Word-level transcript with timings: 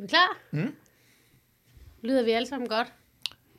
Er 0.00 0.02
vi 0.02 0.08
klar? 0.08 0.38
Mm. 0.50 0.74
Lyder 2.02 2.24
vi 2.24 2.30
alle 2.30 2.48
sammen 2.48 2.68
godt? 2.68 2.92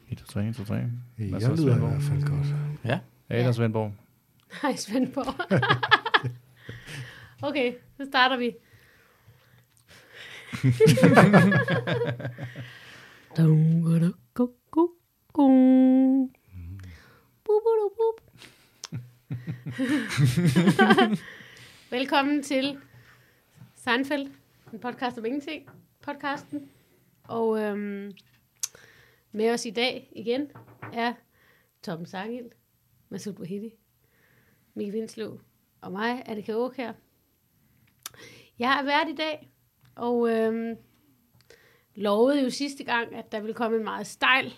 1, 0.10 0.18
2, 0.18 0.26
3, 0.26 0.48
1, 0.48 0.56
2, 0.56 0.64
3. 0.64 0.76
Hvad 0.76 1.28
Jeg 1.30 1.42
så, 1.42 1.48
lyder 1.48 1.54
i 1.54 1.58
Svendborg? 1.58 1.90
hvert 1.90 2.04
fald 2.04 2.24
godt. 2.24 2.48
Ja, 2.86 3.00
der 3.30 3.52
Svendborg. 3.52 3.94
Hej, 4.62 4.76
Svendborg. 4.76 5.36
okay, 7.50 7.74
så 7.98 8.06
starter 8.06 8.38
vi. 8.38 8.52
Velkommen 21.90 22.44
til 22.44 22.78
Seinfeld, 23.76 24.28
en 24.74 24.80
podcast 24.80 25.18
om 25.18 25.26
ingenting, 25.26 25.70
podcasten. 26.02 26.70
Og 27.24 27.60
øhm, 27.62 28.12
med 29.32 29.54
os 29.54 29.66
i 29.66 29.70
dag 29.70 30.10
igen 30.16 30.52
er 30.94 31.14
Torben 31.84 32.06
Sangild, 32.06 32.50
Masud 33.10 33.40
Wahidi, 33.40 33.74
Mikkel 34.74 34.94
Vindslev 34.94 35.42
og 35.82 35.92
mig, 35.92 36.24
Annika 36.26 36.52
Aukær. 36.52 36.92
Jeg 38.60 38.80
er 38.80 38.84
vært 38.84 39.10
i 39.10 39.16
dag, 39.16 39.52
og 39.96 40.30
øhm, 40.30 40.78
lovede 41.96 42.44
jo 42.44 42.50
sidste 42.50 42.84
gang, 42.84 43.16
at 43.16 43.32
der 43.32 43.40
ville 43.40 43.54
komme 43.54 43.78
en 43.78 43.84
meget 43.84 44.08
stejl 44.08 44.54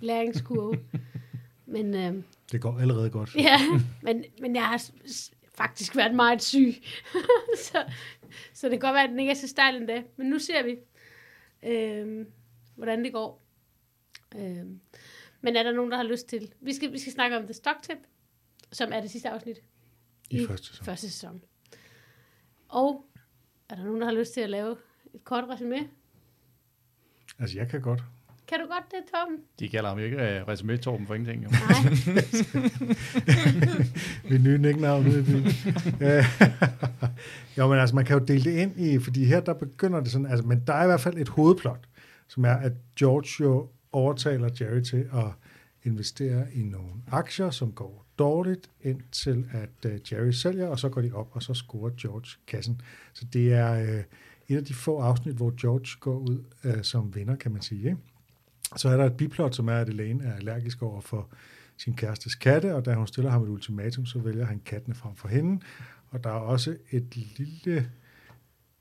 læringskurve. 0.00 0.78
men, 1.74 1.94
øhm, 1.94 2.24
Det 2.52 2.60
går 2.60 2.78
allerede 2.78 3.10
godt. 3.10 3.34
ja, 3.36 3.58
men, 4.02 4.24
men 4.40 4.54
jeg 4.56 4.66
har 4.68 4.82
faktisk 5.54 5.96
været 5.96 6.14
meget 6.14 6.42
syg. 6.42 6.74
så, 7.64 7.84
så 8.52 8.68
det 8.68 8.80
kan 8.80 8.88
godt 8.88 8.94
være, 8.94 9.04
at 9.04 9.10
den 9.10 9.20
ikke 9.20 9.30
er 9.30 9.34
så 9.34 9.48
stejl 9.48 9.76
endda. 9.76 10.02
Men 10.16 10.26
nu 10.26 10.38
ser 10.38 10.62
vi, 10.62 10.78
øhm, 11.62 12.32
hvordan 12.74 13.04
det 13.04 13.12
går. 13.12 13.46
Øhm, 14.36 14.80
men 15.40 15.56
er 15.56 15.62
der 15.62 15.72
nogen, 15.72 15.90
der 15.90 15.96
har 15.96 16.04
lyst 16.04 16.26
til? 16.28 16.54
Vi 16.60 16.72
skal, 16.72 16.92
vi 16.92 16.98
skal 16.98 17.12
snakke 17.12 17.36
om 17.36 17.42
The 17.42 17.52
Stock 17.52 17.82
Tip, 17.82 17.98
som 18.72 18.92
er 18.92 19.00
det 19.00 19.10
sidste 19.10 19.28
afsnit 19.28 19.62
I 20.30 20.46
første 20.46 20.66
sæson. 20.66 20.84
første 20.84 21.10
sæson. 21.10 21.42
Og 22.68 23.06
er 23.68 23.74
der 23.74 23.84
nogen, 23.84 24.00
der 24.00 24.06
har 24.06 24.14
lyst 24.14 24.34
til 24.34 24.40
at 24.40 24.50
lave 24.50 24.76
et 25.14 25.24
kort 25.24 25.44
resume? 25.48 25.88
Altså, 27.38 27.58
jeg 27.58 27.68
kan 27.68 27.80
godt. 27.80 28.02
Kan 28.50 28.58
du 28.60 28.66
godt 28.66 28.84
det, 28.90 28.98
Torben? 29.12 29.36
De 29.58 29.68
kalder 29.68 29.88
ham 29.88 29.98
ikke 29.98 30.16
uh, 30.16 30.48
resume 30.48 30.76
Torben 30.76 31.06
for 31.06 31.14
ingenting. 31.14 31.42
Jo. 31.44 31.48
Nej. 31.50 31.60
Mit 34.30 34.42
nye 34.42 34.58
nicknavn 34.58 35.06
ude 35.06 35.20
i 35.20 35.22
byen. 35.22 35.46
Øh, 36.00 36.24
jo, 37.58 37.68
men 37.68 37.78
altså, 37.78 37.96
man 37.96 38.04
kan 38.04 38.18
jo 38.18 38.24
dele 38.24 38.44
det 38.44 38.56
ind 38.56 38.80
i, 38.80 38.98
fordi 38.98 39.24
her 39.24 39.40
der 39.40 39.54
begynder 39.54 40.00
det 40.00 40.12
sådan, 40.12 40.26
altså, 40.26 40.46
men 40.46 40.62
der 40.66 40.72
er 40.72 40.82
i 40.82 40.86
hvert 40.86 41.00
fald 41.00 41.18
et 41.18 41.28
hovedplot, 41.28 41.88
som 42.28 42.44
er, 42.44 42.54
at 42.54 42.72
George 42.98 43.44
jo 43.44 43.68
overtaler 43.92 44.50
Jerry 44.60 44.80
til 44.80 45.08
at 45.12 45.26
investere 45.84 46.46
i 46.54 46.62
nogle 46.62 46.90
aktier, 47.10 47.50
som 47.50 47.72
går 47.72 48.06
dårligt, 48.18 48.70
indtil 48.82 49.46
at 49.52 49.90
uh, 49.90 50.12
Jerry 50.12 50.30
sælger, 50.30 50.68
og 50.68 50.78
så 50.78 50.88
går 50.88 51.00
de 51.00 51.12
op, 51.12 51.28
og 51.32 51.42
så 51.42 51.54
scorer 51.54 51.90
George 52.02 52.40
kassen. 52.46 52.80
Så 53.12 53.24
det 53.32 53.52
er 53.52 53.82
uh, 53.82 54.04
et 54.48 54.56
af 54.56 54.64
de 54.64 54.74
få 54.74 55.00
afsnit, 55.00 55.34
hvor 55.34 55.60
George 55.60 55.98
går 56.00 56.18
ud 56.18 56.44
uh, 56.64 56.82
som 56.82 57.14
vinder, 57.14 57.36
kan 57.36 57.52
man 57.52 57.62
sige. 57.62 57.84
Ikke? 57.84 57.96
Så 58.76 58.88
er 58.88 58.96
der 58.96 59.04
et 59.04 59.16
biplot, 59.16 59.54
som 59.54 59.68
er, 59.68 59.76
at 59.76 59.88
Elaine 59.88 60.24
er 60.24 60.34
allergisk 60.34 60.82
over 60.82 61.00
for 61.00 61.28
sin 61.76 61.94
kærestes 61.94 62.34
katte, 62.34 62.74
og 62.74 62.84
da 62.84 62.94
hun 62.94 63.06
stiller 63.06 63.30
ham 63.30 63.42
et 63.42 63.48
ultimatum, 63.48 64.06
så 64.06 64.18
vælger 64.18 64.44
han 64.44 64.60
kattene 64.64 64.94
frem 64.94 65.16
for 65.16 65.28
hende. 65.28 65.60
Og 66.10 66.24
der 66.24 66.30
er 66.30 66.34
også 66.34 66.76
et 66.90 67.16
lille 67.16 67.90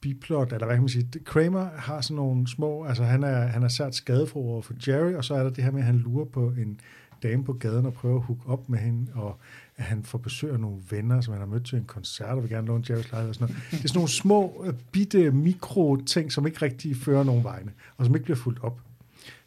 biplot, 0.02 0.54
eller 0.54 0.66
hvad 0.66 0.76
kan 0.76 0.84
man 0.84 0.90
sige, 0.90 1.10
Kramer 1.26 1.70
har 1.76 2.02
sådan 2.02 2.16
nogle 2.16 2.48
små, 2.48 2.86
altså 2.86 3.04
han 3.04 3.24
er, 3.24 3.46
han 3.46 3.64
er 3.64 3.68
sært 3.68 3.96
skadefro 3.96 4.50
over 4.50 4.62
for 4.62 4.74
Jerry, 4.88 5.14
og 5.14 5.26
så 5.26 5.34
er 5.34 5.44
der 5.44 5.50
det 5.50 5.64
her 5.64 5.72
med, 5.72 5.80
at 5.80 5.86
han 5.86 5.98
lurer 5.98 6.26
på 6.26 6.50
en 6.50 6.80
dame 7.24 7.44
på 7.44 7.54
gaden 7.54 7.86
og 7.86 7.94
prøver 7.94 8.16
at 8.16 8.26
hooke 8.26 8.48
op 8.48 8.70
med 8.70 8.80
hende, 8.80 9.12
og 9.14 9.38
at 9.78 9.84
han 9.84 10.04
får 10.04 10.18
besøg 10.18 10.54
af 10.54 10.60
nogle 10.60 10.82
venner, 10.90 11.22
som 11.22 11.34
han 11.34 11.42
har 11.42 11.48
mødt 11.48 11.66
til 11.66 11.78
en 11.78 11.86
koncert, 11.86 12.30
og 12.30 12.42
vil 12.42 12.50
gerne 12.50 12.68
låne 12.68 12.84
Jerrys 12.90 13.12
lejlighed 13.12 13.30
og 13.30 13.36
sådan 13.36 13.48
noget. 13.48 13.72
Det 13.72 13.84
er 13.84 13.88
sådan 13.88 13.98
nogle 13.98 14.10
små, 14.10 14.64
øh, 14.68 14.74
bitte 14.92 15.32
mikro-ting, 15.32 16.32
som 16.32 16.48
ikke 16.48 16.62
rigtig 16.62 16.96
fører 16.96 17.24
nogen 17.24 17.44
vegne, 17.44 17.72
og 17.98 18.06
som 18.06 18.16
ikke 18.16 18.24
bliver 18.24 18.38
fuldt 18.38 18.60
op. 18.64 18.82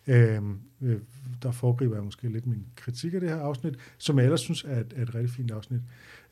Øhm, 0.07 0.59
øh, 0.81 1.01
der 1.43 1.51
foregriber 1.51 1.95
jeg 1.95 2.05
måske 2.05 2.29
lidt 2.29 2.47
min 2.47 2.67
kritik 2.77 3.15
af 3.15 3.21
det 3.21 3.29
her 3.29 3.37
afsnit, 3.37 3.75
som 3.99 4.19
jeg 4.19 4.25
ellers 4.25 4.41
synes 4.41 4.65
er 4.65 4.81
et, 4.81 4.93
er 4.97 5.03
et 5.03 5.15
rigtig 5.15 5.31
fint 5.31 5.51
afsnit. 5.51 5.81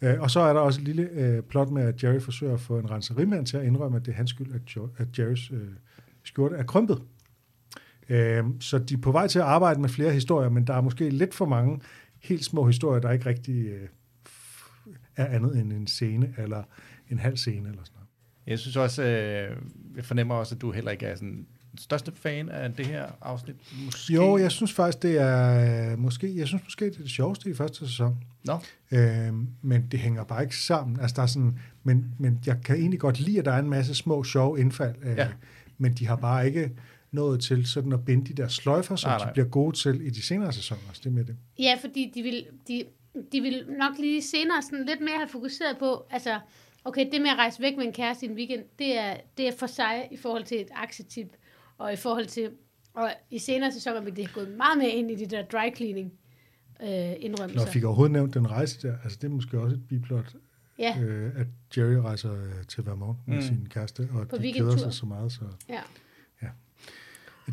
Øh, 0.00 0.20
og 0.20 0.31
så 0.31 0.41
er 0.41 0.53
der 0.53 0.60
også 0.60 0.81
et 0.81 0.84
lille 0.84 1.03
øh, 1.03 1.42
plot 1.42 1.70
med, 1.70 1.82
at 1.82 2.04
Jerry 2.04 2.20
forsøger 2.20 2.54
at 2.54 2.60
få 2.60 2.78
en 2.78 2.91
renserimand 2.91 3.47
til 3.47 3.56
at 3.56 3.64
indrømme, 3.64 3.97
at 3.97 4.06
det 4.06 4.12
er 4.12 4.16
hans 4.16 4.30
skyld, 4.30 4.54
at, 4.54 4.76
jo, 4.76 4.88
at 4.97 5.19
Jerrys 5.19 5.50
øh, 5.50 5.69
skjorte 6.25 6.56
er 6.56 6.62
krympet. 6.62 7.03
Øh, 8.09 8.44
så 8.60 8.78
de 8.78 8.94
er 8.94 8.98
på 8.98 9.12
vej 9.12 9.26
til 9.26 9.38
at 9.38 9.44
arbejde 9.44 9.80
med 9.80 9.88
flere 9.88 10.12
historier, 10.12 10.48
men 10.48 10.66
der 10.66 10.75
er 10.75 10.80
måske 10.80 11.10
lidt 11.10 11.34
for 11.34 11.47
mange 11.47 11.80
helt 12.19 12.44
små 12.44 12.66
historier, 12.66 13.00
der 13.00 13.10
ikke 13.10 13.26
rigtig 13.26 13.66
øh, 13.66 13.88
er 15.16 15.26
andet 15.26 15.59
end 15.59 15.72
en 15.72 15.86
scene, 15.86 16.34
eller 16.38 16.62
en 17.09 17.19
halv 17.19 17.36
scene, 17.36 17.69
eller 17.69 17.84
sådan 17.84 17.94
noget. 17.94 18.09
Jeg 18.47 18.59
synes 18.59 18.76
også, 18.76 19.03
øh, 19.03 19.56
jeg 19.97 20.04
fornemmer 20.04 20.34
også, 20.34 20.54
at 20.54 20.60
du 20.60 20.70
heller 20.70 20.91
ikke 20.91 21.06
er 21.06 21.14
sådan 21.14 21.47
den 21.70 21.78
største 21.78 22.12
fan 22.14 22.48
af 22.48 22.72
det 22.72 22.86
her 22.86 23.06
afsnit. 23.22 23.56
Måske. 23.84 24.12
Jo, 24.14 24.38
jeg 24.38 24.50
synes 24.53 24.72
faktisk, 24.72 25.03
det 25.03 25.19
er 25.20 25.92
øh, 25.92 25.98
måske, 25.98 26.36
jeg 26.36 26.47
synes 26.47 26.62
måske, 26.64 26.84
det 26.84 26.97
er 26.97 27.03
det 27.03 27.10
sjoveste 27.10 27.50
i 27.50 27.54
første 27.54 27.88
sæson. 27.88 28.16
Nå, 28.44 28.58
Øh, 28.91 29.32
men 29.62 29.86
det 29.91 30.00
hænger 30.00 30.25
bare 30.25 30.42
ikke 30.42 30.56
sammen. 30.56 31.00
Altså, 31.00 31.14
der 31.16 31.22
er 31.22 31.26
sådan, 31.26 31.59
men, 31.84 32.04
men 32.19 32.41
jeg 32.47 32.56
kan 32.64 32.76
egentlig 32.76 33.00
godt 33.00 33.20
lide, 33.20 33.38
at 33.38 33.44
der 33.44 33.53
er 33.53 33.59
en 33.59 33.70
masse 33.70 33.94
små, 33.94 34.25
sjove 34.25 34.60
indfald. 34.60 34.94
Øh, 35.03 35.16
Ja. 35.16 35.28
Men 35.78 35.92
de 35.92 36.06
har 36.06 36.16
bare 36.16 36.47
ikke 36.47 36.70
nået 37.12 37.41
til 37.41 37.66
sådan 37.66 37.92
at 37.92 38.04
binde 38.04 38.26
de 38.26 38.42
der 38.42 38.48
sløjfer, 38.48 38.97
som 38.97 39.09
Nej, 39.10 39.19
de 39.19 39.25
nej. 39.25 39.32
bliver 39.32 39.48
gode 39.48 39.76
til 39.76 40.06
i 40.06 40.10
de 40.10 40.22
senere 40.26 40.53
sæsoner. 40.53 40.80
Så 40.92 41.00
det 41.04 41.06
er 41.06 41.14
med 41.14 41.25
det. 41.25 41.36
Ja, 41.59 41.76
fordi 41.80 42.12
de 42.14 42.22
vil, 42.22 42.47
de, 42.69 42.84
de 43.32 43.41
vil 43.41 43.66
nok 43.78 43.98
lige 43.98 44.22
senere 44.22 44.62
sådan 44.62 44.86
lidt 44.86 45.00
mere 45.00 45.16
have 45.16 45.28
fokuseret 45.28 45.76
på, 45.78 46.06
altså, 46.10 46.41
okay, 46.84 47.06
det 47.12 47.20
med 47.22 47.30
at 47.30 47.36
rejse 47.36 47.60
væk 47.62 47.76
med 47.76 47.84
en 47.86 47.92
kæreste 47.92 48.26
i 48.26 48.28
en 48.28 48.34
weekend, 48.34 48.62
det 48.78 48.98
er, 48.98 49.16
det 49.38 49.48
er 49.48 49.53
for 49.59 49.66
sig 49.66 50.09
i 50.10 50.16
forhold 50.16 50.44
til 50.44 50.60
et 50.60 50.69
aktietip, 50.75 51.28
og 51.80 51.92
i 51.92 51.96
forhold 51.96 52.26
til, 52.26 52.50
og 52.94 53.10
i 53.30 53.38
senere 53.38 53.72
sæsoner 53.72 54.00
vil 54.00 54.16
det 54.16 54.26
have 54.26 54.34
gået 54.34 54.56
meget 54.56 54.78
mere 54.78 54.91
ind 54.91 55.10
i 55.10 55.14
de 55.14 55.26
der 55.26 55.42
dry 55.42 55.76
cleaning 55.76 56.12
øh, 56.82 56.88
Når 56.88 57.14
indrømmelser. 57.20 57.64
jeg 57.64 57.72
fik 57.72 57.84
overhovedet 57.84 58.12
nævnt 58.12 58.34
den 58.34 58.50
rejse 58.50 58.88
der, 58.88 58.96
altså 59.04 59.18
det 59.22 59.26
er 59.26 59.30
måske 59.32 59.60
også 59.60 59.76
et 59.76 59.88
biplot, 59.88 60.34
Ja, 60.78 60.98
øh, 61.00 61.32
at 61.41 61.46
Jerry 61.76 61.92
rejser 61.94 62.32
øh, 62.42 62.66
til 62.68 62.86
Vermont 62.86 63.18
med 63.28 63.36
Mm. 63.36 63.42
sin 63.42 63.66
kæreste, 63.70 64.08
og 64.12 64.28
På 64.28 64.38
de 64.38 64.52
keder 64.52 64.76
sig 64.76 64.92
så 64.94 65.06
meget. 65.06 65.32
Så. 65.32 65.41
ja. 65.68 65.80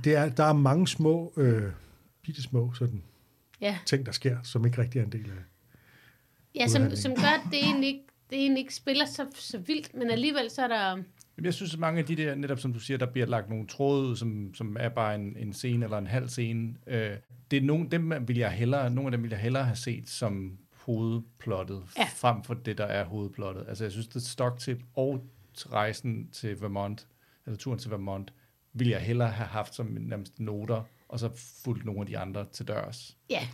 Det 0.04 0.16
er, 0.16 0.30
der 0.30 0.44
er 0.44 0.54
mange 0.54 0.88
små, 0.88 1.34
øh, 1.38 1.72
bitte 2.22 2.42
små 2.42 2.74
sådan, 2.74 3.04
Ja, 3.62 3.78
ting, 3.86 4.06
der 4.06 4.12
sker, 4.12 4.38
som 4.44 4.66
ikke 4.66 4.82
rigtig 4.82 5.00
er 5.00 5.04
en 5.04 5.12
del 5.12 5.26
af 5.30 5.44
ja 6.56 6.68
som, 6.68 6.96
som 6.96 7.16
gør, 7.16 7.28
at 7.28 7.42
det 7.52 7.60
egentlig 7.64 7.88
ikke, 7.88 8.04
det 8.30 8.38
egentlig 8.40 8.62
ikke 8.62 8.76
spiller 8.76 9.06
så, 9.06 9.26
så 9.36 9.58
vildt, 9.58 9.94
men 9.96 10.10
alligevel 10.12 10.50
så 10.50 10.62
er 10.62 10.68
der... 10.68 11.04
Jamen, 11.38 11.46
jeg 11.46 11.54
synes, 11.54 11.74
at 11.74 11.80
mange 11.80 12.00
af 12.00 12.06
de 12.06 12.16
der, 12.16 12.36
netop 12.36 12.60
som 12.60 12.74
du 12.74 12.80
siger, 12.80 12.98
der 12.98 13.06
bliver 13.06 13.28
lagt 13.28 13.50
nogle 13.50 13.68
tråde 13.68 14.08
ud, 14.10 14.16
som, 14.16 14.54
som 14.54 14.78
er 14.80 14.90
bare 14.90 15.16
en, 15.16 15.36
en 15.38 15.54
scene 15.54 15.86
eller 15.86 15.98
en 15.98 16.08
halv 16.08 16.30
scene. 16.30 16.76
Øh, 16.88 17.12
det 17.52 17.58
er 17.58 17.62
nogle, 17.62 17.90
dem 17.90 18.14
vil 18.28 18.38
jeg 18.38 18.52
hellere, 18.52 18.90
nogle 18.90 19.08
af 19.08 19.12
dem 19.12 19.24
vil 19.24 19.30
jeg 19.30 19.40
hellere 19.40 19.64
have 19.64 19.76
set 19.76 20.10
som 20.10 20.58
hovedplottet, 20.86 21.84
Ja. 21.98 22.08
frem 22.16 22.44
for 22.44 22.54
det, 22.54 22.78
der 22.78 22.86
er 22.86 23.06
hovedplottet. 23.06 23.66
Altså, 23.68 23.84
jeg 23.84 23.92
synes, 23.92 24.08
det 24.08 24.22
stoktip 24.24 24.84
og 24.96 25.26
rejsen 25.72 26.30
til 26.32 26.62
Vermont, 26.62 27.08
eller 27.46 27.58
turen 27.58 27.80
til 27.80 27.92
Vermont, 27.92 28.34
vil 28.74 28.88
jeg 28.88 29.00
hellere 29.02 29.30
have 29.30 29.48
haft 29.48 29.76
som 29.76 29.98
nærmest 30.00 30.40
noter, 30.40 30.82
og 31.10 31.20
så 31.20 31.30
fulgt 31.64 31.86
nogle 31.86 32.02
af 32.02 32.08
de 32.08 32.18
andre 32.18 32.46
til 32.52 32.68
dørs. 32.68 33.18
Ja, 33.30 33.48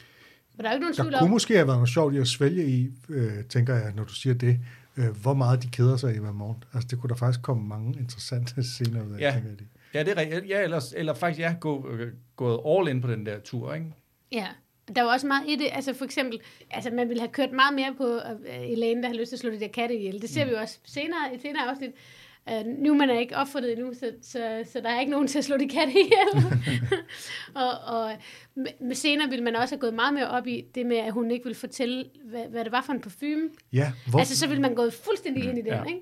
og 0.58 0.64
der 0.64 0.70
er 0.70 0.74
jo 0.74 0.76
ikke 0.76 0.82
nogen 0.84 0.96
tvivl 0.96 1.12
Der 1.12 1.18
om... 1.18 1.22
kunne 1.24 1.32
måske 1.32 1.54
have 1.56 1.68
været 1.68 1.78
noget 1.78 1.90
sjovt 1.90 2.14
i 2.14 2.18
at 2.18 2.28
svælge 2.28 2.68
i, 2.68 2.90
øh, 3.10 3.44
tænker 3.44 3.76
jeg, 3.76 3.94
når 3.96 4.04
du 4.04 4.14
siger 4.14 4.34
det, 4.34 4.60
øh, 4.98 5.10
hvor 5.22 5.34
meget 5.34 5.64
de 5.64 5.70
keder 5.70 5.98
sig 5.98 6.16
i 6.16 6.20
Vermont. 6.20 6.68
Altså, 6.74 6.88
det 6.92 7.00
kunne 7.00 7.10
der 7.10 7.16
faktisk 7.16 7.42
komme 7.42 7.68
mange 7.68 8.00
interessante 8.00 8.64
scener 8.74 9.06
ud 9.06 9.12
af, 9.12 9.20
Ja. 9.20 9.32
tænker 9.32 9.50
jeg. 9.50 9.60
Det. 9.60 9.68
Ja, 9.94 10.04
det 10.04 10.12
er 10.12 10.18
rigtigt. 10.18 10.50
Ja, 10.50 10.62
eller, 10.62 10.94
eller 10.96 11.14
faktisk, 11.14 11.40
jeg 11.40 11.52
ja, 11.52 11.58
gå, 11.60 11.90
øh, 11.90 12.14
gået 12.36 12.60
all 12.68 12.96
in 12.96 13.02
på 13.02 13.08
den 13.12 13.26
der 13.26 13.40
tur, 13.40 13.74
ikke? 13.74 13.94
Ja, 14.32 14.48
der 14.96 15.02
var 15.02 15.14
også 15.14 15.28
meget 15.28 15.50
i 15.50 15.56
det. 15.56 15.68
Altså 15.72 15.94
for 15.94 16.06
eksempel, 16.06 16.40
altså 16.72 16.90
man 16.92 17.10
ville 17.10 17.22
have 17.22 17.32
kørt 17.32 17.52
meget 17.52 17.74
mere 17.76 17.94
på 17.98 18.06
uh, 18.16 18.72
Elaine, 18.72 19.02
der 19.02 19.08
har 19.08 19.16
lyst 19.16 19.30
til 19.30 19.36
at 19.36 19.40
slå 19.40 19.50
de 19.50 19.60
der 19.60 19.68
katte 19.68 19.96
ihjel. 19.96 20.22
Det 20.22 20.30
ser 20.30 20.44
mm. 20.44 20.50
vi 20.50 20.56
jo 20.56 20.62
også 20.62 20.80
senere 20.86 21.20
i 21.32 21.36
et 21.36 21.42
senere 21.42 21.70
afsnit. 21.70 21.92
Uh, 22.52 22.66
Newman 22.84 23.10
er 23.10 23.20
ikke 23.20 23.36
opfundet 23.36 23.72
endnu, 23.72 23.94
så, 23.94 24.12
så, 24.22 24.64
så 24.72 24.80
der 24.82 24.90
er 24.90 25.00
ikke 25.00 25.12
nogen 25.12 25.28
til 25.28 25.38
at 25.38 25.46
slå 25.46 25.58
de 25.58 25.68
katte 25.70 25.94
ihjel. 25.94 26.46
og, 27.64 27.70
og 27.86 28.12
med, 28.56 28.68
med 28.82 28.96
senere 28.96 29.30
ville 29.30 29.44
man 29.44 29.56
også 29.56 29.76
have 29.76 29.80
gået 29.80 29.94
meget 29.94 30.14
mere 30.14 30.28
op 30.30 30.48
i 30.48 30.66
det 30.76 30.86
med, 30.86 30.98
at 30.98 31.14
hun 31.14 31.32
ikke 31.32 31.44
ville 31.44 31.56
fortælle, 31.56 32.06
hvad, 32.26 32.44
hvad 32.50 32.64
det 32.64 32.72
var 32.72 32.82
for 32.82 32.94
en 32.94 33.02
parfume. 33.02 33.50
Ja, 33.74 33.92
hvor, 34.10 34.20
Altså 34.20 34.38
så 34.38 34.48
ville 34.48 34.62
man 34.62 34.76
gået 34.76 34.94
fuldstændig 34.94 35.44
ind 35.44 35.58
i 35.58 35.62
den, 35.62 35.68
Ja. 35.68 35.84
ikke? 35.84 36.02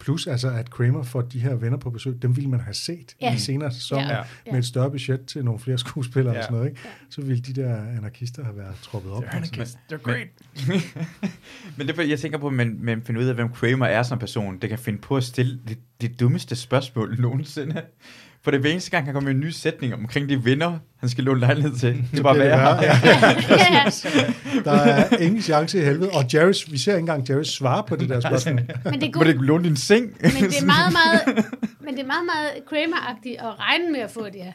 Plus 0.00 0.26
altså, 0.26 0.50
at 0.50 0.70
Kramer 0.70 1.02
får 1.02 1.20
de 1.22 1.38
her 1.40 1.54
venner 1.54 1.78
på 1.78 1.90
besøg, 1.90 2.22
dem 2.22 2.36
ville 2.36 2.50
man 2.50 2.60
have 2.60 2.74
set 2.74 3.16
Ja. 3.20 3.34
i 3.34 3.38
senere 3.38 3.72
sæsoner, 3.72 4.16
Ja. 4.16 4.22
med 4.52 4.58
et 4.58 4.64
større 4.66 4.90
budget 4.90 5.26
til 5.26 5.44
nogle 5.44 5.60
flere 5.60 5.78
skuespillere 5.78 6.34
Ja. 6.34 6.38
og 6.38 6.44
sådan 6.44 6.56
noget. 6.56 6.68
Ikke? 6.70 6.80
Så 7.10 7.20
ville 7.22 7.42
de 7.42 7.52
der 7.52 7.76
anarkister 7.76 8.44
have 8.44 8.56
været 8.56 8.74
troppet 8.82 9.12
op. 9.12 9.24
They're 9.24 9.96
great. 9.96 10.28
Men 11.76 11.86
det 11.86 11.90
er, 11.90 11.94
fordi, 11.98 12.10
jeg 12.10 12.18
tænker 12.18 12.38
på, 12.38 12.46
at 12.46 12.52
man, 12.52 12.78
man 12.80 13.02
finder 13.02 13.20
ud 13.22 13.26
af, 13.26 13.34
hvem 13.34 13.48
Kramer 13.48 13.86
er 13.86 14.02
som 14.02 14.18
person. 14.18 14.58
Det 14.58 14.68
kan 14.70 14.78
finde 14.78 14.98
på 14.98 15.16
at 15.16 15.24
stille 15.24 15.58
de, 15.68 15.76
de 16.00 16.08
dummeste 16.08 16.56
spørgsmål 16.56 17.16
nogensinde. 17.20 17.82
For 18.42 18.50
det 18.50 18.58
er 18.58 18.60
hver 18.60 18.70
eneste 18.70 18.90
gang, 18.90 19.04
han 19.04 19.14
kommer 19.14 19.30
med 19.30 19.34
en 19.40 19.46
ny 19.46 19.50
sætning 19.50 19.94
omkring 19.94 20.28
de 20.28 20.42
vinder, 20.44 20.78
han 21.00 21.08
skal 21.08 21.24
låne 21.24 21.40
lejlighed 21.40 21.76
til. 21.76 22.04
Det 22.12 22.18
er 22.18 22.22
bare 22.22 22.34
det 22.34 22.42
værre. 22.42 22.58
værre, 22.58 22.82
ja. 22.82 23.00
ja, 24.54 24.60
Der 24.64 24.72
er 24.72 25.16
ingen 25.16 25.42
chance 25.42 25.78
i 25.80 25.84
helvede. 25.84 26.10
Og 26.10 26.24
Jarvis, 26.34 26.72
vi 26.72 26.78
ser 26.78 26.92
ikke 26.92 27.00
engang 27.00 27.28
Jarvis 27.30 27.46
svare 27.46 27.84
på 27.88 27.96
det 27.96 28.08
der 28.08 28.20
spørgsmål. 28.20 28.54
men 28.54 29.00
det 29.00 29.02
er 29.14 29.18
Må 29.18 29.24
det 29.24 29.30
ikke 29.30 29.44
låne 29.44 29.64
din 29.64 29.76
seng? 29.76 30.04
men 30.20 30.30
det 30.30 30.62
er 30.62 30.66
meget, 30.76 30.92
meget, 30.92 31.46
men 31.80 31.94
det 31.94 32.02
er 32.02 32.06
meget, 32.06 32.24
meget 32.26 32.50
Kramer-agtigt 32.66 33.36
at 33.46 33.58
regne 33.60 33.92
med 33.92 34.00
at 34.00 34.10
få 34.10 34.24
det 34.24 34.42
her 34.44 34.52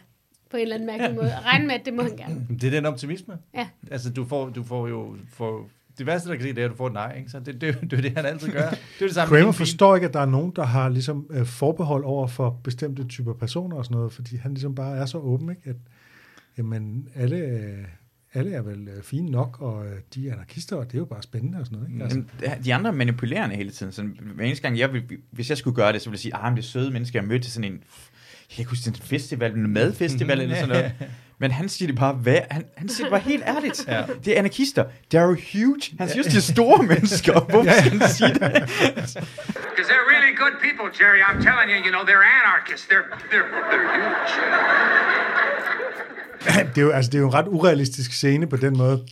på 0.51 0.57
en 0.57 0.61
eller 0.63 0.75
anden 0.75 0.87
mærkelig 0.87 1.15
måde. 1.15 1.33
At 1.33 1.45
regne 1.45 1.67
med, 1.67 1.75
at 1.75 1.81
det 1.85 1.93
må 1.93 2.01
han 2.01 2.17
gerne. 2.17 2.47
Det 2.49 2.63
er 2.63 2.71
den 2.71 2.85
optimisme. 2.85 3.33
Ja. 3.55 3.67
Altså, 3.91 4.09
du 4.09 4.25
får, 4.25 4.49
du 4.49 4.63
får 4.63 4.87
jo... 4.87 5.15
Får, 5.33 5.69
det 5.97 6.05
værste, 6.05 6.29
der 6.29 6.35
kan 6.35 6.43
ske, 6.43 6.53
det 6.53 6.61
er, 6.61 6.65
at 6.65 6.71
du 6.71 6.75
får 6.75 6.87
et 6.87 6.93
nej. 6.93 7.17
Ikke? 7.17 7.29
Så 7.29 7.39
det, 7.39 7.61
det, 7.61 7.77
det 7.81 7.93
er 7.93 8.01
det, 8.01 8.11
han 8.17 8.25
altid 8.25 8.51
gør. 8.51 8.69
Det 8.69 9.01
er 9.01 9.05
det 9.05 9.13
samme 9.13 9.37
Kramer 9.37 9.51
forstår 9.51 9.95
ikke, 9.95 10.07
at 10.07 10.13
der 10.13 10.19
er 10.19 10.25
nogen, 10.25 10.51
der 10.55 10.63
har 10.63 10.89
ligesom 10.89 11.27
øh, 11.29 11.45
forbehold 11.45 12.03
over 12.03 12.27
for 12.27 12.59
bestemte 12.63 13.03
typer 13.03 13.33
personer 13.33 13.77
og 13.77 13.85
sådan 13.85 13.97
noget, 13.97 14.13
fordi 14.13 14.37
han 14.37 14.53
ligesom 14.53 14.75
bare 14.75 14.97
er 14.97 15.05
så 15.05 15.17
åben, 15.17 15.49
ikke? 15.49 15.69
at 15.69 15.75
jamen, 16.57 17.07
alle, 17.15 17.37
øh, 17.37 17.85
alle 18.33 18.53
er 18.53 18.61
vel 18.61 18.87
øh, 18.97 19.03
fine 19.03 19.31
nok, 19.31 19.57
og 19.61 19.85
øh, 19.85 19.91
de 20.15 20.29
er 20.29 20.33
anarkister, 20.33 20.75
og 20.75 20.85
det 20.85 20.93
er 20.93 20.97
jo 20.97 21.05
bare 21.05 21.21
spændende 21.23 21.59
og 21.59 21.65
sådan 21.65 21.77
noget. 21.79 21.91
Ikke? 21.93 22.03
Altså, 22.03 22.21
Jamen, 22.41 22.63
de 22.63 22.73
andre 22.73 22.89
er 22.89 22.93
manipulerende 22.95 23.55
hele 23.55 23.71
tiden. 23.71 23.91
Sådan, 23.91 24.17
hver 24.35 24.45
eneste 24.45 24.61
gang, 24.61 24.79
jeg 24.79 24.93
vil, 24.93 25.03
hvis 25.31 25.49
jeg 25.49 25.57
skulle 25.57 25.75
gøre 25.75 25.93
det, 25.93 26.01
så 26.01 26.09
ville 26.09 26.15
jeg 26.15 26.21
sige, 26.21 26.35
ah, 26.35 26.51
men 26.51 26.57
det 26.57 26.63
er 26.63 26.67
søde 26.67 26.91
mennesker, 26.91 27.19
jeg 27.19 27.27
mødte 27.27 27.45
til 27.45 27.51
sådan 27.53 27.71
en, 27.71 27.83
jeg 28.49 28.55
kan 28.57 28.65
huske, 28.65 28.87
en 28.87 28.95
festival, 28.95 29.53
en 29.53 29.73
madfestival 29.73 30.41
eller 30.41 30.55
sådan 30.55 30.69
noget. 30.69 30.91
Men 31.39 31.51
han 31.51 31.69
siger 31.69 31.87
det 31.87 31.95
bare, 31.99 32.13
hvad? 32.13 32.39
Han, 32.51 32.63
han 32.77 32.89
siger 32.89 33.05
det 33.05 33.11
bare 33.11 33.19
helt 33.21 33.43
ærligt. 33.47 33.87
Ja. 33.87 34.03
Det 34.25 34.33
er 34.33 34.37
anarkister. 34.39 34.85
Det 35.11 35.17
er 35.17 35.21
jo 35.21 35.37
huge. 35.53 35.81
Han 35.99 36.09
siger 36.09 36.19
også, 36.19 36.31
de 36.31 36.37
er 36.37 36.41
store 36.55 36.83
mennesker. 36.83 37.39
Hvorfor 37.39 37.71
skal 37.71 37.99
han 37.99 38.09
sige 38.09 38.33
det? 38.33 38.39
Because 39.69 39.87
they're 39.91 40.07
really 40.13 40.33
good 40.43 40.55
people, 40.65 40.87
Jerry. 40.99 41.21
I'm 41.29 41.39
telling 41.47 41.67
you, 41.73 41.77
you 41.85 41.91
know, 41.95 42.03
they're 42.09 42.27
anarchists. 42.39 42.85
They're, 42.91 43.07
they're, 43.31 43.47
they're 43.71 43.87
huge. 43.97 45.82
det, 46.75 46.77
er 46.77 46.81
jo, 46.81 46.89
altså, 46.89 47.11
det 47.11 47.17
er 47.17 47.21
jo 47.21 47.27
en 47.27 47.33
ret 47.33 47.47
urealistisk 47.47 48.13
scene 48.13 48.47
på 48.47 48.57
den 48.57 48.77
måde, 48.77 49.05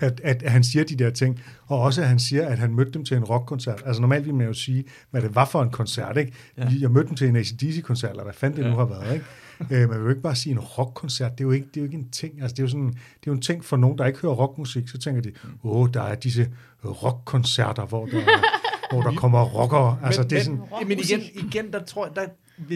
at, 0.00 0.20
at, 0.24 0.42
at 0.42 0.50
han 0.52 0.64
siger 0.64 0.84
de 0.84 0.96
der 0.96 1.10
ting, 1.10 1.40
og 1.66 1.80
også 1.80 2.02
at 2.02 2.08
han 2.08 2.18
siger, 2.18 2.46
at 2.46 2.58
han 2.58 2.74
mødte 2.74 2.92
dem 2.92 3.04
til 3.04 3.16
en 3.16 3.24
rockkoncert. 3.24 3.82
Altså 3.86 4.00
normalt 4.00 4.24
ville 4.24 4.36
man 4.36 4.46
jo 4.46 4.52
sige, 4.52 4.84
hvad 5.10 5.22
det 5.22 5.34
var 5.34 5.44
for 5.44 5.62
en 5.62 5.70
koncert, 5.70 6.16
ikke? 6.16 6.32
Ja. 6.58 6.68
Jeg 6.80 6.90
mødte 6.90 7.08
dem 7.08 7.16
til 7.16 7.28
en 7.28 7.36
ACDC-koncert, 7.36 8.10
eller 8.10 8.22
hvad 8.22 8.34
fanden 8.34 8.62
det 8.62 8.70
nu 8.70 8.76
har 8.76 8.84
været, 8.84 9.14
ikke? 9.14 9.24
Øh, 9.70 9.88
man 9.88 9.98
vil 9.98 10.04
jo 10.04 10.08
ikke 10.08 10.22
bare 10.22 10.36
sige 10.36 10.52
en 10.52 10.58
rockkoncert, 10.58 11.32
det 11.32 11.40
er 11.40 11.44
jo 11.44 11.50
ikke, 11.50 11.66
det 11.66 11.76
er 11.76 11.80
jo 11.80 11.84
ikke 11.84 11.96
en 11.96 12.10
ting. 12.10 12.42
Altså, 12.42 12.54
det, 12.54 12.58
er 12.58 12.64
jo 12.64 12.68
sådan, 12.68 12.88
det 12.88 12.94
er 12.94 13.26
jo 13.26 13.32
en 13.32 13.40
ting 13.40 13.64
for 13.64 13.76
nogen, 13.76 13.98
der 13.98 14.06
ikke 14.06 14.18
hører 14.18 14.32
rockmusik, 14.32 14.88
så 14.88 14.98
tænker 14.98 15.22
de, 15.22 15.32
åh, 15.64 15.88
der 15.94 16.02
er 16.02 16.14
disse 16.14 16.48
rockkoncerter, 16.84 17.86
hvor 17.86 18.06
der, 18.06 18.22
hvor 18.92 19.02
der 19.02 19.12
kommer 19.12 19.44
rockere. 19.44 19.98
Altså, 20.02 20.22
men, 20.22 20.30
det 20.30 20.38
er 20.38 20.42
sådan, 20.42 20.60
men, 20.78 20.88
men 20.88 20.98
igen, 20.98 21.20
igen, 21.34 21.72
der 21.72 21.84
tror 21.84 22.06
jeg, 22.06 22.16
der 22.16 22.22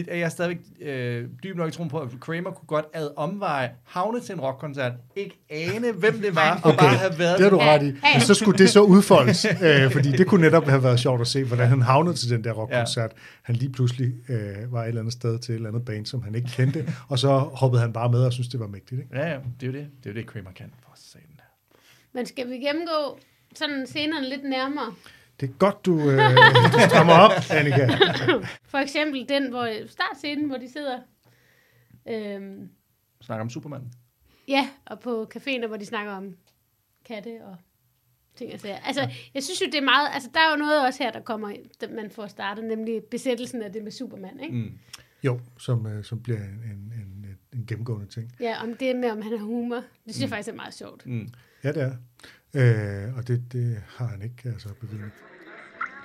er 0.07 0.15
jeg 0.17 0.31
stadigvæk 0.31 0.57
øh, 0.81 1.25
dyb 1.43 1.55
nok 1.55 1.69
i 1.69 1.71
troen 1.71 1.89
på, 1.89 1.99
at 1.99 2.09
Kramer 2.21 2.51
kunne 2.51 2.67
godt 2.67 2.85
ad 2.93 3.09
omveje 3.15 3.71
havne 3.85 4.19
til 4.21 4.33
en 4.33 4.41
rockkoncert, 4.41 4.91
ikke 5.15 5.39
ane, 5.49 5.91
hvem 5.91 6.21
det 6.21 6.35
var, 6.35 6.59
og 6.65 6.73
bare 6.77 6.95
have 6.95 7.19
været 7.19 7.37
det 7.37 7.43
har 7.43 7.49
du 7.49 7.61
Ja. 7.61 7.73
ret 7.75 7.83
i. 7.83 7.91
Men 7.91 8.21
så 8.21 8.33
skulle 8.33 8.57
det 8.57 8.69
så 8.69 8.81
udfoldes, 8.81 9.45
øh, 9.65 9.91
fordi 9.91 10.11
det 10.11 10.27
kunne 10.27 10.41
netop 10.41 10.63
have 10.67 10.83
været 10.83 10.99
sjovt 10.99 11.21
at 11.21 11.27
se, 11.27 11.43
hvordan 11.43 11.67
han 11.67 11.81
havnede 11.81 12.15
til 12.15 12.29
den 12.29 12.43
der 12.43 12.51
rockkoncert. 12.51 13.11
Han 13.43 13.55
lige 13.55 13.71
pludselig 13.71 14.13
øh, 14.29 14.71
var 14.73 14.83
et 14.83 14.87
eller 14.87 15.01
andet 15.01 15.13
sted 15.13 15.39
til 15.39 15.51
et 15.51 15.55
eller 15.55 15.69
andet 15.69 15.85
band, 15.85 16.05
som 16.05 16.23
han 16.23 16.35
ikke 16.35 16.47
kendte, 16.47 16.93
og 17.09 17.19
så 17.19 17.37
hoppede 17.37 17.81
han 17.81 17.93
bare 17.93 18.11
med 18.11 18.25
og 18.25 18.33
synes 18.33 18.47
det 18.47 18.59
var 18.59 18.67
mægtigt. 18.67 19.01
Ikke? 19.01 19.17
Ja, 19.17 19.27
ja, 19.31 19.37
det 19.59 19.67
er 19.67 19.71
jo 19.71 19.73
det. 19.79 19.87
Det 20.03 20.09
er 20.09 20.13
jo 20.13 20.15
det, 20.19 20.25
Kramer 20.27 20.51
kan. 20.55 20.73
For 20.83 20.91
satan. 20.95 21.21
Men 22.13 22.25
skal 22.25 22.49
vi 22.49 22.55
gennemgå 22.57 23.19
sådan 23.55 23.87
scenerne 23.87 24.29
lidt 24.29 24.49
nærmere? 24.49 24.93
Det 25.43 25.49
er 25.49 25.53
godt, 25.53 25.85
du, 25.85 25.99
øh, 25.99 26.17
du 26.73 26.79
strammer 26.89 27.13
op, 27.13 27.31
Annika. 27.51 27.87
For 28.71 28.77
eksempel 28.77 29.29
den, 29.29 29.49
hvor 29.49 29.87
startscenen, 29.87 30.47
hvor 30.47 30.57
de 30.57 30.71
sidder... 30.71 30.99
Øhm, 32.09 32.69
Snakker 33.21 33.41
om 33.41 33.49
Superman. 33.49 33.81
ja, 34.47 34.69
og 34.85 34.99
på 34.99 35.29
caféen, 35.35 35.67
hvor 35.67 35.77
de 35.77 35.85
snakker 35.85 36.11
om 36.13 36.35
katte 37.05 37.29
og 37.45 37.55
ting 38.35 38.53
og 38.53 38.59
sager. 38.59 38.77
Altså, 38.77 39.09
jeg 39.33 39.43
synes 39.43 39.61
jo, 39.61 39.65
det 39.65 39.75
er 39.75 39.81
meget... 39.81 40.09
Altså, 40.13 40.29
der 40.33 40.39
er 40.39 40.51
jo 40.51 40.57
noget 40.57 40.85
også 40.85 41.03
her, 41.03 41.11
der 41.11 41.19
kommer, 41.21 41.55
der 41.81 41.87
man 41.95 42.09
får 42.11 42.27
startet, 42.27 42.63
nemlig 42.63 43.03
besættelsen 43.11 43.61
af 43.61 43.71
det 43.73 43.83
med 43.83 43.91
Superman, 43.91 44.39
ikke? 44.39 44.55
Mm. 44.55 44.71
Jo, 45.23 45.39
som, 45.57 45.85
øh, 45.87 46.03
som 46.03 46.23
bliver 46.23 46.39
en, 46.39 46.43
en, 46.71 46.93
en, 46.99 47.37
en 47.53 47.65
gennemgående 47.65 48.07
ting. 48.07 48.31
Ja, 48.39 48.63
om 48.63 48.75
det 48.75 48.95
med, 48.95 49.11
om 49.11 49.21
han 49.21 49.31
har 49.31 49.45
humor. 49.45 49.75
Det 49.75 49.83
synes 50.05 50.21
jeg 50.21 50.29
faktisk 50.29 50.49
er 50.49 50.55
meget 50.55 50.73
sjovt. 50.73 51.05
Mm. 51.05 51.27
Ja, 51.63 51.71
det 51.71 51.81
er. 51.83 51.95
Øh, 52.55 53.17
og 53.17 53.27
det, 53.27 53.43
det 53.51 53.83
har 53.87 54.05
han 54.05 54.21
ikke 54.21 54.49
altså 54.49 54.69
bevidnet. 54.81 55.11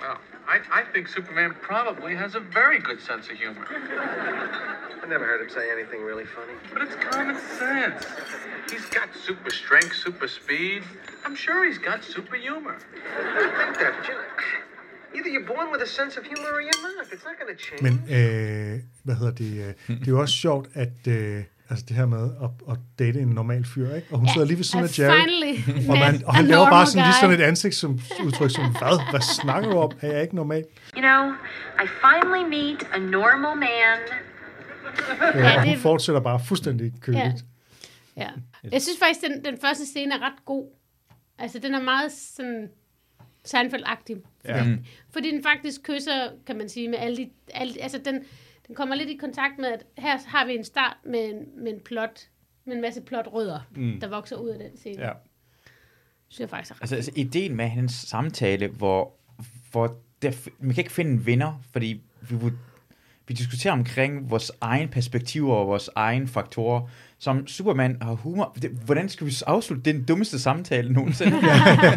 Well, 0.01 0.17
I, 0.47 0.59
I 0.79 0.83
think 0.93 1.07
Superman 1.07 1.55
probably 1.61 2.15
has 2.15 2.35
a 2.35 2.39
very 2.39 2.79
good 2.79 3.01
sense 3.01 3.29
of 3.29 3.35
humor. 3.37 3.65
I 3.69 5.05
never 5.07 5.25
heard 5.25 5.41
him 5.41 5.49
say 5.49 5.71
anything 5.71 6.01
really 6.03 6.25
funny. 6.25 6.53
But 6.73 6.83
it's 6.83 6.95
common 6.95 7.37
sense. 7.57 8.05
He's 8.71 8.85
got 8.85 9.09
super 9.27 9.49
strength, 9.49 9.93
super 9.95 10.27
speed. 10.27 10.83
I'm 11.25 11.35
sure 11.35 11.65
he's 11.65 11.77
got 11.77 12.03
super 12.03 12.35
humor. 12.35 12.77
I 13.17 13.63
think 13.63 13.77
that, 13.79 13.93
but 13.97 14.07
you 14.09 14.15
either 15.15 15.29
you're 15.29 15.49
born 15.55 15.71
with 15.71 15.81
a 15.81 15.87
sense 15.87 16.17
of 16.17 16.23
humor 16.25 16.51
or 16.53 16.61
you're 16.61 16.81
not. 16.81 17.07
It's 17.11 17.25
not 17.25 17.35
going 17.39 17.55
to 17.55 17.61
change. 17.63 17.81
Men 17.81 17.95
øh, 18.09 18.79
hvad 19.03 19.15
hedder 19.15 19.33
det? 19.33 19.51
Øh, 19.89 19.99
det 19.99 20.07
er 20.07 20.11
jo 20.11 20.19
også 20.19 20.35
sjovt, 20.35 20.67
at 20.73 21.07
øh, 21.07 21.43
altså 21.69 21.85
det 21.87 21.95
her 21.95 22.05
med 22.05 22.29
at, 22.43 22.49
at 22.71 22.77
date 22.99 23.19
en 23.19 23.27
normal 23.27 23.65
fyr, 23.65 23.93
ikke? 23.95 24.07
Og 24.11 24.17
hun 24.19 24.27
sidder 24.27 24.47
lige 24.47 24.57
ved 24.57 24.63
siden 24.63 24.85
af 24.85 24.97
I 24.97 25.01
Jerry. 25.01 25.19
finally 25.19 25.89
Og, 25.89 25.97
man, 25.97 26.21
og 26.27 26.35
han 26.35 26.45
laver 26.45 26.69
bare 26.69 26.85
sådan, 26.85 27.05
lige 27.07 27.15
sådan 27.21 27.39
et 27.39 27.43
ansigt 27.43 27.75
som 27.75 27.99
udtryk 28.25 28.51
som, 28.51 28.63
hvad? 28.71 29.09
Hvad 29.11 29.21
snakker 29.21 29.69
du 29.71 29.77
om? 29.77 29.91
Er 30.01 30.11
jeg 30.13 30.21
ikke 30.21 30.35
normal? 30.35 30.63
You 30.97 31.01
know, 31.01 31.27
I 31.83 31.87
finally 32.03 32.49
meet 32.49 32.83
a 32.93 32.97
normal 32.97 33.55
man. 33.55 35.41
Øh, 35.41 35.45
og 35.55 35.63
hun 35.63 35.73
det- 35.73 35.79
fortsætter 35.79 36.21
bare 36.21 36.39
fuldstændig 36.47 36.93
køligt. 37.01 37.45
Ja. 38.17 38.29
Jeg 38.71 38.81
synes 38.81 38.99
faktisk, 38.99 39.21
den, 39.27 39.45
den 39.45 39.61
første 39.61 39.85
scene 39.85 40.13
er 40.15 40.19
ret 40.19 40.45
god. 40.45 40.67
Altså, 41.39 41.59
den 41.59 41.73
er 41.73 41.81
meget 41.81 42.11
sådan 42.11 42.67
Seinfeld-agtig. 43.47 44.15
Ja. 44.45 44.63
Mm. 44.63 44.77
Fordi 45.13 45.31
den 45.31 45.43
faktisk 45.43 45.83
kysser, 45.83 46.27
kan 46.47 46.57
man 46.57 46.69
sige, 46.69 46.87
med 46.89 46.97
alle 46.99 47.17
de... 47.17 47.29
Alle, 47.53 47.73
altså, 47.81 47.99
den, 48.05 48.19
den 48.69 48.75
kommer 48.75 48.95
lidt 48.95 49.09
i 49.09 49.15
kontakt 49.15 49.57
med, 49.57 49.67
at 49.67 49.85
her 49.97 50.17
har 50.27 50.45
vi 50.45 50.55
en 50.55 50.63
start 50.63 50.97
med 51.05 51.29
en, 51.29 51.63
med 51.63 51.73
en 51.73 51.79
plot, 51.79 52.27
med 52.65 52.75
en 52.75 52.81
masse 52.81 53.01
plotrødder, 53.01 53.59
mm. 53.75 53.99
der 53.99 54.07
vokser 54.07 54.35
ud 54.35 54.49
af 54.49 54.59
den 54.59 54.77
scene. 54.77 55.03
Ja. 55.03 55.11
Synes 56.27 56.39
jeg 56.39 56.49
faktisk 56.49 56.71
er 56.71 56.81
Altså, 56.81 56.95
altså 56.95 57.11
ideen 57.15 57.55
med 57.55 57.67
hans 57.67 57.91
samtale, 57.91 58.67
hvor, 58.67 59.13
hvor 59.71 59.95
der, 60.21 60.49
man 60.59 60.75
kan 60.75 60.81
ikke 60.81 60.91
finde 60.91 61.11
en 61.11 61.25
vinder, 61.25 61.61
fordi 61.71 62.01
vi, 62.29 62.35
vi 63.27 63.33
diskuterer 63.33 63.73
omkring 63.73 64.29
vores 64.29 64.51
egen 64.61 64.89
perspektiver 64.89 65.55
og 65.55 65.67
vores 65.67 65.89
egen 65.95 66.27
faktorer. 66.27 66.89
Som 67.21 67.47
Superman 67.47 67.97
har 68.01 68.13
humor. 68.13 68.57
Det, 68.61 68.69
hvordan 68.85 69.09
skal 69.09 69.27
vi 69.27 69.33
afslutte 69.47 69.93
den 69.93 70.03
dummeste 70.03 70.39
samtale 70.39 70.93
nogensinde? 70.93 71.37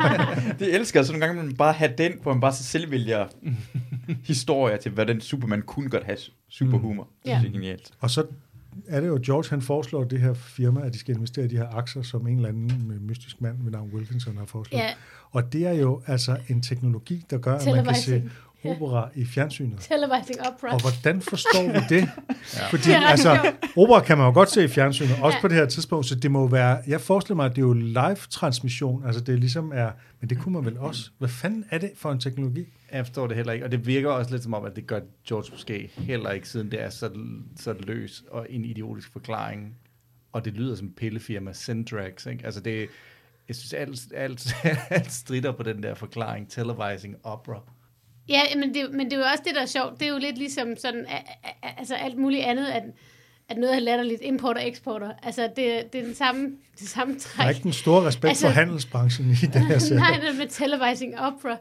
det 0.58 0.74
elsker 0.74 1.00
jeg, 1.00 1.06
så 1.06 1.12
nogle 1.12 1.26
gange 1.26 1.42
man 1.42 1.56
bare 1.56 1.72
have 1.72 1.92
den, 1.98 2.12
hvor 2.22 2.32
man 2.32 2.40
bare 2.40 2.52
så 2.52 2.64
selv 2.64 2.90
vælger 2.90 3.26
historier 4.24 4.76
til, 4.76 4.92
hvordan 4.92 5.20
Superman 5.20 5.62
kunne 5.62 5.90
godt 5.90 6.04
have 6.04 6.18
superhumor. 6.48 7.02
Mm. 7.04 7.30
Ja. 7.30 7.38
Det 7.42 7.48
er 7.48 7.52
genialt. 7.52 7.90
Og 8.00 8.10
så 8.10 8.26
er 8.88 9.00
det 9.00 9.08
jo, 9.08 9.20
George 9.26 9.50
han 9.50 9.62
foreslår 9.62 10.04
det 10.04 10.20
her 10.20 10.34
firma, 10.34 10.80
at 10.80 10.92
de 10.92 10.98
skal 10.98 11.14
investere 11.14 11.44
i 11.44 11.48
de 11.48 11.56
her 11.56 11.68
aktier, 11.68 12.02
som 12.02 12.26
en 12.26 12.36
eller 12.36 12.48
anden 12.48 12.98
mystisk 13.00 13.40
mand 13.40 13.56
ved 13.62 13.72
navn 13.72 13.90
Wilkinson 13.94 14.36
har 14.36 14.44
foreslået. 14.44 14.80
Ja, 14.82 14.90
Og 15.30 15.52
det 15.52 15.66
er 15.66 15.72
jo 15.72 16.02
altså 16.06 16.36
en 16.48 16.62
teknologi, 16.62 17.24
der 17.30 17.38
gør, 17.38 17.54
at 17.54 17.66
man 17.66 17.84
kan 17.84 17.94
se 17.94 18.30
Televising. 18.62 18.82
opera 18.82 19.08
i 19.14 19.24
fjernsynet. 19.24 19.80
televising 19.80 20.40
opera. 20.46 20.74
Og 20.74 20.80
hvordan 20.80 21.22
forstår 21.22 21.62
vi 21.72 21.96
det? 21.96 22.00
ja. 22.58 22.66
Fordi 22.70 22.90
altså, 22.90 23.52
opera 23.76 24.00
kan 24.00 24.18
man 24.18 24.26
jo 24.26 24.32
godt 24.32 24.50
se 24.50 24.64
i 24.64 24.68
fjernsynet, 24.68 25.10
også 25.22 25.36
Ja. 25.36 25.40
på 25.40 25.48
det 25.48 25.56
her 25.56 25.66
tidspunkt, 25.66 26.06
så 26.06 26.14
det 26.14 26.30
må 26.30 26.46
være, 26.48 26.82
jeg 26.86 27.00
forestiller 27.00 27.36
mig, 27.36 27.46
at 27.46 27.50
det 27.56 27.62
er 27.62 27.66
jo 27.66 27.72
live-transmission, 27.72 29.06
altså 29.06 29.20
det 29.20 29.32
er 29.34 29.38
ligesom 29.38 29.72
er, 29.74 29.90
men 30.20 30.30
det 30.30 30.38
kunne 30.38 30.52
man 30.54 30.64
vel 30.64 30.78
også. 30.78 31.10
Hvad 31.18 31.28
fanden 31.28 31.64
er 31.70 31.78
det 31.78 31.90
for 31.96 32.12
en 32.12 32.20
teknologi? 32.20 32.66
Jeg 32.92 33.06
forstår 33.06 33.26
det 33.26 33.36
heller 33.36 33.52
ikke, 33.52 33.64
og 33.64 33.72
det 33.72 33.86
virker 33.86 34.08
også 34.10 34.30
lidt 34.30 34.42
som 34.42 34.54
om, 34.54 34.64
at 34.64 34.76
det 34.76 34.86
gør 34.86 35.00
George 35.28 35.48
måske 35.52 35.90
heller 35.96 36.30
ikke, 36.30 36.48
siden 36.48 36.70
det 36.70 36.82
er 36.82 36.90
så, 36.90 37.10
så 37.56 37.74
løs 37.80 38.22
og 38.30 38.46
en 38.50 38.64
idiotisk 38.64 39.12
forklaring, 39.12 39.74
og 40.32 40.44
det 40.44 40.52
lyder 40.52 40.74
som 40.76 40.90
pillefirma 40.96 41.52
Centrax, 41.52 42.26
ikke? 42.26 42.44
Altså 42.44 42.60
det, 42.60 42.88
jeg 43.48 43.56
synes, 43.56 43.72
alt, 43.72 44.00
alt, 44.14 44.54
alt 44.90 45.12
strider 45.12 45.52
på 45.52 45.62
den 45.62 45.82
der 45.82 45.94
forklaring, 45.94 46.50
televising 46.50 47.16
opera. 47.22 47.60
Ja, 48.28 48.40
men 48.56 48.74
det, 48.74 48.92
men 48.92 49.06
det 49.06 49.12
er 49.12 49.18
jo 49.18 49.24
også 49.24 49.42
det, 49.46 49.54
der 49.54 49.60
er 49.62 49.66
sjovt. 49.66 50.00
Det 50.00 50.06
er 50.08 50.12
jo 50.12 50.18
lidt 50.18 50.38
ligesom 50.38 50.76
sådan, 50.76 51.06
altså 51.78 51.94
alt 51.94 52.18
muligt 52.18 52.42
andet, 52.44 52.66
at, 52.66 52.82
at 53.48 53.56
noget 53.58 53.74
er 53.74 53.78
latterligt, 53.80 54.20
import 54.24 54.56
og 54.56 54.66
eksporter. 54.66 55.10
Altså, 55.22 55.42
det, 55.56 55.92
det 55.92 56.00
er 56.00 56.04
den 56.04 56.14
samme, 56.14 56.50
det 56.80 56.88
samme 56.88 57.14
Der 57.14 57.20
træk. 57.20 57.44
er 57.46 57.50
ikke 57.50 57.62
den 57.62 57.72
store 57.72 58.06
respekt 58.06 58.28
altså, 58.28 58.46
for 58.46 58.52
handelsbranchen 58.52 59.30
i 59.30 59.46
den 59.46 59.62
her 59.62 59.78
serie. 59.88 60.00
Nej, 60.00 60.20
det 60.28 60.38
med 60.38 60.46
televising 60.48 61.18
opera. 61.20 61.56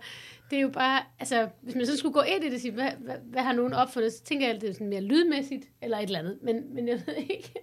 Det 0.49 0.57
er 0.57 0.61
jo 0.61 0.69
bare, 0.69 0.99
altså, 1.19 1.47
hvis 1.61 1.75
man 1.75 1.85
så 1.85 1.97
skulle 1.97 2.13
gå 2.13 2.21
ind 2.21 2.43
i 2.43 2.47
det 2.47 2.55
og 2.55 2.61
sige, 2.61 2.71
hvad, 2.71 2.89
hvad, 2.99 3.15
hvad 3.31 3.41
har 3.41 3.53
nogen 3.53 3.73
opfundet, 3.73 4.13
så 4.13 4.23
tænker 4.23 4.45
jeg 4.47 4.55
altid 4.55 4.73
sådan 4.73 4.89
mere 4.89 5.01
lydmæssigt, 5.01 5.63
eller 5.81 5.97
et 5.97 6.03
eller 6.03 6.19
andet. 6.19 6.37
Men, 6.43 6.75
men 6.75 6.87
jeg 6.87 7.01
ved 7.05 7.15
ikke. 7.29 7.53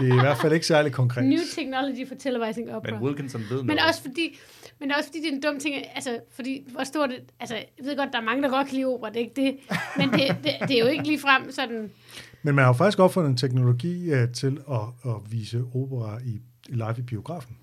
Det 0.00 0.08
er 0.10 0.14
i 0.14 0.20
hvert 0.20 0.38
fald 0.38 0.52
ikke 0.52 0.66
særlig 0.66 0.92
konkret. 0.92 1.24
New 1.24 1.38
technology 1.54 2.08
for 2.08 2.14
televising 2.14 2.74
opera. 2.74 2.92
Men 2.92 3.02
Wilkinson 3.02 3.40
ved 3.50 3.56
Men 3.62 3.66
noget. 3.66 3.80
også 3.88 4.00
fordi, 4.02 4.38
men 4.80 4.92
også 4.92 5.08
fordi 5.08 5.18
det 5.22 5.28
er 5.28 5.32
en 5.34 5.40
dum 5.42 5.58
ting, 5.60 5.74
altså, 5.94 6.20
fordi 6.30 6.64
hvor 6.72 6.84
stort 6.84 7.10
det, 7.10 7.18
altså, 7.40 7.54
jeg 7.54 7.66
ved 7.86 7.96
godt, 7.96 8.08
der 8.12 8.18
er 8.18 8.22
mange, 8.24 8.42
der 8.42 8.48
godt 8.48 8.66
kan 8.66 8.74
lide 8.74 8.86
opera, 8.86 9.08
det 9.08 9.16
er 9.16 9.20
ikke 9.20 9.36
det, 9.42 9.56
men 9.96 10.10
det, 10.10 10.36
det, 10.44 10.68
det 10.68 10.76
er 10.76 10.80
jo 10.80 10.86
ikke 10.86 11.04
lige 11.04 11.18
frem 11.20 11.50
sådan, 11.52 11.90
Men 12.42 12.54
man 12.54 12.64
har 12.64 12.68
jo 12.68 12.72
faktisk 12.72 12.98
opfundet 12.98 13.30
en 13.30 13.36
teknologi 13.36 14.12
uh, 14.12 14.18
til 14.34 14.58
at, 14.70 15.10
at 15.10 15.16
vise 15.30 15.64
opera 15.74 16.18
i, 16.24 16.40
live 16.68 16.94
i 16.98 17.02
biografen. 17.02 17.56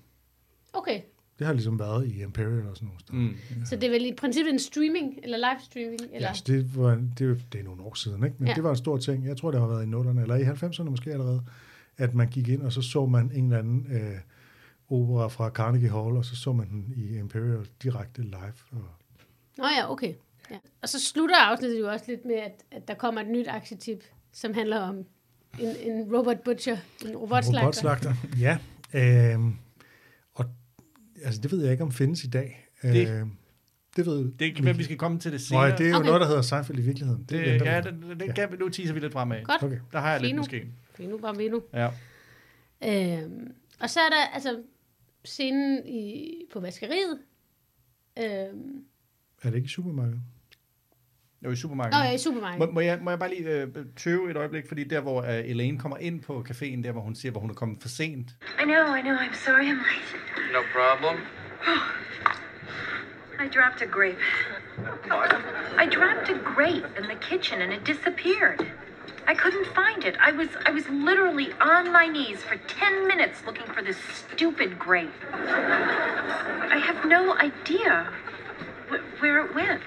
okay, 0.72 1.00
Det 1.38 1.46
har 1.46 1.52
ligesom 1.54 1.78
været 1.78 2.06
i 2.06 2.22
Imperial 2.22 2.66
og 2.68 2.76
sådan 2.76 2.86
nogle 2.86 3.00
steder. 3.00 3.18
Mm. 3.58 3.66
så 3.66 3.76
det 3.76 3.84
er 3.84 3.90
vel 3.90 4.06
i 4.06 4.12
princippet 4.14 4.52
en 4.52 4.58
streaming, 4.58 5.18
eller 5.22 5.36
live 5.36 5.60
streaming, 5.64 6.00
eller, 6.12 6.28
Ja, 6.28 6.34
så 6.34 6.44
det, 6.46 6.76
var, 6.76 6.90
det, 7.18 7.42
det 7.52 7.60
er 7.60 7.64
nogle 7.64 7.82
år 7.82 7.94
siden, 7.94 8.24
ikke? 8.24 8.36
men 8.38 8.46
Ja. 8.46 8.50
ja. 8.50 8.54
det 8.54 8.64
var 8.64 8.70
en 8.70 8.76
stor 8.76 8.96
ting. 8.96 9.26
Jeg 9.26 9.36
tror, 9.36 9.50
det 9.50 9.60
har 9.60 9.66
været 9.68 9.84
i 9.86 9.90
0'erne, 9.90 10.20
eller 10.20 10.34
i 10.36 10.42
90'erne 10.42 10.90
måske 10.90 11.12
allerede, 11.12 11.42
at 11.98 12.14
man 12.14 12.28
gik 12.28 12.48
ind, 12.48 12.62
og 12.62 12.72
så 12.72 12.82
så 12.82 13.06
man 13.06 13.30
en 13.34 13.44
eller 13.44 13.58
anden 13.58 13.86
øh, 13.92 14.18
opera 14.88 15.28
fra 15.28 15.48
Carnegie 15.50 15.88
Hall, 15.90 16.16
og 16.16 16.24
så 16.24 16.36
så 16.36 16.52
man 16.52 16.68
den 16.68 16.92
i 16.96 17.18
Imperial 17.18 17.66
direkte 17.82 18.22
live. 18.22 18.52
Og, 18.72 18.78
Nå 19.58 19.64
ja, 19.78 19.90
okay. 19.92 20.14
Ja. 20.50 20.56
Og 20.82 20.88
så 20.88 21.00
slutter 21.00 21.36
afsnittet 21.36 21.80
jo 21.80 21.88
også 21.88 22.04
lidt 22.08 22.24
med, 22.24 22.34
at, 22.34 22.52
at 22.70 22.88
der 22.88 22.94
kommer 22.94 23.20
et 23.20 23.28
nyt 23.28 23.46
aktietip, 23.48 24.04
som 24.32 24.54
handler 24.54 24.78
om 24.78 24.96
en, 25.60 25.68
en 25.92 26.16
robot 26.16 26.44
butcher, 26.44 26.76
en 27.04 27.16
robotslagter. 27.16 27.60
robotslagter. 27.60 28.14
Ja, 28.40 28.58
øh, 28.94 29.40
og 30.34 30.44
altså, 31.24 31.40
det 31.40 31.52
ved 31.52 31.62
jeg 31.62 31.72
ikke, 31.72 31.84
om 31.84 31.92
findes 31.92 32.24
i 32.24 32.28
dag. 32.30 32.68
Det- 32.82 33.08
Øh, 33.08 33.26
det 33.96 34.06
ved 34.06 34.32
Det 34.38 34.56
kan 34.56 34.64
være, 34.64 34.76
vi 34.76 34.84
skal 34.84 34.96
komme 34.96 35.18
til 35.18 35.32
det 35.32 35.40
senere. 35.40 35.68
Nej, 35.68 35.76
det 35.76 35.86
er 35.86 35.90
jo 35.90 35.96
Okay. 35.96 36.06
noget, 36.06 36.20
der 36.20 36.26
hedder 36.26 36.42
Seinfeld 36.42 36.78
i 36.78 36.82
virkeligheden. 36.82 37.24
det, 37.28 37.40
venter 37.40 37.74
ja, 37.74 37.80
på. 37.80 37.88
det, 37.90 38.20
det 38.20 38.34
kan 38.34 38.52
vi, 38.52 38.56
nu 38.56 38.68
teaser 38.68 38.94
vi 38.94 39.00
lidt 39.00 39.12
fremad. 39.12 39.42
Godt. 39.44 39.62
Okay. 39.62 39.78
Der 39.92 40.00
har 40.00 40.10
jeg 40.12 40.20
lidt 40.20 40.30
Fino. 40.30 40.40
måske. 40.40 40.66
Vino, 40.98 41.16
bare 41.18 41.36
vino. 41.36 41.60
Ja. 41.72 41.88
Øhm, 42.84 43.54
og 43.80 43.90
så 43.90 44.00
er 44.00 44.08
der 44.08 44.26
altså 44.34 44.62
scenen 45.24 45.86
i, 45.86 46.32
på 46.52 46.60
vaskeriet. 46.60 47.18
Øhm, 48.18 48.84
Er 49.42 49.50
det 49.50 49.54
ikke 49.54 49.66
i 49.66 49.68
supermarkedet? 49.68 50.20
Jo, 51.44 51.50
i 51.50 51.56
supermarkedet. 51.56 51.98
Nå 52.00 52.04
ja, 52.08 52.14
i 52.14 52.18
supermarkedet. 52.18 52.68
Må, 52.68 52.74
må, 52.74 52.80
jeg, 52.80 52.98
må 53.02 53.10
jeg 53.10 53.18
bare 53.18 53.28
lige 53.34 53.48
øh, 53.50 53.68
tøve 53.96 54.30
et 54.30 54.36
øjeblik, 54.36 54.68
fordi 54.68 54.84
der, 54.84 55.00
hvor 55.00 55.22
øh, 55.22 55.38
Elaine 55.50 55.78
kommer 55.78 55.96
ind 55.98 56.22
på 56.22 56.44
caféen, 56.50 56.82
der, 56.82 56.92
hvor 56.92 57.00
hun 57.00 57.14
siger, 57.14 57.32
hvor 57.32 57.40
hun 57.40 57.50
er 57.50 57.54
kommet 57.54 57.82
for 57.82 57.88
sent. 57.88 58.30
I 58.60 58.64
know, 58.64 58.94
I 58.94 59.00
know. 59.02 59.14
I'm 59.16 59.34
sorry 59.34 59.64
I'm 59.64 59.82
late. 59.90 60.52
No 60.52 60.60
problem. 60.72 61.16
I 63.44 63.48
dropped 63.56 63.82
a 63.82 63.86
grape. 63.86 64.18
I 65.82 65.86
dropped 65.96 66.28
a 66.30 66.38
grape 66.54 66.86
in 66.98 67.04
the 67.12 67.18
kitchen 67.20 67.60
and 67.62 67.72
it 67.72 67.86
disappeared. 67.86 68.60
I 69.32 69.34
couldn't 69.42 69.68
find 69.80 70.00
it. 70.08 70.14
I 70.28 70.30
was 70.40 70.48
I 70.68 70.70
was 70.78 70.86
literally 71.08 71.48
on 71.72 71.84
my 71.98 72.06
knees 72.16 72.40
for 72.48 72.56
10 72.68 73.08
minutes 73.12 73.36
looking 73.46 73.66
for 73.74 73.82
this 73.88 73.96
stupid 74.22 74.70
grape. 74.86 75.16
I 76.76 76.78
have 76.88 77.00
no 77.16 77.22
idea 77.48 77.94
wh- 78.90 79.04
where 79.22 79.36
it 79.44 79.50
went. 79.60 79.82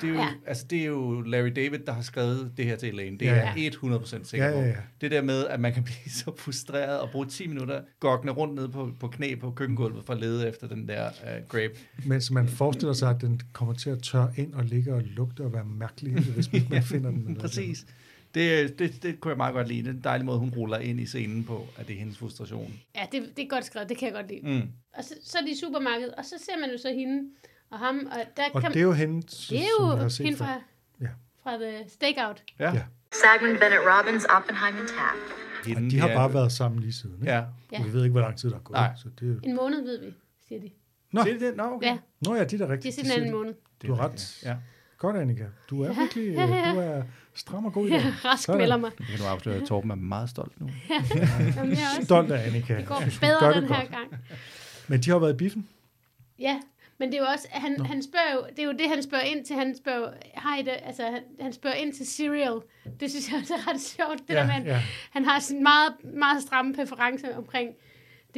Det 0.00 0.08
er, 0.08 0.12
jo, 0.14 0.18
Ja. 0.20 0.28
altså, 0.46 0.64
det 0.70 0.80
er 0.80 0.84
jo 0.84 1.20
Larry 1.20 1.52
David, 1.56 1.78
der 1.78 1.92
har 1.92 2.02
skrevet 2.02 2.52
det 2.56 2.64
her 2.64 2.76
til 2.76 2.88
Elaine. 2.88 3.18
Det 3.18 3.26
Ja, 3.26 3.30
er 3.30 3.34
ja. 3.36 3.52
jeg 3.56 3.72
100% 3.74 4.24
sikker 4.24 4.46
Ja, 4.46 4.60
ja, 4.60 4.66
ja. 4.66 4.72
på. 4.74 4.80
Det 5.00 5.10
der 5.10 5.22
med, 5.22 5.46
at 5.46 5.60
man 5.60 5.72
kan 5.74 5.84
blive 5.90 6.10
så 6.10 6.32
frustreret 6.38 7.00
og 7.00 7.10
bruge 7.10 7.26
10 7.26 7.46
minutter 7.46 7.80
gokkende 8.00 8.32
rundt 8.32 8.54
nede 8.54 8.68
på, 8.68 8.90
på 9.00 9.08
knæ 9.08 9.34
på 9.40 9.50
køkkengulvet 9.50 10.04
for 10.04 10.12
at 10.12 10.20
lede 10.20 10.48
efter 10.48 10.68
den 10.68 10.88
der 10.88 11.08
uh, 11.08 11.48
grape. 11.48 11.74
Mens 12.06 12.30
man 12.30 12.48
forestiller 12.48 12.92
sig, 12.92 13.10
at 13.10 13.20
den 13.20 13.40
kommer 13.52 13.74
til 13.74 13.90
at 13.90 14.02
tørre 14.02 14.30
ind 14.36 14.54
og 14.54 14.64
ligge 14.64 14.94
og 14.94 15.02
lugte 15.04 15.40
og 15.40 15.52
være 15.52 15.64
mærkelig, 15.64 16.14
hvis 16.24 16.52
man 16.52 16.62
Ja, 16.72 16.80
finder 16.80 17.10
den. 17.10 17.36
Præcis. 17.40 17.86
Det, 18.34 18.78
det, 18.78 19.02
det 19.02 19.20
kunne 19.20 19.30
jeg 19.30 19.36
meget 19.36 19.54
godt 19.54 19.68
lide. 19.68 19.82
Det 19.82 19.88
er 19.88 19.92
en 19.92 20.00
dejlig 20.04 20.26
måde, 20.26 20.38
hun 20.38 20.50
ruller 20.50 20.78
ind 20.78 21.00
i 21.00 21.06
scenen 21.06 21.44
på, 21.44 21.66
at 21.76 21.86
det 21.88 21.94
er 21.94 21.98
hendes 21.98 22.18
frustration. 22.18 22.74
Ja, 22.96 23.06
det, 23.12 23.32
det 23.36 23.44
er 23.44 23.48
godt 23.48 23.64
skrevet, 23.64 23.88
det 23.88 23.98
kan 23.98 24.06
jeg 24.06 24.14
godt 24.14 24.28
lide. 24.28 24.40
Mm. 24.60 24.68
Og 24.96 25.04
så, 25.04 25.14
så 25.24 25.38
er 25.38 25.42
de 25.42 25.50
i 25.50 25.56
supermarkedet, 25.56 26.14
og 26.14 26.24
så 26.24 26.34
ser 26.38 26.60
man 26.60 26.70
jo 26.70 26.78
så 26.78 26.88
hende 26.88 27.30
og 27.70 27.78
ham, 27.78 28.08
og 28.12 28.18
der 28.36 28.42
Og 28.54 28.62
kan 28.62 28.70
det 28.72 28.78
er 28.78 28.82
jo 28.84 28.92
hende, 28.92 29.16
det 29.22 29.26
er 29.32 29.36
som 29.36 29.56
jeg 29.56 29.96
har 29.96 30.02
jo 30.02 30.08
set 30.08 30.24
hende 30.26 30.38
fra, 30.38 30.60
Ja. 31.00 31.08
fra 31.42 31.56
The 31.56 31.88
Stakeout. 31.88 32.42
Ja. 32.58 32.74
Ja. 32.74 32.82
Sagman 33.22 33.50
Bennett 33.60 33.82
Robbins, 33.92 34.24
Oppenheim 34.24 34.76
and 34.76 34.88
Taft. 34.88 35.32
Og 35.60 35.66
Hende, 35.66 35.90
de 35.90 35.98
har 36.00 36.08
ja. 36.08 36.14
bare 36.14 36.34
været 36.34 36.52
sammen 36.52 36.80
lige 36.80 36.92
siden. 36.92 37.16
Ikke? 37.20 37.32
Ja. 37.32 37.44
Ja. 37.72 37.78
Og 37.78 37.84
vi 37.86 37.92
ved 37.92 38.02
ikke, 38.04 38.12
hvor 38.12 38.20
lang 38.20 38.38
tid 38.38 38.50
der 38.50 38.56
er 38.56 38.60
gået. 38.60 38.74
Nej. 38.76 38.90
Så 38.96 39.08
det 39.20 39.36
er... 39.44 39.48
En 39.48 39.56
måned, 39.56 39.82
ved 39.82 40.00
vi, 40.00 40.14
siger 40.48 40.60
de. 40.60 40.70
Nå. 41.12 41.22
Siger 41.22 41.38
de 41.38 41.46
det? 41.46 41.56
Nå, 41.56 41.62
okay. 41.62 41.86
Ja, 41.86 41.98
Nå 42.26 42.34
ja, 42.34 42.44
det 42.44 42.52
er 42.52 42.58
da 42.58 42.64
de 42.66 42.72
rigtigt. 42.72 42.94
siger 42.94 43.04
det 43.04 43.12
den 43.12 43.22
anden 43.22 43.28
siger 43.28 43.38
de. 43.38 43.44
måned. 43.44 43.54
Det 43.80 43.88
Du 43.88 43.92
er 43.92 43.96
har 43.96 44.08
ret. 44.08 44.42
Ja. 44.44 44.56
Godt, 44.98 45.16
Annika. 45.16 45.44
Du 45.70 45.82
er 45.82 45.92
virkelig 46.00 46.34
ja, 46.34 46.46
ja. 46.46 46.72
du 46.74 46.78
er 46.78 47.02
stram 47.38 47.64
og 47.66 47.72
god 47.72 47.88
i 47.88 47.90
Ja, 47.90 48.12
rask 48.24 48.44
Sådan. 48.44 48.60
melder 48.60 48.76
mig. 48.76 48.90
Jeg 48.98 49.06
kan 49.06 49.18
nu 49.18 49.24
afsløre, 49.24 49.56
at 49.56 49.62
Torben 49.68 49.90
er 49.90 49.94
meget 49.94 50.30
stolt 50.30 50.60
nu. 50.60 50.66
Jamen, 50.90 51.70
jeg 51.72 51.78
er 51.82 51.88
også, 51.96 52.04
Stolt 52.04 52.32
af 52.32 52.46
Annika. 52.46 52.76
det 52.76 52.86
går 52.86 53.00
synes, 53.00 53.18
bedre 53.18 53.40
gør 53.40 53.52
den 53.52 53.62
det 53.62 53.70
her 53.76 53.80
godt. 53.80 53.90
gang. 53.90 54.08
Men 54.88 55.00
de 55.00 55.10
har 55.10 55.18
været 55.18 55.34
i 55.34 55.36
biffen. 55.36 55.68
Ja, 56.38 56.56
men 56.98 57.08
det 57.12 57.18
er 57.18 57.22
jo 57.22 57.28
også, 57.32 57.48
han, 57.50 57.86
han 57.86 58.02
spørger 58.02 58.32
jo, 58.34 58.40
det 58.50 58.58
er 58.58 58.66
jo 58.66 58.72
det, 58.72 58.88
han 58.88 59.02
spørger 59.02 59.24
ind 59.24 59.44
til, 59.44 59.56
han 59.56 59.76
spørger, 59.76 60.10
hej 60.34 60.62
det, 60.64 60.72
altså 60.82 61.02
han, 61.02 61.22
han 61.40 61.52
spørger 61.52 61.76
ind 61.76 61.92
til 61.92 62.06
cereal. 62.06 62.58
Det 63.00 63.10
synes 63.10 63.30
jeg 63.30 63.40
også 63.40 63.54
er 63.54 63.70
ret 63.72 63.80
sjovt, 63.80 64.18
det 64.28 64.34
Ja, 64.34 64.40
der 64.40 64.44
med, 64.46 64.52
han, 64.52 64.66
ja. 64.66 64.80
han 65.10 65.24
har 65.24 65.40
sådan 65.40 65.62
meget, 65.62 65.92
meget 66.14 66.42
stramme 66.42 66.74
præferencer 66.74 67.36
omkring, 67.36 67.68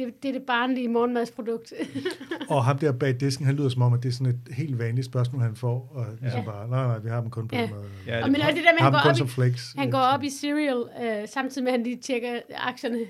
det, 0.05 0.23
det 0.23 0.29
er 0.29 0.33
det 0.33 0.43
barnlige 0.47 0.87
morgenmadsprodukt. 0.87 1.73
Og 2.49 2.65
ham 2.65 2.77
der 2.77 2.91
bag 2.91 3.19
disken, 3.19 3.45
han 3.45 3.55
lyder 3.55 3.69
som 3.69 3.81
om, 3.81 3.93
at 3.93 4.03
det 4.03 4.09
er 4.09 4.13
sådan 4.13 4.33
et 4.33 4.53
helt 4.53 4.79
vanligt 4.79 5.05
spørgsmål, 5.05 5.41
han 5.41 5.55
får. 5.55 5.91
Og 5.91 6.05
ligesom 6.21 6.39
Ja. 6.39 6.45
bare, 6.45 6.69
nej, 6.69 6.87
nej, 6.87 6.99
vi 6.99 7.09
har 7.09 7.21
dem 7.21 7.29
kun 7.29 7.47
på 7.47 7.55
Ja. 7.55 7.69
måde. 7.69 7.83
Ja, 8.07 8.23
og 8.23 8.31
men 8.31 8.41
også 8.41 8.55
det 8.55 8.63
der 8.63 8.73
med, 8.73 8.79
han 8.79 8.91
går, 8.91 8.99
op 9.21 9.27
i, 9.27 9.29
flakes. 9.29 9.73
han 9.77 9.91
går 9.91 9.97
op 9.99 10.23
i 10.23 10.29
cereal, 10.29 10.83
øh, 11.21 11.27
samtidig 11.27 11.63
med, 11.63 11.71
at 11.71 11.77
han 11.77 11.83
lige 11.83 11.97
tjekker 12.01 12.39
aktierne. 12.67 12.97
Øh, 12.99 13.05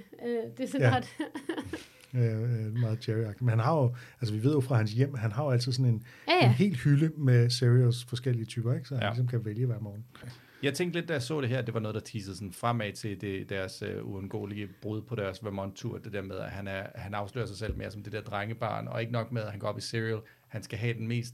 det 0.58 0.64
er 0.64 0.68
sådan 0.68 0.82
Ja. 0.88 0.96
ret. 0.96 1.08
Øh, 2.16 2.42
øh, 2.42 2.74
meget 2.80 3.10
jerry 3.10 3.34
Men 3.40 3.50
han 3.50 3.60
har 3.60 3.76
jo, 3.76 3.96
altså 4.22 4.36
vi 4.36 4.44
ved 4.44 4.54
jo 4.54 4.62
fra 4.62 4.76
hans 4.76 4.92
hjem, 4.92 5.16
han 5.16 5.32
har 5.32 5.44
jo 5.44 5.50
altid 5.50 5.72
sådan 5.72 5.86
en, 5.86 6.04
Ja, 6.28 6.34
en 6.38 6.42
ja. 6.44 6.52
helt 6.52 6.78
hylde 6.78 7.12
med 7.18 7.50
cereals 7.50 8.06
forskellige 8.06 8.46
typer, 8.46 8.74
ikke? 8.74 8.88
så 8.88 8.94
han 8.96 9.02
Ja. 9.02 9.06
ja. 9.08 9.12
ligesom 9.12 9.28
kan 9.28 9.46
vælge 9.46 9.66
hver 9.66 9.80
morgen. 9.80 10.06
Jeg 10.64 10.74
tænkte 10.74 11.00
lidt, 11.00 11.10
da 11.10 11.14
jeg 11.14 11.22
så 11.22 11.42
det 11.42 11.50
her, 11.50 11.62
det 11.62 11.74
var 11.74 11.80
noget, 11.80 11.96
der 11.96 12.02
teasede 12.02 12.36
sådan 12.36 12.52
fremad 12.54 12.94
til 12.94 13.22
det, 13.22 13.50
deres 13.50 13.84
uh, 14.04 14.12
uundgåelige 14.14 14.68
brud 14.82 15.02
på 15.02 15.16
deres 15.16 15.44
Vermont-tur. 15.44 15.98
Det 15.98 16.14
der 16.14 16.22
med, 16.22 16.36
at 16.36 16.50
han, 16.52 16.68
er, 16.68 16.84
han 16.96 17.14
afslører 17.14 17.46
sig 17.46 17.58
selv 17.58 17.78
mere 17.78 17.92
som 17.92 18.04
det 18.04 18.14
der 18.14 18.22
drengebarn, 18.22 18.88
og 18.88 19.02
ikke 19.02 19.14
nok 19.14 19.32
med, 19.32 19.42
at 19.42 19.52
han 19.52 19.60
går 19.60 19.68
op 19.68 19.78
i 19.78 19.82
cereal. 19.82 20.20
Han 20.48 20.64
skal 20.64 20.78
have 20.80 20.94
den 20.94 21.08
mest, 21.08 21.34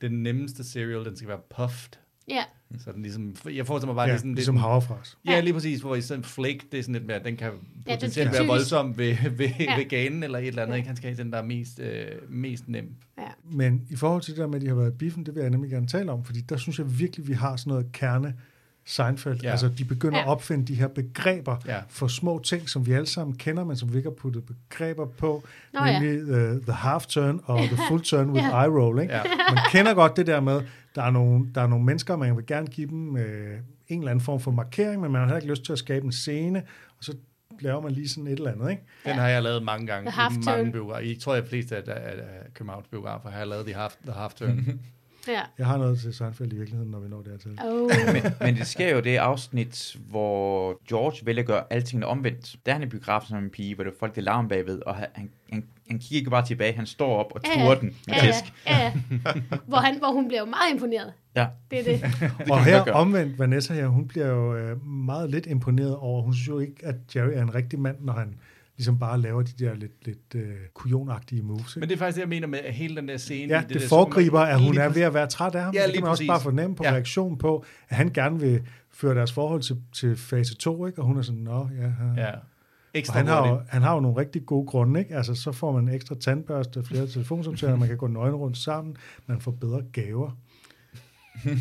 den 0.00 0.22
nemmeste 0.22 0.64
cereal, 0.64 1.04
den 1.04 1.16
skal 1.16 1.28
være 1.28 1.40
puffed. 1.56 1.90
Ja, 2.30 2.44
Så 2.78 2.92
den 2.92 3.02
ligesom, 3.02 3.36
jeg 3.54 3.66
forestiller 3.66 3.94
mig 3.94 3.96
bare, 3.96 4.06
Ja, 4.06 4.12
det 4.12 4.14
er 4.14 4.18
sådan 4.18 4.34
ligesom 4.34 4.54
lidt, 4.54 4.62
havrefras. 4.62 5.18
Ja, 5.26 5.40
lige 5.40 5.52
præcis, 5.52 5.80
hvor 5.80 5.94
i 5.94 6.00
sådan 6.00 6.20
en 6.20 6.24
flake, 6.24 6.60
det 6.72 6.78
er 6.78 6.82
sådan 6.82 6.92
lidt 6.92 7.06
mere, 7.06 7.22
den 7.24 7.36
kan 7.36 7.52
potentielt 7.86 8.26
være 8.30 8.34
tykkes. 8.40 8.48
voldsom 8.48 8.98
ved, 8.98 9.16
ved, 9.30 9.48
Ja. 9.60 9.76
ved 9.76 9.88
ganen 9.88 10.22
eller 10.22 10.38
et 10.38 10.46
eller 10.46 10.62
andet. 10.62 10.72
Ja. 10.74 10.76
Ikke? 10.76 10.86
Han 10.86 10.96
skal 10.96 11.10
have 11.10 11.22
den, 11.22 11.32
der 11.32 11.38
er 11.38 11.42
mest, 11.42 11.80
øh, 11.80 12.06
mest 12.28 12.68
nem. 12.68 12.94
ja. 13.18 13.28
Men 13.44 13.86
i 13.90 13.96
forhold 13.96 14.22
til 14.22 14.34
det 14.34 14.40
der 14.40 14.46
med, 14.46 14.54
at 14.56 14.62
de 14.62 14.68
har 14.68 14.74
været 14.74 14.92
i 14.92 14.96
biffen, 14.96 15.26
det 15.26 15.34
vil 15.34 15.40
jeg 15.40 15.50
nemlig 15.50 15.70
gerne 15.70 15.86
tale 15.86 16.12
om, 16.12 16.24
fordi 16.24 16.40
der 16.40 16.56
synes 16.56 16.78
jeg 16.78 16.98
virkelig, 16.98 17.28
vi 17.28 17.32
har 17.32 17.56
sådan 17.56 17.70
noget 17.70 17.92
kerne 17.92 18.34
Seinfeld. 18.88 19.36
Ja. 19.42 19.46
Ja. 19.46 19.50
Altså, 19.50 19.68
de 19.68 19.84
begynder 19.84 20.18
Ja. 20.18 20.22
ja. 20.22 20.28
at 20.28 20.30
opfinde 20.32 20.66
de 20.66 20.74
her 20.74 20.88
begreber 20.88 21.56
Ja. 21.66 21.74
ja. 21.74 21.80
for 21.88 22.06
små 22.08 22.38
ting, 22.44 22.68
som 22.68 22.86
vi 22.86 22.92
alle 22.92 23.06
sammen 23.06 23.36
kender, 23.36 23.64
men 23.64 23.76
som 23.76 23.92
vi 23.92 23.96
ikke 23.96 24.08
har 24.10 24.14
puttet 24.14 24.44
begreber 24.46 25.06
på. 25.06 25.44
Nå 25.74 25.84
ja. 25.84 26.00
nemlig 26.00 26.22
uh, 26.54 26.62
the 26.62 26.72
half 26.72 27.06
turn 27.06 27.40
og 27.44 27.58
the 27.58 27.76
full 27.88 28.02
turn 28.02 28.30
with 28.30 28.44
Ja. 28.52 28.62
eye 28.64 28.70
roll. 28.70 29.02
Ikke? 29.02 29.14
Ja. 29.14 29.22
Man 29.54 29.58
kender 29.72 29.94
godt 29.94 30.16
det 30.16 30.26
der 30.26 30.40
med, 30.40 30.60
der 30.94 31.02
er 31.02 31.10
nogle, 31.10 31.46
der 31.54 31.60
er 31.60 31.66
nogle 31.66 31.84
mennesker, 31.84 32.16
man 32.16 32.36
vil 32.36 32.46
gerne 32.46 32.66
give 32.66 32.88
dem 32.88 33.16
øh, 33.16 33.58
en 33.88 33.98
eller 33.98 34.10
anden 34.10 34.24
form 34.24 34.40
for 34.40 34.50
markering, 34.50 35.00
men 35.00 35.12
man 35.12 35.20
har 35.20 35.26
heller 35.26 35.36
ikke 35.40 35.50
lyst 35.50 35.64
til 35.64 35.72
at 35.72 35.78
skabe 35.78 36.04
en 36.06 36.12
scene, 36.12 36.58
og 36.98 37.04
så 37.04 37.14
laver 37.60 37.80
man 37.80 37.92
lige 37.92 38.08
sådan 38.08 38.26
et 38.26 38.32
eller 38.32 38.52
andet. 38.52 38.70
Ikke? 38.70 38.82
Den 39.04 39.14
har 39.14 39.28
jeg 39.28 39.42
lavet 39.42 39.62
mange 39.62 39.86
gange 39.86 40.10
The 40.10 40.34
i 40.34 40.38
mange 40.44 40.72
biografer. 40.72 41.06
Jeg 41.06 41.16
tror, 41.20 41.34
jeg 41.34 41.44
fleste 41.48 41.76
af, 41.76 41.82
af, 41.86 42.12
af 42.18 42.54
Københavns 42.54 42.86
biografer 42.88 43.30
har 43.30 43.38
jeg 43.38 43.46
lavet 43.48 43.66
de 43.66 43.74
half, 43.74 43.94
the 44.06 44.12
half 44.12 44.32
turn. 44.34 44.66
ja. 45.28 45.40
Jeg 45.58 45.66
har 45.66 45.76
noget 45.76 45.98
til 45.98 46.14
Seinfeld 46.14 46.52
i 46.52 46.56
virkeligheden, 46.56 46.90
når 46.90 47.00
vi 47.00 47.08
når 47.08 47.22
dertil. 47.22 47.58
Oh. 47.64 47.90
men, 48.14 48.22
men 48.40 48.56
det 48.56 48.66
sker 48.66 48.94
jo 48.94 49.00
det 49.00 49.16
afsnit, 49.16 49.96
hvor 50.08 50.80
George 50.88 51.26
vælger 51.26 51.42
at 51.42 51.46
gøre 51.46 51.64
alting 51.70 52.04
omvendt. 52.04 52.56
Der 52.66 52.72
er 52.72 52.76
han 52.76 52.82
i 52.82 52.86
biografen 52.86 53.28
som 53.28 53.38
en 53.38 53.50
pige, 53.50 53.74
hvor 53.74 53.84
det 53.84 53.90
er 53.90 53.96
folk, 54.00 54.14
der 54.14 54.22
larmer 54.22 54.48
bagved, 54.48 54.82
og 54.86 54.96
han, 54.96 55.06
han, 55.14 55.30
han, 55.90 55.98
kigger 55.98 56.16
ikke 56.16 56.30
bare 56.30 56.46
tilbage, 56.46 56.72
han 56.72 56.86
står 56.86 57.16
op 57.16 57.32
og 57.34 57.44
turer 57.44 57.68
ja. 57.68 57.74
den 57.74 57.96
med 58.06 58.14
Ja, 58.14 58.26
ja, 58.26 58.32
tæsk. 58.32 58.52
ja, 58.66 58.78
ja. 58.78 58.92
Hvor, 59.66 59.76
han, 59.76 59.98
hvor 59.98 60.12
hun 60.12 60.28
bliver 60.28 60.40
jo 60.40 60.46
meget 60.46 60.72
imponeret. 60.72 61.12
Ja. 61.36 61.46
Det 61.70 61.78
er 61.78 61.84
det. 61.84 62.04
og 62.52 62.64
her 62.64 62.92
omvendt, 62.92 63.38
Vanessa 63.38 63.74
her, 63.74 63.86
hun 63.86 64.08
bliver 64.08 64.26
jo 64.26 64.56
øh, 64.56 64.86
meget 64.86 65.30
lidt 65.30 65.46
imponeret 65.46 65.96
over, 65.96 66.22
hun 66.22 66.34
synes 66.34 66.48
jo 66.48 66.58
ikke, 66.58 66.86
at 66.86 66.94
Jerry 67.16 67.30
er 67.32 67.42
en 67.42 67.54
rigtig 67.54 67.78
mand, 67.78 67.96
når 68.00 68.12
han 68.12 68.34
ligesom 68.78 68.98
bare 68.98 69.20
laver 69.20 69.42
de 69.42 69.64
der 69.64 69.74
lidt, 69.74 70.06
lidt 70.06 70.34
øh, 70.34 70.54
kujonagtige 70.74 71.42
moves. 71.42 71.60
Ikke? 71.76 71.80
Men 71.80 71.88
det 71.88 71.94
er 71.94 71.98
faktisk 71.98 72.14
det, 72.16 72.20
jeg 72.20 72.28
mener 72.28 72.46
med 72.46 72.58
hele 72.58 72.96
den 72.96 73.08
der 73.08 73.16
scene. 73.16 73.52
Ja, 73.52 73.58
i 73.60 73.62
det, 73.62 73.68
det 73.74 73.82
der 73.82 73.88
foregriber, 73.88 74.40
at 74.40 74.60
hun 74.60 74.78
er 74.78 74.88
ved 74.88 75.02
at 75.02 75.14
være 75.14 75.26
træt 75.26 75.54
af 75.54 75.62
ham. 75.62 75.74
Ja, 75.74 75.84
det 75.86 75.92
kan 75.94 76.02
man 76.02 76.10
også 76.10 76.20
præcis. 76.20 76.28
bare 76.28 76.40
fornemme 76.40 76.76
på 76.76 76.84
Ja. 76.84 76.92
reaktionen 76.92 77.38
på, 77.38 77.64
at 77.88 77.96
han 77.96 78.10
gerne 78.12 78.40
vil 78.40 78.62
føre 78.90 79.14
deres 79.14 79.32
forhold 79.32 79.62
til, 79.62 79.76
til 79.92 80.16
fase 80.16 80.54
2, 80.54 80.86
ikke? 80.86 80.98
og 80.98 81.06
hun 81.06 81.18
er 81.18 81.22
sådan, 81.22 81.40
nå, 81.40 81.68
ja. 81.80 81.84
ja. 81.84 82.22
Ja. 82.26 82.30
Og 82.32 82.40
Ekstra 82.94 83.18
han 83.18 83.26
har, 83.26 83.48
jo, 83.48 83.60
han 83.68 83.82
har 83.82 83.94
jo 83.94 84.00
nogle 84.00 84.16
rigtig 84.20 84.46
gode 84.46 84.66
grunde, 84.66 85.00
ikke? 85.00 85.16
Altså, 85.16 85.34
så 85.34 85.52
får 85.52 85.72
man 85.72 85.88
en 85.88 85.94
ekstra 85.94 86.14
tandbørste, 86.14 86.84
flere 86.84 87.06
telefonsamtaler, 87.06 87.76
man 87.76 87.88
kan 87.88 87.96
gå 87.96 88.06
nøgen 88.06 88.34
rundt 88.34 88.58
sammen, 88.58 88.96
man 89.26 89.40
får 89.40 89.50
bedre 89.50 89.82
gaver. 89.92 90.30
Men 91.44 91.54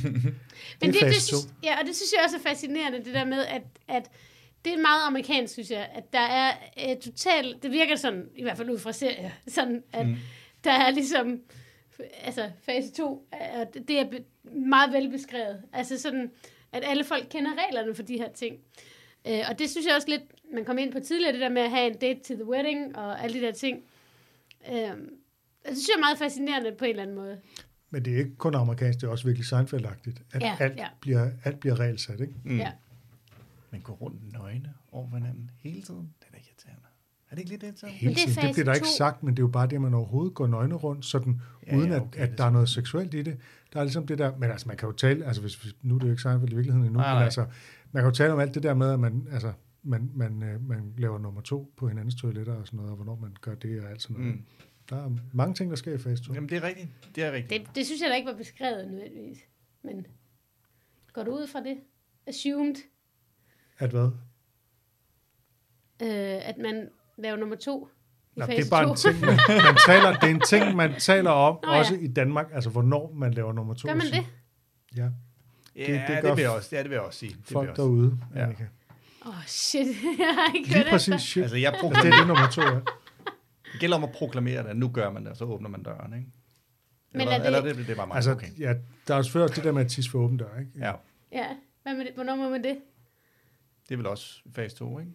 Det 0.82 0.88
er 0.88 0.92
det, 0.92 1.02
det 1.02 1.22
synes, 1.22 1.50
ja, 1.64 1.80
og 1.82 1.88
det 1.88 1.96
synes 1.96 2.12
jeg 2.18 2.22
også 2.26 2.38
er 2.38 2.50
fascinerende, 2.50 2.98
det 3.06 3.14
der 3.14 3.26
med, 3.26 3.46
at, 3.46 3.62
at 3.88 4.04
det 4.68 4.76
er 4.76 4.82
meget 4.82 5.08
amerikansk, 5.08 5.54
synes 5.54 5.72
jeg, 5.72 5.90
at 5.94 6.14
der 6.14 6.20
er 6.20 6.52
øh, 6.90 6.98
totalt, 6.98 7.64
det 7.64 7.72
virker 7.72 7.96
sådan, 7.96 8.30
i 8.36 8.44
hvert 8.44 8.58
fald 8.58 8.70
ud 8.70 8.80
fra 8.80 8.92
serier, 8.92 9.30
sådan 9.48 9.84
at 9.94 10.08
mm. 10.08 10.16
der 10.64 10.72
er 10.72 10.92
ligesom, 10.92 11.42
altså 12.24 12.52
fase 12.62 12.92
2, 12.92 13.28
og 13.32 13.74
det 13.88 14.00
er 14.00 14.06
meget 14.52 14.94
velbeskrevet. 14.94 15.62
Altså 15.74 16.00
sådan, 16.00 16.32
at 16.72 16.84
alle 16.86 17.04
folk 17.04 17.28
kender 17.30 17.52
reglerne 17.68 17.96
for 17.96 18.04
de 18.04 18.18
her 18.18 18.30
ting. 18.32 18.56
Øh, 19.28 19.40
og 19.50 19.60
det 19.60 19.70
synes 19.70 19.88
jeg 19.88 19.96
også 19.96 20.10
lidt, 20.10 20.24
man 20.54 20.66
kom 20.66 20.78
ind 20.78 20.92
på 20.92 21.00
tidligere, 21.00 21.34
det 21.34 21.42
der 21.42 21.50
med 21.50 21.62
at 21.62 21.72
have 21.72 21.92
en 21.92 21.98
date 21.98 22.20
to 22.20 22.34
the 22.34 22.46
wedding, 22.46 22.98
og 22.98 23.24
alle 23.24 23.40
de 23.40 23.46
der 23.46 23.52
ting. 23.52 23.84
Øh, 24.72 24.76
det 24.76 25.78
synes 25.78 25.88
jeg 25.88 25.96
er 25.96 26.00
meget 26.00 26.18
fascinerende 26.18 26.72
på 26.72 26.86
en 26.86 26.90
eller 26.90 27.04
anden 27.04 27.16
måde. 27.16 27.38
Men 27.90 28.06
det 28.06 28.14
er 28.14 28.18
ikke 28.18 28.36
kun 28.36 28.56
amerikansk, 28.56 29.02
det 29.02 29.08
er 29.08 29.12
også 29.12 29.26
virkelig 29.26 29.46
Seinfeld-agtigt, 29.46 30.22
at 30.34 30.42
Ja, 30.42 30.58
alt, 30.60 30.78
ja. 30.78 30.88
Bliver, 31.02 31.30
alt 31.44 31.60
bliver 31.60 31.80
regelsat, 31.80 32.20
ikke? 32.22 32.34
Mm. 32.44 32.58
Ja. 32.58 32.72
Men 33.72 33.82
gå 33.82 33.94
rundt 33.94 34.34
nøgne 34.34 34.74
over 34.92 35.10
hinanden 35.14 35.52
hele 35.60 35.82
tiden, 35.82 36.14
det 36.20 36.28
er 36.28 36.32
da 36.32 36.38
irriterende. 36.38 36.82
Er 37.30 37.36
det 37.36 37.40
ikke 37.40 37.52
lidt 37.52 37.64
irriterende? 37.64 37.98
Hele 37.98 38.16
det 38.16 38.22
er 38.22 38.26
tiden. 38.26 38.36
Det 38.36 38.44
fase 38.44 38.54
bliver 38.54 38.66
der 38.66 38.74
ikke 38.74 38.86
to. 38.88 38.98
sagt, 38.98 39.24
men 39.24 39.34
det 39.34 39.40
er 39.40 39.44
jo 39.44 39.48
bare 39.52 39.68
det, 39.68 39.76
at 39.76 39.82
man 39.82 39.94
overhovedet 39.94 40.34
går 40.34 40.48
nøgne 40.48 40.76
rundt, 40.76 41.06
sådan, 41.06 41.42
Ja, 41.68 41.72
ja, 41.72 41.78
uden 41.78 41.90
ja, 41.90 41.96
at, 41.96 42.02
okay, 42.02 42.20
at 42.20 42.30
det 42.30 42.38
der 42.38 42.44
er 42.44 42.50
noget 42.50 42.70
seksuelt 42.70 43.14
i 43.14 43.22
det. 43.22 43.38
Der 43.74 43.80
er 43.80 43.84
ligesom 43.84 44.08
det 44.08 44.18
der, 44.18 44.38
men 44.38 44.52
altså 44.52 44.68
man 44.68 44.78
kan 44.78 44.88
jo 44.88 44.94
tale, 44.94 45.26
altså 45.26 45.42
hvis, 45.42 45.76
nu 45.82 45.96
er 45.96 46.00
det 46.00 46.06
jo 46.06 46.12
ikke 46.12 46.22
Seinfeld 46.22 46.52
i 46.52 46.56
virkeligheden 46.56 46.86
endnu, 46.86 47.00
Nej, 47.00 47.14
men 47.14 47.24
altså 47.24 47.46
man 47.92 48.04
kan 48.04 48.10
jo 48.10 48.16
tale 48.16 48.34
om 48.34 48.40
alt 48.40 48.56
det 48.56 48.64
der 48.64 48.74
med, 48.74 48.92
at 48.92 49.00
man, 49.00 49.28
altså, 49.32 49.54
man, 49.84 50.12
man, 50.14 50.44
øh, 50.44 50.68
man 50.68 50.94
laver 50.98 51.20
nummer 51.20 51.42
to 51.42 51.74
på 51.78 51.88
hinandens 51.88 52.16
toiletter 52.16 52.54
og 52.54 52.66
sådan 52.68 52.78
noget, 52.78 52.90
og 52.92 52.96
hvornår 52.96 53.16
man 53.16 53.36
gør 53.42 53.56
det 53.56 53.84
og 53.84 53.90
alt 53.90 54.02
sådan 54.02 54.18
noget. 54.18 54.36
Mm. 54.36 54.44
Der 54.90 54.96
er 55.06 55.10
mange 55.34 55.54
ting, 55.54 55.70
der 55.70 55.76
sker 55.76 55.94
i 55.94 55.98
fase 55.98 56.24
2. 56.24 56.34
Jamen, 56.34 56.50
det 56.50 56.58
er 56.58 56.64
rigtigt. 56.64 56.88
Det 57.16 57.24
er 57.24 57.32
rigtigt. 57.32 57.68
Det, 57.68 57.76
det 57.76 57.86
synes 57.86 58.02
jeg 58.02 58.10
da 58.10 58.16
ikke 58.16 58.28
var 58.28 58.38
beskrevet 58.38 58.92
nødvendigvis. 58.92 59.38
Men 59.84 60.06
går 61.14 61.24
du 61.24 61.32
ud 61.32 61.48
fra 61.48 61.60
det? 61.60 61.78
Assumed, 62.28 62.76
At 63.80 63.90
hvad? 63.90 64.10
øh, 66.02 66.50
at 66.50 66.58
man 66.58 66.90
laver 67.18 67.38
nummer 67.38 67.56
to 67.56 67.90
i 68.36 68.40
Nå, 68.40 68.46
fase 68.46 68.58
det 68.58 68.66
er 68.66 68.70
bare 68.70 68.86
to. 68.86 68.92
en 68.92 68.98
ting, 68.98 69.20
man, 69.22 69.38
man 69.48 69.76
taler, 69.88 70.14
det 70.20 70.24
er 70.24 70.36
en 70.36 70.42
ting, 70.42 70.76
man 70.76 70.94
taler 71.00 71.30
om, 71.32 71.60
Nå, 71.64 71.72
ja. 71.72 71.80
også 71.80 71.96
i 71.96 72.08
Danmark, 72.08 72.48
altså 72.54 72.70
hvornår 72.70 73.12
man 73.16 73.34
laver 73.34 73.54
nummer 73.54 73.74
to. 73.74 73.88
Gør 73.88 73.96
man 73.96 74.06
det? 74.08 74.26
Ja, 74.98 75.10
Ja, 75.76 75.82
det 75.82 76.02
det, 76.08 76.22
gør 76.22 76.30
det, 76.30 76.38
vil 76.38 76.42
jeg 76.42 76.52
også, 76.52 76.70
ja, 76.76 76.82
det 76.84 76.90
vil 76.90 76.96
jeg 76.96 77.04
også 77.04 77.20
sige. 77.20 77.34
Det 77.34 77.48
folk 77.48 77.70
også. 77.70 77.82
derude, 77.82 78.20
Ja. 78.36 78.44
Annika. 78.44 78.64
Åh, 79.26 79.30
oh, 79.38 79.44
shit. 79.48 79.88
jeg 80.20 80.36
har 80.36 80.54
ikke 80.56 80.70
Lige 80.70 80.86
præcis 80.90 81.08
efter. 81.08 81.18
shit. 81.18 81.42
Altså, 81.44 81.58
jeg 81.58 81.68
Altså, 81.74 81.86
det 81.88 81.94
proklamerer, 81.94 82.16
er 82.16 82.20
det 82.20 82.28
nummer 82.28 82.50
to, 82.50 82.62
ja. 82.62 82.80
det 83.74 83.80
gælder 83.80 83.98
om 83.98 84.04
at 84.04 84.12
proklamere 84.12 84.64
det, 84.64 84.70
at 84.70 84.78
nu 84.78 84.88
gør 84.90 85.12
man 85.12 85.22
det, 85.24 85.32
og 85.32 85.38
så 85.38 85.46
åbner 85.46 85.70
man 85.70 85.84
døren, 85.84 86.14
ikke? 86.14 86.28
Men 87.14 87.22
eller, 87.22 87.34
er 87.34 87.38
det- 87.38 87.46
eller 87.46 87.62
det, 87.62 87.78
det 87.78 87.90
er 87.90 87.96
bare 87.96 88.08
mig. 88.08 88.16
Altså, 88.16 88.32
okay. 88.32 88.48
ja, 88.60 88.74
der 89.08 89.16
er 89.16 89.22
selvfølgelig 89.22 89.44
også 89.44 89.56
det 89.56 89.64
der 89.64 89.72
med 89.72 89.82
at 89.86 89.92
tisse 89.92 90.12
for 90.12 90.20
åben 90.20 90.38
dør, 90.38 90.60
ikke? 90.60 90.72
Ja, 90.78 90.94
Ja, 91.32 91.48
hvad 91.84 91.94
med 91.96 92.06
det? 92.06 92.12
hvornår 92.16 92.36
må 92.36 92.50
man 92.50 92.64
det? 92.64 92.78
Det 93.90 93.96
er 93.96 93.98
vel 93.98 94.06
også 94.08 94.40
fase 94.56 94.76
2, 94.76 95.00
ikke? 95.00 95.12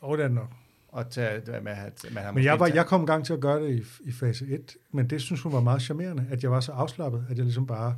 Og 0.00 0.18
det 0.18 0.24
er 0.24 0.28
nok. 0.28 0.48
Og 0.88 1.10
tage, 1.10 1.40
det 1.40 1.62
med, 1.62 1.72
at 1.72 2.04
man 2.12 2.24
har 2.24 2.32
Men 2.32 2.44
jeg, 2.44 2.60
var, 2.60 2.66
jeg 2.66 2.86
kom 2.86 3.02
i 3.02 3.06
gang 3.06 3.26
til 3.26 3.32
at 3.32 3.40
gøre 3.40 3.62
det 3.62 3.70
i, 3.74 4.08
i 4.08 4.12
fase 4.12 4.46
1, 4.48 4.76
men 4.92 5.10
det 5.10 5.22
synes 5.22 5.40
hun 5.42 5.52
var 5.52 5.60
meget 5.60 5.82
charmerende, 5.82 6.26
at 6.30 6.42
jeg 6.42 6.50
var 6.50 6.60
så 6.60 6.72
afslappet, 6.72 7.26
at 7.30 7.36
jeg 7.36 7.44
ligesom 7.44 7.66
bare 7.66 7.96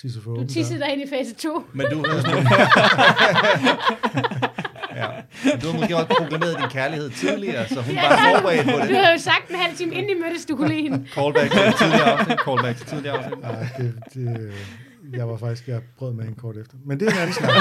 tissede 0.00 0.24
for 0.24 0.34
Du 0.34 0.46
tissede 0.46 0.80
dig 0.80 0.92
ind 0.92 1.02
i 1.02 1.08
fase 1.08 1.34
2. 1.34 1.64
Men 1.72 1.86
du 1.90 2.04
havde 2.08 2.22
ja. 5.00 5.06
Men 5.44 5.60
du 5.60 5.66
har 5.70 5.78
måske 5.78 5.96
også 5.96 6.06
proklameret 6.18 6.56
din 6.58 6.68
kærlighed 6.70 7.10
tidligere, 7.10 7.68
så 7.68 7.80
hun 7.82 7.96
var 7.96 8.18
forberedt 8.34 8.64
på 8.64 8.70
Du 8.70 8.76
det. 8.88 8.96
havde 8.96 9.12
jo 9.12 9.18
sagt 9.18 9.50
en 9.50 9.56
halv 9.56 9.76
time 9.76 9.94
inden 9.94 10.10
I 10.16 10.20
mødtes, 10.20 10.46
du 10.46 10.56
kunne 10.56 10.68
lide 10.68 10.82
hende. 10.82 11.06
Callback 11.14 11.50
til 11.52 11.60
tidligere 11.78 12.10
afsnit. 12.18 12.38
Callback 12.44 12.78
til 12.78 12.86
tidligere 12.86 13.16
afsnit. 13.16 13.40
Nej, 13.40 13.66
det, 13.78 13.94
det, 14.14 14.52
jeg 15.12 15.28
var 15.28 15.36
faktisk, 15.36 15.68
jeg 15.68 15.82
brød 15.96 16.12
med 16.12 16.24
hende 16.24 16.38
kort 16.40 16.56
efter. 16.56 16.76
Men 16.84 17.00
det 17.00 17.08
er 17.08 17.12
en 17.12 17.18
anden 17.18 17.34
snak. 17.34 17.50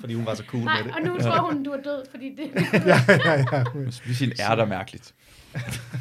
Fordi 0.00 0.14
hun 0.14 0.26
var 0.26 0.34
så 0.34 0.44
cool 0.46 0.64
Nej, 0.64 0.82
med 0.82 0.92
og 0.92 1.00
det. 1.02 1.10
nu 1.12 1.18
tror 1.18 1.52
hun, 1.52 1.62
du 1.62 1.70
er 1.70 1.82
død, 1.82 2.04
fordi 2.10 2.34
det... 2.36 2.50
ja, 2.86 2.98
ja, 3.24 3.44
ja. 3.52 3.64
Vi 4.06 4.14
siger 4.14 4.32
ærter 4.50 4.64
mærkeligt. 4.66 5.14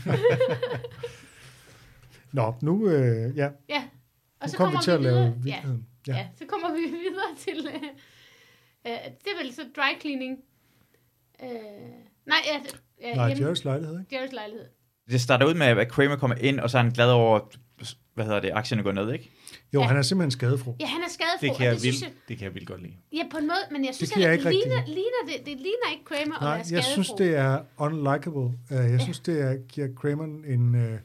Nå, 2.34 2.54
nu, 2.62 2.88
øh, 2.90 3.38
ja, 3.38 3.50
Ja, 3.70 3.84
og 4.40 4.48
nu 4.48 4.52
så 4.52 4.58
kommer 4.58 4.58
kommer 4.58 4.80
vi 4.80 4.84
til 4.84 4.92
at 4.92 5.02
lave 5.02 5.16
videre. 5.16 5.28
Ja, 5.28 5.44
virkeligheden. 5.44 5.86
ja. 6.08 6.16
ja, 6.16 6.28
så 6.38 6.44
kommer 6.50 6.76
vi 6.76 6.82
videre 6.82 7.36
til... 7.40 7.68
Øh, 7.76 7.84
øh, 8.88 8.98
det 9.24 9.28
er 9.40 9.44
vel 9.44 9.54
så 9.54 9.62
dry 9.76 10.02
cleaning. 10.02 10.38
Øh, 11.44 11.50
nej, 12.26 12.38
ja, 12.54 12.60
det- 12.64 12.82
ja, 13.02 13.16
Nej, 13.16 13.36
Jerrys 13.40 13.66
lejlighed, 13.66 14.00
ikke? 14.00 14.16
Jerrys 14.16 14.32
lejlighed. 14.32 14.66
Det 15.10 15.22
starter 15.22 15.46
ud 15.46 15.54
med, 15.54 15.68
at 15.68 15.92
Kramer 15.92 16.16
kommer 16.16 16.36
ind, 16.36 16.60
og 16.60 16.70
så 16.70 16.78
er 16.78 16.82
han 16.82 16.92
glad 16.92 17.12
over, 17.12 17.40
hvad 18.18 18.26
hedder 18.26 18.40
det, 18.40 18.52
aktierne 18.54 18.84
går 18.84 18.92
ned, 18.92 19.12
ikke? 19.14 19.32
Jo, 19.74 19.82
Ja. 19.82 19.88
han 19.88 19.98
er 19.98 20.02
simpelthen 20.02 20.32
skadefro. 20.32 20.76
Ja, 20.80 20.86
han 20.86 21.02
er 21.02 21.10
skadefro, 21.10 21.46
Det 21.48 21.58
kan 21.58 21.66
jeg, 21.66 21.74
det 21.74 21.82
synes 21.82 22.02
vildt, 22.02 22.04
jeg... 22.16 22.28
det 22.30 22.38
kan 22.38 22.46
jeg 22.46 22.54
vildt 22.56 22.68
godt 22.68 22.82
lide. 22.82 22.94
Ja, 23.14 23.22
på 23.32 23.38
en 23.38 23.48
måde, 23.48 23.64
men 23.72 23.86
jeg 23.86 23.96
synes, 23.96 24.12
kan 24.12 24.22
jeg 24.22 24.30
at 24.32 24.34
ikke 24.34 24.44
det 24.44 24.50
rigtig 24.56 24.64
ligner, 24.72 24.86
lide. 24.86 24.96
ligner 24.96 25.22
det, 25.28 25.46
det 25.46 25.56
ligner 25.58 25.88
ikke 25.92 26.06
Kramer 26.06 26.36
at 26.36 26.42
Nej, 26.42 26.50
være 26.50 26.58
jeg 26.58 26.66
skadefro. 26.66 26.92
synes, 26.92 27.10
det 27.18 27.36
er 27.36 27.60
unlikable. 27.78 28.40
Uh, 28.40 28.54
jeg 28.94 29.02
synes, 29.02 29.20
det 29.20 29.42
er, 29.42 29.56
giver 29.68 29.88
Kramer 29.96 30.24
en, 30.48 30.76
uh, 30.76 31.00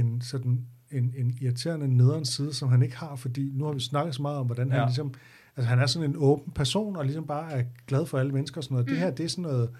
en 0.00 0.22
sådan 0.22 0.66
en, 0.92 1.14
en 1.16 1.38
irriterende 1.40 1.96
nederen 1.96 2.24
side, 2.24 2.54
som 2.54 2.68
han 2.68 2.82
ikke 2.82 2.96
har, 2.96 3.16
fordi 3.16 3.50
nu 3.54 3.64
har 3.64 3.72
vi 3.72 3.80
snakket 3.80 4.14
så 4.14 4.22
meget 4.22 4.38
om, 4.38 4.46
hvordan 4.46 4.70
han 4.70 4.80
Ja. 4.80 4.86
ligesom, 4.86 5.14
altså 5.56 5.68
han 5.68 5.78
er 5.78 5.86
sådan 5.86 6.10
en 6.10 6.16
åben 6.18 6.52
person, 6.52 6.96
og 6.96 7.04
ligesom 7.04 7.26
bare 7.26 7.52
er 7.52 7.64
glad 7.86 8.06
for 8.06 8.18
alle 8.18 8.32
mennesker 8.32 8.56
og 8.58 8.64
sådan 8.64 8.74
noget. 8.74 8.86
Mm. 8.86 8.92
Det 8.94 8.98
her, 9.02 9.10
det 9.10 9.24
er 9.24 9.28
sådan 9.28 9.42
noget, 9.42 9.70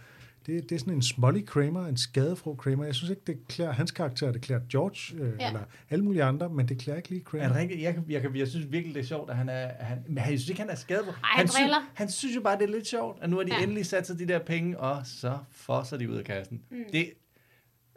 det, 0.46 0.62
det 0.70 0.72
er 0.74 0.78
sådan 0.78 0.94
en 0.94 1.02
smolly 1.02 1.44
Kramer, 1.44 1.86
en 1.86 1.96
skadefro 1.96 2.54
Kramer. 2.54 2.84
Jeg 2.84 2.94
synes 2.94 3.10
ikke, 3.10 3.22
det 3.26 3.36
klæder 3.48 3.72
hans 3.72 3.90
karakter, 3.90 4.32
det 4.32 4.42
klæder 4.42 4.60
George, 4.72 5.22
øh, 5.24 5.28
Ja. 5.28 5.44
ja. 5.44 5.46
eller 5.46 5.60
alle 5.90 6.04
mulige 6.04 6.22
andre, 6.22 6.48
men 6.50 6.68
det 6.68 6.78
klæder 6.78 6.96
ikke 6.96 7.08
lige 7.08 7.20
Er 7.20 7.24
Kramer. 7.24 7.48
det 7.48 7.56
rigtigt? 7.56 7.82
Jeg, 7.82 7.96
jeg, 8.08 8.22
kan- 8.22 8.36
jeg 8.36 8.48
synes 8.48 8.72
virkelig, 8.72 8.94
det 8.94 9.00
er 9.00 9.06
sjovt, 9.06 9.30
at 9.30 9.36
han 9.36 9.48
er... 9.48 9.68
Han, 9.80 9.98
men 10.08 10.16
jeg 10.16 10.26
synes 10.26 10.48
ikke, 10.48 10.60
han 10.60 10.70
er 10.70 10.74
skadet. 10.74 11.04
han 11.22 11.48
synes, 11.48 11.54
driller. 11.60 11.90
han 11.94 12.08
synes 12.10 12.36
jo 12.36 12.40
bare, 12.40 12.58
det 12.58 12.64
er 12.68 12.72
lidt 12.72 12.86
sjovt, 12.88 13.18
at 13.22 13.30
nu 13.30 13.36
har 13.36 13.42
de 13.42 13.50
Ja. 13.52 13.56
ja. 13.58 13.62
endelig 13.62 13.86
sat 13.86 14.06
sig 14.06 14.18
de 14.18 14.26
der 14.28 14.38
penge, 14.38 14.80
og 14.80 15.00
så 15.04 15.38
fosser 15.50 15.96
de 15.96 16.10
ud 16.10 16.16
af 16.16 16.24
kassen. 16.24 16.60
Mm. 16.70 16.76
Det 16.92 17.12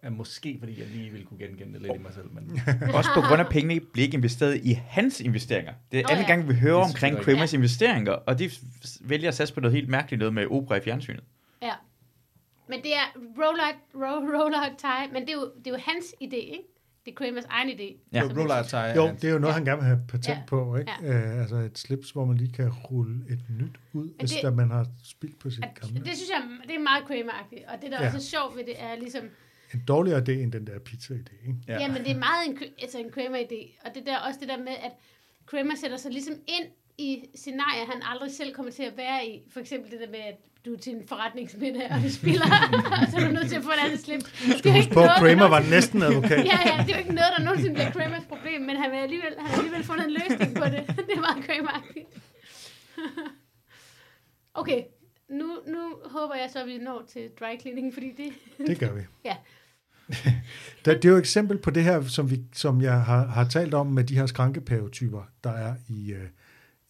er 0.04 0.10
måske, 0.10 0.56
fordi 0.60 0.80
jeg 0.80 0.88
lige 0.88 1.10
ville 1.12 1.26
kunne 1.26 1.40
genkende 1.40 1.74
det 1.74 1.82
lidt 1.82 1.94
i 1.96 1.98
mig 1.98 2.14
selv. 2.14 2.26
Men 2.34 2.62
Også 2.98 3.10
på 3.16 3.22
grund 3.22 3.42
af, 3.42 3.46
at 3.46 3.52
pengene 3.52 3.80
bliver 3.94 4.06
ikke 4.06 4.18
investeret 4.18 4.62
i 4.64 4.74
hans 4.88 5.22
investeringer. 5.22 5.74
Det 5.92 6.00
er 6.00 6.04
Nå 6.04 6.08
anden 6.10 6.26
ja. 6.26 6.34
gang, 6.34 6.50
vi 6.50 6.54
hører 6.54 6.80
er 6.80 6.84
omkring 6.84 7.18
Kramers 7.18 7.54
investeringer, 7.54 8.12
og 8.12 8.40
de 8.40 8.50
vælger 9.02 9.28
at 9.28 9.36
satse 9.36 9.54
på 9.54 9.60
noget 9.60 9.76
helt 9.76 9.90
mærkeligt 9.90 10.20
noget 10.20 10.34
med 10.34 10.46
opera 10.52 10.76
i 10.76 10.82
fjernsynet. 10.82 11.24
Ja. 12.70 12.76
Men 12.76 12.84
det 12.84 12.94
er 12.96 13.08
roll-out, 13.40 13.76
roll, 13.96 14.36
roll-out 14.36 14.78
tie, 14.78 15.14
men 15.14 15.22
det 15.22 15.30
er, 15.30 15.34
jo, 15.34 15.52
det 15.58 15.68
er 15.68 15.72
jo 15.72 15.78
hans 15.92 16.06
idé, 16.24 16.36
ikke? 16.58 16.64
Det 17.06 17.12
er 17.12 17.16
Kramers 17.16 17.46
egen 17.46 17.70
idé. 17.70 17.88
Ja. 18.14 18.22
Som 18.22 18.38
Roll 18.38 18.52
han- 18.52 18.58
out 18.58 18.66
tie. 18.66 18.94
Jo, 18.96 19.04
det 19.22 19.24
er 19.24 19.34
jo 19.34 19.40
noget, 19.40 19.54
han 19.54 19.66
gerne 19.66 19.78
vil 19.82 19.86
have 19.88 20.02
patent 20.08 20.28
Ja. 20.28 20.34
ja. 20.34 20.46
på, 20.48 20.76
ikke? 20.76 20.92
Ja. 21.02 21.34
Uh, 21.34 21.40
altså 21.42 21.56
et 21.56 21.78
slips, 21.78 22.12
hvor 22.12 22.26
man 22.26 22.38
lige 22.38 22.54
kan 22.54 22.70
rulle 22.70 23.16
et 23.30 23.40
nyt 23.60 23.76
ud, 23.94 24.10
hvis 24.20 24.32
det- 24.32 24.44
det, 24.44 24.54
man 24.56 24.72
har 24.72 24.86
spildt 25.04 25.40
på 25.40 25.50
sit 25.50 25.64
At, 25.66 25.80
gamle. 25.80 26.00
det 26.06 26.16
synes 26.18 26.30
jeg, 26.30 26.42
det 26.68 26.76
er 26.76 26.80
meget 26.80 27.04
Kramer-agtigt. 27.10 27.64
Og 27.74 27.82
det, 27.82 27.92
der 27.92 27.98
ja. 27.98 28.02
Ja. 28.02 28.06
også 28.16 28.18
er 28.18 28.42
sjovt 28.42 28.58
ved 28.58 28.64
det, 28.66 28.76
er 28.84 28.96
ligesom, 28.96 29.24
En 29.74 29.84
dårligere 29.88 30.20
idé 30.20 30.32
end 30.32 30.52
den 30.52 30.68
der 30.68 30.80
pizza-idé, 30.90 31.48
ikke? 31.48 31.56
ja. 31.68 31.74
Ja. 31.74 31.80
jamen 31.82 32.02
det 32.06 32.12
er 32.12 32.20
meget 32.20 32.42
en, 32.48 32.58
altså 32.82 32.98
en 33.00 33.10
Kramer-idé. 33.16 33.62
Og 33.86 33.96
det 33.96 34.06
der 34.06 34.18
også 34.28 34.40
det 34.40 34.48
der 34.50 34.58
med, 34.58 34.76
at 34.88 34.92
Kramer 35.46 35.76
sætter 35.82 35.98
sig 35.98 36.12
ligesom 36.12 36.34
ind 36.48 36.68
i 37.00 37.30
scenarier, 37.36 37.86
han 37.94 38.02
aldrig 38.12 38.32
selv 38.32 38.54
kommer 38.54 38.72
til 38.72 38.84
at 38.84 38.94
være 38.98 39.26
i. 39.26 39.42
For 39.54 39.60
eksempel 39.60 39.92
det 39.92 40.00
der 40.00 40.12
med, 40.18 40.20
at 40.20 40.38
du 40.66 40.74
er 40.74 40.78
til 40.78 40.94
en 40.96 41.08
forretningsmiddag, 41.08 41.92
og 41.92 41.98
du 42.04 42.10
spiller, 42.10 42.46
og 43.02 43.08
så 43.12 43.18
er 43.18 43.28
du 43.28 43.32
nødt 43.34 43.50
til 43.50 43.56
at 43.56 43.64
få 43.64 43.70
et 43.70 43.82
andet 43.86 44.00
slip. 44.00 44.22
Det 44.64 44.66
er 44.66 44.70
jo 44.70 44.76
Husk 44.76 44.90
på, 44.90 45.02
Kramer 45.20 45.48
var 45.56 45.62
næsten 45.76 46.02
advokat. 46.02 46.46
Ja, 46.54 46.60
ja, 46.70 46.76
det 46.84 46.90
er 46.92 46.96
jo 46.98 47.02
ikke 47.06 47.16
noget, 47.20 47.32
der 47.38 47.44
nogensinde 47.44 47.74
bliver 47.74 47.92
Kramers 47.92 48.26
problem, 48.34 48.62
men 48.62 48.76
han, 48.82 48.92
vil 48.92 48.98
alligevel, 48.98 49.34
han 49.40 49.48
har 49.50 49.58
alligevel 49.58 49.84
fundet 49.84 50.06
en 50.06 50.14
løsning 50.20 50.56
på 50.56 50.66
det. 50.74 50.82
Det 51.08 51.14
er 51.18 51.22
meget 51.28 51.40
Kramer-agtigt. 51.48 52.10
Okay, 54.54 54.84
nu, 55.30 55.48
nu 55.68 55.82
håber 56.06 56.36
jeg 56.36 56.50
så, 56.54 56.60
at 56.60 56.68
vi 56.68 56.78
når 56.78 57.04
til 57.14 57.30
dry 57.40 57.60
cleaning, 57.62 57.94
fordi 57.94 58.12
det... 58.18 58.34
Det 58.68 58.80
gør 58.80 58.94
vi. 58.94 59.02
Ja. 59.26 59.36
Der, 60.86 60.94
det 60.94 61.06
er 61.06 61.10
jo 61.10 61.16
et 61.16 61.20
eksempel 61.20 61.58
på 61.58 61.72
det 61.72 61.84
her, 61.84 62.02
som, 62.04 62.32
vi, 62.32 62.42
som 62.54 62.82
jeg 62.82 63.02
har, 63.04 63.26
har 63.26 63.48
talt 63.48 63.74
om 63.74 63.88
med 63.88 64.04
de 64.04 64.16
her 64.16 64.26
skrankepavetyper, 64.26 65.24
der 65.44 65.52
er 65.52 65.76
i, 65.90 66.12
øh, 66.12 66.28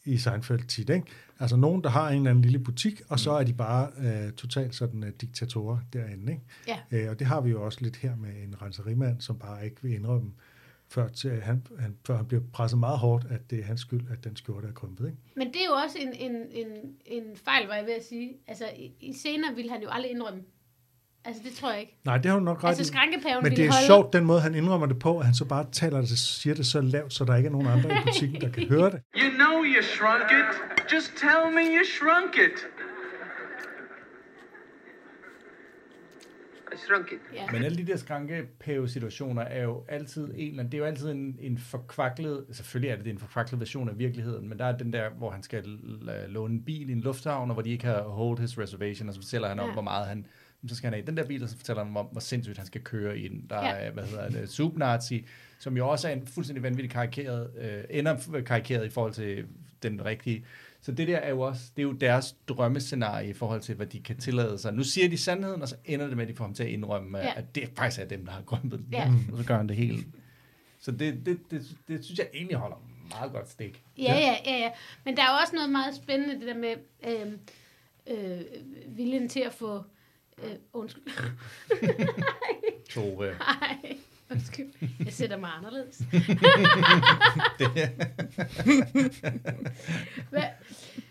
i 0.09 0.17
Seinfeld 0.17 0.67
tit. 0.67 0.89
Ikke? 0.89 1.07
Altså 1.39 1.55
nogen, 1.55 1.83
der 1.83 1.89
har 1.89 2.09
en 2.09 2.17
eller 2.17 2.29
anden 2.29 2.41
lille 2.41 2.59
butik, 2.59 3.01
og 3.09 3.19
så 3.19 3.31
er 3.31 3.43
de 3.43 3.53
bare 3.53 3.89
øh, 3.97 4.31
totalt 4.31 4.75
sådan 4.75 5.03
uh, 5.03 5.09
diktatorer 5.09 5.77
derinde. 5.93 6.31
Ikke? 6.31 6.43
Ja. 6.67 6.79
Øh, 6.91 7.09
og 7.09 7.19
det 7.19 7.27
har 7.27 7.41
vi 7.41 7.49
jo 7.49 7.65
også 7.65 7.79
lidt 7.81 7.95
her 7.95 8.15
med 8.15 8.29
en 8.43 8.61
renserimand, 8.61 9.21
som 9.21 9.39
bare 9.39 9.65
ikke 9.65 9.77
vil 9.81 9.93
indrømme, 9.93 10.31
før, 10.87 11.07
til, 11.07 11.41
han, 11.41 11.67
han, 11.79 11.97
før 12.07 12.17
han 12.17 12.25
bliver 12.25 12.43
presset 12.53 12.79
meget 12.79 12.99
hårdt, 12.99 13.25
at 13.29 13.51
det 13.51 13.59
er 13.59 13.63
hans 13.63 13.81
skyld, 13.81 14.05
at 14.11 14.23
den 14.23 14.35
skjorte 14.35 14.67
er 14.67 14.71
krympet. 14.71 15.05
Ikke? 15.05 15.17
Men 15.35 15.47
det 15.47 15.55
er 15.55 15.65
jo 15.65 15.73
også 15.73 15.97
en, 15.99 16.31
en, 16.31 16.35
en, 16.51 16.67
en 17.05 17.23
fejl, 17.35 17.67
var 17.67 17.75
jeg 17.75 17.85
ved 17.85 17.93
at 17.93 18.05
sige. 18.05 18.37
Altså, 18.47 18.65
i, 18.75 18.91
i 18.99 19.13
scener 19.13 19.55
ville 19.55 19.71
han 19.71 19.81
jo 19.81 19.89
aldrig 19.91 20.11
indrømme. 20.11 20.41
Altså, 21.25 21.41
det 21.45 21.51
tror 21.53 21.71
jeg 21.71 21.79
ikke. 21.79 21.97
Nej, 22.05 22.17
det 22.17 22.25
har 22.31 22.37
du 22.39 22.43
nok 22.45 22.63
ret 22.63 22.67
Altså, 22.69 22.81
i. 22.83 22.85
skrankepaven 22.85 23.43
Men 23.43 23.51
det 23.51 23.59
er 23.65 23.71
holde... 23.71 23.85
sjovt, 23.87 24.13
den 24.13 24.25
måde, 24.25 24.41
han 24.41 24.55
indrømmer 24.55 24.87
det 24.87 24.99
på, 24.99 25.19
at 25.19 25.25
han 25.25 25.33
så 25.35 25.45
bare 25.45 25.65
taler 25.71 25.97
det, 26.01 26.09
siger 26.19 26.53
det 26.55 26.65
så 26.65 26.81
lavt, 26.81 27.13
så 27.13 27.25
der 27.25 27.35
ikke 27.35 27.47
er 27.47 27.51
nogen 27.51 27.67
andre 27.67 27.89
i 27.91 27.97
butikken, 28.07 28.41
der 28.41 28.49
kan 28.49 28.67
høre 28.67 28.91
det. 28.91 29.01
You 29.17 29.29
know 29.37 29.63
you 29.63 29.81
shrunk 29.81 30.31
it. 30.39 30.49
Just 30.93 31.11
tell 31.17 31.43
me 31.55 31.61
you 31.77 31.83
shrunk 31.97 32.35
it. 32.35 32.57
I 36.73 36.77
shrunk 36.77 37.11
it. 37.11 37.19
Ja. 37.35 37.45
Men 37.51 37.63
alle 37.63 37.77
de 37.77 37.87
der 37.87 37.97
skrankepæve-situationer 37.97 39.41
er 39.41 39.63
jo 39.63 39.83
altid 39.87 40.23
en, 40.23 40.31
eller 40.35 40.49
anden- 40.59 40.65
det 40.71 40.73
er 40.73 40.77
jo 40.79 40.85
altid 40.85 41.11
en, 41.11 41.35
en 41.39 41.57
forkvaklet, 41.57 42.45
selvfølgelig 42.51 42.89
er 42.91 42.95
det, 42.95 43.05
det 43.05 43.09
er 43.11 43.13
en 43.15 43.19
forkvaklet 43.19 43.59
version 43.59 43.89
af 43.89 43.99
virkeligheden, 43.99 44.49
men 44.49 44.59
der 44.59 44.65
er 44.65 44.77
den 44.77 44.93
der, 44.93 45.09
hvor 45.17 45.29
han 45.31 45.43
skal 45.43 45.63
låne 46.27 46.53
en 46.53 46.63
bil 46.63 46.89
i 46.89 46.91
en 46.91 46.99
lufthavn, 47.01 47.49
og 47.49 47.53
hvor 47.53 47.61
de 47.63 47.69
ikke 47.69 47.85
har 47.85 48.01
hold 48.01 48.39
his 48.39 48.59
reservation, 48.59 49.07
og 49.09 49.15
så 49.15 49.21
fortæller 49.21 49.47
han 49.47 49.59
om, 49.59 49.67
Ja. 49.67 49.73
hvor 49.73 49.81
meget 49.81 50.07
han, 50.07 50.25
så 50.67 50.75
skal 50.75 50.87
han 50.87 50.93
have 50.93 51.03
i 51.03 51.05
den 51.05 51.17
der 51.17 51.25
bil, 51.25 51.43
og 51.43 51.49
så 51.49 51.57
fortæller 51.57 51.83
han 51.83 51.97
om, 51.97 52.05
hvor 52.05 52.21
sindssygt 52.21 52.57
han 52.57 52.65
skal 52.67 52.81
køre 52.81 53.19
i 53.19 53.27
den. 53.27 53.45
Der 53.49 53.55
Ja. 53.65 53.69
er, 53.71 53.91
hvad 53.91 54.03
hedder 54.03 54.29
det, 54.29 54.49
Subnazi, 54.49 55.25
som 55.59 55.77
jo 55.77 55.89
også 55.89 56.07
er 56.07 56.13
en 56.13 56.27
fuldstændig 56.27 56.63
vanvittig 56.63 56.91
karikeret, 56.91 57.49
øh, 57.57 57.83
ender 57.89 58.41
karikeret 58.45 58.85
i 58.85 58.89
forhold 58.89 59.13
til 59.13 59.45
den 59.83 60.05
rigtige. 60.05 60.45
Så 60.81 60.91
det 60.91 61.07
der 61.07 61.17
er 61.17 61.29
jo 61.29 61.39
også, 61.41 61.63
det 61.75 61.81
er 61.81 61.83
jo 61.87 61.91
deres 61.91 62.35
drømmescenarie 62.47 63.29
i 63.29 63.33
forhold 63.33 63.61
til, 63.61 63.75
hvad 63.75 63.85
de 63.87 63.99
kan 63.99 64.17
tillade 64.17 64.57
sig. 64.57 64.73
Nu 64.73 64.83
siger 64.83 65.09
de 65.09 65.17
sandheden, 65.17 65.61
og 65.61 65.67
så 65.67 65.75
ender 65.85 66.07
det 66.07 66.17
med, 66.17 66.23
at 66.25 66.29
de 66.29 66.35
får 66.35 66.43
ham 66.43 66.53
til 66.53 66.63
at 66.63 66.69
indrømme, 66.69 67.17
Ja. 67.17 67.25
ja. 67.25 67.33
at 67.37 67.55
det 67.55 67.69
faktisk 67.77 68.01
er 68.01 68.05
dem, 68.05 68.25
der 68.25 68.31
har 68.31 68.41
grømpet 68.41 68.79
den. 68.79 68.87
Ja. 68.91 69.11
Og 69.31 69.37
så 69.37 69.43
gør 69.45 69.57
han 69.57 69.67
det 69.69 69.75
helt. 69.75 70.07
Så 70.79 70.91
det, 70.91 71.25
det, 71.25 71.39
det, 71.51 71.77
det 71.87 72.05
synes 72.05 72.19
jeg 72.19 72.27
egentlig 72.33 72.57
holder 72.57 72.83
meget 73.09 73.31
godt 73.31 73.49
stik. 73.49 73.83
Ja, 73.97 74.13
ja, 74.13 74.35
ja, 74.45 74.57
ja. 74.57 74.69
Men 75.05 75.15
der 75.17 75.21
er 75.23 75.27
jo 75.27 75.37
også 75.41 75.55
noget 75.55 75.69
meget 75.71 75.95
spændende, 75.95 76.33
det 76.39 76.47
der 76.47 76.57
med 76.57 76.73
øh, 77.07 77.33
øh, 78.07 78.41
viljen 78.97 79.29
til 79.29 79.39
at 79.39 79.53
få... 79.53 79.83
Øh, 80.43 80.49
undskyld. 80.73 81.03
Tore. 82.93 83.27
Nej, 83.27 83.97
undskyld. 84.31 84.67
Jeg 85.05 85.13
sætter 85.13 85.37
mig 85.37 85.49
anderledes. 85.57 85.97
hvad, 90.29 90.43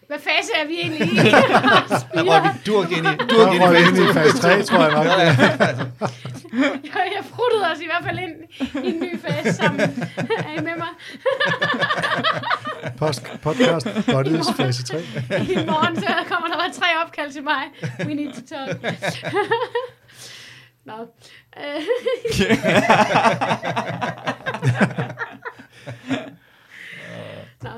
hvad 0.07 0.19
fase 0.19 0.53
er 0.57 0.67
vi 0.67 0.75
egentlig 0.81 1.09
i? 1.12 1.17
Der 1.17 2.23
røg 2.23 2.43
vi 2.43 2.49
durk 2.67 2.91
ind 2.91 3.07
i, 3.07 3.11
durk 3.29 3.55
ind 3.55 3.62
i 3.62 3.67
ind 3.88 3.97
fase 3.97 4.11
i 4.11 4.12
fase 4.12 4.38
3, 4.38 4.62
tror 4.62 4.83
jeg 4.83 4.93
nok. 4.93 5.07
jeg 6.95 7.25
pruttede 7.31 7.64
os 7.73 7.81
i 7.81 7.87
hvert 7.87 8.05
fald 8.05 8.19
ind 8.19 8.35
i 8.85 8.88
en 8.88 9.01
ny 9.01 9.21
fase 9.21 9.53
sammen. 9.53 9.81
Er 10.29 10.53
I 10.59 10.62
med 10.62 10.77
mig? 10.77 10.93
Post, 12.99 13.23
podcast 13.43 13.87
Buddies 14.07 14.47
fase 14.57 14.83
3. 14.83 14.99
I 14.99 15.03
morgen 15.67 15.97
så 15.97 16.07
kommer 16.29 16.49
der 16.49 16.57
bare 16.57 16.73
tre 16.73 16.87
opkald 17.05 17.33
til 17.33 17.43
mig. 17.43 17.63
We 18.07 18.15
need 18.15 18.33
to 18.33 18.41
talk. 18.47 18.83
Nå. 20.89 20.95
Øh, 21.59 21.83
Nå. 27.63 27.71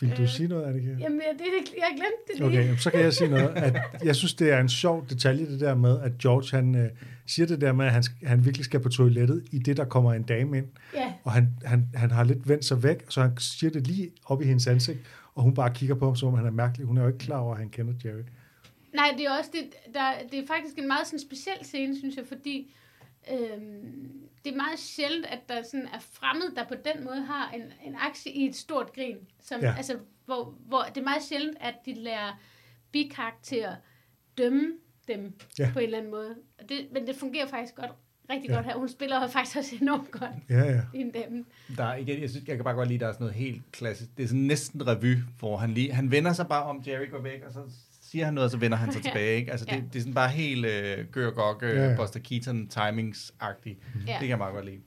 Vil 0.00 0.16
du 0.16 0.26
sige 0.26 0.48
noget, 0.48 0.66
Annika? 0.66 0.88
Jamen, 1.00 1.20
jeg, 1.20 1.34
det, 1.38 1.44
jeg 1.76 1.86
glemte 1.96 2.16
det 2.26 2.36
lige. 2.52 2.60
Okay, 2.70 2.76
så 2.76 2.90
kan 2.90 3.00
jeg 3.00 3.12
sige 3.12 3.30
noget. 3.30 3.52
At 3.56 3.76
jeg 4.04 4.16
synes, 4.16 4.34
det 4.34 4.52
er 4.52 4.60
en 4.60 4.68
sjov 4.68 5.06
detalje, 5.10 5.46
det 5.46 5.60
der 5.60 5.74
med, 5.74 6.00
at 6.02 6.18
George 6.18 6.56
han, 6.56 6.74
øh, 6.74 6.90
siger 7.30 7.46
det 7.46 7.60
der 7.60 7.72
med, 7.72 7.86
at 7.86 7.92
han, 7.92 8.04
han 8.22 8.44
virkelig 8.44 8.64
skal 8.64 8.80
på 8.80 8.88
toilettet, 8.88 9.44
i 9.52 9.58
det, 9.58 9.76
der 9.76 9.84
kommer 9.84 10.12
en 10.12 10.22
dame 10.22 10.58
ind. 10.58 10.66
Ja, 10.94 11.12
Og 11.24 11.32
han, 11.32 11.48
han, 11.64 11.88
han 11.94 12.10
har 12.10 12.24
lidt 12.24 12.48
vendt 12.48 12.64
sig 12.64 12.82
væk, 12.82 13.04
så 13.08 13.22
han 13.22 13.36
siger 13.38 13.70
det 13.70 13.86
lige 13.86 14.10
op 14.24 14.42
i 14.42 14.44
hendes 14.44 14.66
ansigt, 14.66 14.98
og 15.34 15.42
hun 15.42 15.54
bare 15.54 15.74
kigger 15.74 15.94
på 15.94 16.04
ham, 16.04 16.16
som 16.16 16.28
om 16.28 16.34
han 16.34 16.46
er 16.46 16.50
mærkelig. 16.50 16.86
Hun 16.86 16.96
er 16.98 17.02
jo 17.02 17.08
ikke 17.08 17.18
klar 17.18 17.38
over, 17.38 17.52
at 17.52 17.58
han 17.58 17.70
kender 17.70 17.94
Jerry. 18.04 18.22
nej, 18.94 19.14
det 19.18 19.26
er 19.26 19.30
også 19.38 19.50
det, 19.52 19.94
der, 19.94 20.12
det 20.30 20.38
er 20.38 20.46
faktisk 20.46 20.78
en 20.78 20.86
meget 20.86 21.06
sådan 21.06 21.20
speciel 21.20 21.58
scene, 21.62 21.98
synes 21.98 22.16
jeg, 22.16 22.24
fordi 22.28 22.74
øhm, 23.32 24.10
det 24.44 24.52
er 24.52 24.56
meget 24.56 24.78
sjældent, 24.78 25.26
at 25.26 25.38
der 25.48 25.62
sådan 25.62 25.86
er 25.86 25.98
fremmed, 26.12 26.56
der 26.56 26.64
på 26.68 26.74
den 26.74 27.04
måde 27.04 27.20
har 27.20 27.50
en, 27.50 27.62
en 27.84 27.96
aktie 27.98 28.32
i 28.32 28.46
et 28.46 28.56
stort 28.56 28.92
grin. 28.92 29.16
Som, 29.40 29.60
ja. 29.60 29.74
altså, 29.76 29.96
hvor, 30.24 30.54
hvor 30.66 30.82
det 30.82 31.00
er 31.00 31.04
meget 31.04 31.22
sjældent, 31.22 31.56
at 31.60 31.74
de 31.86 31.94
lærer 31.94 32.40
bikarakterer 32.92 33.74
dømme 34.38 34.72
dem 35.14 35.32
Ja. 35.58 35.70
på 35.72 35.78
en 35.78 35.84
eller 35.84 35.98
anden 35.98 36.10
måde. 36.10 36.34
Og 36.58 36.68
Det, 36.68 36.88
men 36.92 37.06
det 37.06 37.16
fungerer 37.16 37.46
faktisk 37.46 37.74
godt, 37.74 37.90
rigtig 38.30 38.48
Ja. 38.50 38.54
godt 38.54 38.66
her. 38.66 38.74
Hun 38.76 38.88
spiller 38.88 39.26
faktisk 39.28 39.56
også 39.56 39.76
enormt 39.80 40.10
godt 40.10 40.30
Ja, 40.50 40.58
ja. 40.72 40.80
i 40.94 41.10
dame. 41.14 41.44
Der 41.76 41.84
er, 41.84 41.96
igen, 41.96 42.20
jeg, 42.20 42.30
synes, 42.30 42.48
jeg 42.48 42.56
kan 42.56 42.64
bare 42.64 42.74
godt 42.74 42.88
lide, 42.88 42.96
at 42.96 43.00
der 43.00 43.06
er 43.08 43.12
sådan 43.12 43.24
noget 43.24 43.34
helt 43.36 43.62
klassisk. 43.72 44.10
Det 44.16 44.22
er 44.22 44.26
sådan 44.28 44.40
næsten 44.40 44.86
revy, 44.86 45.16
hvor 45.38 45.56
han 45.56 45.70
lige, 45.70 45.92
han 45.92 46.10
vender 46.10 46.32
sig 46.32 46.46
bare 46.48 46.62
om, 46.62 46.82
Jerry 46.86 47.10
går 47.10 47.18
væk, 47.22 47.42
og 47.46 47.52
så 47.52 47.60
siger 48.02 48.24
han 48.24 48.34
noget, 48.34 48.44
og 48.44 48.50
så 48.50 48.56
vender 48.58 48.78
han 48.78 48.92
sig 48.92 49.00
Ja. 49.04 49.08
tilbage. 49.10 49.36
Ikke? 49.36 49.50
Altså, 49.50 49.66
det, 49.66 49.72
Ja. 49.72 49.80
det 49.92 49.96
er 49.96 50.00
sådan 50.00 50.14
bare 50.14 50.28
helt 50.28 50.66
øh, 50.66 51.06
gør 51.06 51.30
gok, 51.30 51.62
øh, 51.62 51.76
Ja, 51.76 51.90
ja. 51.90 51.96
Buster 51.96 52.20
Keaton 52.20 52.68
timings-agtigt. 52.74 53.78
Ja. 53.94 54.12
Det 54.12 54.18
kan 54.20 54.28
jeg 54.28 54.38
meget 54.38 54.54
godt 54.54 54.64
lide. 54.64 54.80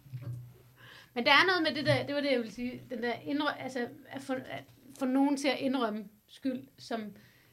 Men 1.15 1.25
der 1.25 1.31
er 1.31 1.45
noget 1.47 1.63
med 1.63 1.75
det 1.83 1.86
der, 1.86 2.05
det 2.05 2.15
var 2.15 2.21
det, 2.21 2.31
jeg 2.31 2.39
ville 2.39 2.53
sige, 2.53 2.81
den 2.89 3.03
der 3.03 3.13
indrø, 3.25 3.47
altså 3.59 3.79
at 4.09 4.21
få, 4.21 4.33
at 4.33 4.63
få 4.99 5.05
nogen 5.05 5.38
til 5.38 5.47
at 5.47 5.57
indrømme 5.59 6.03
skyld, 6.27 6.59
som, 6.79 7.01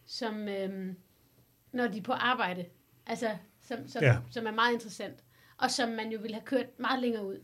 som 0.06 0.48
øhm, 0.48 0.96
når 1.72 1.88
de 1.88 1.98
er 1.98 2.02
på 2.02 2.12
arbejde, 2.12 2.64
altså 3.06 3.26
som, 3.62 3.78
som, 3.88 4.02
Ja. 4.02 4.08
ja. 4.12 4.18
som 4.30 4.46
er 4.46 4.50
meget 4.52 4.72
interessant, 4.72 5.24
og 5.58 5.70
som 5.70 5.88
man 5.88 6.12
jo 6.12 6.18
ville 6.20 6.34
have 6.34 6.44
kørt 6.46 6.66
meget 6.80 7.00
længere 7.00 7.26
ud, 7.26 7.36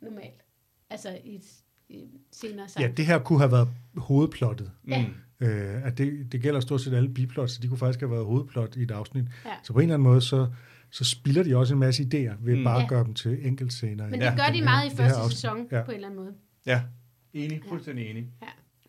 normalt, 0.00 0.42
altså 0.90 1.18
i 1.24 1.34
et, 1.34 1.44
i 1.88 1.94
et 2.02 2.10
senere 2.32 2.60
Ja, 2.62 2.66
sammen. 2.68 2.96
det 2.96 3.06
her 3.06 3.18
kunne 3.18 3.38
have 3.38 3.52
været 3.52 3.68
hovedplottet. 3.96 4.70
Ja. 4.88 5.06
Mm. 5.40 5.46
Øh, 5.46 5.86
at 5.86 5.98
det, 5.98 6.32
det 6.32 6.42
gælder 6.42 6.60
stort 6.60 6.80
set 6.80 6.94
alle 6.94 7.08
biplots, 7.08 7.52
så 7.52 7.62
de 7.62 7.68
kunne 7.68 7.78
faktisk 7.78 8.00
have 8.00 8.10
været 8.10 8.24
hovedplot 8.24 8.76
i 8.76 8.82
et 8.82 8.90
afsnit. 8.90 9.24
Ja. 9.44 9.50
Så 9.62 9.72
på 9.72 9.78
en 9.78 9.82
eller 9.82 9.94
anden 9.94 10.04
måde, 10.08 10.20
så, 10.20 10.46
så 10.90 11.04
spilder 11.04 11.42
de 11.42 11.56
også 11.56 11.74
en 11.74 11.80
masse 11.80 12.02
idéer 12.02 12.34
ved 12.40 12.56
Mm. 12.56 12.64
bare 12.64 12.76
at 12.76 12.82
Ja. 12.82 12.88
gøre 12.88 13.04
dem 13.04 13.14
til 13.14 13.46
enkeltscener. 13.46 14.04
Men 14.04 14.14
i 14.14 14.18
det 14.18 14.24
Ja, 14.24 14.34
gør 14.36 14.52
de 14.52 14.62
meget 14.62 14.92
i 14.92 14.96
første 14.96 15.30
sæson, 15.30 15.68
Ja. 15.72 15.82
på 15.82 15.90
en 15.90 15.94
eller 15.94 16.08
anden 16.08 16.20
måde. 16.24 16.34
Ja, 16.66 16.82
enig, 17.32 17.62
fuldstændig 17.68 18.10
enig. 18.10 18.28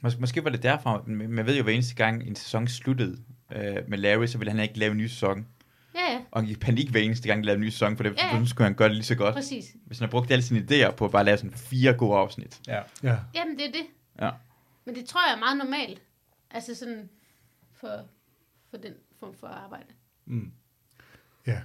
Mås- 0.06 0.20
måske 0.20 0.44
var 0.44 0.50
det 0.50 0.64
derfra, 0.64 1.04
men 1.08 1.32
man 1.32 1.46
ved 1.46 1.58
jo, 1.58 1.64
hver 1.64 1.74
eneste 1.74 1.96
gang 1.96 2.28
en 2.28 2.36
sæson 2.36 2.68
sluttede 2.68 3.18
øh, 3.56 3.78
med 3.90 3.98
Larry, 3.98 4.26
så 4.28 4.38
ville 4.38 4.52
han 4.52 4.60
ikke 4.60 4.80
lave 4.80 4.92
en 4.92 4.98
ny 4.98 5.08
sæson. 5.08 5.48
Ja, 5.96 6.12
ja, 6.14 6.20
Og 6.32 6.46
i 6.46 6.56
panik 6.56 6.90
hver 6.90 7.00
eneste 7.02 7.28
gang, 7.28 7.42
de 7.42 7.46
lavede 7.46 7.58
en 7.60 7.66
ny 7.66 7.70
sæson, 7.70 7.96
for 7.98 8.04
det, 8.04 8.14
Ja, 8.18 8.36
ja. 8.36 8.44
så 8.44 8.50
skulle 8.50 8.66
han 8.66 8.76
gøre 8.76 8.88
det 8.88 8.96
lige 8.96 9.06
så 9.06 9.16
godt. 9.16 9.36
præcis. 9.36 9.66
Hvis 9.86 10.00
han 10.00 10.08
har 10.08 10.12
brugt 10.12 10.32
alle 10.32 10.42
sine 10.44 10.60
idéer 10.72 10.92
på 10.92 11.06
at 11.06 11.12
bare 11.12 11.24
lave 11.24 11.38
sådan 11.38 11.52
fire 11.52 11.94
gode 11.94 12.18
afsnit. 12.18 12.60
Ja. 12.68 12.80
Ja. 13.04 13.18
Jamen, 13.36 13.58
det 13.58 13.66
er 13.66 13.72
det. 13.72 13.86
Ja. 14.22 14.30
Men 14.86 14.96
det 14.96 15.06
tror 15.06 15.22
jeg 15.30 15.36
er 15.36 15.40
meget 15.40 15.58
normalt, 15.58 16.02
altså 16.52 16.76
sådan 16.76 17.10
for, 17.74 18.06
for 18.70 18.78
den 18.78 18.94
form 19.20 19.34
for 19.40 19.48
arbejde. 19.48 19.86
Mm. 20.26 20.52
Ja. 21.48 21.62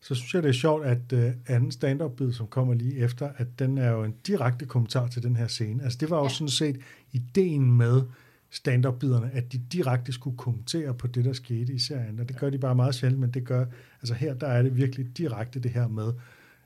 Så 0.00 0.14
synes 0.14 0.34
jeg, 0.34 0.42
det 0.42 0.48
er 0.48 0.52
sjovt, 0.52 0.86
at 0.86 1.12
uh, 1.12 1.20
anden 1.46 1.72
stand-up-bid, 1.72 2.32
som 2.32 2.46
kommer 2.46 2.74
lige 2.74 2.96
efter, 2.98 3.30
at 3.36 3.58
den 3.58 3.78
er 3.78 3.90
jo 3.90 4.04
en 4.04 4.14
direkte 4.26 4.66
kommentar 4.66 5.06
til 5.06 5.22
den 5.22 5.36
her 5.36 5.46
scene. 5.46 5.82
Altså 5.84 5.98
det 5.98 6.10
var 6.10 6.16
jo. 6.16 6.22
Ja. 6.22 6.28
sådan 6.28 6.48
set 6.48 6.80
ideen 7.12 7.72
med 7.76 8.02
stand-up-biderne, 8.50 9.30
at 9.30 9.52
de 9.52 9.58
direkte 9.58 10.12
skulle 10.12 10.36
kommentere 10.36 10.94
på 10.94 11.06
det, 11.06 11.24
der 11.24 11.32
skete 11.32 11.72
i 11.72 11.78
serien. 11.78 12.20
Og 12.20 12.28
det 12.28 12.38
gør 12.38 12.50
de 12.50 12.58
bare 12.58 12.74
meget 12.74 12.94
sjældent, 12.94 13.20
men 13.20 13.30
det 13.30 13.44
gør, 13.44 13.64
altså 14.02 14.14
her, 14.14 14.34
der 14.34 14.46
er 14.46 14.62
det 14.62 14.76
virkelig 14.76 15.18
direkte 15.18 15.60
det 15.60 15.70
her 15.70 15.88
med, 15.88 16.12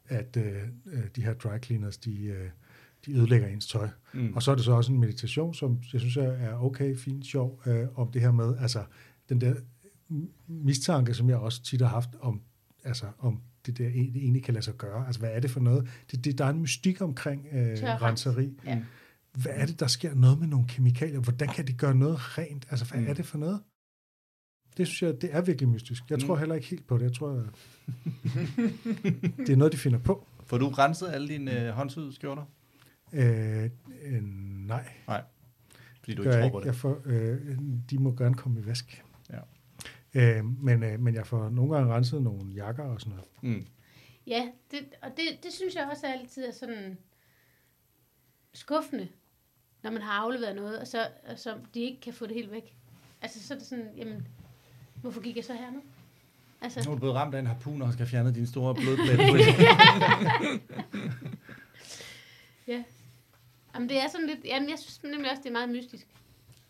at 0.08 0.36
uh, 0.36 0.92
de 1.16 1.22
her 1.22 1.34
dry 1.34 1.58
cleaners, 1.64 1.96
de, 1.96 2.10
uh, 2.10 2.50
de 3.06 3.18
ødelægger 3.18 3.48
ens 3.48 3.66
tøj. 3.66 3.88
Mm. 4.14 4.32
Og 4.34 4.42
så 4.42 4.50
er 4.50 4.54
det 4.54 4.64
så 4.64 4.72
også 4.72 4.92
en 4.92 5.00
meditation, 5.00 5.54
som 5.54 5.78
jeg 5.92 6.00
synes 6.00 6.16
er- 6.16 6.22
er 6.22 6.62
okay, 6.64 6.96
fint, 6.96 7.26
sjov, 7.26 7.62
øh, 7.66 7.86
om 7.94 8.10
det 8.12 8.22
her 8.22 8.32
med, 8.32 8.54
altså 8.60 8.84
den 9.28 9.40
der 9.40 9.54
mistanke, 10.48 11.14
som 11.14 11.28
jeg 11.28 11.36
også 11.36 11.62
tit 11.62 11.80
har 11.80 11.88
haft 11.88 12.10
om, 12.20 12.40
altså 12.84 13.06
om 13.18 13.40
det 13.66 13.78
der 13.78 13.84
det 13.84 14.16
egentlig 14.16 14.44
kan 14.44 14.54
lade 14.54 14.64
sig 14.64 14.74
gøre. 14.74 15.06
Altså 15.06 15.20
hvad 15.20 15.30
er 15.32 15.40
det 15.40 15.50
for 15.50 15.60
noget? 15.60 15.88
Det, 16.10 16.24
det, 16.24 16.38
der 16.38 16.44
er 16.44 16.50
en 16.50 16.60
mystik 16.60 17.00
omkring 17.02 17.46
øh, 17.52 17.76
renseri. 17.82 18.58
Ja. 18.66 18.82
Hvad 19.34 19.52
er 19.54 19.66
det, 19.66 19.80
der 19.80 19.86
sker 19.86 20.14
noget 20.14 20.38
med 20.38 20.46
nogle 20.46 20.66
kemikalier? 20.68 21.20
Hvordan 21.20 21.48
kan 21.48 21.66
de 21.66 21.72
gøre 21.72 21.94
noget 21.94 22.38
rent? 22.38 22.66
Altså 22.70 22.84
hvad 22.84 23.00
Mm. 23.00 23.06
er 23.08 23.14
det 23.14 23.26
for 23.26 23.38
noget? 23.38 23.62
Det 24.76 24.86
synes 24.86 25.02
jeg, 25.02 25.22
det 25.22 25.34
er 25.34 25.40
virkelig 25.40 25.68
mystisk. 25.68 26.10
Jeg 26.10 26.20
tror 26.20 26.34
Mm. 26.34 26.38
heller 26.38 26.54
ikke 26.54 26.66
helt 26.66 26.86
på 26.86 26.98
det. 26.98 27.04
Jeg 27.04 27.12
tror, 27.12 27.30
det 29.46 29.48
er 29.48 29.56
noget, 29.56 29.72
de 29.72 29.78
finder 29.78 29.98
på. 29.98 30.26
Får 30.46 30.58
du 30.58 30.68
renset 30.68 31.08
alle 31.08 31.28
dine 31.28 31.66
øh, 31.66 31.72
håndsyede 31.72 32.12
skjorter? 32.14 32.44
Øh, 33.12 33.64
øh, 34.02 34.22
nej. 34.22 34.92
Fordi 36.00 36.14
du 36.14 36.22
ikke 36.22 36.34
jeg 36.34 36.42
tror 36.42 36.50
på 36.50 36.60
det. 36.60 36.66
Jeg 36.66 36.74
får, 36.74 37.00
øh, 37.04 37.58
de 37.90 37.98
må 37.98 38.14
gerne 38.16 38.34
komme 38.34 38.60
i 38.60 38.66
vask. 38.66 39.04
Ja. 39.30 39.38
Øh, 40.38 40.44
men, 40.44 40.82
øh, 40.82 41.00
men 41.00 41.14
jeg 41.14 41.26
får 41.26 41.50
nogle 41.50 41.74
gange 41.76 41.94
renset 41.94 42.22
nogle 42.22 42.52
jakker 42.52 42.84
og 42.84 43.00
sådan 43.00 43.18
noget. 43.42 43.56
Mm. 43.58 43.66
Ja, 44.26 44.48
det, 44.70 44.78
og 45.02 45.10
det, 45.16 45.24
det 45.44 45.52
synes 45.52 45.74
jeg 45.74 45.88
også 45.92 46.06
altid 46.06 46.44
er 46.44 46.52
sådan 46.52 46.98
skuffende, 48.54 49.08
når 49.82 49.90
man 49.90 50.02
har 50.02 50.12
afleveret 50.12 50.56
noget, 50.56 50.78
og 50.78 50.86
så, 50.86 51.06
og 51.28 51.38
så 51.38 51.54
de 51.74 51.80
ikke 51.80 52.00
kan 52.00 52.12
få 52.12 52.26
det 52.26 52.34
helt 52.34 52.50
væk. 52.52 52.74
Altså, 53.22 53.46
så 53.46 53.54
er 53.54 53.58
det 53.58 53.66
sådan, 53.66 53.88
jamen, 53.96 54.28
hvorfor 54.94 55.20
gik 55.20 55.36
jeg 55.36 55.44
så 55.44 55.54
herned? 55.54 55.80
Altså, 56.62 56.80
Nu 56.84 56.90
er 56.90 56.94
du 56.94 56.98
blevet 56.98 57.14
ramt 57.16 57.34
af 57.34 57.38
en 57.38 57.46
harpun 57.46 57.82
og 57.82 57.92
skal 57.92 58.06
fjerne 58.06 58.34
dine 58.34 58.46
store 58.46 58.74
blodpletter. 58.74 59.24
ja. 62.68 62.84
Jamen, 63.74 63.88
det 63.88 63.98
er 64.02 64.08
sådan 64.12 64.26
lidt, 64.26 64.38
jamen, 64.44 64.70
jeg 64.70 64.78
synes 64.78 65.02
nemlig 65.02 65.30
også, 65.30 65.42
det 65.42 65.48
er 65.48 65.52
meget 65.52 65.68
mystisk. 65.70 66.06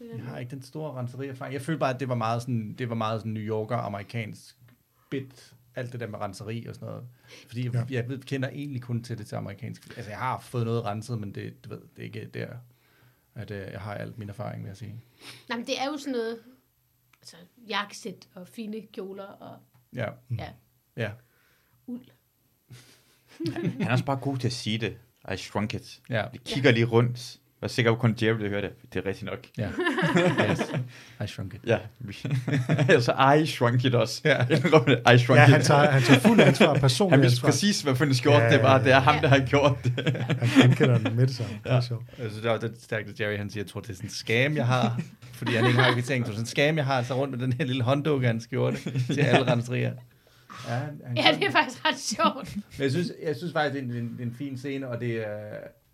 Jeg 0.01 0.25
har 0.25 0.39
ikke 0.39 0.51
den 0.51 0.63
store 0.63 0.93
renseri-erfaring. 1.01 1.53
Jeg 1.55 1.63
følte 1.63 1.79
bare, 1.79 1.95
at 1.95 2.01
det 2.01 2.09
var 2.09 2.15
meget 2.15 2.43
sådan, 2.43 2.75
det 2.79 2.89
var 2.89 2.95
meget 2.95 3.21
sådan 3.21 3.33
New 3.33 3.43
Yorker, 3.43 3.77
amerikansk 3.77 4.57
bit, 5.11 5.55
alt 5.75 5.93
det 5.93 6.01
der 6.01 6.07
med 6.07 6.19
renseri 6.21 6.67
og 6.67 6.75
sådan 6.75 6.89
noget. 6.89 7.05
Fordi 7.47 7.65
jeg, 7.65 7.75
Ja. 7.75 7.85
jeg 7.91 8.09
ved, 8.09 8.19
kender 8.19 8.49
egentlig 8.49 8.83
kun 8.83 9.03
til 9.03 9.19
det 9.19 9.27
til 9.27 9.37
amerikansk. 9.37 9.97
Altså, 9.97 10.11
jeg 10.11 10.19
har 10.19 10.39
fået 10.41 10.65
noget 10.67 10.85
renset, 10.85 11.19
men 11.21 11.35
det, 11.35 11.65
du 11.65 11.69
ved, 11.69 11.79
det 11.97 12.03
er 12.03 12.03
ikke 12.07 12.27
der, 12.35 12.49
at 13.41 13.51
øh, 13.51 13.73
jeg 13.73 13.81
har 13.81 13.95
alt 13.95 14.19
min 14.19 14.29
erfaring, 14.29 14.63
vil 14.63 14.69
jeg 14.69 14.77
sige. 14.77 15.01
Nej, 15.49 15.59
men 15.59 15.67
det 15.67 15.81
er 15.81 15.87
jo 15.87 15.97
sådan 15.99 16.13
noget, 16.13 16.39
altså, 17.21 17.37
jakkesæt 17.69 18.29
og 18.35 18.49
fine 18.49 18.87
kjoler, 18.93 19.25
og 19.25 19.59
Ja, 19.95 20.09
ja. 20.39 20.53
ja. 20.97 21.11
uld. 21.87 22.07
Han 23.53 23.81
er 23.81 23.93
også 23.93 24.05
bare 24.05 24.17
god 24.17 24.39
til 24.39 24.47
at 24.49 24.53
sige 24.53 24.79
det. 24.79 24.99
I 25.33 25.37
shrunk 25.37 25.75
it. 25.75 26.01
Ja. 26.11 26.27
De 26.33 26.39
kigger 26.39 26.71
lige 26.71 26.85
rundt. 26.87 27.41
Jeg 27.63 27.67
er 27.67 27.71
sikker 27.71 27.91
på, 27.91 27.95
at 27.95 28.01
kun 28.01 28.17
Jerry 28.23 28.37
vil 28.39 28.49
høre 28.49 28.63
det. 28.63 28.71
Det 28.95 29.05
er 29.05 29.09
rigtigt 29.09 29.31
nok. 29.31 29.39
Ja. 29.59 29.69
yes. 30.51 30.61
I 31.25 31.27
shrunk 31.27 31.55
it. 31.55 31.61
Ja. 31.67 31.79
altså, 32.95 33.35
I 33.43 33.47
shrunk 33.47 33.85
it 33.85 33.95
også. 33.95 34.21
Ja. 34.25 34.45
I 35.15 35.19
shrunk 35.19 35.39
Ja, 35.39 35.45
it. 35.47 35.51
han 35.53 35.63
tager, 35.63 35.91
han 35.91 36.03
tager 36.03 36.21
fuld 36.21 36.41
ansvar, 36.41 36.73
Han 36.73 36.81
personlig 36.81 37.21
vidste 37.21 37.35
ansvar. 37.37 37.49
præcis, 37.49 37.83
hvad 37.83 37.95
for 37.95 38.05
en 38.05 38.15
skjort 38.15 38.43
Ja, 38.43 38.53
det 38.53 38.63
var. 38.63 38.79
Det 38.83 38.93
er 38.93 39.01
ham, 39.01 39.15
ja. 39.15 39.21
der 39.21 39.29
har 39.29 39.39
gjort 39.47 39.77
det. 39.85 40.17
Han 40.41 40.49
genkender 40.63 40.99
den 40.99 41.17
med 41.17 41.27
det 41.27 41.35
samme. 41.37 41.53
Det 41.65 41.73
er 41.73 41.81
sjovt. 41.81 42.05
Altså, 42.19 42.41
det 42.41 42.51
er 42.51 42.59
det 42.59 42.73
stærkt, 42.83 43.09
at 43.09 43.21
Jerry 43.21 43.37
han 43.37 43.51
siger, 43.51 43.63
jeg 43.65 43.71
tror, 43.71 43.81
det 43.81 43.91
er 43.91 43.95
sådan 43.95 44.07
en 44.07 44.15
scam, 44.15 44.57
jeg 44.57 44.67
har. 44.67 45.01
Fordi 45.33 45.55
han 45.55 45.67
ikke 45.67 45.79
har 45.79 45.93
kvittering. 45.93 46.25
Det 46.25 46.31
er 46.31 46.35
sådan 46.35 46.43
en 46.43 46.47
scam, 46.47 46.77
jeg 46.77 46.85
har. 46.87 47.03
Så 47.03 47.15
rundt 47.15 47.39
med 47.39 47.47
den 47.47 47.53
her 47.53 47.65
lille 47.65 47.83
hånddukke, 47.83 48.27
han 48.27 48.41
skjorte 48.41 48.77
til 49.07 49.21
alle 49.21 49.53
renserier. 49.53 49.93
Ja, 50.69 50.75
han, 50.75 51.01
han 51.07 51.17
Ja, 51.17 51.23
det 51.41 51.47
er 51.47 51.51
faktisk 51.53 51.85
ret 51.85 51.99
sjovt. 51.99 52.55
Men 52.55 52.83
jeg 52.83 52.91
synes, 52.91 53.13
jeg 53.27 53.37
synes 53.37 53.53
faktisk, 53.53 53.75
det 53.85 53.91
er 53.97 53.99
en, 54.01 54.05
en, 54.05 54.17
en 54.29 54.35
fin 54.39 54.59
scene, 54.59 54.89
og 54.89 55.01
det 55.01 55.17
er 55.17 55.37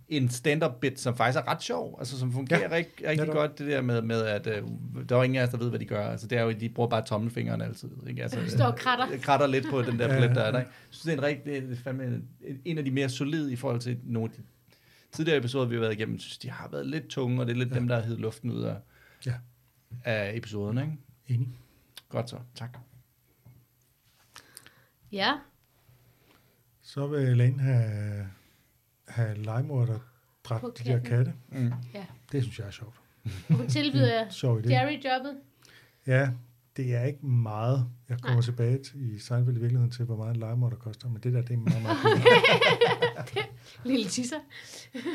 en 0.08 0.28
stand-up 0.28 0.72
bit, 0.80 1.00
som 1.00 1.16
faktisk 1.16 1.38
er 1.38 1.48
ret 1.48 1.62
sjov, 1.62 1.96
altså 1.98 2.18
som 2.18 2.32
fungerer 2.32 2.60
Ja, 2.60 2.70
rigtig, 2.76 3.08
rigtig 3.08 3.28
godt, 3.28 3.58
det 3.58 3.66
der 3.66 3.80
med, 3.82 4.02
med 4.02 4.22
at 4.22 4.46
øh, 4.46 4.62
der 5.08 5.16
er 5.16 5.22
ingen 5.22 5.38
af 5.38 5.44
os, 5.44 5.50
der 5.50 5.58
ved, 5.58 5.68
hvad 5.68 5.78
de 5.78 5.84
gør. 5.84 6.08
Altså 6.10 6.26
det 6.26 6.38
er 6.38 6.42
jo, 6.42 6.50
de 6.52 6.68
bruger 6.68 6.88
bare 6.88 7.04
tommelfingeren 7.06 7.60
altid. 7.60 7.90
Ikke? 8.08 8.22
Altså, 8.22 8.48
Står 8.48 8.64
og 8.64 8.76
kratter. 8.76 9.06
øh, 9.12 9.20
kratter 9.20 9.46
lidt 9.46 9.66
på 9.70 9.82
den 9.82 9.98
der 9.98 10.18
plet, 10.18 10.36
der 10.36 10.42
er 10.42 10.50
der. 10.50 10.58
Ikke? 10.58 10.70
Jeg 10.70 10.88
synes, 10.90 11.02
det 11.02 11.12
er 11.12 11.16
en, 11.16 11.22
rigtig, 11.22 11.62
det 11.62 11.72
er 11.72 11.76
fandme 11.82 12.04
en, 12.04 12.28
en 12.64 12.78
af 12.78 12.84
de 12.84 12.90
mere 12.90 13.08
solide 13.08 13.52
i 13.52 13.56
forhold 13.56 13.80
til 13.80 13.98
nogle 14.04 14.30
af 14.30 14.36
de 14.36 14.42
tidligere 15.12 15.38
episoder, 15.38 15.66
vi 15.66 15.74
har 15.74 15.80
været 15.80 15.92
igennem. 15.92 16.14
Jeg 16.14 16.20
synes, 16.20 16.38
de 16.38 16.50
har 16.50 16.68
været 16.68 16.86
lidt 16.86 17.06
tunge, 17.08 17.40
og 17.40 17.46
det 17.46 17.52
er 17.52 17.56
lidt 17.56 17.70
ja. 17.70 17.74
dem, 17.74 17.88
der 17.88 17.94
har 17.94 18.02
heddet 18.02 18.20
luften 18.20 18.50
ud 18.50 18.62
af, 18.62 18.76
Ja. 19.26 19.34
af 20.04 20.36
episoderne. 20.36 20.80
Ikke? 20.82 20.96
Enig. 21.40 21.48
Godt 22.08 22.30
så, 22.30 22.36
tak. 22.54 22.78
Ja, 25.12 25.32
Så 26.82 27.06
vil 27.06 27.18
Elaine 27.20 27.62
have, 27.62 28.26
have 29.08 29.34
legemord, 29.42 29.86
der 29.86 29.98
På 29.98 30.02
dræbt 30.44 30.78
de 30.78 30.84
der 30.84 30.98
katte. 31.00 31.32
Mm. 31.48 31.72
Det 32.32 32.42
synes 32.42 32.58
jeg 32.58 32.66
er 32.66 32.70
sjovt. 32.70 32.94
hun 33.50 33.68
tilbyder 33.68 34.24
Sjov 34.30 34.58
idé. 34.60 34.70
Jerry 34.72 34.92
jobbet. 35.04 35.36
Ja, 36.06 36.28
det 36.76 36.94
er 36.94 37.02
ikke 37.04 37.26
meget. 37.26 37.86
Jeg 38.08 38.18
kommer 38.20 38.34
Nej. 38.36 38.42
tilbage 38.42 38.78
til, 38.78 39.14
i 39.16 39.18
Seinfeld 39.18 39.56
i 39.56 39.60
virkeligheden 39.60 39.90
til, 39.90 40.04
hvor 40.04 40.16
meget 40.16 40.34
en 40.34 40.40
legemord 40.40 40.70
der 40.70 40.76
koster, 40.76 41.08
men 41.08 41.22
det 41.22 41.32
der, 41.32 41.42
det 41.42 41.52
er 41.54 41.56
meget, 41.56 41.82
meget 41.82 41.96
billigt. 42.12 43.48
Lille 43.84 44.06
tisser. 44.10 44.36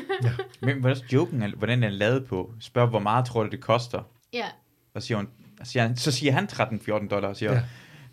Men 0.66 0.80
hvordan 0.80 0.96
er 0.96 1.00
joken, 1.12 1.42
er- 1.42 1.56
hvordan 1.56 1.82
er 1.82 1.88
den 1.88 1.98
lavet 1.98 2.26
på? 2.26 2.54
Spørg, 2.60 2.88
hvor 2.88 2.98
meget 2.98 3.26
tror 3.26 3.42
du, 3.44 3.48
det 3.50 3.60
koster? 3.60 4.02
Ja, 4.32 4.46
Og 4.94 5.02
siger 5.02 5.18
hun, 5.18 5.28
så 5.64 5.70
siger 5.72 5.86
han, 5.86 5.96
så 5.96 6.12
siger 6.12 6.32
han 6.32 6.44
13-14 6.44 7.08
dollar, 7.08 7.28
og 7.28 7.36
siger, 7.36 7.52
Ja. 7.52 7.58
ja. 7.58 7.64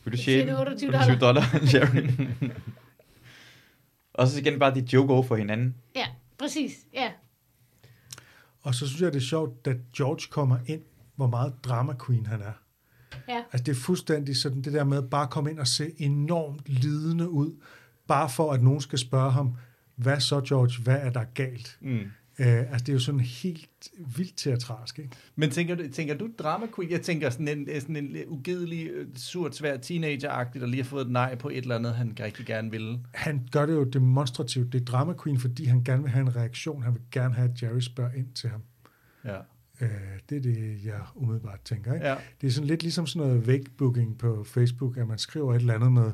vil 0.03 0.47
du 0.47 0.59
28 0.59 0.89
28 0.89 1.17
dollar, 1.19 1.43
Jerry? 1.73 2.09
Og 4.19 4.27
så 4.27 4.39
igen 4.39 4.59
bare 4.59 4.75
de 4.75 4.87
joke 4.93 5.13
over 5.13 5.23
for 5.23 5.35
hinanden. 5.35 5.75
ja, 5.95 6.05
præcis. 6.39 6.71
Ja, 6.93 7.11
Og 8.61 8.75
så 8.75 8.87
synes 8.87 9.01
jeg, 9.01 9.13
det 9.13 9.19
er 9.19 9.23
sjovt, 9.25 9.65
da 9.65 9.75
George 9.97 10.27
kommer 10.31 10.57
ind, 10.65 10.81
hvor 11.15 11.27
meget 11.27 11.53
drama 11.63 11.93
queen 12.05 12.25
han 12.25 12.41
er. 12.41 12.51
ja. 13.27 13.43
Altså 13.53 13.63
det 13.63 13.71
er 13.71 13.75
fuldstændig 13.81 14.37
sådan 14.37 14.61
det 14.61 14.73
der 14.73 14.83
med 14.83 15.01
bare 15.01 15.23
at 15.23 15.29
komme 15.29 15.51
ind 15.51 15.59
og 15.59 15.67
se 15.67 15.91
enormt 15.97 16.61
lidende 16.69 17.29
ud, 17.29 17.55
bare 18.07 18.29
for 18.29 18.51
at 18.53 18.61
nogen 18.63 18.81
skal 18.81 18.99
spørge 18.99 19.31
ham, 19.31 19.55
hvad 19.95 20.19
så 20.19 20.41
George, 20.41 20.83
hvad 20.83 20.97
er 21.01 21.09
der 21.09 21.23
galt? 21.23 21.77
Mm. 21.81 22.11
Uh, 22.39 22.45
altså 22.45 22.77
det 22.79 22.89
er 22.89 22.93
jo 22.93 22.99
sådan 22.99 23.19
helt 23.19 23.89
vildt 24.15 24.37
teatralsk, 24.37 24.99
ikke? 24.99 25.11
Men 25.35 25.49
tænker 25.49 25.75
du, 25.75 25.83
tænker 25.91 26.17
du 26.17 26.29
drama 26.39 26.65
queen? 26.75 26.91
Jeg 26.91 27.01
tænker 27.01 27.29
sådan 27.29 27.47
en, 27.47 27.81
sådan 27.81 27.95
en 27.95 28.07
lidt 28.07 28.25
ugidelig, 28.27 28.87
øh, 28.87 29.07
surt, 29.15 29.55
svær 29.55 29.77
teenager-agtig, 29.77 30.61
der 30.61 30.65
lige 30.65 30.81
har 30.81 30.89
fået 30.89 31.05
et 31.05 31.11
nej 31.11 31.35
på 31.35 31.49
et 31.49 31.57
eller 31.57 31.75
andet, 31.75 31.95
han 31.95 32.17
rigtig 32.19 32.45
gerne 32.45 32.71
ville. 32.71 32.99
Han 33.13 33.47
gør 33.51 33.65
det 33.65 33.73
jo 33.73 33.83
demonstrativt. 33.83 34.73
Det 34.73 34.81
er 34.81 34.85
drama 34.85 35.13
queen, 35.23 35.39
fordi 35.39 35.65
han 35.65 35.83
gerne 35.83 36.01
vil 36.01 36.11
have 36.11 36.21
en 36.21 36.35
reaktion. 36.35 36.83
Han 36.83 36.93
vil 36.93 37.01
gerne 37.11 37.33
have, 37.35 37.49
at 37.49 37.63
Jerry 37.63 37.79
spørger 37.79 38.11
ind 38.11 38.33
til 38.33 38.49
ham. 38.49 38.61
Ja. 39.25 39.37
Uh, 39.81 39.87
det 40.29 40.37
er 40.37 40.41
det, 40.41 40.79
jeg 40.85 40.99
umiddelbart 41.15 41.61
tænker, 41.65 41.93
ikke? 41.93 42.07
ja. 42.07 42.15
Det 42.41 42.47
er 42.47 42.51
sådan 42.51 42.67
lidt 42.67 42.83
ligesom 42.83 43.07
sådan 43.07 43.27
noget 43.27 43.47
wake-booking 43.47 44.17
på 44.17 44.43
Facebook, 44.43 44.97
at 44.97 45.07
man 45.07 45.17
skriver 45.17 45.53
et 45.53 45.59
eller 45.59 45.73
andet 45.73 45.91
med, 45.91 46.11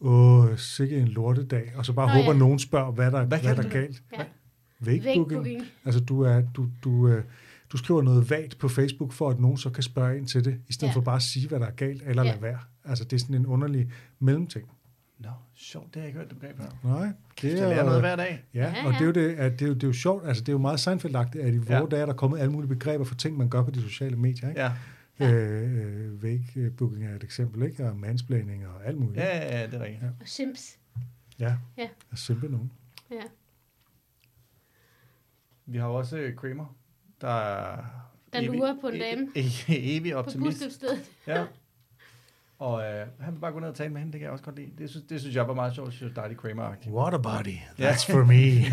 åh, 0.00 0.56
sikke 0.56 0.96
en 0.96 1.08
lortedag, 1.08 1.72
og 1.76 1.86
så 1.86 1.92
bare 1.92 2.06
Nå, 2.06 2.12
håber, 2.12 2.32
ja. 2.32 2.38
nogen 2.38 2.58
spørger, 2.58 2.92
hvad 2.92 3.10
der, 3.10 3.24
Hvad 3.24 3.38
hvad, 3.38 3.56
der 3.56 3.62
er 3.62 3.68
galt. 3.68 4.02
Ja. 4.18 4.24
Wake-booking. 4.82 5.04
Vægbooking. 5.30 5.62
Altså, 5.84 6.00
du, 6.00 6.20
er, 6.20 6.40
du, 6.54 6.68
du, 6.84 7.08
øh, 7.08 7.24
du 7.72 7.76
skriver 7.76 8.02
noget 8.02 8.30
vagt 8.30 8.58
på 8.58 8.68
Facebook, 8.68 9.12
for 9.12 9.30
at 9.30 9.40
nogen 9.40 9.56
så 9.56 9.70
kan 9.70 9.82
spørge 9.82 10.18
ind 10.18 10.26
til 10.26 10.44
det, 10.44 10.60
i 10.68 10.72
stedet 10.72 10.88
Ja. 10.88 10.92
ja. 10.92 10.96
for 10.96 11.00
bare 11.00 11.16
at 11.16 11.22
sige, 11.22 11.48
hvad 11.48 11.60
der 11.60 11.66
er 11.66 11.70
galt, 11.70 12.02
eller 12.06 12.22
Ja. 12.24 12.30
lade 12.30 12.42
være. 12.42 12.58
Altså, 12.84 13.04
det 13.04 13.12
er 13.12 13.20
sådan 13.20 13.34
en 13.36 13.46
underlig 13.46 13.92
mellemting. 14.18 14.68
Nå, 15.18 15.28
sjovt, 15.54 15.86
det 15.86 15.94
har 15.94 16.00
jeg 16.00 16.08
ikke 16.08 16.18
hørt, 16.18 16.30
du 16.30 16.36
gav 16.40 16.50
før. 16.56 16.88
Nej, 16.88 17.12
det 17.42 17.50
Jeg 17.52 17.68
lærer 17.68 17.84
noget 17.84 17.96
er, 17.96 18.00
hver 18.00 18.16
dag. 18.16 18.44
ja, 18.54 18.60
Ja, 18.76 18.86
og 18.86 18.92
det 18.92 19.00
er, 19.00 19.04
jo 19.04 19.12
ja. 19.12 19.20
det, 19.28 19.34
at 19.34 19.52
det, 19.52 19.62
er 19.62 19.68
jo, 19.68 19.74
det 19.74 19.82
er 19.82 19.86
jo 19.86 19.92
sjovt, 19.92 20.26
altså 20.26 20.40
det 20.40 20.48
er 20.48 20.52
jo 20.52 20.58
meget 20.58 20.80
seinfeldagtigt, 20.80 21.44
at 21.44 21.54
i 21.54 21.56
vore 21.58 21.74
Ja. 21.78 21.86
dage 21.86 22.02
er 22.02 22.06
der 22.06 22.12
kommet 22.12 22.38
alle 22.38 22.52
mulige 22.52 22.68
begreber 22.68 23.04
for 23.04 23.14
ting, 23.14 23.36
man 23.36 23.48
gør 23.48 23.62
på 23.62 23.70
de 23.70 23.82
sociale 23.82 24.16
medier. 24.16 24.48
Ikke? 24.48 24.60
Ja. 24.60 24.72
Ja. 25.20 25.32
Øh, 25.32 26.06
øh, 26.06 26.14
Wake-booking 26.22 27.04
er 27.04 27.16
et 27.16 27.24
eksempel, 27.24 27.62
ikke? 27.62 27.88
og 27.88 27.96
mansplaining 27.96 28.66
og 28.66 28.86
alt 28.86 28.98
muligt. 28.98 29.16
Ja, 29.16 29.36
ja, 29.36 29.60
ja, 29.60 29.66
det 29.66 29.74
er 29.74 29.80
rigtigt. 29.84 30.02
Ja. 30.02 30.08
Og 30.08 30.14
Sims. 30.28 30.76
ja. 31.38 31.56
Ja. 31.78 31.88
Og 32.10 32.18
simpelthen 32.18 32.50
nogen. 32.52 32.70
Ja. 33.10 33.16
Vi 35.66 35.78
har 35.78 35.86
jo 35.88 35.94
også 35.94 36.16
øh, 36.18 36.36
Kramer, 36.36 36.76
der 37.20 37.28
er... 37.28 37.76
Der 38.32 38.40
evig- 38.40 38.46
lurer 38.58 38.74
på 38.80 38.88
en 38.88 39.00
dame. 39.00 39.22
e- 39.36 39.40
e- 39.70 39.96
evig 39.96 40.12
På 40.12 40.18
optimist. 40.18 40.46
busstødstedet. 40.56 40.98
Ja. 41.26 41.44
Og 42.58 42.82
øh, 42.82 43.06
han 43.20 43.34
vil 43.34 43.40
bare 43.40 43.52
gå 43.52 43.60
ned 43.60 43.68
og 43.68 43.74
tale 43.74 43.90
med 43.92 44.00
hende, 44.00 44.12
det 44.12 44.20
kan 44.20 44.24
jeg 44.24 44.32
også 44.32 44.44
godt 44.44 44.56
lide. 44.56 44.70
Det 44.78 44.90
synes, 44.90 45.06
det 45.08 45.20
synes 45.20 45.36
jeg 45.36 45.48
var 45.48 45.54
meget 45.54 45.74
sjovt, 45.74 45.86
jeg 45.86 45.92
synes, 45.92 46.12
Dejlig 46.16 46.36
Kramer-agtigt. 46.38 46.90
What 46.90 47.14
a 47.14 47.16
body, 47.16 47.56
that's 47.80 48.12
for 48.12 48.24
me. 48.24 48.64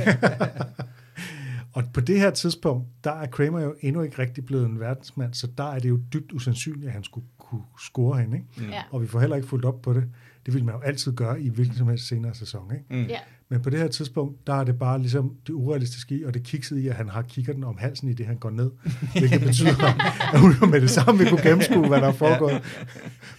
og 1.75 1.83
på 1.93 2.01
det 2.01 2.19
her 2.19 2.31
tidspunkt, 2.31 2.87
der 3.03 3.11
er 3.11 3.25
Kramer 3.27 3.59
jo 3.59 3.75
endnu 3.81 4.01
ikke 4.01 4.19
rigtig 4.19 4.45
blevet 4.45 4.65
en 4.65 4.79
verdensmand, 4.79 5.33
så 5.33 5.47
der 5.57 5.63
er 5.63 5.79
det 5.79 5.89
jo 5.89 5.99
dybt 6.13 6.31
usandsynligt, 6.31 6.87
at 6.87 6.93
han 6.93 7.03
skulle 7.03 7.27
kunne 7.37 7.61
score 7.79 8.19
hende. 8.19 8.37
Ikke? 8.37 8.49
Mm. 8.57 8.69
Ja. 8.69 8.83
Og 8.91 9.01
vi 9.01 9.07
får 9.07 9.19
heller 9.19 9.35
ikke 9.35 9.47
fulgt 9.47 9.65
op 9.65 9.81
på 9.81 9.93
det. 9.93 10.03
Det 10.45 10.53
vil 10.53 10.65
man 10.65 10.75
jo 10.75 10.81
altid 10.81 11.13
gøre 11.15 11.41
i 11.41 11.49
hvilken 11.49 11.75
som 11.75 11.87
helst 11.87 12.07
senere 12.07 12.33
sæson. 12.33 12.71
Ikke? 12.73 12.85
Mm. 12.89 13.05
Ja. 13.05 13.19
Men 13.51 13.61
på 13.61 13.69
det 13.69 13.79
her 13.79 13.87
tidspunkt, 13.87 14.47
der 14.47 14.53
er 14.53 14.63
det 14.63 14.79
bare 14.79 14.99
ligesom 14.99 15.35
det 15.47 15.53
urealistiske 15.53 16.15
i, 16.15 16.23
og 16.23 16.33
det 16.33 16.43
kiksede 16.43 16.81
i, 16.81 16.87
at 16.87 16.95
han 16.95 17.09
har 17.09 17.21
kikkerten 17.21 17.63
om 17.63 17.77
halsen 17.77 18.09
i 18.09 18.13
det, 18.13 18.25
han 18.25 18.37
går 18.37 18.49
ned. 18.49 18.71
Hvilket 19.11 19.41
betyder, 19.47 19.85
at 20.33 20.39
hun 20.39 20.69
med 20.71 20.81
det 20.81 20.89
samme 20.89 21.19
vil 21.19 21.29
kunne 21.29 21.41
gennemskue, 21.43 21.87
hvad 21.87 22.01
der 22.01 22.07
er 22.07 22.11
foregået. 22.11 22.61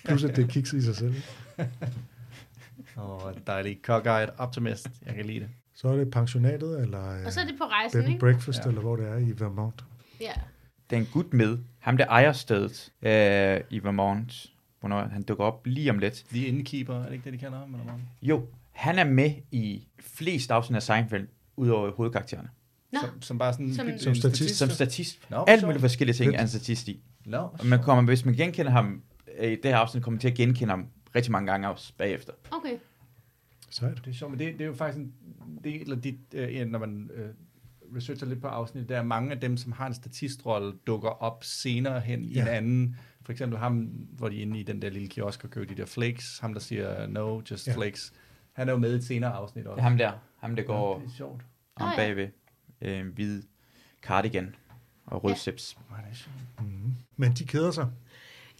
Plus 0.04 0.24
at 0.24 0.36
det 0.36 0.48
kikset 0.48 0.78
i 0.78 0.82
sig 0.82 0.96
selv. 0.96 1.14
Og 2.96 3.34
dejlig 3.46 3.78
cockeyed 3.82 4.28
optimist. 4.38 4.88
Jeg 5.06 5.14
kan 5.14 5.24
lide 5.24 5.40
det. 5.40 5.48
Så 5.74 5.88
er 5.88 5.96
det 5.96 6.10
pensionatet, 6.10 6.80
eller 6.82 7.24
Og 7.26 7.32
så 7.32 7.40
er 7.40 7.44
øh, 7.44 7.50
det 7.50 7.58
på 7.58 7.64
rejsen, 7.64 7.98
bed 7.98 8.04
and 8.04 8.12
ikke? 8.12 8.20
breakfast, 8.20 8.58
Ja. 8.58 8.62
ja. 8.64 8.68
eller 8.68 8.80
hvor 8.80 8.96
det 8.96 9.08
er 9.08 9.16
i 9.16 9.32
Vermont. 9.40 9.84
Ja. 10.20 10.32
Der 10.90 10.96
er 10.96 11.00
en 11.00 11.06
gut 11.12 11.32
med, 11.34 11.58
ham 11.78 11.96
der 11.96 12.06
ejer 12.06 12.32
stedet 12.32 12.92
øh, 13.02 13.60
i 13.70 13.84
Vermont, 13.84 14.46
hvornår 14.80 15.04
han 15.12 15.22
dukker 15.22 15.44
op 15.44 15.66
lige 15.66 15.90
om 15.90 15.98
lidt. 15.98 16.24
The 16.30 16.46
Innkeeper, 16.46 16.94
er 16.94 17.04
det 17.04 17.12
ikke 17.12 17.24
det, 17.24 17.32
de 17.32 17.38
kalder 17.38 17.58
ham? 17.58 17.74
Eller 17.74 17.84
hvad? 17.84 17.94
Jo, 18.22 18.46
han 18.72 18.98
er 18.98 19.04
med 19.04 19.30
i 19.50 19.88
flest 20.00 20.50
afsnit 20.50 20.76
af 20.76 20.82
Seinfeld, 20.82 21.28
udover 21.56 21.90
hovedkaraktererne. 21.92 22.48
Nå, 22.92 22.98
Som, 23.00 23.22
som 23.22 23.38
bare 23.38 23.52
sådan... 23.52 23.74
Som- 23.74 23.88
en 23.88 23.98
Som 23.98 24.14
statist. 24.14 24.56
Som 24.56 24.68
statist. 24.70 25.30
Nå, 25.30 25.44
Alt 25.48 25.64
mulige 25.64 25.80
forskellige 25.80 26.16
ting 26.16 26.34
er 26.34 26.42
en 26.42 26.48
statist 26.48 26.88
i. 26.88 27.00
Nå, 27.26 27.38
Og 27.38 27.66
man 27.66 27.82
kommer, 27.82 28.04
hvis 28.04 28.24
man 28.24 28.34
genkender 28.34 28.72
ham 28.72 29.02
øh, 29.38 29.52
i 29.52 29.56
det 29.56 29.64
her 29.64 29.76
afsnit, 29.76 30.02
kommer 30.02 30.14
man 30.16 30.20
til 30.20 30.28
at 30.28 30.34
genkende 30.34 30.70
ham 30.70 30.86
rigtig 31.16 31.32
mange 31.32 31.50
gange 31.50 31.68
også 31.68 31.92
bagefter. 31.98 32.32
okay. 32.50 32.76
Sejt. 33.70 33.96
Det 34.04 34.10
er 34.10 34.14
sjovt, 34.14 34.30
men 34.30 34.38
det, 34.40 34.52
det 34.52 34.60
er 34.60 34.66
jo 34.66 34.74
faktisk 34.74 34.98
en 34.98 35.12
del 35.64 35.92
af 35.92 36.02
dit, 36.02 36.16
øh, 36.34 36.66
når 36.66 36.78
man 36.78 37.10
øh, 37.14 37.28
researcher 37.96 38.26
lidt 38.26 38.40
på 38.40 38.46
afsnit, 38.46 38.88
der 38.88 38.98
er 38.98 39.02
mange 39.02 39.32
af 39.32 39.40
dem, 39.40 39.56
som 39.56 39.72
har 39.72 39.86
en 39.86 39.94
statistrolle, 39.94 40.72
dukker 40.86 41.08
op 41.08 41.44
senere 41.44 42.00
hen 42.00 42.24
i 42.24 42.32
Ja. 42.34 42.42
en 42.42 42.48
anden. 42.48 42.96
For 43.22 43.32
eksempel 43.32 43.58
ham, 43.58 43.74
hvor 44.12 44.28
de 44.28 44.36
er 44.38 44.42
inde 44.42 44.58
i 44.60 44.62
den 44.62 44.82
der 44.82 44.90
lille 44.90 45.08
kiosk 45.08 45.44
og 45.44 45.50
køber 45.50 45.66
de 45.66 45.80
der 45.80 45.86
flakes. 45.86 46.38
Ham, 46.38 46.52
der 46.52 46.60
siger, 46.60 47.06
no, 47.06 47.40
just 47.50 47.66
Ja. 47.66 47.74
flakes. 47.74 48.12
Han 48.52 48.68
er 48.68 48.72
jo 48.72 48.78
med 48.78 48.92
i 48.92 48.96
et 48.96 49.04
senere 49.04 49.32
afsnit 49.32 49.64
Det 49.64 49.70
også. 49.72 49.78
er 49.80 49.82
ham 49.82 49.98
der, 49.98 50.12
ham 50.40 50.56
der 50.56 50.62
Ja, 50.62 50.66
går 50.66 50.98
det 50.98 51.06
er 51.06 51.10
sjovt. 51.16 51.42
om 51.76 51.86
Ah, 51.86 51.92
ja. 51.92 51.96
bagved 51.96 52.28
øh, 52.80 52.98
en 53.00 53.06
hvid 53.14 53.42
cardigan 54.02 54.54
og 55.06 55.24
rød 55.24 55.30
Ja. 55.32 55.36
sips. 55.36 55.76
Ja, 55.90 55.96
det. 56.10 56.28
Mm. 56.60 56.94
Men 57.16 57.32
de 57.32 57.44
keder 57.44 57.70
sig. 57.70 57.86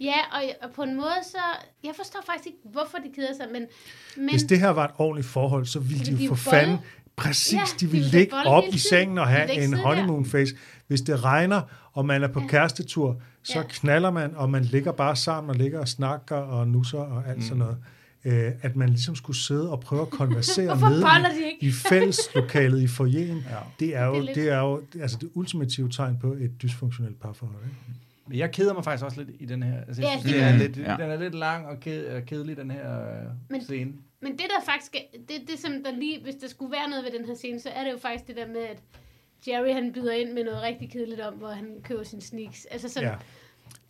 Ja, 0.01 0.15
og, 0.33 0.43
og 0.63 0.71
på 0.75 0.83
en 0.83 0.95
måde 0.97 1.15
så... 1.25 1.39
Jeg 1.85 1.93
forstår 1.97 2.21
faktisk 2.27 2.47
ikke, 2.47 2.59
hvorfor 2.65 2.99
de 2.99 3.13
keder 3.15 3.35
sig, 3.37 3.47
men... 3.53 3.67
men 4.17 4.31
Hvis 4.31 4.43
det 4.43 4.61
her 4.61 4.69
var 4.71 4.85
et 4.85 4.91
ordentligt 4.99 5.27
forhold, 5.29 5.67
så 5.67 5.81
ville 5.81 6.05
de 6.17 6.25
jo 6.25 6.29
for 6.35 6.51
fanden... 6.51 6.79
Præcis, 7.17 7.53
Ja, 7.53 7.59
ja, 7.59 7.65
de 7.81 7.87
ville 7.87 8.07
ligge 8.09 8.35
op 8.47 8.65
i 8.73 8.79
sengen 8.79 9.19
og 9.19 9.29
have 9.29 9.53
en 9.65 9.75
honeymoon 9.75 10.25
face. 10.27 10.55
Hvis 10.87 11.01
det 11.01 11.25
regner, 11.25 11.63
og 11.93 12.07
man 12.07 12.23
er 12.23 12.29
på 12.29 12.41
Ja. 12.41 12.47
kærestetur, 12.47 13.21
så 13.43 13.59
Ja. 13.59 13.65
knaller 13.69 14.11
man, 14.11 14.37
og 14.37 14.51
man 14.51 14.63
ligger 14.65 14.93
bare 14.93 15.17
sammen 15.17 15.51
og 15.51 15.57
ligger 15.57 15.81
og 15.81 15.89
snakker 15.89 16.37
og 16.37 16.69
nusser 16.69 16.99
og 16.99 17.29
alt 17.29 17.37
Mm. 17.37 17.43
sådan 17.43 17.59
noget. 17.59 17.85
Øh, 18.25 18.53
at 18.63 18.77
man 18.77 18.89
ligesom 18.89 19.15
skulle 19.15 19.37
sidde 19.37 19.71
og 19.71 19.81
prøve 19.81 20.03
at 20.03 20.11
konversere 20.21 20.79
boller 20.81 21.29
i, 21.61 21.71
fælleslokalet 21.73 22.83
i 22.83 22.87
foyeren. 22.87 23.45
Ja. 23.51 23.57
Det 23.81 23.97
er 23.97 24.05
jo 24.07 24.15
Det 24.21 24.31
er 24.31 24.35
det, 24.35 24.49
er 24.49 24.59
jo, 24.59 24.83
altså 25.01 25.19
det 25.21 25.31
ultimative 25.35 25.89
tegn 25.89 26.19
på 26.21 26.33
et 26.33 26.63
dysfunktionelt 26.63 27.21
parforhold. 27.21 27.65
Ikke? 27.65 27.77
Men 28.27 28.39
jeg 28.39 28.53
keder 28.53 28.75
mig 28.75 28.85
faktisk 28.85 29.05
også 29.05 29.23
lidt 29.23 29.37
i 29.41 29.45
den 29.45 29.63
her. 29.63 29.81
Altså, 29.89 30.03
Ja, 30.03 30.09
synes, 30.11 30.23
det 30.23 30.35
det 30.35 30.43
er 30.43 30.57
lidt, 30.57 30.77
jeg. 30.79 30.97
den 31.01 31.11
er 31.11 31.17
lidt 31.17 31.35
lang 31.35 31.67
og 31.67 31.81
ked, 31.81 32.07
og 32.07 32.23
kedelig, 32.27 32.57
den 32.57 32.71
her 32.71 33.01
øh, 33.01 33.27
Men- 33.49 33.65
scene. 33.65 33.93
Men 34.21 34.33
det 34.33 34.41
der 34.41 34.65
faktisk, 34.73 34.95
er- 34.95 35.19
det, 35.29 35.51
det 35.51 35.59
som 35.59 35.73
der 35.85 35.93
lige, 35.99 36.23
hvis 36.23 36.35
der 36.35 36.49
skulle 36.49 36.73
være 36.73 36.89
noget 36.91 37.05
ved 37.05 37.19
den 37.19 37.27
her 37.29 37.35
scene, 37.35 37.61
så 37.61 37.69
er 37.69 37.85
det 37.85 37.93
jo 37.93 37.99
faktisk 37.99 38.27
det 38.29 38.37
der 38.37 38.47
med, 38.47 38.61
at 38.71 38.79
Jerry 39.49 39.73
han 39.75 39.93
byder 39.93 40.13
ind 40.13 40.33
med 40.33 40.45
noget 40.45 40.63
rigtig 40.63 40.91
kedeligt 40.91 41.21
om, 41.21 41.35
hvor 41.35 41.49
han 41.49 41.67
køber 41.85 42.03
sin 42.05 42.21
sneaks. 42.21 42.65
Altså 42.71 42.89
sådan, 42.89 43.09
Ja. 43.09 43.15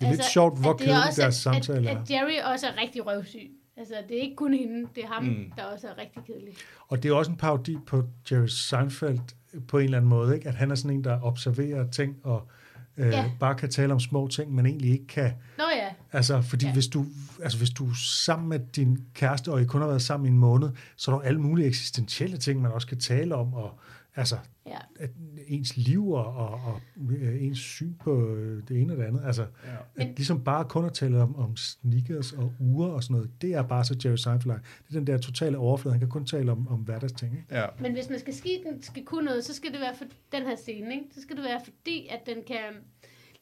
Det 0.01 0.07
er 0.07 0.11
lidt 0.13 0.25
sjovt, 0.25 0.61
hvor 0.61 0.73
at 0.75 0.81
er 0.89 1.07
også, 1.07 1.21
deres 1.23 1.35
at, 1.35 1.35
samtale 1.35 1.91
at, 1.91 1.97
er. 1.97 2.01
at 2.03 2.11
Jerry 2.11 2.53
også 2.53 2.67
er 2.67 2.81
rigtig 2.83 3.07
røvsyg. 3.07 3.51
Altså, 3.77 3.95
det 4.09 4.17
er 4.17 4.21
ikke 4.23 4.37
kun 4.37 4.55
hende, 4.55 4.89
det 4.95 5.05
er 5.05 5.09
ham, 5.09 5.25
Mm. 5.25 5.53
der 5.57 5.65
også 5.65 5.87
er 5.89 5.99
rigtig 5.99 6.23
kedelig. 6.27 6.55
Og 6.89 7.03
det 7.03 7.09
er 7.11 7.15
også 7.15 7.31
en 7.31 7.37
parodi 7.37 7.77
på 7.87 8.05
Jerry 8.31 8.47
Seinfeld 8.47 9.19
på 9.69 9.79
en 9.79 9.85
eller 9.85 9.97
anden 9.99 10.09
måde, 10.09 10.35
ikke? 10.35 10.49
at 10.49 10.55
han 10.55 10.71
er 10.71 10.75
sådan 10.75 10.97
en, 10.97 11.05
der 11.05 11.23
observerer 11.23 11.91
ting 11.91 12.17
og 12.23 12.49
øh, 12.97 13.07
Ja. 13.09 13.31
bare 13.41 13.55
kan 13.55 13.71
tale 13.71 13.93
om 13.93 14.01
små 14.01 14.29
ting, 14.29 14.55
men 14.55 14.67
egentlig 14.67 14.91
ikke 14.91 15.07
kan. 15.07 15.33
Nå 15.59 15.65
ja, 15.77 15.89
Altså, 16.13 16.43
fordi 16.43 16.67
ja. 16.67 16.73
Hvis, 16.73 16.87
du, 16.89 17.07
altså, 17.43 17.59
hvis 17.59 17.71
du 17.71 17.87
er 17.89 17.95
sammen 17.97 18.49
med 18.49 18.59
din 18.77 18.99
kæreste, 19.15 19.53
og 19.53 19.63
I 19.63 19.65
kun 19.65 19.81
har 19.81 19.89
været 19.89 20.03
sammen 20.03 20.27
i 20.27 20.31
en 20.31 20.39
måned, 20.39 20.71
så 20.97 21.11
er 21.11 21.15
der 21.15 21.23
alle 21.23 21.41
mulige 21.41 21.67
eksistentielle 21.69 22.37
ting, 22.39 22.63
man 22.63 22.71
også 22.73 22.87
kan 22.87 22.99
tale 22.99 23.35
om, 23.35 23.55
og 23.55 23.79
altså, 24.17 24.37
ja. 24.67 24.79
at 25.01 25.11
ens 25.47 25.77
liv 25.77 26.11
og, 26.11 26.27
og, 26.27 26.49
og 26.51 26.81
øh, 27.11 27.43
ens 27.43 27.59
syn 27.59 27.95
på 27.95 28.29
øh, 28.35 28.63
det 28.69 28.81
ene 28.81 28.93
og 28.93 28.99
det 28.99 29.05
andet. 29.05 29.23
Altså, 29.25 29.43
Ja. 29.43 30.03
at 30.03 30.07
ligesom 30.07 30.45
bare 30.45 30.65
kun 30.65 30.85
at 30.85 30.93
tale 30.93 31.23
om, 31.23 31.37
om 31.37 31.57
sneakers 31.57 32.33
og 32.33 32.53
uger 32.61 32.89
og 32.89 33.03
sådan 33.03 33.15
noget, 33.15 33.31
det 33.43 33.55
er 33.55 33.63
bare 33.63 33.85
så 33.85 33.97
Jerry 34.05 34.17
Seinfeld. 34.17 34.53
Det 34.53 34.61
er 34.89 34.93
den 34.99 35.07
der 35.07 35.19
totale 35.19 35.59
overflade. 35.59 35.93
Han 35.93 36.01
kan 36.01 36.09
kun 36.09 36.27
tale 36.27 36.53
om, 36.53 36.69
om 36.69 36.79
hverdagsting. 36.79 37.33
Ikke? 37.37 37.59
Ja. 37.59 37.67
Men 37.81 37.93
hvis 37.93 38.11
man 38.11 38.19
skal 38.19 38.35
ski 38.35 38.63
den 38.67 38.83
skal 38.83 39.05
kunne 39.05 39.25
noget, 39.25 39.45
så 39.45 39.55
skal 39.55 39.73
det 39.73 39.81
være 39.81 39.97
for 39.97 40.05
den 40.33 40.43
her 40.43 40.57
scene, 40.57 40.95
ikke? 40.95 41.07
Så 41.15 41.23
skal 41.23 41.37
det 41.37 41.45
være 41.45 41.61
fordi, 41.65 42.07
at 42.11 42.21
den 42.27 42.37
kan 42.47 42.59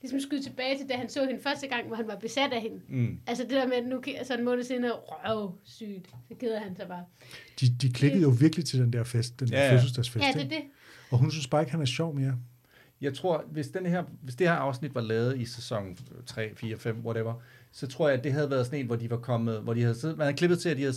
ligesom 0.03 0.21
skyde 0.21 0.43
tilbage 0.43 0.79
til, 0.79 0.89
da 0.89 0.95
han 0.95 1.09
så 1.09 1.25
hende 1.25 1.43
første 1.43 1.67
gang, 1.67 1.87
hvor 1.87 1.97
han 1.97 2.07
var 2.09 2.17
besat 2.17 2.53
af 2.53 2.61
hende. 2.61 2.81
Mm. 2.89 3.19
Altså 3.27 3.45
det 3.45 3.51
der 3.53 3.67
med, 3.67 3.77
at 3.77 3.87
nu 3.87 4.03
altså 4.19 4.35
en 4.37 4.45
måned 4.45 4.65
senere, 4.65 4.93
røv, 4.93 5.55
sygt. 5.65 6.07
Så 6.29 6.35
keder 6.41 6.61
han 6.61 6.77
sig 6.77 6.89
bare. 6.89 7.05
De, 7.61 7.67
de 7.83 7.93
klikkede 7.93 8.23
jo 8.23 8.29
virkelig 8.41 8.65
til 8.65 8.79
den 8.81 8.93
der 8.93 9.05
fest, 9.05 9.41
den 9.41 9.49
der 9.49 9.59
Ja, 9.59 9.67
ja. 9.67 9.75
fødselsdagsfest. 9.75 10.25
Ja, 10.25 10.33
det 10.33 10.45
er 10.45 10.49
det. 10.49 10.63
Og 11.11 11.19
hun 11.19 11.31
synes 11.31 11.47
bare 11.47 11.63
ikke, 11.63 11.73
han 11.73 11.81
er 11.81 11.85
sjov 11.85 12.15
mere. 12.15 12.35
Jeg 13.01 13.15
tror, 13.15 13.45
hvis, 13.53 13.69
den 13.69 13.87
her, 13.87 14.05
hvis 14.23 14.35
det 14.35 14.49
her 14.49 14.55
afsnit 14.55 14.95
var 14.95 15.01
lavet 15.01 15.39
i 15.39 15.45
sæson 15.45 15.97
3, 16.27 16.51
4, 16.57 16.77
5, 16.77 17.01
whatever, 17.05 17.35
så 17.73 17.87
tror 17.87 18.09
jeg, 18.09 18.19
at 18.19 18.25
det 18.25 18.33
havde 18.33 18.51
været 18.51 18.67
sådan 18.67 18.81
en, 18.81 18.87
hvor 18.87 18.97
de 18.97 19.11
var 19.11 19.17
kommet, 19.17 19.61
hvor 19.61 19.75
de 19.75 19.83
havde 19.83 19.95
siddet, 19.95 20.17
man 20.19 20.25
havde 20.25 20.37
klippet 20.37 20.59
til, 20.59 20.69
at 20.69 20.77
de 20.77 20.83
havde 20.83 20.97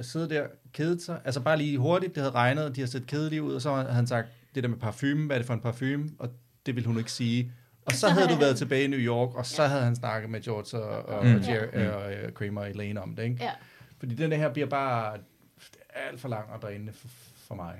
siddet 0.00 0.30
der, 0.30 0.46
kedet 0.72 1.02
sig, 1.02 1.20
altså 1.24 1.40
bare 1.40 1.56
lige 1.56 1.78
hurtigt, 1.78 2.14
det 2.14 2.22
havde 2.22 2.34
regnet, 2.34 2.64
og 2.64 2.76
de 2.76 2.80
havde 2.80 2.90
set 2.90 3.06
kedelige 3.06 3.42
ud, 3.42 3.54
og 3.54 3.62
så 3.62 3.74
havde 3.74 3.92
han 3.92 4.06
sagt, 4.06 4.28
det 4.54 4.62
der 4.62 4.68
med 4.68 4.78
parfume, 4.78 5.26
hvad 5.26 5.36
er 5.36 5.38
det 5.38 5.46
for 5.46 5.54
en 5.54 5.60
parfume, 5.60 6.10
og 6.18 6.28
det 6.66 6.74
ville 6.74 6.86
hun 6.86 6.98
ikke 6.98 7.12
sige. 7.12 7.52
Og 7.84 7.92
så 7.92 8.08
havde 8.08 8.28
du 8.28 8.34
været 8.34 8.56
tilbage 8.56 8.84
i 8.84 8.86
New 8.86 8.98
York, 8.98 9.34
og 9.34 9.46
så 9.46 9.66
havde 9.66 9.82
han 9.82 9.96
snakket 9.96 10.30
med 10.30 10.40
George 10.40 10.82
og, 10.84 11.08
og, 11.18 11.26
Mm. 11.26 11.32
mm. 11.32 11.40
Jerry, 11.48 11.86
og 11.86 12.12
øh, 12.12 12.32
Kramer 12.32 12.60
og 12.60 12.70
Elaine 12.70 13.02
om 13.02 13.14
det, 13.16 13.22
ikke? 13.22 13.36
Ja. 13.44 13.50
Fordi 13.98 14.14
den 14.14 14.32
her 14.32 14.52
bliver 14.52 14.66
bare 14.68 15.16
alt 16.10 16.20
for 16.20 16.28
lang 16.28 16.44
og 16.54 16.62
drænende 16.62 16.92
for, 16.92 17.08
for 17.46 17.54
mig. 17.54 17.74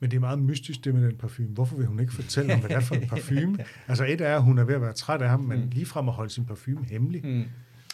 Men 0.00 0.10
det 0.10 0.16
er 0.16 0.20
meget 0.20 0.38
mystisk, 0.38 0.84
det 0.84 0.94
med 0.94 1.02
den 1.08 1.16
parfume. 1.16 1.48
Hvorfor 1.48 1.76
vil 1.76 1.86
hun 1.86 2.00
ikke 2.00 2.12
fortælle 2.12 2.54
om, 2.54 2.60
hvad 2.60 2.68
det 2.68 2.76
er 2.76 2.80
for 2.80 2.94
en 2.94 3.08
parfume? 3.14 3.58
Altså 3.88 4.04
et 4.04 4.20
er, 4.20 4.36
at 4.36 4.42
hun 4.42 4.58
er 4.58 4.64
ved 4.64 4.74
at 4.74 4.80
være 4.82 4.92
træt 4.92 5.22
af 5.22 5.28
ham, 5.28 5.40
men 5.40 5.60
Mm. 5.60 5.68
ligefrem 5.70 6.08
at 6.08 6.14
holde 6.14 6.30
sin 6.30 6.44
parfume 6.46 6.84
hemmelig. 6.90 7.26
Mm. 7.26 7.44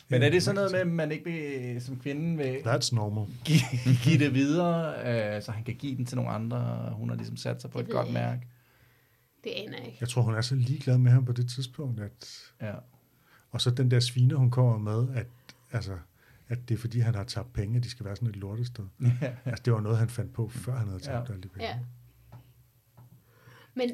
Men 0.09 0.23
er 0.23 0.31
det 0.31 0.43
sådan 0.43 0.55
noget 0.55 0.73
med, 0.73 0.81
at 0.81 0.87
man 0.87 1.13
ikke 1.13 1.25
vil, 1.25 1.83
som 1.83 1.97
kvinde 2.01 2.37
vil 2.37 2.57
That's 2.57 2.95
normal. 2.95 3.35
give, 3.45 3.61
give 4.05 4.19
det 4.19 4.35
videre, 4.35 4.95
øh, 5.37 5.43
så 5.43 5.53
han 5.53 5.65
kan 5.65 5.75
give 5.75 5.97
den 5.97 6.07
til 6.07 6.17
nogle 6.17 6.31
andre? 6.31 6.91
Hun 6.93 7.09
har 7.09 7.17
ligesom 7.17 7.37
sat 7.37 7.61
sig 7.63 7.71
på 7.71 7.79
et 7.81 7.89
godt 7.91 8.13
mærke. 8.13 8.41
Det 9.47 9.53
aner 9.55 9.77
jeg 9.79 9.87
ikke. 9.87 9.97
Jeg 10.01 10.09
tror, 10.09 10.23
hun 10.23 10.35
er 10.35 10.41
så 10.41 10.55
ligeglad 10.55 10.99
med 10.99 11.13
ham 11.13 11.25
på 11.25 11.33
det 11.33 11.49
tidspunkt, 11.51 12.01
at... 12.01 12.31
Ja. 12.63 12.73
Og 13.51 13.61
så 13.61 13.71
den 13.71 13.91
der 13.91 14.01
sviner, 14.01 14.37
hun 14.37 14.51
kommer 14.51 14.79
med, 14.79 15.17
at, 15.17 15.27
altså, 15.73 15.99
at 16.49 16.69
det 16.69 16.75
er 16.75 16.79
fordi, 16.79 17.01
han 17.01 17.15
har 17.15 17.25
tabt 17.25 17.53
penge, 17.53 17.77
at 17.77 17.85
de 17.85 17.91
skal 17.91 18.07
være 18.07 18.17
sådan 18.17 18.29
et 18.29 18.37
lortested. 18.37 18.85
Altså, 19.45 19.63
det 19.65 19.73
var 19.73 19.81
noget, 19.81 19.99
han 19.99 20.09
fandt 20.09 20.33
på, 20.33 20.49
før 20.49 20.77
han 20.77 20.87
havde 20.89 21.01
tabt 21.01 21.29
Ja. 21.29 21.33
alle 21.33 21.43
de 21.43 21.49
penge. 21.49 21.67
Ja. 21.69 21.79
Men 23.75 23.91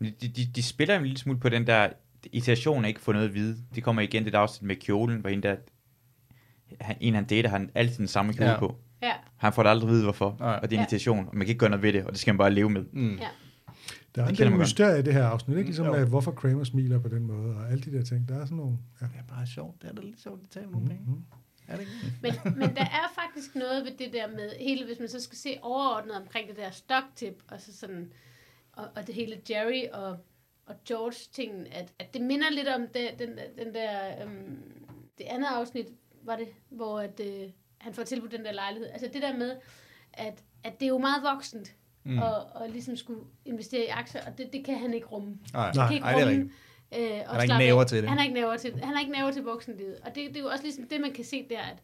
De, 0.00 0.28
de, 0.28 0.46
de 0.54 0.62
spiller 0.62 0.96
en 0.96 1.02
lille 1.02 1.18
smule 1.18 1.38
på 1.40 1.48
den 1.48 1.66
der 1.66 1.88
irritation 2.32 2.84
ikke 2.84 3.00
få 3.00 3.12
noget 3.12 3.28
at 3.28 3.34
vide. 3.34 3.58
Det 3.74 3.82
kommer 3.84 4.02
igen 4.02 4.24
det 4.24 4.32
der 4.32 4.38
afsnit 4.38 4.66
med 4.66 4.76
kjolen, 4.76 5.20
hvor 5.20 5.30
en 5.30 5.42
der, 5.42 5.56
han, 6.80 6.96
en 7.00 7.14
han 7.14 7.24
dater, 7.24 7.48
har 7.50 7.58
han 7.58 7.70
altid 7.74 7.98
den 7.98 8.08
samme 8.08 8.32
kjole 8.32 8.46
Ja. 8.46 8.52
ja. 8.52 8.58
på. 8.58 8.76
ja, 9.02 9.12
Han 9.36 9.52
får 9.52 9.62
det 9.62 9.70
aldrig 9.70 9.88
at 9.88 9.92
vide, 9.94 10.02
hvorfor. 10.04 10.36
Nej. 10.38 10.58
Og 10.62 10.62
det 10.62 10.62
er 10.62 10.66
en 10.66 10.72
Ja. 10.72 10.80
irritation, 10.82 11.18
og 11.28 11.36
man 11.36 11.40
kan 11.46 11.48
ikke 11.48 11.58
gøre 11.58 11.70
noget 11.70 11.82
ved 11.82 11.92
det, 11.92 12.04
og 12.04 12.12
det 12.12 12.20
skal 12.20 12.32
man 12.34 12.38
bare 12.38 12.50
leve 12.52 12.70
med. 12.70 12.84
Mm. 12.92 13.16
ja. 13.16 13.28
Der 14.14 14.22
er 14.22 14.26
Det 14.26 14.32
en 14.32 14.38
del 14.38 14.46
man 14.50 14.58
godt. 14.58 14.60
mysterie 14.66 14.98
i 14.98 15.02
det 15.02 15.14
her 15.14 15.24
afsnit, 15.26 15.56
ikke? 15.56 15.68
Ligesom 15.68 15.86
Jo. 15.86 15.92
med, 15.92 16.06
hvorfor 16.06 16.30
Kramer 16.32 16.64
smiler 16.64 16.98
på 16.98 17.08
den 17.08 17.26
måde, 17.26 17.56
og 17.56 17.70
alle 17.70 17.82
de 17.82 17.92
der 17.98 18.04
ting. 18.04 18.28
Der 18.28 18.34
er 18.40 18.44
sådan 18.44 18.56
nogle... 18.56 18.78
Ja. 19.00 19.06
Det 19.06 19.14
er 19.18 19.34
bare 19.34 19.46
sjovt. 19.46 19.82
Det 19.82 19.90
er 19.90 19.94
da 19.94 20.02
lidt 20.02 20.20
sjovt 20.20 20.40
at 20.42 20.48
tale 20.50 20.66
om 20.66 20.72
nogle 20.72 20.88
penge. 20.88 21.02
Mm-hmm. 21.06 21.24
Er 21.68 21.76
det 21.76 21.80
ikke? 21.80 21.92
Men, 22.22 22.32
men 22.58 22.76
der 22.76 22.82
er 22.84 23.12
faktisk 23.22 23.54
noget 23.54 23.84
ved 23.84 23.92
det 23.98 24.12
der 24.12 24.26
med 24.28 24.50
hele, 24.60 24.84
hvis 24.86 24.98
man 24.98 25.08
så 25.08 25.20
skal 25.20 25.38
se 25.38 25.58
overordnet 25.62 26.16
omkring 26.16 26.48
det 26.48 26.56
der 26.56 26.70
stoktip, 26.70 27.42
og 27.48 27.60
så 27.60 27.76
sådan, 27.76 28.12
og, 28.72 28.88
og 28.96 29.06
det 29.06 29.14
hele 29.14 29.36
Jerry 29.50 29.82
og, 29.92 30.16
og 30.66 30.74
George 30.88 31.28
tingen, 31.32 31.66
at, 31.72 31.92
at 31.98 32.14
det 32.14 32.22
minder 32.22 32.50
lidt 32.50 32.68
om 32.68 32.80
det, 32.94 33.08
den, 33.18 33.28
den 33.64 33.74
der, 33.74 34.22
øhm, 34.24 34.58
det 35.18 35.24
andet 35.24 35.48
afsnit, 35.48 35.86
var 36.24 36.36
det, 36.36 36.48
hvor 36.70 37.00
at, 37.00 37.20
øh, 37.26 37.50
han 37.78 37.94
får 37.94 38.02
tilbudt 38.02 38.32
den 38.32 38.44
der 38.44 38.52
lejlighed. 38.52 38.88
Altså 38.92 39.08
det 39.12 39.22
der 39.22 39.36
med, 39.36 39.56
at, 40.12 40.44
at 40.64 40.80
det 40.80 40.86
er 40.86 40.90
jo 40.90 40.98
meget 40.98 41.22
voksent, 41.22 41.74
mm. 42.04 42.18
og, 42.18 42.34
og 42.54 42.68
ligesom 42.70 42.96
skulle 42.96 43.20
investere 43.44 43.84
i 43.84 43.88
aktier, 43.88 44.20
og 44.26 44.38
det, 44.38 44.52
det 44.52 44.64
kan 44.64 44.78
han 44.78 44.94
ikke 44.94 45.06
rumme. 45.06 45.38
Nej, 45.52 45.72
Nej. 45.74 45.86
kan 45.86 45.94
ikke 45.94 46.04
Ej, 46.06 46.12
det 46.12 46.22
er 46.22 46.26
rumme, 46.26 46.42
rigtigt. 46.42 46.54
Øh, 47.12 47.20
og 47.26 47.30
Han 47.30 47.36
har 47.36 47.42
ikke 47.42 47.58
næver 47.58 47.84
til 47.84 47.98
det. 48.02 48.08
Han 48.08 48.18
har 48.18 48.24
ikke 48.24 48.34
næver 48.34 48.56
til, 48.56 48.72
han 48.82 48.94
har 48.94 49.00
ikke 49.00 49.12
næver 49.12 49.30
til 49.30 49.42
voksenlivet. 49.42 49.96
Og 50.04 50.14
det, 50.14 50.28
det 50.28 50.36
er 50.36 50.40
jo 50.40 50.46
også 50.46 50.64
ligesom 50.64 50.84
det, 50.90 51.00
man 51.00 51.12
kan 51.12 51.24
se 51.24 51.46
der, 51.50 51.60
at 51.60 51.78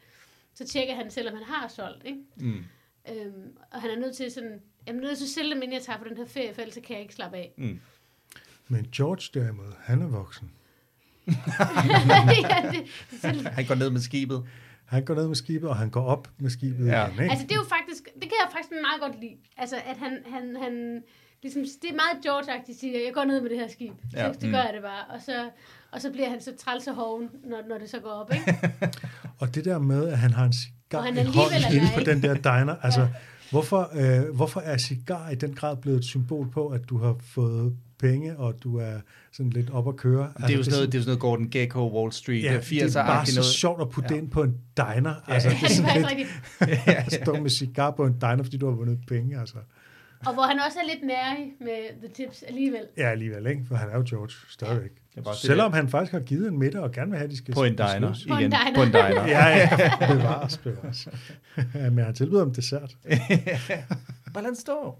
så 0.54 0.66
tjekker 0.66 0.94
han, 0.94 1.11
selvom 1.11 1.35
han 1.35 1.44
har 1.44 1.68
solgt, 1.68 2.04
ikke? 2.04 2.18
Mm. 2.37 2.64
Øhm, 3.11 3.57
og 3.72 3.81
han 3.81 3.90
er 3.90 3.96
nødt 3.98 4.16
til 4.16 4.31
sådan, 4.33 4.61
jeg 4.87 4.94
er 4.94 5.00
nødt 5.00 5.18
til 5.18 5.24
at 5.24 5.31
sælge 5.31 5.50
dem, 5.54 5.62
inden 5.62 5.72
jeg 5.72 5.83
tager 5.83 5.98
på 5.98 6.04
den 6.09 6.16
her 6.16 6.26
ferie, 6.26 6.54
for 6.54 6.61
ellers 6.61 6.74
så 6.74 6.81
kan 6.81 6.94
jeg 6.94 7.02
ikke 7.02 7.14
slappe 7.14 7.37
af. 7.37 7.52
Mm. 7.57 7.81
Men 8.68 8.88
George 8.96 9.40
derimod, 9.40 9.72
han 9.81 10.02
er 10.02 10.07
voksen. 10.07 10.50
ja, 11.28 12.70
det, 12.72 12.87
det, 13.22 13.48
Han 13.48 13.64
går 13.66 13.74
ned 13.74 13.90
med 13.90 14.00
skibet. 14.00 14.44
Han 14.85 15.04
går 15.04 15.14
ned 15.14 15.26
med 15.26 15.37
skibet, 15.37 15.68
og 15.68 15.76
han 15.76 15.90
går 15.90 16.04
op 16.04 16.28
med 16.38 16.50
skibet 16.50 16.87
Ja. 16.87 17.07
igen, 17.07 17.12
ikke? 17.22 17.31
altså 17.31 17.46
det 17.46 17.52
er 17.52 17.57
jo 17.57 17.64
faktisk, 17.68 17.97
det 18.20 18.26
kan 18.31 18.37
jeg 18.44 18.48
faktisk 18.52 18.70
meget 18.88 19.00
godt 19.00 19.20
lide. 19.20 19.37
Altså 19.57 19.76
at 19.76 19.96
han, 19.96 20.12
han, 20.35 20.57
han 20.62 21.02
ligesom, 21.42 21.62
det 21.83 21.90
er 21.90 21.94
meget 22.04 22.16
George-agtigt, 22.26 22.81
siger, 22.81 22.98
jeg 23.04 23.12
går 23.14 23.24
ned 23.24 23.40
med 23.40 23.50
det 23.50 23.59
her 23.59 23.68
skib. 23.68 23.92
Så, 24.11 24.16
Ja. 24.18 24.33
det 24.33 24.50
gør 24.50 24.59
jeg 24.68 24.70
det 24.74 24.83
bare. 24.83 25.04
Og 25.14 25.20
så, 25.22 25.50
og 25.92 26.00
så 26.00 26.11
bliver 26.12 26.28
han 26.31 26.40
så 26.40 26.52
træls 26.59 26.87
og 26.87 26.94
hoven, 26.94 27.28
når, 27.44 27.62
når 27.68 27.78
det 27.78 27.90
så 27.90 27.98
går 28.00 28.11
op, 28.11 28.33
ikke? 28.35 28.70
Og 29.40 29.54
det 29.54 29.64
der 29.64 29.78
med, 29.78 30.09
at 30.09 30.18
han 30.18 30.33
har 30.33 30.44
en 30.44 30.52
cigar 30.52 30.98
Og 30.98 31.04
han 31.04 31.14
i 31.14 31.24
hånden 31.24 31.88
på 31.94 32.00
den 32.00 32.22
der 32.22 32.35
diner. 32.35 32.76
Altså, 32.87 33.09
hvorfor, 33.50 33.90
øh, 33.94 34.35
hvorfor 34.37 34.61
er 34.61 34.76
cigar 34.78 35.31
i 35.31 35.35
den 35.35 35.54
grad 35.54 35.76
blevet 35.76 35.98
et 35.98 36.04
symbol 36.04 36.50
på, 36.50 36.68
at 36.68 36.81
du 36.88 36.98
har 36.98 37.16
fået 37.35 37.76
penge, 37.98 38.37
og 38.37 38.54
du 38.62 38.76
er 38.78 38.92
sådan 39.32 39.50
lidt 39.50 39.70
op 39.70 39.88
at 39.88 39.96
køre? 39.96 40.24
Altså, 40.26 40.46
Det 40.46 40.52
er 40.52 40.56
jo 40.56 40.62
sådan 40.62 40.76
noget, 40.76 40.92
det 40.92 40.98
er 40.98 41.02
sådan 41.02 41.08
noget 41.11 41.20
Gordon 41.20 41.48
Gekko, 41.50 42.00
Wall 42.00 42.12
Street, 42.12 42.44
ja, 42.44 42.52
ja, 42.52 42.58
80'er 42.58 42.84
det 42.84 42.96
er 42.96 43.06
bare 43.06 43.26
så 43.26 43.34
noget. 43.40 43.44
sjovt 43.46 43.80
at 43.82 43.88
putte 43.90 44.14
Ja. 44.14 44.20
ind 44.20 44.30
på 44.30 44.42
en 44.42 44.56
diner. 44.76 45.14
Altså, 45.26 45.48
det 45.48 45.56
er 45.56 45.61
det 45.68 45.70
er 45.70 45.74
sådan 45.74 46.02
faktisk 46.02 46.28
lidt 46.61 46.80
at 47.06 47.12
stå 47.22 47.32
med 47.42 47.50
cigar 47.50 47.90
på 47.90 48.06
en 48.06 48.12
diner, 48.12 48.42
fordi 48.42 48.56
du 48.56 48.68
har 48.68 48.76
vundet 48.76 48.98
penge. 49.08 49.40
Altså. 49.40 49.56
Og 50.26 50.34
hvor 50.34 50.42
han 50.42 50.61
også 50.66 50.78
er 50.78 50.87
lidt 50.94 51.06
nærig 51.06 51.46
med 51.61 52.08
The 52.08 52.14
Tips 52.24 52.42
alligevel. 52.42 52.80
Ja, 52.96 53.11
alligevel, 53.11 53.46
ikke? 53.46 53.62
For 53.68 53.74
han 53.74 53.88
er 53.90 53.96
jo 53.96 54.04
George 54.08 54.32
stadigvæk. 54.48 54.90
Er 55.16 55.22
bare 55.22 55.34
det 55.34 55.40
Selvom 55.40 55.72
han 55.72 55.88
faktisk 55.88 56.12
har 56.12 56.20
givet 56.20 56.48
en 56.48 56.58
middag 56.58 56.80
og 56.80 56.92
gerne 56.92 57.11
vil 57.11 57.18
have, 57.18 57.24
at 57.24 57.30
de 57.30 57.37
skal 57.37 57.54
På 57.54 57.64
en 57.64 57.72
diner. 57.72 58.14
På 58.28 58.34
en 58.34 58.40
Igen. 58.40 58.50
diner. 58.50 58.74
På 58.74 58.82
en 58.82 58.88
diner. 58.88 59.26
Ja, 59.26 59.48
ja. 59.48 59.68
Bevares, 60.14 60.58
bevares. 60.58 61.08
Men 61.74 61.98
han 61.98 62.14
tilbyder 62.14 62.42
om 62.42 62.54
dessert. 62.54 62.96
Stå. 64.54 64.98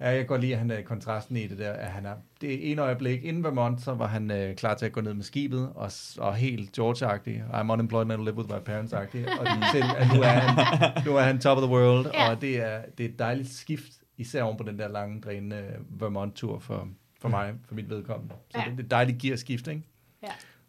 Ja, 0.00 0.08
jeg 0.08 0.16
kan 0.16 0.26
godt 0.26 0.40
lide, 0.40 0.52
at 0.52 0.58
han 0.58 0.70
er 0.70 0.82
kontrasten 0.82 1.36
i 1.36 1.46
det 1.46 1.58
der. 1.58 1.72
At 1.72 1.88
han 1.90 2.06
er, 2.06 2.14
det 2.40 2.54
er 2.68 2.72
en 2.72 2.78
øjeblik 2.78 3.24
inden 3.24 3.44
Vermont, 3.44 3.80
så 3.82 3.94
var 3.94 4.06
han 4.06 4.30
øh, 4.30 4.56
klar 4.56 4.74
til 4.74 4.86
at 4.86 4.92
gå 4.92 5.00
ned 5.00 5.14
med 5.14 5.24
skibet, 5.24 5.72
og, 5.74 5.90
og 6.18 6.34
helt 6.34 6.78
George-agtig. 6.78 7.54
I'm 7.54 7.72
unemployed 7.72 8.10
and 8.10 8.22
I 8.22 8.24
live 8.24 8.36
with 8.36 8.48
my 8.50 8.58
parents-agtig. 8.70 9.40
Og 9.40 9.46
til, 9.72 9.82
at 9.98 10.06
nu 10.14 10.20
er, 10.22 10.26
han, 10.28 11.04
nu 11.06 11.16
er 11.16 11.22
han 11.22 11.38
top 11.40 11.58
of 11.58 11.62
the 11.62 11.72
world, 11.72 12.06
Ja. 12.14 12.30
og 12.30 12.40
det 12.40 12.56
er, 12.66 12.82
det 12.98 13.06
er 13.06 13.10
et 13.10 13.18
dejligt 13.18 13.48
skift, 13.48 13.92
især 14.16 14.42
oven 14.42 14.56
på 14.56 14.64
den 14.64 14.78
der 14.78 14.88
lange, 14.88 15.20
drænende 15.20 15.64
Vermont-tur 15.90 16.58
for, 16.58 16.88
for 17.20 17.28
mig, 17.28 17.54
for 17.68 17.74
mit 17.74 17.90
vedkommende. 17.90 18.34
Så 18.50 18.58
Ja. 18.58 18.64
det, 18.64 18.72
det 18.72 18.80
er 18.80 18.84
et 18.84 18.90
dejligt 18.90 19.18
gearskift, 19.18 19.66
ikke? 19.68 19.82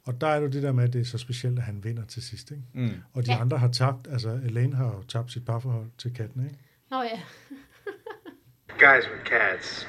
Og 0.08 0.22
der 0.22 0.28
er 0.28 0.36
jo 0.38 0.48
det 0.48 0.64
der 0.64 0.72
med, 0.72 0.84
at 0.84 0.94
det 0.94 1.02
er 1.02 1.06
så 1.06 1.18
specielt, 1.18 1.58
at 1.60 1.64
han 1.66 1.84
vinder 1.84 2.06
til 2.06 2.24
sidst. 2.24 2.52
Ikke? 2.52 2.64
Mm. 2.74 2.90
Og 3.14 3.26
de 3.26 3.32
Ja. 3.32 3.36
ja. 3.36 3.42
andre 3.42 3.58
har 3.58 3.68
tabt, 3.68 4.08
altså 4.12 4.30
Elaine 4.30 4.76
har 4.76 4.86
jo 4.86 5.02
tabt 5.08 5.32
sit 5.32 5.46
parforhold 5.46 5.86
til 5.98 6.14
katten, 6.14 6.44
ikke? 6.44 6.56
Nå 6.92 7.02
ja. 7.02 7.20
Guys 8.80 9.06
with 9.12 9.24
cats. 9.26 9.88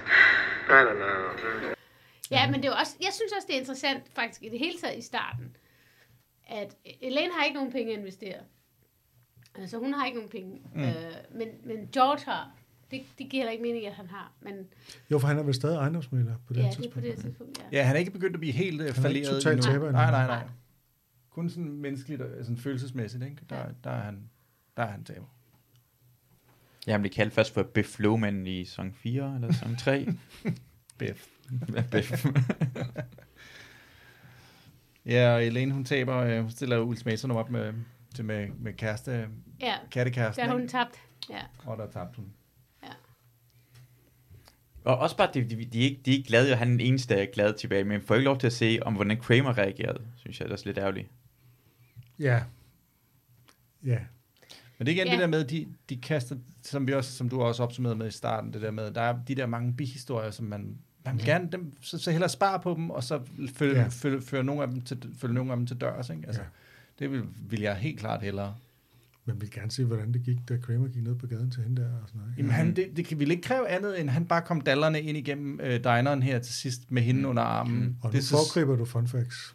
I 0.69 0.81
don't 0.87 0.95
know. 0.95 1.71
Ja, 2.31 2.51
men 2.51 2.63
det 2.63 2.69
er 2.69 2.75
også, 2.75 2.97
jeg 3.01 3.13
synes 3.13 3.33
også, 3.33 3.47
det 3.49 3.57
er 3.57 3.61
interessant 3.61 4.03
faktisk 4.15 4.43
i 4.43 4.49
det 4.49 4.59
hele 4.59 4.79
taget 4.83 4.99
i 4.99 5.03
starten, 5.03 5.57
at 6.49 6.77
Elaine 7.01 7.33
har 7.37 7.45
ikke 7.45 7.55
nogen 7.55 7.73
penge 7.73 7.93
at 7.93 7.99
investere. 7.99 8.39
Altså 9.55 9.79
hun 9.79 9.93
har 9.95 10.07
ikke 10.07 10.19
nogen 10.19 10.31
penge. 10.31 10.61
Mm. 10.75 10.81
Øh, 10.83 10.95
men, 11.35 11.49
men 11.65 11.89
George 11.93 12.25
har. 12.25 12.51
Det, 12.91 13.03
det 13.19 13.29
giver 13.29 13.41
heller 13.43 13.53
ikke 13.53 13.63
mening, 13.63 13.87
at 13.87 13.93
han 13.93 14.07
har. 14.07 14.33
Men 14.41 14.55
Jo, 15.11 15.19
for 15.19 15.29
han 15.29 15.39
er 15.39 15.43
vel 15.43 15.55
stadig 15.55 15.77
ejendomsmælder 15.77 16.35
på 16.47 16.53
det 16.53 16.61
ja, 16.61 16.65
her 16.65 16.71
det 16.71 16.87
er 16.87 16.91
på 16.91 17.01
tidspunkt. 17.01 17.17
det 17.17 17.25
tidspunkt, 17.25 17.59
ja. 17.73 17.79
Ja, 17.79 17.83
han 17.85 17.97
er 17.97 18.01
ikke 18.01 18.11
begyndt 18.11 18.35
at 18.37 18.41
blive 18.41 18.53
helt 18.53 18.81
ikke 18.83 18.95
falderet. 18.95 19.27
totalt 19.43 19.59
endnu. 19.59 19.73
taber 19.73 19.87
endnu. 19.89 20.03
Nej, 20.03 20.11
nej, 20.11 20.27
nej. 20.27 20.49
Kun 21.31 21.51
sådan 21.51 21.73
menneskeligt 21.73 22.23
og 22.23 22.29
sådan 22.45 22.57
følelsesmæssigt, 22.59 23.25
ikke? 23.25 23.37
Der, 23.51 23.57
Ja. 23.59 23.65
der, 23.85 23.91
er 23.91 24.01
han, 24.03 24.31
der 24.77 24.83
er 24.83 24.87
han 24.91 25.05
taber. 25.05 25.27
Ja, 26.87 26.93
han 26.93 27.01
blev 27.01 27.13
kaldt 27.13 27.35
først 27.35 27.55
for 27.55 27.63
Biff 27.63 27.89
Flowman 27.89 28.47
i 28.47 28.65
sæson 28.65 28.93
4 28.93 29.35
eller 29.35 29.53
sæson 29.53 29.77
3. 29.77 30.09
Biff. 30.99 31.27
Biff. 31.91 32.27
Ja, 35.07 35.35
og 35.35 35.45
Elaine, 35.47 35.73
hun 35.73 35.85
taber, 35.85 36.17
øh, 36.17 36.41
hun 36.41 36.51
stiller 36.51 36.79
ultimatum 36.79 37.31
op 37.31 37.51
med, 37.51 37.75
til 38.15 38.25
med, 38.25 38.49
med 38.59 38.73
kæreste, 38.73 39.29
Ja, 39.61 39.75
kattekæresten, 39.91 40.43
der 40.43 40.51
har 40.51 40.59
hun 40.59 40.69
tabt. 40.69 40.95
Ja. 41.31 41.41
og 41.65 41.79
der 41.79 41.91
tabte 41.91 42.17
hun. 42.17 42.33
Og 44.85 44.99
også 44.99 45.17
bare, 45.17 45.31
de, 45.35 45.45
de, 45.45 45.65
de, 45.65 45.79
er 45.81 45.85
ikke, 45.85 46.01
de 46.05 46.11
er 46.11 46.17
ikke 46.17 46.29
glade, 46.29 46.53
og 46.53 46.59
han 46.59 46.69
er 46.69 46.73
den 46.73 46.81
eneste, 46.81 47.15
der 47.15 47.23
er 47.23 47.27
glad 47.27 47.55
tilbage, 47.55 47.85
men 47.85 48.03
får 48.03 48.15
ikke 48.15 48.25
lov 48.25 48.39
til 48.39 48.47
at 48.47 48.53
se, 48.53 48.79
om 48.83 48.95
hvordan 48.95 49.17
Kramer 49.21 49.59
reagerede, 49.59 50.07
synes 50.17 50.41
jeg, 50.41 50.45
det 50.45 50.51
er 50.51 50.55
også 50.55 50.67
lidt 50.67 50.79
ærgerligt. 50.79 51.09
Ja. 52.19 52.43
Ja. 53.85 53.99
Men 54.81 54.87
det 54.87 54.93
er 54.93 54.97
igen 54.97 55.07
Ja. 55.07 55.13
det 55.13 55.21
der 55.21 55.27
med, 55.27 55.45
de, 55.45 55.67
de 55.89 55.97
kaster, 55.97 56.37
som, 56.63 56.87
vi 56.87 56.93
også, 56.93 57.13
som 57.13 57.29
du 57.29 57.41
også 57.43 57.63
opsummerede 57.63 57.99
med 57.99 58.09
i 58.09 58.11
starten, 58.11 58.53
det 58.53 58.63
der 58.63 58.71
med, 58.71 58.91
der 58.91 59.01
er 59.01 59.19
de 59.29 59.35
der 59.35 59.47
mange 59.47 59.73
bihistorier, 59.77 60.31
som 60.31 60.47
man, 60.47 60.77
man 61.05 61.17
vil 61.17 61.25
gerne, 61.25 61.49
dem, 61.53 61.73
så, 61.81 61.99
så 61.99 62.11
hellere 62.11 62.29
spare 62.31 62.61
på 62.61 62.75
dem, 62.75 62.91
og 62.91 63.05
så 63.05 63.21
følge, 63.55 63.75
Ja. 63.81 63.87
følge, 63.91 64.23
føre 64.23 64.45
nogle 64.45 64.63
af 64.63 64.69
dem 64.69 64.81
til, 64.81 65.15
følge 65.19 65.35
nogle 65.35 65.51
af 65.53 65.57
dem 65.57 65.67
til 65.67 65.77
dørs, 65.77 66.11
ikke? 66.11 66.23
Altså, 66.27 66.43
Ja. 66.43 66.47
Det 66.99 67.11
vil, 67.13 67.23
vil 67.51 67.61
jeg 67.61 67.75
helt 67.77 68.01
klart 68.01 68.23
hellere. 68.23 68.55
Man 69.25 69.41
vil 69.41 69.51
gerne 69.51 69.71
se, 69.71 69.85
hvordan 69.85 70.13
det 70.13 70.23
gik, 70.23 70.37
da 70.49 70.57
Kramer 70.57 70.89
gik 70.89 71.03
ned 71.03 71.15
på 71.15 71.27
gaden 71.27 71.51
til 71.51 71.63
hende 71.63 71.83
der 71.83 71.89
og 71.89 72.09
sådan 72.09 72.21
noget. 72.21 72.35
Jamen, 72.39 72.51
han, 72.51 72.77
det, 72.77 72.89
det 72.97 73.05
kan 73.07 73.19
ville 73.19 73.35
ikke 73.35 73.43
kræve 73.49 73.69
andet, 73.69 74.01
end 74.01 74.09
han 74.09 74.25
bare 74.27 74.43
kom 74.43 74.61
dallerne 74.61 75.01
ind 75.03 75.19
igennem 75.19 75.61
øh, 75.63 75.77
dineren 75.85 76.23
her 76.23 76.39
til 76.39 76.55
sidst 76.55 76.91
med 76.91 77.03
hende 77.03 77.29
under 77.29 77.43
armen. 77.43 77.97
Og 78.03 78.11
nu 78.11 78.17
det, 78.17 78.25
så, 78.25 78.31
foregriber 78.31 78.77
du 78.77 78.85
fun 78.85 79.09
facts. 79.09 79.55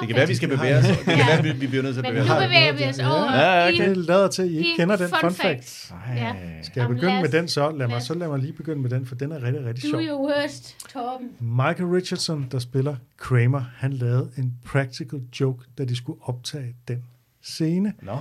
Det 0.00 0.02
Okay. 0.02 0.06
kan 0.06 0.16
være, 0.16 0.28
vi 0.28 0.34
skal 0.34 0.50
Det 0.50 0.58
bevæge 0.58 0.76
os. 0.78 0.84
jeg. 0.88 0.96
Det 0.96 1.04
kan 1.04 1.16
Ja. 1.18 1.26
være, 1.26 1.42
vi, 1.42 1.52
vi 1.60 1.66
bliver 1.66 1.82
nødt 1.82 1.94
til 1.94 2.00
at 2.00 2.04
Men 2.04 2.10
bevæge 2.10 2.26
nu 2.26 2.32
os. 2.34 2.40
har- 2.40 2.46
bevæger 2.46 2.72
vi 2.72 2.84
os 2.84 2.98
over 2.98 3.32
Ja, 3.40 3.68
okay. 3.68 3.88
Det 3.88 3.96
lader 3.96 4.28
til, 4.28 4.42
at 4.42 4.48
I 4.48 4.56
ikke 4.56 4.70
kender 4.76 4.96
den 4.96 5.08
fun 5.20 5.32
fact. 5.32 5.92
Ja. 6.16 6.32
Skal 6.62 6.80
jeg 6.80 6.88
begynde 6.88 7.20
med 7.20 7.28
den 7.28 7.48
så? 7.48 7.70
Lad 7.70 7.88
mig, 7.88 8.02
så 8.02 8.14
lad 8.14 8.28
mig 8.28 8.38
lige 8.38 8.52
begynde 8.52 8.82
med 8.82 8.90
den, 8.90 9.06
for 9.06 9.14
den 9.14 9.32
er 9.32 9.42
rigtig, 9.42 9.64
rigtig 9.64 9.84
Do 9.84 9.88
sjov. 9.88 10.00
your 10.00 10.28
worst, 10.28 10.76
Torben. 10.92 11.28
Michael 11.40 11.86
Richardson, 11.90 12.46
der 12.52 12.58
spiller 12.58 12.96
Kramer, 13.16 13.64
han 13.76 13.92
lavede 13.92 14.30
en 14.38 14.54
practical 14.64 15.20
joke, 15.40 15.64
da 15.78 15.84
de 15.84 15.96
skulle 15.96 16.18
optage 16.22 16.74
den 16.88 17.02
scene. 17.42 17.92
Nå. 18.02 18.18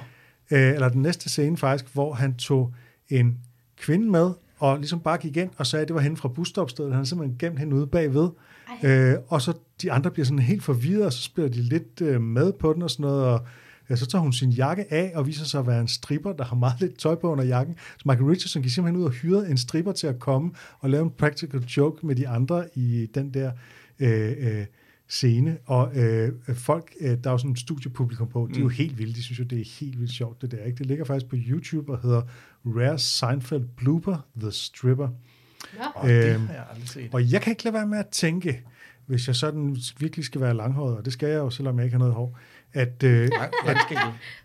Øh, 0.52 0.60
eller 0.74 0.90
den 0.90 1.02
næste 1.02 1.30
scene 1.30 1.58
faktisk, 1.58 1.94
hvor 1.94 2.14
han 2.14 2.34
tog 2.36 2.74
en 3.10 3.38
kvinde 3.78 4.12
med, 4.12 4.32
og 4.60 4.78
ligesom 4.78 5.00
bare 5.00 5.18
gik 5.18 5.38
ind 5.38 5.50
og 5.58 5.68
sagde, 5.68 5.82
at 5.82 5.88
det 5.88 5.94
var 5.96 6.02
hende 6.02 6.18
fra 6.18 6.30
busstopstedet. 6.30 6.92
Han 6.92 6.96
havde 6.96 7.10
simpelthen 7.10 7.38
gemt 7.40 7.60
hende 7.60 7.76
ude 7.76 7.88
bagved. 7.88 8.30
Øh, 8.84 9.16
og 9.28 9.42
så 9.42 9.54
de 9.82 9.92
andre 9.92 10.12
bliver 10.12 10.26
sådan 10.26 10.40
helt 10.40 10.64
forvirret, 10.64 11.06
og 11.06 11.14
så 11.14 11.22
spiller 11.22 11.52
de 11.52 11.62
lidt 11.62 12.02
øh, 12.02 12.22
med 12.22 12.54
på 12.54 12.74
den 12.74 12.82
og 12.82 12.90
sådan 12.90 13.04
noget, 13.04 13.26
og 13.26 13.46
ja, 13.90 13.96
så 13.96 14.06
tager 14.06 14.22
hun 14.22 14.34
sin 14.34 14.50
jakke 14.50 14.94
af 14.94 15.12
og 15.16 15.28
viser 15.28 15.46
sig 15.46 15.60
at 15.60 15.68
være 15.68 15.82
en 15.82 15.88
stripper, 15.88 16.34
der 16.34 16.44
har 16.44 16.56
meget 16.56 16.82
lidt 16.82 16.98
tøj 16.98 17.16
på 17.16 17.32
under 17.32 17.44
jakken. 17.44 17.76
Så 17.98 18.04
Michael 18.06 18.28
Richardson 18.28 18.62
gik 18.62 18.72
simpelthen 18.72 19.02
ud 19.02 19.06
og 19.06 19.12
hyrede 19.12 19.50
en 19.50 19.58
stripper 19.58 19.92
til 19.92 20.08
at 20.08 20.20
komme 20.20 20.52
og 20.80 20.90
lave 20.90 21.04
en 21.04 21.12
practical 21.12 21.60
joke 21.60 22.06
med 22.06 22.16
de 22.16 22.28
andre 22.28 22.66
i 22.76 23.08
den 23.16 23.34
der 23.34 23.52
øh, 24.00 24.34
øh, 24.40 24.66
scene. 25.08 25.58
Og 25.66 25.98
øh, 25.98 26.32
folk, 26.54 26.94
øh, 27.00 27.18
der 27.24 27.30
er 27.30 27.32
jo 27.32 27.38
sådan 27.38 27.52
et 27.52 27.60
studiepublikum 27.60 28.28
på, 28.28 28.50
de 28.54 28.60
er 28.60 28.64
jo 28.64 28.70
helt 28.70 28.98
vilde. 28.98 29.14
De 29.14 29.24
synes 29.24 29.40
jo, 29.40 29.44
det 29.44 29.62
er 29.62 29.80
helt 29.80 30.00
vildt 30.00 30.14
sjovt, 30.14 30.42
det 30.42 30.52
der. 30.52 30.64
Ikke? 30.64 30.78
Det 30.78 30.86
ligger 30.86 31.06
faktisk 31.06 31.30
på 31.30 31.36
YouTube 31.40 31.92
og 31.92 32.02
hedder 32.02 32.22
Rare 32.66 33.00
Seinfeld 33.00 33.66
Blooper 33.78 34.26
The 34.40 34.52
Stripper. 34.52 35.10
Nå, 35.78 35.84
Oh, 35.96 36.10
det 36.10 36.34
Øhm, 36.36 36.48
har 36.48 36.54
jeg 36.54 36.66
aldrig 36.72 36.90
set. 36.90 37.10
Og 37.14 37.32
jeg 37.32 37.42
kan 37.42 37.52
ikke 37.52 37.64
lade 37.64 37.74
være 37.74 37.88
med 37.88 37.98
at 37.98 38.08
tænke, 38.08 38.62
hvis 39.06 39.28
jeg 39.28 39.36
sådan 39.36 39.78
virkelig 40.00 40.26
skal 40.26 40.42
være 40.42 40.54
langhåret, 40.54 40.98
og 40.98 41.06
det 41.06 41.14
skal 41.14 41.30
jeg 41.30 41.38
jo, 41.38 41.50
selvom 41.50 41.78
jeg 41.78 41.86
ikke 41.86 41.94
har 41.94 42.00
noget 42.00 42.14
hår, 42.14 42.40
at 42.74 43.04
øh. 43.04 43.30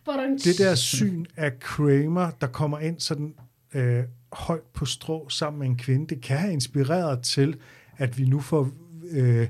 Hvordan- 0.04 0.38
det 0.38 0.58
der 0.58 0.74
syn 0.74 1.24
af 1.36 1.58
Kramer, 1.60 2.30
der 2.40 2.46
kommer 2.46 2.78
ind 2.78 3.00
sådan 3.00 3.34
øh, 3.74 4.04
højt 4.32 4.62
på 4.74 4.84
strå 4.84 5.28
sammen 5.28 5.58
med 5.58 5.66
en 5.66 5.76
kvinde, 5.76 6.06
det 6.14 6.20
kan 6.22 6.36
have 6.38 6.52
inspireret 6.52 7.20
til, 7.22 7.56
at 7.96 8.18
vi 8.18 8.24
nu 8.24 8.40
får 8.40 8.70
øh, 9.10 9.48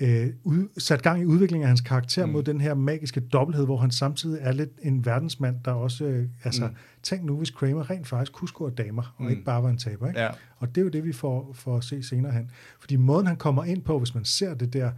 øh, 0.00 0.28
ud, 0.44 0.68
sat 0.78 1.02
gang 1.02 1.22
i 1.22 1.24
udviklingen 1.24 1.62
af 1.64 1.68
hans 1.68 1.80
karakter 1.80 2.26
mm. 2.26 2.32
mod 2.32 2.42
den 2.42 2.60
her 2.60 2.74
magiske 2.74 3.20
dobbelthed, 3.20 3.64
hvor 3.64 3.76
han 3.76 3.90
samtidig 3.90 4.38
er 4.42 4.52
lidt 4.52 4.70
en 4.82 5.06
verdensmand, 5.06 5.56
der 5.64 5.72
også, 5.72 6.04
øh, 6.04 6.28
altså, 6.44 6.66
mm. 6.66 6.74
Tænk 7.02 7.24
nu, 7.24 7.36
hvis 7.36 7.50
Kramer 7.50 7.90
rent 7.90 8.06
faktisk 8.06 8.32
kunne 8.32 8.48
score 8.48 8.70
damer, 8.70 9.14
og 9.16 9.24
Mm. 9.24 9.30
ikke 9.30 9.44
bare 9.44 9.62
var 9.62 9.68
en 9.68 9.78
taber, 9.78 10.08
ikke? 10.08 10.20
Ja. 10.20 10.28
Og 10.56 10.68
det 10.68 10.78
er 10.78 10.82
jo 10.82 10.88
det, 10.88 11.04
vi 11.04 11.12
får, 11.12 11.52
får 11.54 11.76
at 11.76 11.84
se 11.84 12.02
senere 12.02 12.32
hen. 12.32 12.50
Fordi 12.80 12.96
måden, 12.96 13.26
han 13.26 13.36
kommer 13.36 13.64
ind 13.64 13.82
på, 13.82 13.98
hvis 13.98 14.14
man 14.14 14.24
ser 14.24 14.54
det 14.54 14.72
der, 14.72 14.90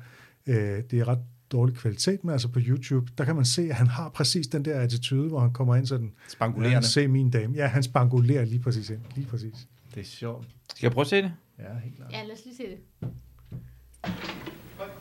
øh, 0.46 0.56
det 0.90 0.92
er 0.92 1.08
ret 1.08 1.18
dårlig 1.52 1.76
kvalitet, 1.76 2.24
men 2.24 2.32
altså 2.32 2.48
på 2.48 2.58
YouTube, 2.62 3.12
der 3.18 3.24
kan 3.24 3.36
man 3.36 3.44
se, 3.44 3.62
at 3.62 3.74
han 3.74 3.86
har 3.86 4.08
præcis 4.08 4.46
den 4.46 4.64
der 4.64 4.80
attitude, 4.80 5.28
hvor 5.28 5.40
han 5.40 5.52
kommer 5.52 5.76
ind 5.76 5.86
sådan, 5.86 6.06
ja, 6.06 6.28
Spangulerende. 6.28 6.88
se 6.88 7.08
min 7.08 7.30
dame. 7.30 7.54
Ja, 7.56 7.66
han 7.66 7.82
spangulerer 7.82 8.44
lige 8.44 8.58
præcis 8.60 8.90
ind. 8.90 9.00
Lige 9.14 9.26
præcis. 9.26 9.54
Det 9.94 10.00
er 10.00 10.04
sjovt. 10.04 10.46
Skal 10.74 10.86
jeg 10.86 10.92
prøve 10.92 11.02
at 11.02 11.08
se 11.08 11.16
det? 11.16 11.32
Ja, 11.58 11.64
helt 11.84 11.96
klart. 11.96 12.12
Ja, 12.12 12.22
lad 12.22 12.32
os 12.32 12.40
lige 12.44 12.56
se 12.56 12.62
det. 12.62 12.78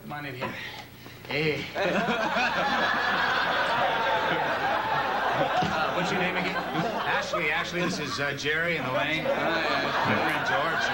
Come 0.02 0.16
on 0.20 0.26
in 0.26 0.32
here. 0.36 0.50
Hey. 1.30 1.54
Uh, 4.24 5.98
what's 5.98 6.12
your 6.12 6.22
name 6.22 6.38
again? 6.38 6.93
Ashley. 7.34 7.52
Ashley, 7.52 7.82
this 7.82 8.00
is 8.00 8.20
uh, 8.20 8.34
Jerry 8.34 8.78
and 8.78 8.86
Elaine. 8.88 9.24
My 9.24 9.30
friend 10.22 10.46
George. 10.46 10.86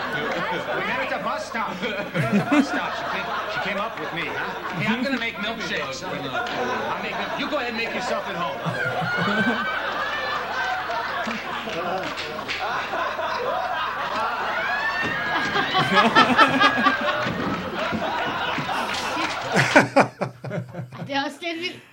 We 0.79 0.83
met 0.87 0.99
at 1.01 1.09
the 1.17 1.23
bus 1.23 1.45
stop. 1.45 1.81
We 1.81 1.89
met 1.89 2.15
at 2.15 2.45
the 2.45 2.49
bus 2.49 2.67
stop. 2.69 2.95
She 2.95 3.03
came, 3.11 3.25
she 3.53 3.59
came 3.69 3.77
up 3.77 3.99
with 3.99 4.13
me, 4.13 4.23
huh? 4.25 4.79
Hey, 4.79 4.87
I'm 4.87 5.03
gonna 5.03 5.19
make 5.19 5.35
milkshakes. 5.35 6.01
I'll 6.01 7.03
make 7.03 7.17
milk. 7.19 7.39
You 7.39 7.49
go 7.49 7.57
ahead 7.57 7.69
and 7.69 7.77
make 7.77 7.93
yourself 7.93 8.25
at 8.29 8.35
home. 8.35 8.59
Ej, 20.97 21.03
det 21.07 21.15
er 21.15 21.23
også 21.25 21.37
lidt 21.41 21.61
vildt. 21.61 21.83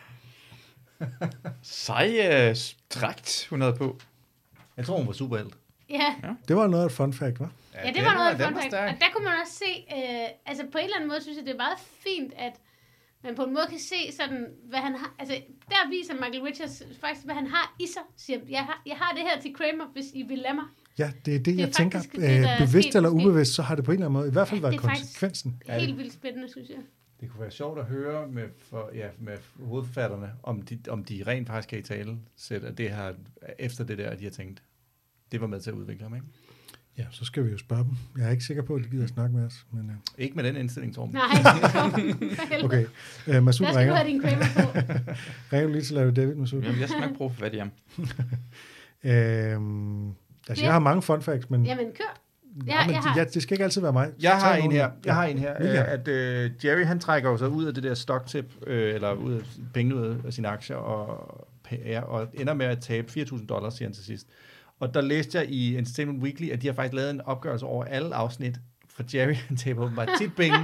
Sej 1.63 2.51
uh, 2.51 2.57
dragt, 3.01 3.47
hun 3.51 3.61
havde 3.61 3.75
på. 3.75 3.99
Jeg 4.77 4.85
tror, 4.87 4.97
hun 4.97 5.07
var 5.07 5.13
superhelt. 5.13 5.55
Ja, 5.91 6.15
Det 6.49 6.57
var 6.57 6.67
noget 6.67 6.83
af 6.83 6.87
et 6.87 6.93
fun 6.93 7.13
fact, 7.13 7.37
hva'? 7.41 7.47
ja 7.85 7.93
det 7.93 8.05
var 8.05 8.15
noget 8.15 8.31
af 8.31 8.39
den 8.39 8.47
fun 8.47 8.63
fact. 8.63 8.75
Og 8.75 8.95
der 9.01 9.07
kunne 9.15 9.25
man 9.25 9.33
også 9.43 9.55
se, 9.65 9.71
øh, 9.97 10.29
altså 10.47 10.65
på 10.73 10.79
en 10.79 10.85
eller 10.85 10.97
anden 10.97 11.09
måde 11.09 11.23
synes 11.23 11.37
jeg, 11.39 11.47
det 11.47 11.53
er 11.53 11.57
meget 11.67 11.79
fint, 12.07 12.33
at 12.37 12.53
man 13.25 13.35
på 13.37 13.43
en 13.45 13.55
måde 13.55 13.67
kan 13.71 13.79
se 13.79 14.01
sådan, 14.21 14.47
hvad 14.71 14.79
han 14.79 14.95
har, 14.97 15.15
altså 15.19 15.35
der 15.69 15.91
viser 15.91 16.15
Michael 16.15 16.43
Richards 16.43 16.83
faktisk, 17.01 17.25
hvad 17.27 17.35
han 17.35 17.47
har 17.47 17.75
i 17.81 17.87
sig. 17.87 18.03
Siger, 18.17 18.39
jeg 18.49 18.61
har, 18.69 18.83
jeg 18.87 18.97
har 19.01 19.13
det 19.17 19.23
her 19.29 19.41
til 19.41 19.55
Kramer, 19.55 19.85
hvis 19.93 20.07
I 20.15 20.23
vil 20.23 20.39
lade 20.39 20.55
mig. 20.55 20.65
Ja, 20.99 21.11
det 21.25 21.35
er 21.35 21.39
det, 21.39 21.53
er 21.55 21.59
jeg 21.65 21.73
tænker. 21.73 22.01
det, 22.01 22.41
Øh, 22.41 22.67
bevidst 22.67 22.97
eller 22.97 23.09
ubevidst, 23.09 23.55
så 23.55 23.63
har 23.63 23.75
det 23.75 23.85
på 23.85 23.91
en 23.91 23.95
eller 23.99 24.07
anden 24.07 24.19
måde 24.19 24.29
i 24.29 24.33
hvert 24.33 24.49
fald 24.49 24.61
Ja, 24.61 24.63
været 24.67 24.73
det 24.73 24.85
er 24.85 24.89
faktisk- 24.89 25.05
konsekvensen. 25.07 25.63
Ja, 25.69 25.73
det- 25.75 25.81
Helt 25.83 25.99
vildt 25.99 26.13
spændende, 26.13 26.49
synes 26.51 26.69
jeg. 26.69 26.77
Det 27.21 27.31
kunne 27.31 27.41
være 27.41 27.51
sjovt 27.51 27.79
at 27.79 27.85
høre 27.85 28.29
med, 28.29 28.45
for, 28.71 28.91
ja, 28.95 29.09
med 29.19 29.37
hovedforfatterne, 29.65 30.33
om 30.43 30.63
de, 30.63 30.79
om 30.89 31.05
de 31.05 31.23
rent 31.27 31.47
faktisk 31.49 31.69
kan 31.69 31.79
i 31.79 31.83
tale 31.83 32.19
sætte, 32.37 32.67
at 32.69 32.79
det 32.79 32.91
her, 32.91 33.13
efter 33.59 33.85
det 33.85 33.99
der, 33.99 34.11
at 34.11 34.19
de 34.19 34.25
har 34.25 34.31
tænkt, 34.31 34.63
det 35.33 35.41
var 35.41 35.47
med 35.47 35.61
til 35.61 35.71
at 35.71 35.75
udvikle 35.77 36.03
ham, 36.03 36.15
ikke? 36.15 36.27
Ja, 36.99 37.07
så 37.11 37.25
skal 37.25 37.45
vi 37.47 37.51
jo 37.51 37.59
spørge 37.59 37.85
dem. 37.85 37.93
Jeg 38.19 38.27
er 38.27 38.31
ikke 38.31 38.45
sikker 38.45 38.63
på, 38.63 38.75
at 38.75 38.85
de 38.85 38.89
gider 38.89 39.07
snakke 39.07 39.37
med 39.37 39.45
os. 39.47 39.67
Men, 39.73 39.91
øh, 39.91 39.97
Ikke 40.19 40.35
med 40.37 40.45
den 40.45 40.57
indstilling, 40.57 40.95
Torben. 40.95 41.15
Nej, 41.15 41.25
okay, 42.65 42.87
øh, 43.27 43.43
Masud 43.43 43.67
skal 43.67 43.77
ringer. 43.79 43.95
have 43.95 44.09
din 44.09 44.21
Kramer 44.21 44.45
på. 44.55 44.79
ringer 45.53 45.67
du 45.67 45.73
lige 45.73 45.83
til 45.83 45.95
Larry 45.95 46.13
David, 46.17 46.35
Masud? 46.35 46.63
Jamen, 46.63 46.81
jeg 46.81 46.89
skal 46.89 47.01
nok 47.01 47.17
prøve 47.17 47.31
at 47.31 47.35
få 47.37 47.41
fat 47.41 47.55
i 47.55 47.59
ham. 47.59 47.71
Øhm, 49.05 50.09
altså, 50.49 50.63
Ja. 50.63 50.65
jeg 50.65 50.73
har 50.73 50.79
mange 50.79 51.03
fun 51.03 51.23
facts, 51.23 51.51
men, 51.51 51.67
Jamen, 51.67 51.87
kør. 51.87 52.21
Ja, 52.67 52.73
Ja, 52.81 52.87
men 52.87 52.95
jeg 52.95 53.03
de, 53.03 53.09
har. 53.09 53.19
ja, 53.19 53.25
det 53.25 53.43
skal 53.43 53.55
ikke 53.55 53.65
altid 53.65 53.81
være 53.81 53.93
mig. 53.93 54.11
Jeg 54.21 54.37
har 54.39 54.57
en 54.57 54.73
her, 54.73 54.91
jeg 55.05 55.15
har 55.15 55.25
en 55.25 55.39
her, 55.39 55.55
Ja. 55.61 55.85
at 55.93 56.09
øh, 56.09 56.51
Jerry 56.65 56.85
han 56.85 57.01
trækker 57.01 57.31
jo 57.31 57.37
sig 57.37 57.49
ud 57.49 57.65
af 57.65 57.75
det 57.75 57.83
der 57.83 57.95
stocktip, 57.95 58.45
øh, 58.67 58.95
eller 58.95 59.13
ud 59.13 59.33
af 59.33 59.41
pengene 59.75 59.97
ud 59.97 60.17
af 60.27 60.33
sine 60.33 60.49
aktier, 60.49 60.77
og, 60.77 61.49
ja, 61.87 62.01
og 62.01 62.29
ender 62.35 62.55
med 62.55 62.67
at 62.67 62.79
tabe 62.81 63.09
4.000 63.21 63.47
dollars, 63.47 63.75
siger 63.75 63.89
han 63.89 63.95
til 63.95 64.05
sidst. 64.05 64.27
Og 64.81 64.95
der 64.95 65.01
læste 65.01 65.39
jeg 65.39 65.47
i 65.49 65.77
Entertainment 65.79 66.23
Weekly, 66.23 66.51
at 66.51 66.63
de 66.63 66.67
har 66.67 66.75
faktisk 66.75 66.95
lavet 66.95 67.11
en 67.11 67.21
opgørelse 67.21 67.67
over 67.67 67.85
alle 67.85 68.15
afsnit, 68.15 68.57
for 68.97 69.03
Jerry 69.15 69.35
han 69.49 69.57
taber 69.57 69.83
åbenbart 69.85 70.09
tit 70.19 70.35
penge. 70.37 70.59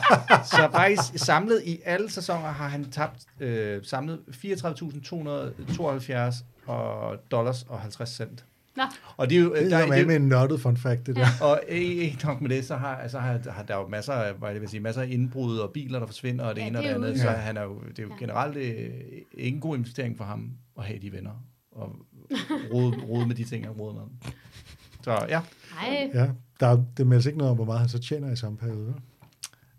så 0.52 0.68
faktisk 0.74 1.24
samlet 1.24 1.62
i 1.64 1.80
alle 1.84 2.10
sæsoner 2.10 2.48
har 2.48 2.68
han 2.68 2.90
tabt 2.90 3.20
øh, 3.40 3.80
samlet 3.84 4.18
34.272 4.28 6.44
og 6.66 7.16
dollars 7.30 7.62
og 7.68 7.80
50 7.80 8.08
cent. 8.10 8.44
Nå, 8.76 8.82
Og 9.16 9.30
det 9.30 9.36
er 9.38 9.42
jo, 9.42 9.54
Det 9.54 9.70
der, 9.70 9.78
er 9.78 9.86
det, 9.86 10.02
jo 10.02 10.06
med 10.06 10.16
en 10.16 10.28
nørdet 10.28 10.60
fun 10.60 10.76
fact, 10.76 11.06
det 11.06 11.16
der. 11.16 11.26
og 11.42 11.60
ikke 11.68 11.94
ikke 11.94 12.26
nok 12.26 12.40
med 12.40 12.50
det, 12.50 12.64
så 12.64 12.76
har, 12.76 12.96
altså, 12.96 13.18
har, 13.18 13.40
har 13.50 13.62
der 13.62 13.76
jo 13.76 13.86
masser 13.88 14.12
af, 14.12 14.34
hvad 14.34 14.50
jeg 14.50 14.60
vil 14.60 14.68
sige, 14.68 14.80
masser 14.80 15.02
af 15.02 15.08
indbrud 15.10 15.58
og 15.58 15.70
biler, 15.70 15.98
der 15.98 16.06
forsvinder, 16.06 16.44
og 16.44 16.54
det 16.56 16.62
Ja, 16.62 16.66
ene 16.66 16.78
og 16.78 16.82
det 16.82 16.88
det 16.88 16.94
er 16.94 16.98
jo 16.98 17.04
andet. 17.04 17.10
ude. 17.14 17.20
Så 17.22 17.30
Ja. 17.30 17.36
han 17.36 17.56
er 17.56 17.62
jo, 17.62 17.80
det 17.88 17.98
er 17.98 18.02
jo 18.02 18.08
Ja. 18.08 18.14
generelt 18.18 18.56
øh, 18.56 18.64
ikke 19.34 19.54
en 19.56 19.60
god 19.60 19.76
investering 19.76 20.16
for 20.16 20.24
ham 20.24 20.50
at 20.78 20.84
have 20.84 20.98
de 20.98 21.12
venner. 21.12 21.44
Og 21.72 21.96
rode, 22.72 22.96
rode 23.08 23.26
med 23.26 23.34
de 23.36 23.44
ting, 23.44 23.64
han 23.66 23.72
roder 23.74 23.94
med. 23.94 24.32
Så 25.02 25.26
ja, 25.28 25.40
Nej, 25.80 26.10
Ja, 26.14 26.28
der 26.60 26.66
er, 26.66 26.84
det 26.96 27.06
meldes 27.06 27.26
ikke 27.26 27.38
noget 27.38 27.50
om, 27.50 27.56
hvor 27.56 27.64
meget 27.64 27.80
han 27.80 27.88
så 27.88 27.98
tjener 27.98 28.32
i 28.32 28.36
samme 28.36 28.58
periode. 28.58 28.94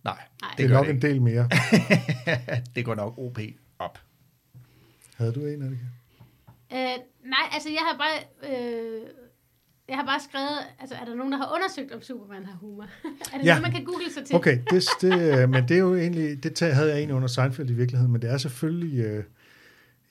nej, 0.04 0.18
Nej. 0.41 0.52
Det 0.58 0.66
er 0.66 0.70
nok 0.70 0.86
det 0.86 0.94
en 0.96 1.02
del 1.02 1.22
mere. 1.22 1.50
det 2.76 2.86
går 2.86 2.96
nok 2.96 3.14
OP 3.18 3.39
op. 3.80 4.00
Havde 5.16 5.32
du 5.32 5.46
en, 5.46 5.62
Annika? 5.64 5.84
øh, 6.74 7.00
nej, 7.26 7.45
altså 7.53 7.69
jeg 7.69 7.80
har 7.91 7.97
bare... 7.97 8.17
Øh, 8.51 9.01
jeg 9.89 9.97
har 9.97 10.05
bare 10.05 10.19
skrevet, 10.30 10.57
altså 10.80 10.95
er 10.95 11.05
der 11.05 11.15
nogen, 11.15 11.32
der 11.32 11.38
har 11.38 11.55
undersøgt, 11.55 11.91
om 11.91 12.01
Superman 12.01 12.45
har 12.45 12.57
humor? 12.61 12.84
er 13.34 13.38
det 13.38 13.45
Ja. 13.45 13.51
noget, 13.51 13.61
man 13.61 13.71
kan 13.71 13.84
google 13.84 14.11
sig 14.13 14.26
til? 14.26 14.36
Okay, 14.36 14.59
det, 14.69 14.86
det, 15.01 15.41
øh, 15.43 15.49
men 15.49 15.67
det 15.67 15.71
er 15.71 15.80
jo 15.80 15.95
egentlig, 15.95 16.43
det 16.43 16.55
tager, 16.55 16.74
havde 16.74 16.89
jeg 16.89 16.97
egentlig 16.97 17.15
under 17.15 17.28
Seinfeld 17.28 17.69
i 17.69 17.74
virkeligheden, 17.74 18.11
men 18.11 18.21
det 18.21 18.30
er 18.30 18.38
selvfølgelig, 18.38 18.99
øh, 18.99 19.24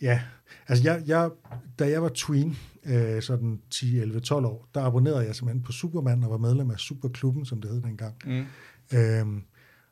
ja, 0.03 0.21
altså 0.69 0.85
jeg, 0.85 1.03
jeg, 1.07 1.31
da 1.79 1.89
jeg 1.91 2.03
var 2.03 2.09
tween, 2.15 2.59
øh, 2.87 3.23
sådan 3.23 3.61
10, 3.71 3.99
11, 3.99 4.21
12 4.21 4.45
år, 4.45 4.69
der 4.75 4.81
abonnerede 4.85 5.27
jeg 5.27 5.35
simpelthen 5.35 5.63
på 5.63 5.73
Superman 5.73 6.25
og 6.25 6.31
var 6.31 6.39
medlem 6.39 6.71
af 6.71 6.79
Superklubben, 6.79 7.45
som 7.45 7.61
det 7.61 7.71
hed 7.71 7.83
dengang. 7.83 8.15
Mm. 8.25 8.45
Øhm, 8.99 9.43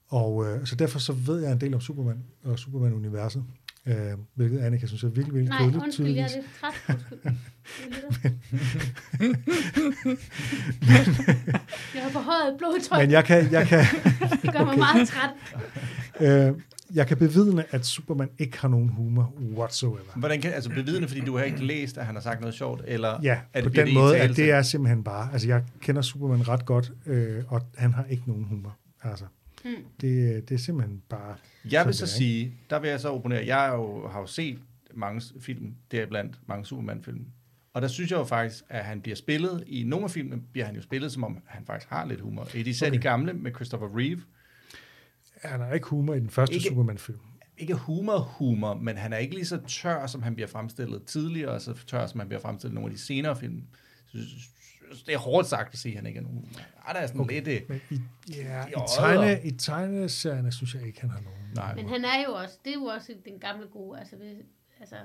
og 0.08 0.46
øh, 0.46 0.66
så 0.66 0.74
derfor 0.76 0.98
så 0.98 1.12
ved 1.12 1.42
jeg 1.42 1.52
en 1.52 1.60
del 1.60 1.74
om 1.74 1.80
Superman 1.80 2.24
og 2.44 2.58
Superman-universet, 2.58 3.44
øh, 3.86 3.94
hvilket 4.34 4.58
Annika 4.58 4.86
synes 4.86 5.02
er 5.04 5.08
virkelig, 5.08 5.34
virkelig 5.34 5.48
Nej, 5.48 5.58
kedeligt, 5.58 5.82
undskyld, 5.82 6.06
jeg 6.06 6.22
er 6.22 6.28
tydeligvis. 6.28 6.46
lidt 6.46 6.60
træt. 6.60 7.06
Undskyld. 8.06 8.40
jeg 11.94 12.02
har 12.06 12.10
forhøjet 12.10 12.54
blodtryk. 12.58 12.98
Men 13.00 13.10
jeg 13.10 13.24
kan, 13.24 13.52
jeg 13.52 13.66
kan, 13.66 13.84
Det 14.42 14.52
gør 14.52 14.64
mig 14.64 14.78
meget 14.78 15.08
træt. 15.08 15.30
øh, 16.50 16.60
jeg 16.94 17.06
kan 17.06 17.16
bevidne, 17.16 17.64
at 17.70 17.86
Superman 17.86 18.28
ikke 18.38 18.58
har 18.58 18.68
nogen 18.68 18.88
humor 18.88 19.32
whatsoever. 19.56 19.98
Hvordan 20.16 20.40
kan, 20.40 20.52
altså 20.52 20.70
bevidende, 20.70 21.08
fordi 21.08 21.20
du 21.20 21.36
har 21.36 21.44
ikke 21.44 21.64
læst, 21.64 21.98
at 21.98 22.06
han 22.06 22.14
har 22.14 22.22
sagt 22.22 22.40
noget 22.40 22.54
sjovt, 22.54 22.82
eller 22.86 23.20
Ja, 23.22 23.38
er 23.54 23.62
på 23.62 23.70
bliver 23.70 23.84
den 23.84 23.94
måde, 23.94 24.16
at 24.18 24.36
det 24.36 24.50
er 24.50 24.62
simpelthen 24.62 25.04
bare, 25.04 25.28
altså 25.32 25.48
jeg 25.48 25.62
kender 25.80 26.02
Superman 26.02 26.48
ret 26.48 26.64
godt, 26.66 26.92
øh, 27.06 27.42
og 27.48 27.60
han 27.76 27.92
har 27.94 28.04
ikke 28.10 28.22
nogen 28.26 28.44
humor. 28.44 28.76
Altså, 29.02 29.24
Mm. 29.64 29.70
det, 30.00 30.48
det 30.48 30.54
er 30.54 30.58
simpelthen 30.58 31.02
bare... 31.08 31.36
Jeg 31.70 31.86
vil 31.86 31.94
så 31.94 32.04
det 32.04 32.12
sige, 32.12 32.54
der 32.70 32.78
vil 32.78 32.90
jeg 32.90 33.00
så 33.00 33.08
opponere, 33.08 33.46
jeg 33.46 33.66
er 33.68 33.74
jo, 33.74 34.08
har 34.08 34.20
jo 34.20 34.26
set 34.26 34.58
mange 34.94 35.22
film, 35.40 35.74
deriblandt 35.90 36.40
mange 36.46 36.66
Superman-film, 36.66 37.26
og 37.72 37.82
der 37.82 37.88
synes 37.88 38.10
jeg 38.10 38.18
jo 38.18 38.24
faktisk, 38.24 38.64
at 38.68 38.84
han 38.84 39.00
bliver 39.00 39.16
spillet, 39.16 39.64
i 39.66 39.84
nogle 39.84 40.04
af 40.04 40.10
filmene 40.10 40.42
bliver 40.52 40.66
han 40.66 40.74
jo 40.76 40.82
spillet, 40.82 41.12
som 41.12 41.24
om 41.24 41.38
han 41.46 41.64
faktisk 41.66 41.90
har 41.90 42.04
lidt 42.04 42.20
humor. 42.20 42.48
Især 42.54 42.86
okay. 42.86 42.96
de 42.96 43.02
gamle 43.02 43.32
med 43.32 43.52
Christopher 43.54 43.98
Reeve. 43.98 44.22
Han 45.44 45.60
har 45.60 45.72
ikke 45.72 45.86
humor 45.86 46.14
i 46.14 46.20
den 46.20 46.30
første 46.30 46.54
Ikke- 46.54 46.68
Superman-film. 46.68 47.18
Ikke 47.58 47.74
humor-humor, 47.74 48.74
men 48.74 48.96
han 48.96 49.12
er 49.12 49.16
ikke 49.16 49.34
lige 49.34 49.46
så 49.46 49.60
tør, 49.68 50.06
som 50.06 50.22
han 50.22 50.34
bliver 50.34 50.48
fremstillet 50.48 51.02
tidligere, 51.06 51.50
og 51.50 51.60
så 51.60 51.74
tør, 51.86 52.06
som 52.06 52.20
han 52.20 52.28
bliver 52.28 52.40
fremstillet 52.40 52.72
i 52.72 52.74
nogle 52.74 52.90
af 52.90 52.96
de 52.96 53.02
senere 53.02 53.36
film. 53.36 53.62
Så 54.06 54.18
Det 55.06 55.14
er 55.14 55.18
hårdt 55.18 55.48
sagt 55.48 55.72
at 55.72 55.78
sige, 55.78 55.92
at 55.92 55.96
han 55.98 56.06
ikke 56.06 56.18
er 56.18 56.22
nogen. 56.22 56.48
Ej, 56.86 56.92
der 56.92 57.00
er 57.00 57.06
sådan 57.06 57.20
okay. 57.20 57.42
Lidt... 57.44 57.48
øh, 57.48 57.68
Men 57.68 57.80
i, 57.90 58.00
ja, 58.36 58.66
i, 58.66 58.72
tegne, 58.98 59.40
i 59.44 59.50
tegneserierne 59.50 60.52
synes 60.52 60.74
jeg 60.74 60.86
ikke, 60.86 61.00
han 61.00 61.10
har 61.10 61.20
nogen. 61.20 61.38
Nej. 61.54 61.74
Men 61.74 61.88
han 61.88 62.04
er 62.04 62.24
jo 62.28 62.32
også, 62.34 62.58
det 62.64 62.70
er 62.70 62.74
jo 62.74 62.84
også 62.84 63.12
den 63.24 63.38
gamle 63.40 63.66
gode, 63.66 63.98
altså, 63.98 64.16
hvis, 64.16 64.36
altså 64.80 64.96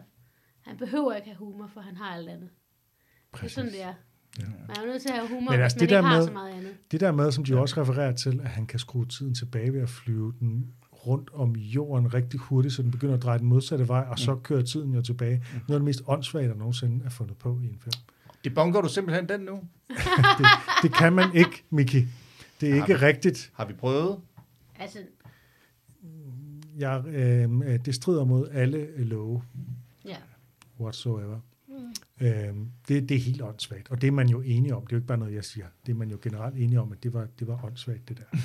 han 0.61 0.77
behøver 0.77 1.13
ikke 1.13 1.27
have 1.27 1.37
humor, 1.37 1.69
for 1.73 1.81
han 1.81 1.95
har 1.97 2.05
alt 2.15 2.29
andet. 2.29 2.49
Det 3.35 3.43
er 3.43 3.47
sådan, 3.49 3.71
det 3.71 3.83
er. 3.83 3.93
Ja. 4.39 4.45
Man 4.67 4.77
er 4.77 4.85
nødt 4.85 5.01
til 5.01 5.09
at 5.09 5.15
have 5.15 5.27
humor, 5.27 5.51
Men 5.51 5.59
hvis 5.59 5.63
altså, 5.63 5.75
man 5.77 5.79
det 5.79 5.85
ikke 5.85 5.95
der 5.95 6.01
har 6.01 6.17
med- 6.17 6.25
så 6.27 6.33
meget 6.33 6.53
andet. 6.53 6.73
Det 6.91 6.99
der 6.99 7.11
med, 7.11 7.31
som 7.31 7.43
de 7.43 7.57
også 7.57 7.81
refererer 7.81 8.11
til, 8.15 8.39
at 8.43 8.49
han 8.49 8.67
kan 8.67 8.79
skrue 8.79 9.05
tiden 9.05 9.35
tilbage 9.35 9.73
ved 9.73 9.81
at 9.81 9.89
flyve 9.89 10.33
den 10.39 10.73
rundt 11.07 11.29
om 11.33 11.55
jorden 11.55 12.13
rigtig 12.13 12.39
hurtigt, 12.39 12.73
så 12.73 12.81
den 12.83 12.91
begynder 12.91 13.15
at 13.15 13.23
dreje 13.23 13.39
den 13.39 13.47
modsatte 13.47 13.87
vej, 13.87 14.05
og 14.09 14.19
så 14.19 14.35
kører 14.35 14.61
tiden 14.61 14.93
jo 14.93 15.01
tilbage. 15.01 15.37
Noget 15.53 15.63
af 15.69 15.79
det 15.79 15.81
mest 15.83 16.01
åndssvage, 16.07 16.47
der 16.47 16.55
nogensinde 16.55 17.05
er 17.05 17.09
fundet 17.09 17.37
på 17.37 17.59
i 17.63 17.65
en 17.67 17.79
film. 17.79 18.01
Det 18.45 18.55
bunker 18.55 18.81
du 18.81 18.89
simpelthen 18.89 19.29
den 19.29 19.39
nu? 19.39 19.53
Det, 20.39 20.45
det 20.83 20.93
kan 20.93 21.13
man 21.13 21.35
ikke, 21.35 21.63
Miki. 21.69 22.07
Det 22.61 22.71
er 22.71 22.75
ikke 22.75 23.01
rigtigt. 23.01 23.51
Har 23.53 23.65
vi 23.65 23.73
prøvet? 23.73 24.19
Altså, 24.79 24.99
Jeg, 26.77 27.03
øh, 27.07 27.51
øh, 27.65 27.79
det 27.85 27.95
strider 27.95 28.25
mod 28.25 28.47
alle 28.51 28.77
øh, 28.77 28.99
love 29.05 29.43
ja. 30.05 30.15
whatsoever. 30.79 31.39
Mm. 31.67 32.25
Øh, 32.25 32.55
det, 32.87 33.09
det 33.09 33.11
er 33.11 33.19
helt 33.19 33.41
åndssvagt, 33.41 33.91
og 33.91 34.01
det 34.01 34.07
er 34.07 34.11
man 34.11 34.27
jo 34.27 34.41
enige 34.41 34.75
om. 34.75 34.81
Det 34.81 34.93
er 34.93 34.97
jo 34.97 34.99
ikke 34.99 35.07
bare 35.07 35.17
noget, 35.17 35.33
jeg 35.33 35.43
siger. 35.43 35.65
Det 35.85 35.91
er 35.91 35.95
man 35.95 36.09
jo 36.09 36.17
generelt 36.21 36.55
enige 36.55 36.79
om, 36.81 36.91
at 36.91 37.03
det 37.03 37.13
var, 37.13 37.27
det 37.39 37.47
var 37.47 37.65
åndssvagt, 37.65 38.09
det 38.09 38.17
der. 38.17 38.37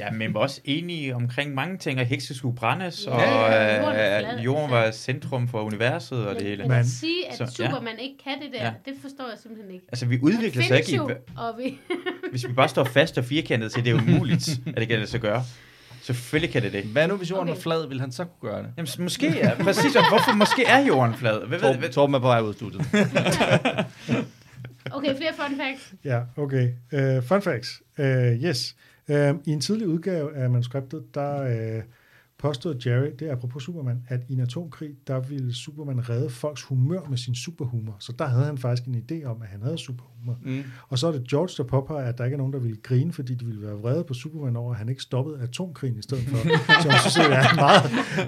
Ja, 0.00 0.10
men 0.10 0.34
var 0.34 0.40
også 0.40 0.60
enige 0.64 1.14
omkring 1.14 1.54
mange 1.54 1.78
ting, 1.78 2.00
at 2.00 2.06
hekse 2.06 2.34
skulle 2.34 2.56
brændes, 2.56 3.06
Ja, 3.06 3.12
og 3.12 3.20
ja, 3.52 3.76
jorden 3.82 3.96
øh, 4.00 4.34
at 4.38 4.44
jorden 4.44 4.70
var 4.70 4.90
centrum 4.90 5.48
for 5.48 5.62
universet 5.62 6.26
og 6.26 6.34
det 6.34 6.42
Men, 6.42 6.50
hele. 6.50 6.62
men 6.62 6.72
at 6.72 6.86
sige, 6.86 7.28
at 7.30 7.36
så- 7.36 7.44
ja. 7.44 7.50
Superman 7.68 7.98
ikke 7.98 8.16
kan 8.24 8.32
det 8.42 8.48
der, 8.60 8.64
Ja. 8.64 8.72
det 8.84 8.94
forstår 9.02 9.24
jeg 9.28 9.38
simpelthen 9.42 9.74
ikke. 9.74 9.86
Altså, 9.88 10.06
vi 10.06 10.18
udvikler 10.22 10.62
sig 10.62 10.76
ikke 10.78 10.92
i... 10.94 10.98
og 11.36 11.54
vi, 11.58 11.78
Hvis 12.30 12.48
vi 12.48 12.52
bare 12.52 12.68
står 12.68 12.84
fast 12.84 13.18
og 13.18 13.24
firkantet 13.24 13.72
til, 13.72 13.84
det 13.84 13.90
er 13.90 13.94
umuligt, 13.94 14.48
at 14.66 14.76
det 14.76 14.88
kan 14.88 14.98
lade 14.98 15.10
sig 15.10 15.20
gøre. 15.20 15.44
Selvfølgelig 16.02 16.52
kan 16.52 16.62
det 16.62 16.72
det. 16.72 16.84
Hvad 16.84 17.08
nu, 17.08 17.16
hvis 17.16 17.30
jorden 17.30 17.48
Okay. 17.48 17.54
var 17.56 17.60
flad, 17.62 17.88
vil 17.88 18.00
han 18.00 18.12
så 18.12 18.24
kunne 18.24 18.50
gøre 18.50 18.62
det? 18.62 18.68
Jamen, 18.76 18.86
så 18.86 19.02
måske 19.02 19.40
er, 19.40 19.56
præcis, 19.56 19.96
og 19.96 20.08
hvorfor 20.08 20.32
måske 20.36 20.64
er 20.64 20.86
jorden 20.86 21.14
flad? 21.14 21.46
Hvad, 21.46 21.58
Torben, 21.60 21.78
hvad, 21.78 21.88
Torben 21.88 22.14
er 22.14 22.18
på 22.18 22.26
vej 22.26 22.40
ud 22.40 22.48
af 22.48 22.54
studiet. 22.54 22.80
okay, 24.96 25.16
flere 25.16 25.32
fun 25.36 25.56
facts. 25.56 25.92
Ja, 26.04 26.20
okay. 26.36 26.68
Uh, 26.92 27.24
fun 27.24 27.42
facts. 27.42 27.82
Uh, 27.98 28.04
yes. 28.44 28.74
Øh, 29.10 29.34
I 29.44 29.50
en 29.50 29.60
tidlig 29.60 29.88
udgave 29.88 30.36
af 30.36 30.50
manuskriptet, 30.50 31.14
der 31.14 31.42
øh, 31.42 31.82
påstod 32.38 32.82
Jerry, 32.86 33.10
det 33.18 33.28
er 33.28 33.32
apropos 33.32 33.62
Superman, 33.62 34.02
at 34.08 34.20
i 34.28 34.32
en 34.32 34.40
atomkrig, 34.40 34.90
der 35.06 35.20
ville 35.20 35.54
Superman 35.54 36.08
redde 36.08 36.30
folks 36.30 36.62
humør 36.62 37.00
med 37.08 37.18
sin 37.18 37.34
superhumor. 37.34 37.96
Så 37.98 38.12
der 38.18 38.26
havde 38.26 38.44
han 38.44 38.58
faktisk 38.58 38.88
en 38.88 39.04
idé 39.10 39.24
om, 39.24 39.42
at 39.42 39.48
han 39.48 39.62
havde 39.62 39.78
superhumor. 39.78 40.19
Mm. 40.42 40.62
Og 40.88 40.98
så 40.98 41.08
er 41.08 41.12
det 41.12 41.28
George, 41.30 41.54
der 41.62 41.68
påpeger, 41.68 42.06
at 42.08 42.18
der 42.18 42.24
ikke 42.24 42.34
er 42.34 42.38
nogen, 42.38 42.52
der 42.52 42.58
ville 42.58 42.76
grine, 42.82 43.12
fordi 43.12 43.34
de 43.34 43.44
ville 43.44 43.62
være 43.62 43.74
vrede 43.74 44.04
på 44.04 44.14
Superman 44.14 44.56
over, 44.56 44.72
at 44.72 44.78
han 44.78 44.88
ikke 44.88 45.02
stoppede 45.02 45.40
atomkrigen 45.42 45.98
i 45.98 46.02
stedet 46.02 46.24
for. 46.28 46.36
Så 46.82 46.88
jeg 46.88 46.98
synes, 47.00 47.14
det 47.14 47.36
er 47.36 47.40
et 47.50 47.56
meget, 47.56 47.82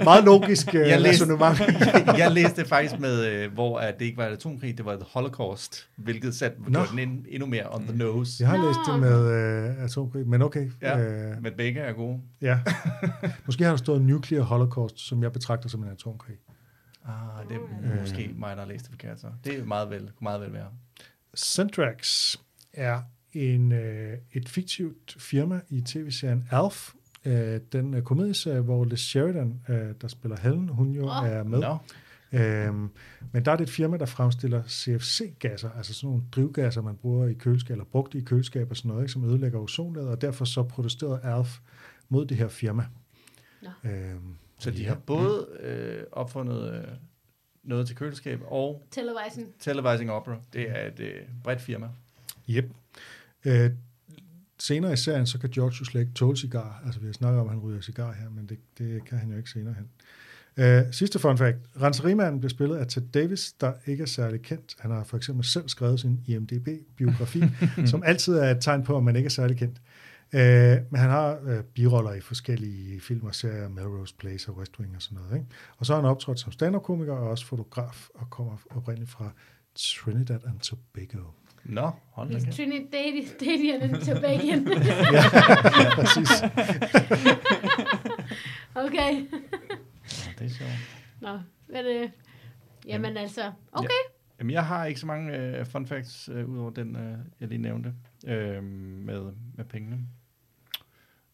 meget 0.05 0.24
logisk 0.24 0.68
uh, 0.68 0.74
Jeg 0.74 1.01
læste- 1.01 1.24
resonemang. 1.24 1.57
jeg 2.22 2.32
læste 2.32 2.64
faktisk 2.64 3.01
med, 3.01 3.26
øh, 3.26 3.53
hvor 3.53 3.78
at 3.78 3.99
det 3.99 4.05
ikke 4.05 4.16
var 4.16 4.26
et 4.26 4.32
atomkrig, 4.32 4.76
det 4.78 4.84
var 4.86 4.93
et 4.93 5.03
holocaust, 5.14 5.88
hvilket 5.97 6.34
satte 6.34 6.57
den 6.90 6.99
ind, 6.99 7.24
endnu 7.28 7.47
mere 7.49 7.64
on 7.74 7.82
the 7.86 7.97
nose. 7.97 8.36
Jeg 8.40 8.49
har 8.49 8.57
Nå. 8.57 8.66
læst 8.66 8.78
det 8.93 9.01
med 9.01 9.76
uh, 9.78 9.84
atomkrig, 9.84 10.28
men 10.28 10.43
okay. 10.43 10.70
Ja, 10.82 10.99
Øh, 10.99 11.43
men 11.43 11.53
begge 11.57 11.80
er 11.80 11.93
gode. 11.93 12.20
Ja. 12.40 12.59
Måske 13.47 13.64
har 13.64 13.70
der 13.70 13.76
stået 13.76 14.03
nuclear 14.03 14.43
holocaust, 14.43 14.99
som 15.01 15.22
jeg 15.22 15.32
betragter 15.32 15.68
som 15.68 15.82
en 15.82 15.90
atomkrig. 15.90 16.36
Ah, 17.09 17.49
det 17.49 17.57
er 17.57 18.01
måske 18.01 18.30
mig, 18.38 18.57
der 18.57 18.62
har 18.62 18.68
læst 18.68 18.84
det 18.84 18.90
forkert 18.90 19.20
så. 19.20 19.26
Det 19.45 19.59
er 19.59 19.64
meget 19.64 19.90
vel, 19.90 20.11
meget 20.22 20.40
vel 20.40 20.53
være. 20.53 20.66
Centrax 21.36 22.36
er 22.72 23.02
en, 23.32 23.72
øh, 23.72 24.18
et 24.32 24.48
fiktivt 24.48 25.16
firma 25.18 25.60
i 25.68 25.80
tv-serien 25.80 26.48
Alf. 26.50 26.92
Øh, 27.24 27.60
den 27.72 27.94
øh, 27.94 28.02
komedieserie, 28.02 28.60
hvor 28.60 28.84
Liz 28.84 29.00
Sheridan, 29.00 29.60
øh, 29.68 29.94
der 30.00 30.08
spiller 30.08 30.40
Helen, 30.40 30.68
hun 30.68 30.92
jo 30.92 31.04
Åh. 31.04 31.26
er 31.26 31.42
med. 31.42 31.60
Nå, 31.60 31.78
Øhm, 32.32 32.90
men 33.32 33.44
der 33.44 33.52
er 33.52 33.56
det 33.56 33.62
et 33.62 33.70
firma, 33.70 33.96
der 33.96 34.06
fremstiller 34.06 34.62
CFC-gasser, 34.62 35.70
altså 35.76 35.94
sådan 35.94 36.10
nogle 36.10 36.22
drivgasser, 36.32 36.82
man 36.82 36.96
bruger 36.96 37.26
i 37.26 37.32
køleskab, 37.32 37.74
eller 37.74 37.84
brugte 37.84 38.18
i 38.18 38.20
køleskab 38.20 38.70
og 38.70 38.76
sådan 38.76 38.88
noget, 38.88 39.02
ikke, 39.02 39.12
som 39.12 39.24
ødelægger 39.24 39.58
ozonlaget, 39.58 40.08
og 40.08 40.20
derfor 40.20 40.44
så 40.44 40.62
protesterede 40.62 41.20
Alf 41.22 41.58
mod 42.08 42.26
det 42.26 42.36
her 42.36 42.48
firma. 42.48 42.86
Nå. 43.62 43.90
Øhm, 43.90 44.36
så 44.58 44.70
de 44.70 44.82
ja. 44.82 44.88
har 44.88 44.94
både 44.94 45.46
øh, 45.60 46.04
opfundet 46.12 46.74
øh, 46.74 46.84
noget 47.64 47.86
til 47.86 47.96
køleskab 47.96 48.40
og 48.44 48.82
Televising. 48.90 49.54
Televising 49.60 50.10
Opera. 50.10 50.36
Det 50.52 50.70
er 50.70 50.86
et 50.86 51.00
øh, 51.00 51.14
bredt 51.44 51.60
firma. 51.60 51.88
Yep. 52.50 52.70
Øh, 53.44 53.70
senere 54.58 54.92
i 54.92 54.96
serien, 54.96 55.26
så 55.26 55.38
kan 55.38 55.50
George 55.50 55.74
jo 55.80 55.84
slet 55.84 56.00
ikke 56.00 56.12
tåle 56.12 56.36
cigar. 56.36 56.82
Altså, 56.84 57.00
vi 57.00 57.06
har 57.06 57.12
snakket 57.12 57.40
om, 57.40 57.46
at 57.46 57.52
han 57.52 57.60
ryger 57.62 57.80
cigar 57.80 58.12
her, 58.12 58.30
men 58.30 58.46
det, 58.46 58.58
det 58.78 59.04
kan 59.04 59.18
han 59.18 59.30
jo 59.30 59.36
ikke 59.36 59.50
senere 59.50 59.74
hen. 59.74 59.88
Øh, 60.56 60.82
sidste 60.90 61.18
fun 61.18 61.38
fact. 61.38 61.56
Renserimanden 61.82 62.40
bliver 62.40 62.50
spillet 62.50 62.76
af 62.76 62.86
Ted 62.86 63.02
Davis, 63.14 63.52
der 63.52 63.72
ikke 63.86 64.02
er 64.02 64.06
særlig 64.06 64.42
kendt. 64.42 64.76
Han 64.78 64.90
har 64.90 65.04
for 65.04 65.16
eksempel 65.16 65.44
selv 65.44 65.68
skrevet 65.68 66.00
sin 66.00 66.20
IMDb-biografi, 66.26 67.42
som 67.90 68.02
altid 68.06 68.34
er 68.34 68.50
et 68.50 68.58
tegn 68.60 68.82
på, 68.82 68.96
at 68.96 69.02
man 69.02 69.16
ikke 69.16 69.26
er 69.26 69.30
særlig 69.30 69.56
kendt. 69.56 69.80
Øh, 70.34 70.78
men 70.90 71.00
han 71.00 71.10
har 71.10 71.40
øh, 71.44 71.64
biroller 71.64 72.12
i 72.12 72.20
forskellige 72.20 73.00
film 73.00 73.26
og 73.26 73.34
serier, 73.34 73.68
Melrose 73.68 74.14
Place 74.14 74.50
og 74.50 74.56
West 74.56 74.78
Wing 74.80 74.96
og 74.96 75.02
sådan 75.02 75.18
noget. 75.18 75.34
Ikke? 75.34 75.46
Og 75.78 75.86
så 75.86 75.94
har 75.94 76.00
han 76.00 76.10
optrådt 76.10 76.40
som 76.40 76.52
stand-up-komiker 76.52 77.12
og 77.12 77.30
også 77.30 77.46
fotograf, 77.46 78.08
og 78.14 78.30
kommer 78.30 78.56
oprindeligt 78.70 79.10
fra 79.10 79.30
Trinidad 79.74 80.40
and 80.46 80.60
Tobago. 80.60 81.24
Nå, 81.64 81.90
hold 82.10 82.30
da 82.30 82.38
kæft. 82.38 82.56
Trinidadian 82.56 83.82
and 83.82 83.96
Tobagan. 83.96 84.68
ja, 85.12 85.22
præcis. 85.94 86.42
okay. 88.74 89.12
Ja, 90.26 90.32
det 90.38 90.44
er 90.44 90.48
sjovt. 90.48 90.70
Nå, 91.20 91.38
men 91.68 91.86
øh, 91.86 92.08
jamen 92.86 93.16
altså, 93.16 93.52
okay. 93.72 93.88
Jamen, 94.38 94.50
jeg 94.50 94.66
har 94.66 94.86
ikke 94.86 95.00
så 95.00 95.06
mange 95.06 95.36
øh, 95.36 95.66
fun 95.66 95.86
facts, 95.86 96.28
øh, 96.32 96.48
udover 96.48 96.70
den, 96.70 96.96
øh, 96.96 97.18
jeg 97.40 97.48
lige 97.48 97.62
nævnte, 97.62 97.94
øh, 98.26 98.62
med, 98.64 99.32
med 99.54 99.64
pengene. 99.64 99.98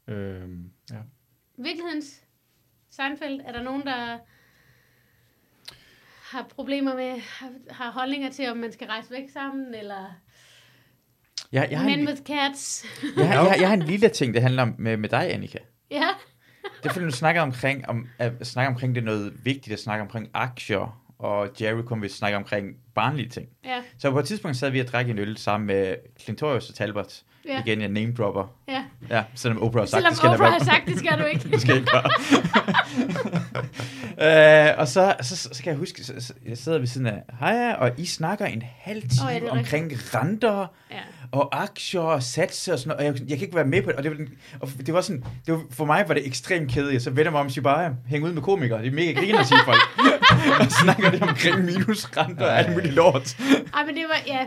Øh, 0.09 0.49
ja. 0.91 0.97
Virkelighedens 1.59 2.21
Seinfeld, 2.91 3.41
er 3.45 3.53
der 3.53 3.63
nogen, 3.63 3.83
der 3.83 4.19
har 6.33 6.47
problemer 6.55 6.95
med, 6.95 7.21
har, 7.71 7.91
holdninger 7.91 8.31
til, 8.31 8.51
om 8.51 8.57
man 8.57 8.73
skal 8.73 8.87
rejse 8.87 9.11
væk 9.11 9.29
sammen, 9.33 9.75
eller... 9.75 10.05
Jeg, 11.53 11.69
jeg, 11.71 11.79
har 11.81 11.89
Men 11.89 11.99
en, 12.01 12.09
with 12.09 12.23
cats. 12.23 12.85
jeg, 13.17 13.27
har- 13.29 13.35
jeg, 13.35 13.43
har- 13.43 13.57
jeg 13.61 13.69
har 13.69 13.75
en 13.75 13.83
lille 13.83 14.09
ting, 14.09 14.35
det 14.35 14.43
handler 14.43 14.63
om 14.63 14.75
med, 14.79 14.97
med 14.97 15.09
dig, 15.09 15.33
Annika. 15.35 15.59
ja. 15.91 16.09
Det 16.83 16.89
er 16.89 16.93
fordi, 16.93 17.05
du 17.05 17.11
snakker 17.11 17.43
omkring, 17.43 17.89
om, 17.89 18.09
at 18.19 18.47
snakke 18.47 18.69
omkring 18.69 18.95
det 18.95 19.01
er 19.01 19.05
noget 19.05 19.45
vigtigt 19.45 19.73
at 19.73 19.79
snakke 19.81 20.03
omkring 20.03 20.29
aktier, 20.35 21.05
og 21.19 21.51
Jerry 21.61 21.83
kom 21.83 22.03
vil 22.03 22.11
snakke 22.11 22.37
omkring 22.37 22.77
barnlige 22.99 23.29
ting. 23.29 23.47
Ja. 23.65 23.79
Så 23.99 24.11
på 24.11 24.19
et 24.19 24.25
tidspunkt 24.25 24.57
sad 24.57 24.71
vi 24.71 24.81
og 24.81 24.87
drak 24.87 25.09
en 25.09 25.19
øl 25.19 25.37
sammen 25.37 25.67
med 25.67 25.95
Clintorius 26.21 26.69
og 26.69 26.75
Talbot. 26.75 27.23
Ja. 27.49 27.53
Ja. 27.53 27.63
Igen, 27.67 27.81
jeg 27.81 27.89
name 27.89 28.15
dropper. 28.19 28.55
Ja. 28.69 28.83
Ja, 29.11 29.23
selvom 29.35 29.63
Oprah 29.63 29.81
har 29.81 29.87
sagt, 29.87 29.91
Selvom 29.91 30.11
det 30.11 30.17
skal 30.17 30.29
Oprah 30.29 30.53
har 30.53 30.65
sagt, 30.65 30.87
det 30.87 30.99
skal 30.99 31.19
du 31.19 31.25
ikke. 31.25 31.49
det 31.53 31.61
skal 31.61 31.77
ikke 31.77 31.89
gøre. 31.91 32.11
øh, 34.71 34.79
og 34.79 34.89
så, 34.89 35.15
så, 35.21 35.37
så 35.37 35.63
kan 35.63 35.71
jeg 35.71 35.79
huske, 35.79 36.05
så, 36.05 36.13
så, 36.19 36.33
jeg 36.49 36.59
sidder 36.59 36.79
ved 36.79 36.87
siden 36.87 37.07
af 37.07 37.23
Haja, 37.41 37.75
og 37.75 37.91
I 37.97 38.07
snakker 38.07 38.47
en 38.47 38.63
halv 38.79 39.03
time 39.03 39.29
ja, 39.29 39.37
oh, 39.37 39.47
er 39.47 39.51
omkring 39.51 39.93
renter, 40.15 40.67
Ja. 40.91 40.97
og 41.33 41.63
aktier 41.63 42.01
og 42.01 42.23
satser 42.23 42.73
og 42.73 42.79
sådan 42.79 42.97
noget, 42.97 43.13
og 43.13 43.21
jeg, 43.21 43.29
jeg 43.31 43.39
kan 43.39 43.47
ikke 43.47 43.57
være 43.57 43.65
med 43.65 43.83
på 43.83 43.91
det, 43.91 43.97
og 43.97 44.03
det 44.03 44.11
var, 44.11 44.17
den, 44.17 44.29
og 44.61 44.69
det 44.87 44.95
var 44.95 45.01
sådan, 45.01 45.25
det 45.47 45.55
var, 45.55 45.61
for 45.71 45.85
mig 45.85 46.05
var 46.09 46.15
det 46.15 46.27
ekstremt 46.27 46.71
kedeligt, 46.73 47.03
så 47.03 47.11
vender 47.11 47.31
mig 47.31 47.41
om 47.41 47.47
og 47.47 47.53
siger 47.53 47.63
bare, 47.63 47.97
hæng 48.07 48.25
ud 48.25 48.33
med 48.33 48.43
komikere, 48.43 48.79
det 48.79 48.87
er 48.87 48.93
mega 48.93 49.13
griner, 49.13 49.43
siger 49.43 49.65
folk, 49.65 49.81
og 50.61 50.67
snakker 50.67 51.11
det 51.11 51.23
omkring 51.23 51.65
minusrenter 51.65 52.47
og 52.47 52.59
alt 52.59 52.73
muligt 52.73 52.88
lort. 52.93 53.37
Ej, 53.75 53.87
men 53.87 53.95
det 53.97 54.05
var, 54.09 54.19
ja, 54.27 54.47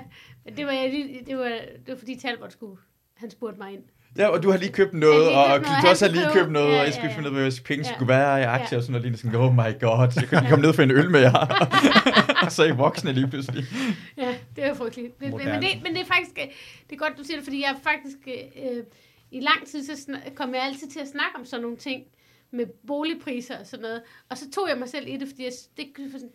det 0.58 0.66
var, 0.66 0.72
jeg 0.72 0.90
lige- 0.90 1.20
det 1.28 1.38
var, 1.38 1.44
det 1.86 1.88
var 1.88 1.96
fordi 1.98 2.20
Talbot 2.20 2.52
skulle, 2.52 2.78
han 3.18 3.32
spurgte 3.32 3.58
mig 3.60 3.74
ind. 3.74 3.82
Ja, 4.18 4.28
og 4.28 4.44
du 4.44 4.52
har 4.52 4.58
lige 4.58 4.72
købt 4.72 4.94
noget, 4.94 5.28
lige 5.28 5.38
og 5.38 5.56
købt 5.60 5.68
noget, 5.68 5.84
du 5.84 5.88
også 5.90 6.06
har 6.06 6.12
lige 6.14 6.26
købt 6.34 6.52
noget, 6.52 6.68
købe- 6.68 6.74
og 6.74 6.78
ja, 6.78 6.84
jeg 6.84 6.94
skulle 6.94 7.10
ja, 7.12 7.16
finde 7.18 7.30
ud 7.30 7.36
ja. 7.36 7.42
af, 7.46 7.52
hvad 7.52 7.64
penge 7.66 7.88
Ja. 7.88 7.94
skulle 7.96 8.10
være 8.10 8.40
i 8.40 8.44
aktier 8.44 8.68
Ja. 8.72 8.78
og 8.78 8.84
sådan 8.84 8.92
noget, 8.92 9.06
lige 9.08 9.18
sådan, 9.18 9.36
oh 9.36 9.54
my 9.54 9.72
god, 9.86 10.12
jeg 10.16 10.30
kunne 10.30 10.50
komme 10.50 10.66
ned 10.66 10.74
for 10.74 10.82
en 10.84 10.92
øl 10.92 11.10
med 11.12 11.20
jer. 11.20 11.36
så 12.56 12.64
er 12.64 12.68
I 12.68 12.72
voksne 12.72 13.14
lige 13.14 13.28
pludselig. 13.28 13.64
Ja, 14.18 14.36
det 14.56 14.64
var 14.70 14.74
frygteligt. 14.74 15.22
Men, 15.22 15.32
det, 15.34 15.72
men 15.84 15.92
det 15.96 16.02
er 16.02 16.10
faktisk, 16.16 16.36
øh, 16.42 16.48
det 16.90 16.94
er 16.96 17.00
godt, 17.06 17.14
du 17.18 17.24
siger 17.24 17.38
det, 17.38 17.44
fordi 17.44 17.62
jeg 17.62 17.70
er 17.70 17.80
faktisk, 17.92 18.18
øh, 18.28 18.84
i 19.32 19.40
lang 19.40 19.68
tid, 19.68 19.86
så 19.86 20.04
snak, 20.04 20.20
kom 20.36 20.54
jeg 20.56 20.64
altid 20.64 20.88
til 20.90 21.00
at 21.00 21.08
snakke 21.08 21.34
om 21.40 21.46
sådan 21.46 21.62
nogle 21.62 21.78
ting, 21.78 22.04
med 22.52 22.66
boligpriser 22.88 23.60
og 23.60 23.66
sådan 23.68 23.82
noget. 23.82 24.02
Og 24.30 24.38
så 24.38 24.52
tog 24.52 24.70
jeg 24.70 24.78
mig 24.78 24.90
selv 24.90 25.08
i 25.08 25.18
det, 25.18 25.28
fordi 25.28 25.44
jeg, 25.44 25.52
det, 25.78 25.86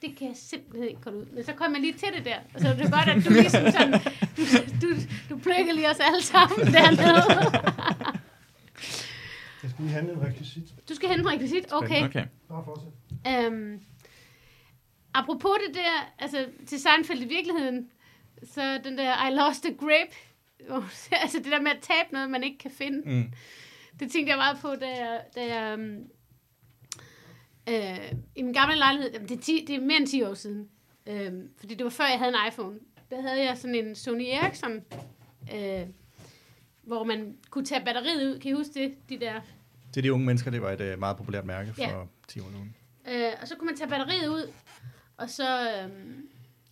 det 0.03 0.17
kan 0.19 0.29
jeg 0.29 0.37
simpelthen 0.37 0.89
ikke 0.89 1.01
komme 1.01 1.19
ud. 1.19 1.27
Men 1.27 1.45
så 1.45 1.53
kom 1.53 1.73
jeg 1.73 1.81
lige 1.81 1.93
til 1.93 2.09
det 2.17 2.25
der. 2.25 2.37
Og 2.55 2.61
så 2.61 2.69
er 2.69 2.75
det 2.77 2.93
godt, 2.93 3.09
at 3.09 3.25
du 3.25 3.31
ligesom 3.31 3.65
sådan, 3.71 3.93
du, 4.37 4.43
du, 4.83 4.95
du 5.31 5.39
plukker 5.39 5.73
lige 5.75 5.91
os 5.91 6.01
alle 6.01 6.23
sammen 6.23 6.59
dernede. 6.77 7.23
Jeg 9.63 9.71
skal 9.71 9.85
lige 9.85 9.93
handle 9.95 10.13
en 10.13 10.23
rekvisit. 10.23 10.89
Du 10.89 10.95
skal 10.95 11.09
hente 11.09 11.23
en 11.23 11.29
rekvisit? 11.31 11.73
Okay. 11.73 12.05
okay. 12.05 12.25
Bare 12.49 12.65
fortsæt. 12.65 12.93
Øhm, 13.29 13.81
apropos 15.15 15.53
det 15.69 15.75
der, 15.75 16.13
altså 16.19 16.47
til 16.67 16.81
Seinfeld 16.81 17.23
i 17.23 17.29
virkeligheden, 17.29 17.89
så 18.55 18.81
den 18.85 18.99
der 18.99 19.27
I 19.29 19.35
lost 19.35 19.65
a 19.67 19.69
grape, 19.69 20.15
hvor- 20.69 21.15
altså 21.23 21.39
det 21.39 21.53
der 21.53 21.61
med 21.61 21.71
at 21.71 21.79
tabe 21.83 22.13
noget, 22.13 22.31
man 22.31 22.43
ikke 22.45 22.59
kan 22.59 22.71
finde, 22.71 23.03
Mm. 23.11 23.33
Det 24.01 24.13
tænkte 24.13 24.31
jeg 24.31 24.37
meget 24.39 24.59
på, 24.61 24.75
da 24.81 24.89
jeg, 24.89 25.21
da 25.37 25.55
jeg 25.55 25.79
øhm, 25.79 26.05
øh, 27.69 28.13
i 28.37 28.43
min 28.43 28.53
gamle 28.53 28.77
lejlighed, 28.77 29.13
jamen, 29.13 29.29
det, 29.29 29.37
er 29.39 29.43
10, 29.43 29.65
det 29.69 29.77
er 29.77 29.81
mere 29.81 29.97
end 29.97 30.07
10 30.07 30.23
år 30.23 30.35
siden, 30.35 30.69
øhm, 31.07 31.51
fordi 31.59 31.75
det 31.75 31.85
var 31.85 31.91
før 31.91 32.05
jeg 32.05 32.19
havde 32.19 32.33
en 32.33 32.49
iPhone, 32.53 32.79
der 33.11 33.21
havde 33.23 33.45
jeg 33.45 33.57
sådan 33.59 33.75
en 33.75 33.95
Sony 33.95 34.25
Ericsson, 34.27 34.81
øh, 35.55 35.87
hvor 36.83 37.05
man 37.05 37.37
kunne 37.51 37.65
tage 37.65 37.85
batteriet 37.85 38.35
ud, 38.35 38.39
kan 38.41 38.51
I 38.51 38.55
huske 38.55 38.75
det? 38.75 38.95
De 39.09 39.21
der 39.21 39.41
Til 39.93 40.05
de 40.05 40.13
unge 40.13 40.27
mennesker, 40.27 40.51
det 40.51 40.63
var 40.63 40.71
et 40.71 40.81
øh, 40.81 40.99
meget 40.99 41.17
populært 41.17 41.45
mærke 41.45 41.73
for 41.75 41.83
Ja. 41.83 42.05
10 42.29 42.41
år 42.41 42.45
siden. 42.51 42.75
Øh, 43.09 43.33
og 43.43 43.49
så 43.49 43.57
kunne 43.57 43.67
man 43.67 43.77
tage 43.77 43.91
batteriet 43.91 44.29
ud, 44.29 44.53
og 45.17 45.31
så... 45.31 45.71
Øhm, 45.83 46.29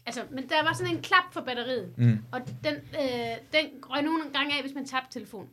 altså, 0.06 0.22
men 0.30 0.48
der 0.48 0.62
var 0.62 0.72
sådan 0.72 0.96
en 0.96 1.02
klap 1.02 1.24
for 1.32 1.40
batteriet, 1.40 1.92
Mm. 1.98 2.18
og 2.32 2.40
den, 2.64 2.74
øh, 2.74 3.36
den 3.52 3.66
røg 3.90 4.02
nogle 4.02 4.22
gange 4.32 4.54
af, 4.56 4.62
hvis 4.62 4.74
man 4.74 4.86
tabte 4.86 5.12
telefonen. 5.12 5.50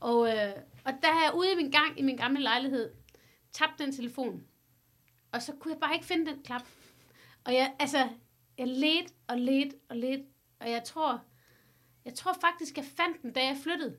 Og, 0.00 0.28
øh, 0.28 0.52
og 0.84 0.92
der 1.02 1.12
har 1.12 1.22
jeg 1.24 1.32
ude 1.34 1.52
i 1.52 1.56
min 1.56 1.70
gang 1.70 1.98
i 1.98 2.02
min 2.02 2.16
gamle 2.16 2.40
lejlighed 2.42 2.90
tabt 3.52 3.78
den 3.78 3.92
telefon, 3.92 4.44
og 5.32 5.42
så 5.42 5.52
kunne 5.60 5.72
jeg 5.74 5.80
bare 5.80 5.94
ikke 5.94 6.06
finde 6.06 6.26
den 6.30 6.42
klap. 6.42 6.62
Og 7.44 7.54
jeg, 7.54 7.74
altså, 7.80 8.08
jeg 8.58 8.66
ledte 8.68 9.12
og 9.28 9.38
ledte 9.38 9.76
og 9.88 9.96
ledte, 9.96 10.24
og 10.60 10.70
jeg 10.70 10.84
tror, 10.84 11.22
jeg 12.04 12.14
tror 12.14 12.32
faktisk, 12.40 12.76
jeg 12.76 12.84
fandt 12.84 13.22
den, 13.22 13.32
da 13.32 13.40
jeg 13.40 13.56
flyttede. 13.62 13.96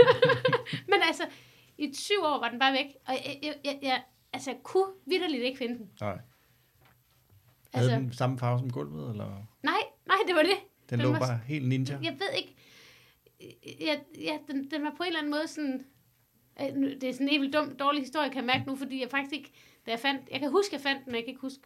Men 0.90 0.98
altså, 1.06 1.22
i 1.78 1.92
20 1.94 2.26
år 2.26 2.38
var 2.40 2.48
den 2.50 2.58
bare 2.58 2.72
væk, 2.72 2.86
og 3.06 3.14
jeg, 3.14 3.38
jeg, 3.42 3.54
jeg, 3.64 3.78
jeg, 3.82 4.02
altså, 4.32 4.50
jeg 4.50 4.60
kunne 4.62 4.92
vidderligt 5.06 5.42
ikke 5.42 5.58
finde 5.58 5.78
den. 5.78 5.90
Nej. 6.00 6.18
Altså, 7.72 7.90
Havde 7.90 8.02
den 8.02 8.12
samme 8.12 8.38
farve 8.38 8.58
som 8.58 8.70
gulvet, 8.70 9.10
eller? 9.10 9.42
nej, 9.62 9.80
nej, 10.06 10.16
det 10.26 10.34
var 10.34 10.42
det. 10.42 10.56
Den, 10.90 10.98
Den 10.98 11.06
lå 11.06 11.12
var- 11.12 11.18
bare 11.18 11.40
helt 11.46 11.68
ninja. 11.68 11.98
Jeg 12.02 12.12
ved 12.12 12.28
ikke, 12.36 12.56
ja, 13.80 13.96
ja 14.18 14.38
den, 14.48 14.70
den 14.70 14.84
var 14.84 14.94
på 14.96 15.02
en 15.02 15.06
eller 15.06 15.18
anden 15.18 15.30
måde 15.30 15.48
sådan, 15.48 15.86
det 16.60 17.04
er 17.04 17.12
sådan 17.12 17.28
en 17.28 17.40
helt 17.40 17.54
dum, 17.54 17.76
dårlig 17.76 18.02
historie, 18.02 18.28
kan 18.30 18.36
jeg 18.36 18.44
mærke 18.44 18.64
nu, 18.70 18.76
fordi 18.76 19.00
jeg 19.00 19.08
faktisk 19.10 19.32
ikke, 19.32 19.52
da 19.86 19.90
jeg 19.90 20.00
fandt, 20.00 20.20
jeg 20.32 20.40
kan 20.40 20.50
huske, 20.50 20.74
jeg 20.74 20.80
fandt 20.80 21.04
den, 21.04 21.12
men 21.12 21.14
jeg 21.14 21.24
kan 21.24 21.28
ikke 21.28 21.40
huske, 21.40 21.62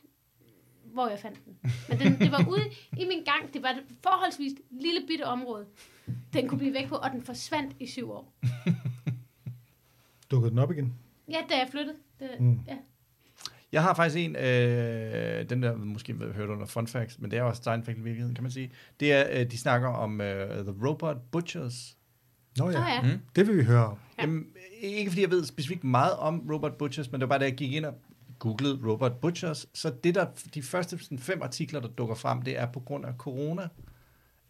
hvor 0.85 1.09
jeg 1.09 1.19
fandt 1.19 1.41
den. 1.45 1.59
Men 1.89 1.99
den, 1.99 2.19
det 2.21 2.33
var 2.33 2.45
ude 2.49 2.63
i 2.99 3.05
min 3.05 3.25
gang, 3.25 3.55
det 3.55 3.63
var 3.63 3.69
et 3.69 3.83
forholdsvis 4.03 4.53
lille 4.71 5.01
bitte 5.07 5.23
område, 5.27 5.67
den 6.33 6.49
kunne 6.49 6.59
blive 6.59 6.75
væk 6.75 6.89
på, 6.89 6.95
og 6.95 7.11
den 7.11 7.23
forsvandt 7.23 7.77
i 7.81 7.87
syv 7.87 8.11
år. 8.11 8.33
Dukkede 10.31 10.51
den 10.51 10.59
op 10.59 10.71
igen? 10.73 10.95
Ja, 11.31 11.39
da 11.51 11.55
jeg 11.59 11.69
flyttede. 11.71 11.97
Det, 12.21 12.31
Mm. 12.41 12.61
ja. 12.69 12.77
Jeg 13.73 13.83
har 13.83 13.95
faktisk 13.95 14.25
en, 14.25 14.37
øh, 14.37 15.51
den 15.51 15.63
der 15.63 15.77
måske 15.77 16.15
har 16.15 16.33
hørt 16.33 16.49
under 16.49 16.67
fun 16.67 16.87
facts, 16.87 17.19
men 17.19 17.31
det 17.31 17.39
er 17.39 17.43
også 17.43 17.63
Steinfeld 17.63 17.97
i 17.99 18.01
virkeligheden, 18.01 18.35
kan 18.35 18.43
man 18.45 18.51
sige. 18.53 18.73
Det 19.01 19.13
er, 19.13 19.41
øh, 19.41 19.51
de 19.51 19.59
snakker 19.59 19.89
om 19.89 20.21
øh, 20.21 20.49
The 20.65 20.75
Robot 20.87 21.17
Butchers. 21.33 21.96
Nå 22.59 22.71
ja, 22.71 22.79
Nå 22.81 22.87
ja. 22.87 23.03
Mm. 23.03 23.21
det 23.37 23.47
vil 23.49 23.57
vi 23.57 23.63
høre 23.65 23.87
om. 23.87 23.99
Ja. 24.19 24.23
Jamen, 24.23 24.47
ikke 24.81 25.11
fordi 25.11 25.23
jeg 25.23 25.31
ved 25.31 25.45
specifikt 25.45 25.85
meget 25.85 26.13
om 26.13 26.49
Robot 26.53 26.79
Butchers, 26.79 27.13
men 27.13 27.21
det 27.21 27.29
var 27.29 27.33
bare, 27.33 27.39
da 27.39 27.45
jeg 27.45 27.55
gik 27.55 27.73
ind 27.73 27.85
og 27.85 27.95
googlede 28.39 28.81
Robot 28.87 29.21
Butchers, 29.21 29.67
så 29.75 29.93
det 30.05 30.15
der, 30.15 30.27
de 30.55 30.63
første 30.63 30.99
sådan, 30.99 31.19
fem 31.19 31.43
artikler, 31.43 31.81
der 31.81 31.89
dukker 31.89 32.15
frem, 32.15 32.43
det 32.43 32.59
er 32.59 32.67
på 32.67 32.81
grund 32.81 33.05
af 33.05 33.13
corona, 33.19 33.69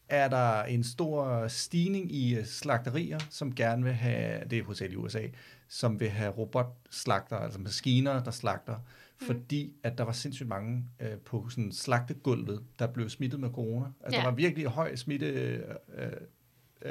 er 0.09 0.29
der 0.29 0.63
en 0.63 0.85
stor 0.85 1.49
stigning 1.49 2.13
i 2.15 2.35
øh, 2.37 2.45
slagterier, 2.45 3.19
som 3.31 3.55
gerne 3.55 3.83
vil 3.85 3.93
have, 3.93 4.41
det 4.51 4.59
er 4.59 4.63
hovedsageligt 4.65 5.01
i 5.01 5.05
USA, 5.05 5.23
som 5.69 6.01
vil 6.01 6.09
have 6.09 6.33
robotslagter, 6.33 7.37
altså 7.37 7.61
maskiner, 7.61 8.25
der 8.25 8.31
slagter, 8.31 8.75
Mm. 9.21 9.27
fordi 9.27 9.73
at 9.83 9.99
der 9.99 10.05
var 10.05 10.13
sindssygt 10.13 10.49
mange 10.49 10.85
øh, 11.01 11.17
på 11.25 11.49
sådan 11.49 11.73
slagtegulvet, 11.73 12.63
der 12.79 12.87
blev 12.87 13.09
smittet 13.09 13.41
med 13.41 13.49
corona. 13.51 13.87
Altså 14.05 14.17
Ja. 14.19 14.23
der 14.25 14.31
var 14.31 14.37
virkelig 14.37 14.67
høj 14.67 14.97
smitte, 14.97 15.27
øh, 15.27 15.61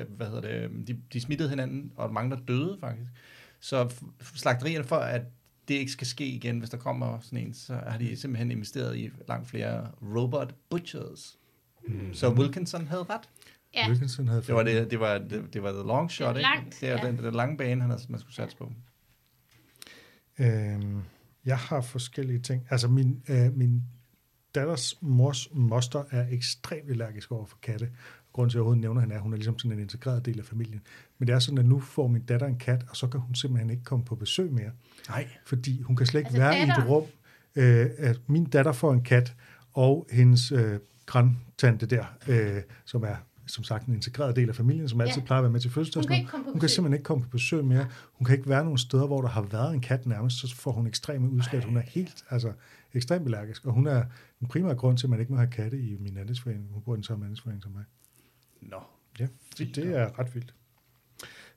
hvad 0.04 0.28
hedder 0.28 0.42
det, 0.42 0.88
de, 0.88 1.02
de 1.14 1.22
smittede 1.22 1.50
hinanden, 1.50 1.92
og 1.96 2.14
mange 2.14 2.32
der 2.36 2.42
døde 2.48 2.78
faktisk. 2.80 3.12
Så 3.60 3.94
slagterierne 4.36 4.86
for, 4.86 4.96
at 4.96 5.22
det 5.68 5.76
ikke 5.76 5.92
skal 5.92 6.08
ske 6.08 6.26
igen, 6.28 6.60
hvis 6.60 6.70
der 6.70 6.78
kommer 6.78 7.20
sådan 7.20 7.40
en, 7.40 7.54
så 7.54 7.74
har 7.88 7.98
de 7.98 8.16
simpelthen 8.18 8.52
investeret 8.52 8.98
i 8.98 9.10
langt 9.28 9.48
flere 9.48 9.92
robot 10.16 10.54
butchers. 10.70 11.38
Mm. 11.88 12.14
Så 12.14 12.30
Wilkinson 12.34 12.88
havde 12.88 13.04
ret. 13.04 13.30
ja. 13.74 13.88
Wilkinson 13.90 14.28
havde 14.28 14.42
Det 14.42 14.56
var, 14.56 14.64
det, 14.64 14.92
det 14.92 15.00
var, 15.00 15.18
det, 15.18 15.54
det 15.54 15.64
var 15.64 15.72
the 15.72 15.84
long 15.88 16.12
shot, 16.12 16.36
Det 16.36 16.40
ikke? 16.40 16.48
er 16.48 16.56
langt, 16.56 16.78
Det 16.82 16.90
er 16.90 16.98
ja. 17.06 17.08
den, 17.08 17.18
den 17.24 17.34
lange 17.34 17.58
bane, 17.58 17.82
han 17.82 17.90
havde, 17.90 18.04
man 18.10 18.20
skulle 18.20 18.36
satse 18.36 18.58
på. 18.58 18.72
Øhm, 20.40 21.02
jeg 21.46 21.58
har 21.58 21.82
forskellige 21.82 22.40
ting. 22.40 22.68
Altså, 22.70 22.88
min, 22.88 23.24
øh, 23.30 23.58
min 23.58 23.84
datters 24.56 25.02
mors 25.02 25.50
moster 25.54 26.04
er 26.12 26.26
ekstremt 26.30 26.90
allergisk 26.90 27.32
over 27.32 27.46
for 27.46 27.58
katte. 27.62 27.90
Grunden 28.36 28.50
til, 28.50 28.56
at 28.56 28.60
jeg 28.60 28.62
overhovedet 28.62 28.82
nævner 28.82 29.02
hende, 29.02 29.14
er, 29.14 29.18
at 29.18 29.24
hun 29.24 29.34
er 29.34 29.38
ligesom 29.38 29.60
sådan 29.60 29.72
en 29.72 29.80
integreret 29.80 30.26
del 30.26 30.40
af 30.40 30.46
familien. 30.46 30.82
Men 31.18 31.28
det 31.28 31.34
er 31.34 31.40
sådan, 31.40 31.58
at 31.58 31.66
nu 31.66 31.80
får 31.80 32.08
min 32.08 32.22
datter 32.22 32.48
en 32.48 32.58
kat, 32.58 32.86
og 32.90 32.96
så 32.96 33.08
kan 33.08 33.20
hun 33.20 33.36
simpelthen 33.36 33.70
ikke 33.70 33.84
komme 33.84 34.06
på 34.06 34.16
besøg 34.16 34.52
mere. 34.54 34.72
Nej. 35.10 35.28
Fordi 35.46 35.82
hun 35.82 35.96
kan 35.96 36.06
slet 36.08 36.20
ikke 36.20 36.28
Altså 36.28 36.42
være 36.42 36.60
i 36.60 36.64
et 36.64 36.90
rum. 36.90 37.04
Øh, 37.56 37.90
at 37.98 38.20
min 38.28 38.46
datter 38.46 38.72
får 38.72 38.94
en 38.94 39.02
kat, 39.04 39.36
og 39.74 40.08
hendes 40.12 40.52
øh, 40.52 40.80
grandtante 41.06 41.86
der, 41.86 42.06
øh, 42.28 42.62
som 42.86 43.04
er 43.04 43.16
som 43.48 43.64
sagt 43.64 43.86
en 43.88 43.94
integreret 43.94 44.36
del 44.36 44.50
af 44.50 44.56
familien, 44.56 44.90
som 44.90 45.02
altid 45.02 45.22
Ja. 45.22 45.26
plejer 45.26 45.40
at 45.40 45.44
være 45.44 45.52
med 45.52 45.60
til 45.60 45.72
fødselsdag. 45.72 46.02
Hun 46.02 46.28
kan 46.28 46.44
hun 46.52 46.60
kan 46.60 46.70
simpelthen 46.70 46.94
ikke 46.94 47.04
komme 47.04 47.24
på 47.24 47.30
besøg 47.30 47.66
mere. 47.66 47.88
Hun 48.14 48.26
kan 48.26 48.36
ikke 48.38 48.50
være 48.50 48.64
nogle 48.64 48.80
steder, 48.80 49.08
hvor 49.08 49.22
der 49.22 49.30
har 49.30 49.42
været 49.42 49.74
en 49.74 49.82
kat 49.82 50.06
nærmest, 50.06 50.38
så 50.38 50.56
får 50.56 50.72
hun 50.72 50.88
ekstreme 50.88 51.30
udslæt. 51.30 51.64
Hun 51.64 51.78
er 51.78 51.82
helt, 51.82 52.26
altså 52.30 52.52
ekstremt 52.94 53.26
allergisk, 53.26 53.66
og 53.66 53.74
hun 53.74 53.88
er 53.88 54.04
den 54.40 54.48
primære 54.48 54.76
grund 54.76 54.98
til, 54.98 55.06
at 55.06 55.10
man 55.10 55.20
ikke 55.20 55.32
må 55.32 55.38
have 55.38 55.50
katte 55.52 55.80
i 55.80 55.98
min 56.00 56.18
andelsforening. 56.18 56.68
Hun 56.72 56.82
bor 56.82 56.94
i 56.94 56.96
den 56.96 57.04
samme 57.04 57.26
andelsforening 57.26 57.64
som 57.64 57.72
mig. 57.72 57.84
Nå. 58.62 58.78
Ja, 59.20 59.28
så 59.56 59.66
det 59.76 59.98
er 59.98 60.20
ret 60.20 60.36
vildt. 60.36 60.54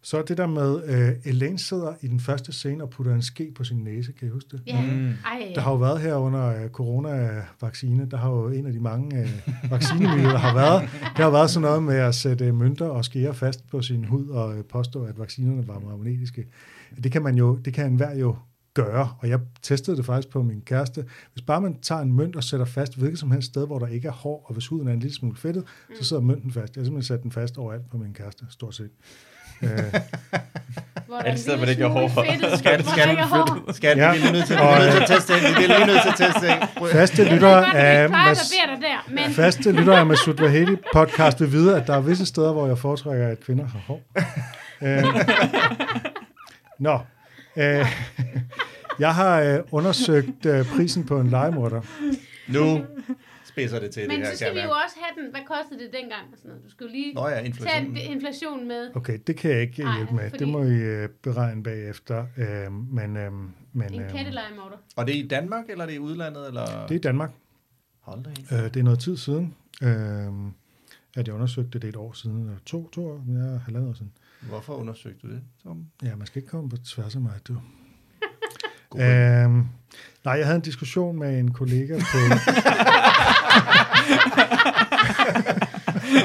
Så 0.03 0.23
det 0.23 0.37
der 0.37 0.47
med, 0.47 0.83
øh, 0.85 1.17
Elaine 1.25 1.59
sidder 1.59 1.95
i 2.01 2.09
den 2.09 2.21
første 2.21 2.53
scene 2.53 2.83
og 2.83 2.91
putter 2.91 3.15
en 3.15 3.23
ske 3.23 3.53
på 3.55 3.65
sin 3.65 3.77
næse, 3.85 4.13
kan 4.13 4.29
I 4.29 4.31
huske 4.31 4.49
det? 4.53 4.63
Ja. 4.67 4.81
Mm. 4.83 5.09
Ej, 5.09 5.53
Der 5.55 5.61
har 5.61 5.71
jo 5.71 5.77
været 5.77 6.01
her 6.01 6.15
under 6.15 6.63
øh, 6.63 6.71
coronavaccine, 6.71 8.09
der 8.11 8.17
har 8.17 8.31
jo 8.31 8.49
en 8.49 8.67
af 8.67 8.73
de 8.73 8.81
mange 8.81 9.21
øh, 9.21 9.71
vaccinemyter, 9.71 10.31
der 10.31 10.39
har 10.39 10.55
været. 10.55 10.83
Det 10.93 11.25
har 11.25 11.31
været 11.31 11.51
sådan 11.51 11.63
noget 11.69 11.83
med 11.83 11.97
at 11.97 12.15
sætte 12.15 12.45
øh, 12.45 12.55
mønter 12.55 12.87
og 12.87 13.05
skære 13.05 13.35
fast 13.35 13.67
på 13.71 13.83
sin 13.83 14.05
hud 14.05 14.29
og 14.29 14.59
øh, 14.59 14.65
påstå, 14.65 15.05
at 15.05 15.19
vaccinerne 15.19 15.69
var 15.69 15.79
magnetiske. 15.79 16.47
Det 17.03 17.13
kan 17.13 17.23
man 17.23 17.35
jo, 17.35 17.57
det 17.57 17.75
kan 17.75 17.87
enhver 17.87 18.15
jo 18.17 18.37
gøre, 18.85 19.09
og 19.19 19.29
jeg 19.29 19.39
testede 19.63 19.97
det 19.97 20.07
faktisk 20.07 20.29
på 20.33 20.43
min 20.43 20.61
kæreste. 20.67 21.05
Hvis 21.33 21.43
bare 21.43 21.61
man 21.61 21.77
tager 21.83 22.01
en 22.01 22.13
mønt 22.13 22.37
og 22.37 22.45
sætter 22.45 22.67
fast 22.67 22.97
hvilket 22.99 23.19
som 23.19 23.31
helst 23.31 23.49
sted, 23.49 23.67
hvor 23.67 23.79
der 23.79 23.87
ikke 23.87 24.09
er 24.09 24.13
hår, 24.13 24.45
og 24.47 24.53
hvis 24.53 24.67
huden 24.67 24.89
er 24.89 24.93
en 24.93 25.01
lille 25.01 25.15
smule 25.17 25.37
fedtet, 25.37 25.65
mm. 25.89 25.95
så 26.01 26.05
sidder 26.09 26.23
mønten 26.23 26.53
fast. 26.53 26.77
Jeg 26.77 26.81
har 26.81 26.85
simpelthen 26.85 27.03
sat 27.17 27.23
den 27.23 27.33
fast 27.33 27.59
overalt 27.59 27.91
på 27.91 27.97
min 27.97 28.15
kæreste, 28.15 28.45
stort 28.51 28.75
set. 28.75 28.91
Øh, 29.63 29.69
Hvor 29.69 31.17
der 31.17 31.23
er 31.23 31.23
Alle 31.23 31.39
steder, 31.41 31.57
hvor 31.57 31.65
det 31.67 31.73
ikke 31.73 31.85
er 31.85 31.89
hår. 31.89 32.09
er 33.19 33.27
hår. 33.27 33.73
skal, 33.73 33.99
Ja. 33.99 34.13
vi 34.13 34.19
er 34.19 34.33
nødt 34.33 34.47
til, 34.47 34.57
nødt 34.57 34.93
til 34.93 35.03
at 35.03 35.09
teste 35.09 35.33
det. 35.35 35.43
Vi 35.59 35.65
er 35.65 35.77
lige 35.77 35.87
nødt 35.87 36.03
til 36.03 36.25
at 36.25 36.33
teste 36.33 36.47
det. 36.83 36.91
Faste 36.93 37.23
at 37.31 37.65
af 37.75 38.09
Mas- 38.09 38.53
der, 38.81 39.11
men 39.15 39.31
faste 39.35 39.73
lyttere 39.73 39.99
af 39.99 40.07
Masud 40.07 40.35
Vahedi 40.35 40.77
podcast 40.93 41.41
vil 41.41 41.53
vide, 41.53 41.77
at 41.81 41.87
der 41.87 41.95
er 41.95 42.01
visse 42.01 42.27
steder, 42.27 42.53
hvor 42.53 42.67
jeg 42.67 42.79
foretrækker, 42.79 43.29
at 43.29 43.41
kvinder 43.41 43.67
har 43.67 43.79
hår. 43.79 44.01
øh, 44.87 45.05
nå. 46.79 46.99
Øh, 47.59 47.87
jeg 49.05 49.15
har 49.15 49.41
øh, 49.41 49.61
undersøgt 49.73 50.47
øh, 50.47 50.65
prisen 50.77 51.05
på 51.07 51.21
en 51.21 51.29
legemorder. 51.31 51.81
Nu 52.53 52.85
spidser 53.45 53.81
det 53.81 53.91
til 53.91 54.03
det 54.03 54.09
Men 54.09 54.19
her, 54.19 54.31
så 54.31 54.37
skal 54.37 54.55
vi 54.55 54.61
jo 54.61 54.71
også 54.85 54.97
have 55.03 55.25
den. 55.25 55.31
Hvad 55.31 55.41
kostede 55.47 55.81
det 55.85 55.93
dengang? 55.93 56.23
Og 56.33 56.39
sådan 56.39 56.49
noget. 56.49 56.65
Du 56.65 56.71
skal 56.71 56.85
jo 56.87 56.91
lige 56.93 57.15
Nå 57.15 57.27
ja, 57.29 57.35
tage 57.35 57.47
inflationen. 57.47 57.97
en 57.97 58.13
inflation 58.13 58.69
med. 58.69 58.91
Okay, 58.97 59.19
det 59.27 59.37
kan 59.37 59.51
jeg 59.51 59.61
ikke 59.61 59.83
Nej, 59.83 59.97
hjælpe 59.97 60.15
med. 60.15 60.31
fordi- 60.31 60.45
Det 60.45 60.49
må 60.53 60.63
I 60.63 60.73
øh, 60.75 61.09
beregne 61.23 61.63
bagefter. 61.63 62.27
Øh, 62.37 62.73
men 62.73 63.17
øh, 63.17 63.33
men 63.73 63.95
En 63.95 64.01
øh, 64.03 64.11
kattelejemorder. 64.11 64.77
Og 64.97 65.07
det 65.07 65.15
er 65.19 65.25
i 65.25 65.27
Danmark, 65.29 65.65
eller 65.69 65.85
er 65.85 65.89
det 65.89 65.95
i 65.95 65.99
udlandet? 65.99 66.47
Eller? 66.49 66.65
det 66.87 66.91
er 66.91 66.99
i 66.99 66.99
Danmark. 66.99 67.31
Hold 68.01 68.25
da. 68.25 68.57
Øh, 68.57 68.65
det 68.65 68.77
er 68.77 68.83
noget 68.85 68.99
tid 68.99 69.17
siden, 69.17 69.55
øh, 69.83 69.89
at 71.17 71.27
jeg 71.27 71.35
undersøgte 71.35 71.71
det. 71.71 71.83
Det 71.83 71.89
er 71.89 71.93
et 71.93 71.97
år 71.97 72.13
siden, 72.13 72.41
eller 72.41 72.59
to, 72.67 72.89
to 72.89 73.07
år, 73.07 73.25
ja, 73.29 73.59
halvandet 73.65 73.91
år 73.91 73.95
siden. 73.95 74.13
Hvorfor 74.41 74.75
undersøgte 74.75 75.27
du 75.27 75.33
det, 75.33 75.41
Tom? 75.63 75.85
Ja, 76.03 76.17
man 76.17 76.27
skal 76.27 76.39
ikke 76.43 76.51
komme 76.51 76.71
på 76.71 76.77
tværs 76.77 77.15
af 77.15 77.21
mig, 77.21 77.33
du. 77.49 77.57
Øhm, 78.97 79.67
nej, 80.25 80.35
jeg 80.35 80.47
havde 80.47 80.57
en 80.57 80.63
diskussion 80.63 81.19
med 81.19 81.39
en 81.39 81.53
kollega 81.53 81.99
på... 81.99 82.19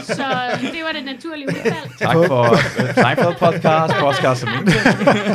Så 0.03 0.23
øh, 0.23 0.61
det 0.61 0.81
var 0.85 0.91
det 0.91 1.05
naturlige 1.05 1.47
udfald. 1.47 1.99
Tak 1.99 2.15
for 2.27 2.55
Seinfeld 2.93 3.35
podcast, 3.39 3.93
podcast 3.99 4.43
om 4.43 4.49
ingenting. 4.49 4.83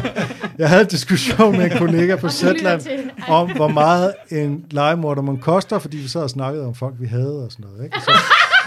jeg 0.59 0.69
havde 0.69 0.83
en 0.83 0.89
diskussion 0.89 1.57
med 1.57 1.73
en 1.73 1.79
kollega 1.79 2.17
på 2.17 2.29
Zetland 2.29 2.83
om, 3.29 3.51
hvor 3.57 3.69
meget 3.69 4.15
en 4.31 4.65
legemorder 4.71 5.23
man 5.23 5.39
koster, 5.39 5.79
fordi 5.79 5.97
vi 5.97 6.09
sad 6.09 6.23
og 6.23 6.31
snakkede 6.31 6.67
om 6.67 6.75
folk, 6.75 6.95
vi 6.99 7.07
havde 7.07 7.45
og 7.45 7.53
sådan 7.53 7.65
noget. 7.71 7.85
Ikke? 7.85 8.01
Så, 8.01 8.11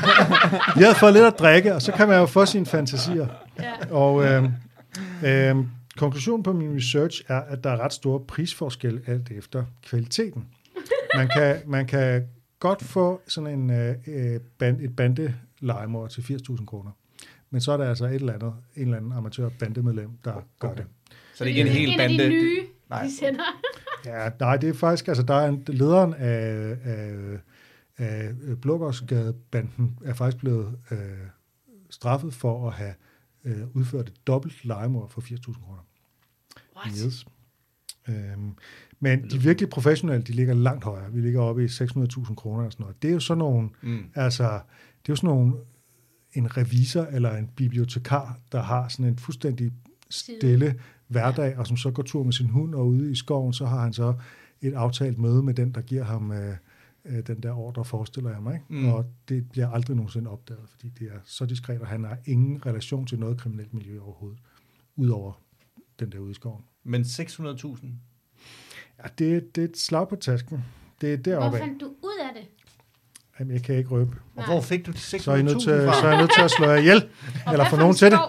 vi 0.78 0.84
havde 0.84 0.95
fået 0.95 1.14
lidt 1.14 1.26
at 1.26 1.39
drikke, 1.39 1.76
og 1.76 1.82
så 1.82 1.91
kan 1.91 2.08
man 2.08 2.20
jo 2.20 2.26
få 2.26 2.45
sine 2.45 2.66
fantasier. 2.66 3.28
Ja. 3.60 3.72
Og 3.91 4.26
øh, 4.26 4.43
øh, 5.26 5.56
konklusionen 5.97 6.43
på 6.43 6.54
min 6.54 6.76
research 6.76 7.22
er, 7.28 7.41
at 7.41 7.64
der 7.64 7.70
er 7.70 7.78
ret 7.78 7.93
store 7.93 8.20
prisforskelle 8.20 9.02
alt 9.08 9.32
efter 9.32 9.64
kvaliteten. 9.84 10.45
Man 11.16 11.28
kan, 11.28 11.58
man 11.68 11.88
kan 11.88 12.24
godt 12.60 12.84
få 12.84 13.22
sådan 13.28 13.60
en, 13.60 13.70
øh, 13.70 13.95
øh, 14.08 14.39
band, 14.58 14.82
et 14.82 14.95
bandelegemord 14.95 16.10
til 16.10 16.22
80.000 16.22 16.66
kroner. 16.66 16.91
Men 17.49 17.62
så 17.62 17.72
er 17.72 17.78
der 17.78 17.89
altså 17.89 18.06
et 18.06 18.16
eller 18.16 18.34
andet, 18.34 18.54
en 18.76 18.84
eller 18.84 18.97
anden 18.97 19.12
amatør 19.12 19.49
bandemedlem, 19.60 20.10
der 20.26 20.34
gør 20.60 20.74
det. 20.74 20.86
Så 21.36 21.43
det 21.43 21.52
er 21.52 21.56
ikke 21.56 21.62
en 21.62 21.68
hel 21.68 21.89
en 21.89 21.97
bande. 21.97 22.24
af 22.24 22.30
de 22.30 22.36
nye, 22.36 22.62
Nej. 22.89 23.04
de 23.04 23.16
sender. 23.16 23.43
Ja, 24.06 24.30
nej, 24.39 24.58
det 24.58 24.70
er 24.70 24.74
faktisk, 24.74 25.08
altså 25.08 25.24
der 25.24 25.34
er 25.34 25.47
en, 25.47 25.64
lederen 25.68 26.14
af, 26.14 26.76
af, 26.86 27.14
af 28.02 28.34
Blågårdsgadebanden 28.62 29.99
er 30.06 30.14
faktisk 30.14 30.38
blevet 30.38 30.78
øh, 30.91 30.97
straffet 31.89 32.34
for 32.34 32.68
at 32.68 32.74
have 32.74 32.93
øh, 33.43 33.62
udført 33.74 34.08
et 34.08 34.28
dobbelt 34.28 34.66
legemord 34.66 35.10
for 35.10 35.22
80.000 35.22 35.66
kroner. 35.66 35.86
What? 36.78 36.97
Yes. 37.06 37.26
Øhm, 38.10 38.56
men 38.99 39.30
de 39.30 39.41
virkelig 39.41 39.70
professionelle, 39.70 40.24
de 40.24 40.32
ligger 40.32 40.54
langt 40.54 40.84
højere. 40.84 41.12
Vi 41.12 41.22
ligger 41.22 41.41
oppe 41.41 41.64
i 41.64 41.68
600.000 41.68 42.36
kroner 42.36 42.66
og 42.66 42.72
sådan 42.72 42.84
noget. 42.84 43.02
Det 43.02 43.10
er 43.10 43.14
jo 43.14 43.20
sådan 43.20 43.39
nogle, 43.39 43.70
Mm. 43.82 44.06
altså, 44.16 44.43
det 44.43 45.10
er 45.10 45.10
jo 45.10 45.16
sådan 45.16 45.28
nogle, 45.28 45.54
en 46.34 46.58
revisor 46.58 47.04
eller 47.04 47.36
en 47.38 47.47
bibliotekar, 47.56 48.39
der 48.52 48.62
har 48.62 48.88
sådan 48.88 49.06
en 49.06 49.18
fuldstændig 49.18 49.72
stille 50.10 50.80
hverdag, 51.08 51.58
og 51.58 51.68
som 51.68 51.78
så 51.78 51.91
går 51.91 52.04
tur 52.04 52.24
med 52.24 52.34
sin 52.34 52.47
hund, 52.47 52.76
og 52.76 52.88
ude 52.88 53.12
i 53.12 53.16
skoven, 53.16 53.54
så 53.54 53.66
har 53.66 53.82
han 53.82 53.93
så 53.93 54.14
et 54.62 54.74
aftalt 54.74 55.18
møde 55.18 55.43
med 55.43 55.54
den, 55.54 55.72
der 55.72 55.82
giver 55.82 56.04
ham 56.04 56.32
øh, 56.32 56.56
øh, 57.06 57.28
den 57.28 57.43
der 57.43 57.54
ordre, 57.54 57.86
forestiller 57.86 58.30
jeg 58.32 58.41
mig. 58.41 58.54
Ikke? 58.54 58.66
Mm. 58.70 58.93
Og 58.93 59.06
det 59.30 59.49
bliver 59.49 59.70
aldrig 59.70 59.95
nogensinde 59.95 60.30
opdaget, 60.32 60.62
fordi 60.70 60.89
det 60.99 61.08
er 61.08 61.20
så 61.26 61.45
diskret, 61.45 61.82
og 61.82 61.88
han 61.88 62.04
har 62.04 62.18
ingen 62.26 62.66
relation 62.66 63.06
til 63.06 63.20
noget 63.20 63.38
kriminelt 63.41 63.74
miljø 63.74 63.99
overhovedet, 64.02 64.39
udover 64.95 65.41
den 65.99 66.12
der 66.12 66.20
ude 66.20 66.32
i 66.32 66.34
skoven. 66.34 66.64
Men 66.84 67.02
600.000? 67.02 67.86
Ja, 69.04 69.10
det, 69.18 69.56
det 69.56 69.64
er 69.64 69.68
et 69.68 69.78
slag 69.78 70.08
på 70.10 70.16
tasken. 70.16 70.64
Det 71.02 71.14
er 71.14 71.18
Hvor 71.18 71.24
deroppe 71.32 71.58
af. 71.58 71.64
fandt 71.64 71.82
du 71.82 71.86
ud 71.88 72.20
af 72.30 72.41
det? 72.41 72.47
Jamen, 73.39 73.54
jeg 73.54 73.64
kan 73.64 73.76
ikke 73.76 73.89
røbe. 73.89 74.16
Og 74.36 74.45
hvor 74.45 74.62
fik 74.62 74.86
du 74.86 74.91
de 74.91 74.97
600.000 74.97 75.20
Så 75.20 75.32
er, 75.32 75.36
I 75.36 75.43
nødt 75.43 75.62
til, 75.62 75.86
fra? 75.86 76.02
så 76.02 76.08
er 76.08 76.12
jeg 76.12 76.20
nødt 76.22 76.32
til 76.34 76.41
at 76.41 76.52
slå 76.52 76.66
jer 76.66 76.76
ihjel, 76.78 77.10
eller 77.52 77.66
få 77.66 77.70
for 77.70 77.78
nogen 77.78 77.91
en 77.93 77.95
til 77.97 78.12
det. 78.12 78.20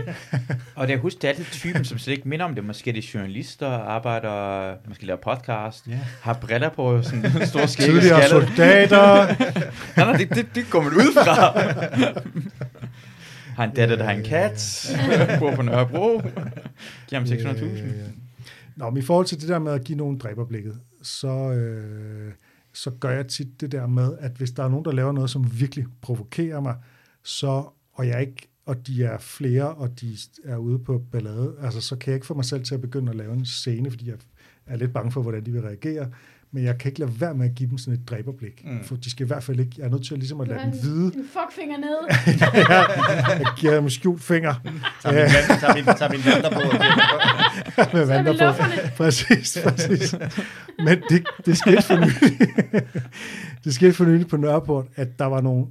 Og 0.76 0.88
det 0.88 0.94
er 0.94 0.98
husk, 0.98 1.16
det 1.22 1.24
er 1.24 1.28
altid 1.28 1.44
typen, 1.44 1.84
som 1.84 1.98
slet 1.98 2.16
ikke 2.16 2.28
minder 2.28 2.44
om 2.44 2.54
det. 2.54 2.64
Måske 2.64 2.90
er 2.90 2.94
det 2.94 3.14
journalister, 3.14 3.68
arbejder, 3.68 4.74
måske 4.88 5.06
laver 5.06 5.20
podcast, 5.20 5.88
Ja. 5.88 5.98
har 6.22 6.34
briller 6.34 6.68
på, 6.68 7.02
sådan 7.02 7.24
en 7.40 7.46
stor 7.46 7.66
skæg. 7.66 7.86
Tidligere 7.86 8.28
soldater. 8.28 9.26
Nej, 9.96 10.06
nej, 10.06 10.16
det, 10.16 10.30
det, 10.30 10.46
det 10.54 10.70
går 10.70 10.82
man 10.82 10.92
ud 10.92 11.12
fra. 11.14 11.58
har 13.56 13.64
en 13.64 13.74
datter, 13.74 13.96
der 13.96 14.04
har 14.04 14.12
en 14.12 14.24
kat, 14.24 14.90
bor 15.38 15.54
på 15.54 15.62
Nørrebro, 15.62 16.22
giver 17.08 17.18
ham 17.20 17.24
600.000. 17.24 17.64
Øh, 17.64 17.92
Nå, 18.76 18.90
men 18.90 19.02
i 19.02 19.06
forhold 19.06 19.26
til 19.26 19.40
det 19.40 19.48
der 19.48 19.58
med 19.58 19.72
at 19.72 19.84
give 19.84 19.98
nogen 19.98 20.18
dræberblikket, 20.18 20.80
så, 21.02 21.28
øh, 21.52 22.32
så 22.74 22.90
gør 22.90 23.10
jeg 23.10 23.26
tit 23.26 23.60
det 23.60 23.72
der 23.72 23.86
med, 23.86 24.12
at 24.20 24.32
hvis 24.36 24.50
der 24.50 24.64
er 24.64 24.68
nogen, 24.68 24.84
der 24.84 24.92
laver 24.92 25.12
noget, 25.12 25.30
som 25.30 25.60
virkelig 25.60 25.84
provokerer 26.02 26.60
mig, 26.60 26.74
så, 27.24 27.64
og 27.94 28.06
jeg 28.06 28.20
ikke 28.20 28.48
og 28.66 28.86
de 28.86 29.04
er 29.04 29.18
flere, 29.18 29.68
og 29.74 30.00
de 30.00 30.16
er 30.44 30.56
ude 30.56 30.78
på 30.78 31.02
ballade, 31.12 31.54
altså 31.62 31.80
så 31.80 31.96
kan 31.96 32.10
jeg 32.10 32.14
ikke 32.16 32.26
få 32.26 32.34
mig 32.34 32.44
selv 32.44 32.64
til 32.64 32.74
at 32.74 32.80
begynde 32.80 33.10
at 33.10 33.16
lave 33.16 33.32
en 33.32 33.44
scene, 33.46 33.90
fordi 33.90 34.08
jeg 34.08 34.14
er 34.66 34.76
lidt 34.76 34.92
bange 34.92 35.12
for, 35.12 35.22
hvordan 35.22 35.46
de 35.46 35.52
vil 35.52 35.62
reagere, 35.62 36.08
men 36.54 36.64
jeg 36.64 36.78
kan 36.78 36.88
ikke 36.88 37.00
lade 37.00 37.20
være 37.20 37.34
med 37.34 37.46
at 37.48 37.54
give 37.54 37.70
dem 37.70 37.78
sådan 37.78 38.00
et 38.00 38.08
dræberblik, 38.08 38.62
Mm. 38.64 38.84
for 38.84 38.96
de 38.96 39.10
skal 39.10 39.24
i 39.24 39.26
hvert 39.26 39.42
fald 39.42 39.60
ikke, 39.60 39.72
jeg 39.78 39.84
er 39.84 39.90
nødt 39.90 40.04
til 40.06 40.14
at, 40.14 40.18
ligesom 40.18 40.40
at 40.40 40.48
lade 40.48 40.60
dem 40.60 40.68
en, 40.68 40.74
vide, 40.82 41.04
en 41.04 41.24
fuckfinger 41.32 41.76
nede. 41.78 42.00
jeg 43.38 43.46
giver 43.58 43.74
dem 43.74 43.90
skjult 43.90 44.22
finger, 44.22 44.54
Tager 45.02 45.74
min, 45.74 45.84
min, 45.84 45.94
tager 45.94 46.10
min 46.12 46.20
vandter 46.24 46.50
på. 46.50 46.60
Med 47.96 48.06
Så 48.06 48.12
er 48.12 48.22
vand 48.22 48.28
vi 48.28 48.38
på. 48.38 48.96
Præcis, 49.04 49.58
præcis. 49.64 50.14
Men 50.78 51.02
det, 51.08 51.26
det 51.46 51.58
skete 51.58 51.82
for 51.82 51.96
nylig. 51.96 52.48
det 53.64 53.74
skete 53.74 53.92
for 53.92 54.04
nylig 54.04 54.26
på 54.28 54.36
Nørreport, 54.36 54.86
at 54.96 55.18
der 55.18 55.24
var 55.24 55.40
nogle 55.40 55.66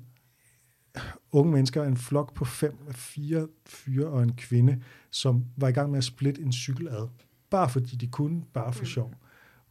unge 1.32 1.52
mennesker, 1.52 1.84
en 1.84 1.98
flok 1.98 2.34
på 2.34 2.46
fem, 2.46 2.78
fire 2.92 3.48
fyre 3.66 4.08
og 4.08 4.24
en 4.24 4.34
kvinde, 4.36 4.82
som 5.12 5.46
var 5.58 5.68
i 5.68 5.72
gang 5.72 5.92
med 5.92 5.98
at 5.98 6.04
splitte 6.04 6.42
en 6.42 6.54
cykel 6.54 6.88
ad. 6.88 7.08
Bare 7.50 7.70
fordi 7.70 7.96
de 7.96 8.08
kunne, 8.08 8.44
bare 8.54 8.74
for 8.74 8.86
sjov. 8.86 9.14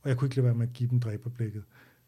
Og 0.02 0.08
jeg 0.08 0.16
kunne 0.16 0.26
ikke 0.26 0.36
lade 0.36 0.44
være 0.44 0.54
med 0.54 0.66
at 0.66 0.72
give 0.72 0.90
dem 0.90 1.00
dræberblikket. 1.00 1.64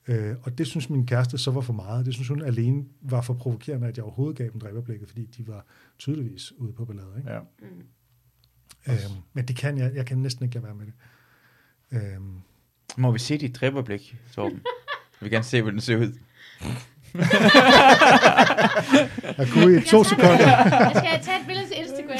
Øh, 0.09 0.36
og 0.42 0.59
det 0.59 0.66
synes 0.66 0.90
min 0.90 1.07
kæreste 1.07 1.38
så 1.38 1.50
var 1.50 1.61
for 1.61 1.72
meget. 1.72 2.07
Det 2.07 2.14
synes 2.14 2.28
hun 2.28 2.42
alene 2.42 2.84
var 3.00 3.20
for 3.20 3.34
provokerende, 3.34 3.86
at 3.88 3.96
jeg 3.96 4.05
overhovedet 4.05 4.36
gav 4.36 4.50
dem 4.53 4.61
dræberblikket, 4.61 5.09
fordi 5.09 5.26
de 5.26 5.46
var 5.46 5.66
tydeligvis 5.98 6.53
ude 6.53 6.72
på 6.72 6.84
ballade. 6.84 7.14
Ikke? 7.18 7.30
Ja. 7.32 7.38
Øhm, 8.88 9.22
men 9.32 9.48
det 9.48 9.57
kan 9.57 9.78
jeg, 9.78 9.94
jeg 9.94 10.07
kan 10.07 10.18
næsten 10.18 10.44
ikke 10.44 10.55
lade 10.55 10.64
være 10.64 10.74
med 10.74 10.86
det. 10.86 10.94
Øhm, 11.92 12.40
Må 12.96 13.11
vi 13.12 13.18
se 13.18 13.38
dit 13.38 13.55
dræberblik, 13.57 14.16
Torben? 14.32 14.61
Jeg 15.20 15.20
vil 15.20 15.30
gerne 15.30 15.44
se, 15.44 15.62
hvordan 15.62 15.74
den 15.74 15.80
ser 15.80 15.96
ud. 15.96 16.18
jeg 19.39 19.49
kunne 19.53 19.77
i 19.77 19.81
to 19.81 19.99
Jeg 19.99 20.07
sekunder. 20.07 20.39
Jeg 20.39 20.91
skal 20.95 21.11
tage 21.25 21.37
et 21.41 21.47
billede 21.47 21.67
til 21.69 21.77
Instagram. 21.79 22.17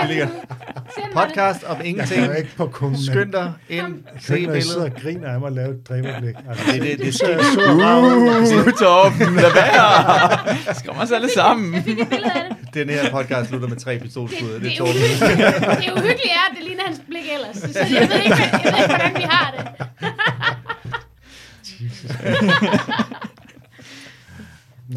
Det 0.00 0.08
ligger. 0.08 0.26
Det. 0.26 1.04
Podcast 1.14 1.64
om 1.64 1.76
Jeg 1.78 1.86
ingenting. 1.86 2.24
er 2.24 2.34
ikke 2.34 2.56
på 2.56 2.66
kummen. 2.66 3.02
Skynd 3.06 3.32
dig 3.32 3.52
ind, 3.68 3.82
se 4.20 4.46
når 4.46 4.52
jeg 4.54 4.62
sidder 4.62 4.84
billedet. 4.84 4.92
og 4.96 5.02
griner 5.02 5.28
af 5.32 5.40
mig 5.40 5.48
og 5.48 5.52
laver 5.52 5.68
et 5.70 5.88
dræberblik. 5.88 6.34
Altså, 6.48 6.64
Det, 6.72 6.82
det, 6.82 6.98
det 6.98 7.04
jeg 7.04 7.14
så 7.14 7.60
ravn. 7.80 8.04
Uh, 8.04 8.72
Torben, 8.72 9.36
lad 9.36 9.52
være. 9.52 10.74
Skræm 10.74 10.96
os 10.98 11.10
alle 11.12 11.30
sammen. 11.34 11.74
Jeg 11.74 11.82
fik 11.84 12.00
et 12.00 12.08
billede 12.08 12.30
af 12.32 12.42
det. 12.48 12.74
Den 12.74 12.88
her 12.90 13.10
podcast 13.10 13.48
slutter 13.48 13.68
med 13.68 13.76
tre 13.76 13.92
Det, 13.94 14.02
pistolskud. 14.02 14.48
det, 14.54 14.62
Det 14.62 14.70
det, 14.70 14.78
er 14.78 14.82
uhyggeligt. 14.82 15.20
det 15.20 15.88
er 15.88 15.92
uhyggeligt 15.92 16.24
er, 16.24 16.44
at 16.50 16.56
det 16.56 16.64
ligner 16.66 16.82
hans 16.86 17.00
blik 17.08 17.24
ellers. 17.34 17.56
Så 17.56 17.78
jeg 17.78 18.08
ved 18.10 18.16
ikke, 18.16 18.36
jeg 18.42 18.72
ved 18.72 18.78
ikke 18.82 18.94
hvordan 18.96 19.14
vi 19.16 19.22
har 19.30 19.54
det. 19.56 19.66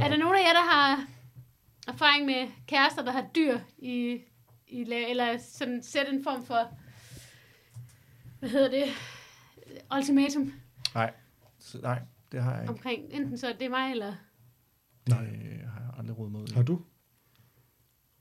Er 0.02 0.10
der 0.10 0.18
nogen 0.18 0.36
af 0.36 0.40
jer, 0.48 0.54
der 0.54 0.72
har 0.72 1.06
erfaring 1.88 2.26
med 2.26 2.48
kærester, 2.68 3.04
der 3.04 3.12
har 3.12 3.26
dyr 3.36 3.60
i, 3.78 4.20
i 4.68 4.82
eller 5.10 5.38
sådan 5.38 5.84
sætte 5.84 6.12
en 6.12 6.24
form 6.24 6.46
for, 6.46 6.70
hvad 8.40 8.50
hedder 8.50 8.70
det, 8.70 8.84
ultimatum 9.98 10.54
Nej, 10.96 11.14
Så- 11.60 11.78
nej, 11.82 12.00
det 12.32 12.44
har 12.44 12.52
jeg 12.54 12.62
ikke. 12.64 12.74
omkring, 12.74 13.04
enten 13.12 13.38
så 13.38 13.48
er 13.48 13.54
det 13.54 13.70
mig, 13.72 13.92
eller 13.92 14.14
Nej. 15.10 15.24
Det 15.26 15.62
har 15.74 15.80
jeg 15.82 15.90
aldrig 15.98 16.18
råd 16.18 16.30
mod. 16.30 16.54
Har 16.54 16.64
du? 16.64 16.82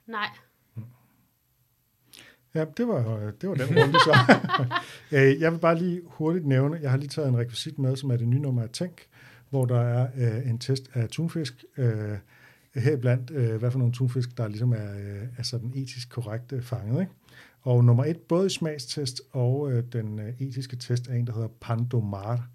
nej. 0.06 0.28
Ja, 2.54 2.64
det 2.76 2.88
var, 2.88 3.30
det 3.40 3.48
var 3.48 3.54
den 3.54 3.66
runde 3.78 3.98
så. 4.00 4.36
Øh, 5.16 5.40
jeg 5.40 5.52
vil 5.52 5.58
bare 5.58 5.78
lige 5.78 6.02
hurtigt 6.06 6.46
nævne, 6.46 6.78
jeg 6.82 6.90
har 6.90 6.96
lige 6.98 7.08
taget 7.08 7.28
en 7.28 7.36
rekvisit 7.38 7.78
med, 7.78 7.96
som 7.96 8.10
er 8.10 8.16
det 8.16 8.28
nye 8.28 8.38
nummer 8.38 8.62
af 8.62 8.68
Tænk, 8.70 9.08
hvor 9.54 9.64
der 9.64 9.80
er 9.80 10.08
øh, 10.16 10.50
en 10.50 10.58
test 10.58 10.90
af 10.94 11.08
tunfisk, 11.08 11.64
øh, 11.76 12.18
heriblandt 12.74 13.30
øh, 13.30 13.56
hvad 13.56 13.70
for 13.70 13.78
nogle 13.78 13.94
tunfisk, 13.94 14.36
der 14.36 14.48
ligesom 14.48 14.72
er, 14.72 14.92
øh, 14.92 15.28
er 15.38 15.42
sådan 15.42 15.72
etisk 15.74 16.10
korrekt 16.10 16.52
øh, 16.52 16.62
fanget. 16.62 17.00
Ikke? 17.00 17.12
Og 17.60 17.84
nummer 17.84 18.04
et, 18.04 18.16
både 18.16 18.50
smagstest 18.50 19.20
og 19.30 19.72
øh, 19.72 19.84
den 19.92 20.18
øh, 20.18 20.40
etiske 20.40 20.76
test, 20.76 21.08
er 21.08 21.14
en, 21.14 21.26
der 21.26 21.32
hedder 21.32 21.48
Pandomar, 21.60 22.48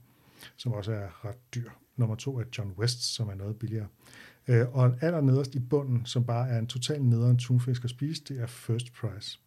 som 0.58 0.72
også 0.72 0.91
er 0.91 1.26
ret 1.26 1.56
dyr. 1.56 1.70
Nummer 1.97 2.16
to 2.16 2.39
er 2.39 2.43
John 2.58 2.72
West, 2.78 3.16
som 3.16 3.30
er 3.30 3.36
noget 3.36 3.60
billigere. 3.60 3.88
Øh, 4.47 4.66
og 4.76 4.95
aller 5.02 5.22
nederst 5.22 5.56
i 5.56 5.60
bunden, 5.60 6.06
som 6.06 6.24
bare 6.24 6.50
er 6.50 6.60
en 6.60 6.68
total 6.68 7.04
nederen 7.04 7.38
tunfisk 7.38 7.84
at 7.84 7.89
spise, 7.89 8.24
det 8.28 8.39
er 8.39 8.47
First 8.47 8.93
Price. 8.93 9.39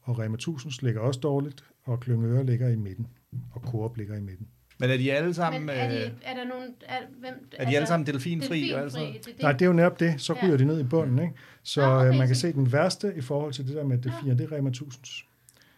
Og 0.00 0.18
Rema 0.18 0.34
1000 0.34 0.72
ligger 0.82 1.00
også 1.00 1.20
dårligt, 1.20 1.64
og 1.84 2.00
Klyngøre 2.00 2.46
ligger 2.46 2.68
i 2.68 2.76
midten, 2.76 3.06
og 3.52 3.60
Coop 3.60 3.96
ligger 3.96 4.16
i 4.16 4.20
midten. 4.20 4.48
Men 4.78 4.90
er 4.90 4.96
de 4.96 5.12
alle 5.12 5.34
sammen, 5.34 5.66
Men 5.66 5.76
er, 5.76 5.88
de, 5.88 5.94
øh, 5.94 6.10
er 6.22 6.34
der 6.34 6.44
nogen... 6.44 6.68
Er, 6.88 6.94
hvem, 7.20 7.24
altså, 7.24 7.56
er 7.58 7.64
de 7.70 7.76
alle 7.76 7.86
sammen 7.88 8.06
delfinfri? 8.06 8.70
og 8.70 8.80
alt 8.80 8.92
sådan 8.92 9.06
delfinfri? 9.06 9.30
noget? 9.32 9.36
Det, 9.36 9.42
Nej, 9.42 9.52
det 9.52 9.62
er 9.62 9.66
jo 9.66 9.72
netop 9.72 10.00
det. 10.00 10.14
Så 10.18 10.34
Ja. 10.34 10.46
ryger 10.46 10.56
de 10.56 10.64
ned 10.64 10.80
i 10.80 10.84
bunden, 10.84 11.18
ikke? 11.18 11.34
Så 11.62 11.80
Nå, 11.80 11.86
okay, 11.86 12.08
øh, 12.08 12.14
man 12.18 12.26
kan 12.26 12.36
se 12.36 12.52
den 12.52 12.72
værste 12.72 13.12
i 13.16 13.20
forhold 13.20 13.52
til 13.52 13.66
det 13.66 13.76
der 13.76 13.84
med 13.84 13.98
delfiner, 13.98 14.34
det 14.34 14.52
er 14.52 14.56
Rema 14.56 14.70
1000's. 14.70 15.26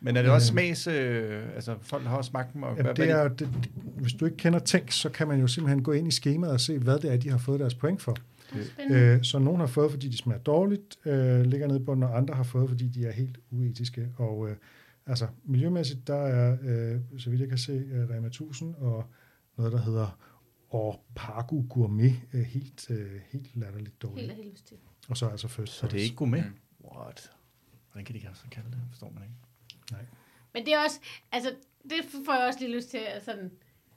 Men 0.01 0.16
er 0.16 0.22
det 0.22 0.30
også 0.30 0.46
smags... 0.46 0.86
Øh, 0.86 1.42
altså, 1.55 1.74
folk 1.82 2.05
har 2.07 2.16
også 2.16 2.28
smagt 2.28 2.53
dem. 2.55 2.62
Og, 2.62 2.70
Jamen, 2.70 2.84
hvad, 2.84 2.94
det 2.94 3.05
hvad 3.14 3.24
er, 3.24 3.28
det, 3.28 3.49
hvis 3.84 4.12
du 4.12 4.24
ikke 4.24 4.36
kender 4.36 4.59
Tænk, 4.59 4.90
så 4.92 5.09
kan 5.09 5.28
man 5.28 5.40
jo 5.40 5.46
simpelthen 5.46 5.82
gå 5.82 5.92
ind 5.92 6.09
i 6.09 6.11
skemaet 6.11 6.53
og 6.53 6.61
se, 6.61 6.78
hvad 6.78 6.99
det 6.99 7.12
er, 7.12 7.16
de 7.16 7.30
har 7.30 7.38
fået 7.38 7.61
deres 7.61 7.74
point 7.74 8.03
for. 8.03 8.16
Øh, 8.90 9.18
så 9.22 9.38
nogen 9.38 9.61
har 9.61 9.66
fået, 9.66 9.90
fordi 9.90 10.09
de 10.09 10.16
smager 10.16 10.40
dårligt, 10.40 10.96
øh, 11.07 11.40
ligger 11.40 11.66
nede 11.66 11.80
i 11.80 11.82
bunden, 11.82 12.03
og 12.03 12.16
andre 12.16 12.34
har 12.34 12.42
fået, 12.42 12.68
fordi 12.68 12.88
de 12.88 13.07
er 13.07 13.12
helt 13.12 13.38
uetiske. 13.51 14.09
Og 14.16 14.49
øh, 14.51 14.57
altså, 15.09 15.28
miljømæssigt, 15.44 16.06
der 16.06 16.16
er, 16.16 16.52
øh, 16.62 17.00
så 17.20 17.30
vidt 17.30 17.40
jeg 17.40 17.48
kan 17.48 17.59
se, 17.59 17.72
øh, 17.72 18.11
Rema 18.11 18.26
1000 18.26 18.74
og 18.74 19.04
noget, 19.56 19.72
der 19.72 19.78
hedder 19.80 20.18
Orpago 20.70 21.62
Gourmet, 21.70 22.20
øh, 22.32 22.40
helt, 22.40 22.90
øh, 22.90 23.20
helt 23.28 23.56
latterligt 23.56 23.88
Helt 23.88 24.02
dårligt. 24.02 24.30
af 24.30 24.36
helvede 24.36 24.62
til. 24.62 24.76
Og 25.09 25.16
så 25.16 25.28
altså 25.28 25.48
først. 25.48 25.72
Så 25.72 25.86
det 25.86 25.98
er 25.98 26.02
ikke 26.04 26.16
gourmet? 26.16 26.44
Mm. 26.44 26.86
What? 26.88 27.32
Hvordan 27.92 28.04
kan 28.04 28.14
de 28.14 28.18
ikke 28.18 28.30
så 28.34 28.44
kalde 28.50 28.70
det? 28.70 28.78
Forstår 28.90 29.11
man 29.11 29.22
ikke. 29.22 29.34
Men 30.54 30.66
det 30.66 30.74
er 30.74 30.78
også, 30.84 31.00
altså, 31.32 31.54
det 31.82 31.98
får 32.26 32.34
jeg 32.38 32.46
også 32.46 32.61
lige 32.61 32.76
lyst 32.76 32.90
til 32.90 33.00
at 33.16 33.24
sådan 33.24 33.50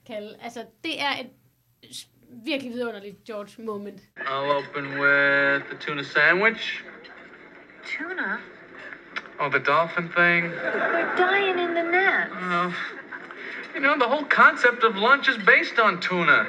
kalde, 0.05 0.35
altså, 0.41 0.65
det 0.83 1.01
er 1.01 1.11
et 1.21 1.29
virkelig 2.45 2.71
vidunderligt 2.73 3.23
George 3.23 3.63
moment. 3.65 3.99
I'll 4.17 4.51
open 4.57 4.85
with 4.85 5.65
the 5.69 5.77
tuna 5.79 6.03
sandwich. 6.03 6.83
Tuna? 7.97 8.37
Oh, 9.41 9.49
the 9.49 9.57
dolphin 9.57 10.07
thing. 10.07 10.51
We're 10.51 11.15
dying 11.17 11.57
in 11.57 11.73
the 11.73 11.81
net. 11.81 12.29
Oh, 12.31 12.71
you 13.73 13.79
know, 13.79 13.97
the 13.97 14.07
whole 14.07 14.23
concept 14.23 14.83
of 14.83 14.97
lunch 14.97 15.27
is 15.27 15.35
based 15.35 15.79
on 15.79 15.97
tuna. 15.97 16.47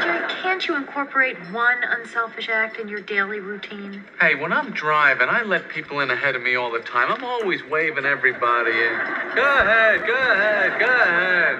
Jerry, 0.00 0.22
can't 0.28 0.68
you 0.68 0.76
incorporate 0.76 1.36
one 1.50 1.82
unselfish 1.82 2.48
act 2.48 2.78
in 2.78 2.86
your 2.86 3.00
daily 3.00 3.40
routine? 3.40 4.04
Hey, 4.20 4.36
when 4.36 4.52
I'm 4.52 4.70
driving, 4.70 5.28
I 5.28 5.42
let 5.42 5.68
people 5.68 5.98
in 5.98 6.12
ahead 6.12 6.36
of 6.36 6.42
me 6.42 6.54
all 6.54 6.70
the 6.70 6.78
time. 6.78 7.10
I'm 7.10 7.24
always 7.24 7.64
waving 7.64 8.04
everybody 8.04 8.70
in. 8.70 8.96
Go 9.34 9.58
ahead, 9.58 10.06
go 10.06 10.14
ahead, 10.14 10.78
go 10.78 10.86
ahead. 10.86 11.58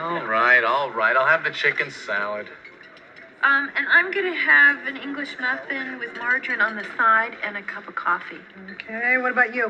All 0.00 0.26
right, 0.26 0.64
all 0.64 0.90
right. 0.90 1.14
I'll 1.16 1.26
have 1.26 1.44
the 1.44 1.50
chicken 1.50 1.92
salad. 1.92 2.48
Um, 3.48 3.64
and 3.76 3.86
I'm 3.96 4.08
gonna 4.16 4.40
have 4.52 4.76
an 4.90 4.96
English 5.06 5.32
muffin 5.44 5.86
with 6.00 6.12
margarine 6.24 6.62
on 6.68 6.72
the 6.80 6.86
side 6.98 7.34
and 7.44 7.52
a 7.62 7.64
cup 7.72 7.84
of 7.90 7.94
coffee. 8.06 8.42
Okay, 8.74 9.18
what 9.22 9.30
about 9.36 9.50
you? 9.58 9.66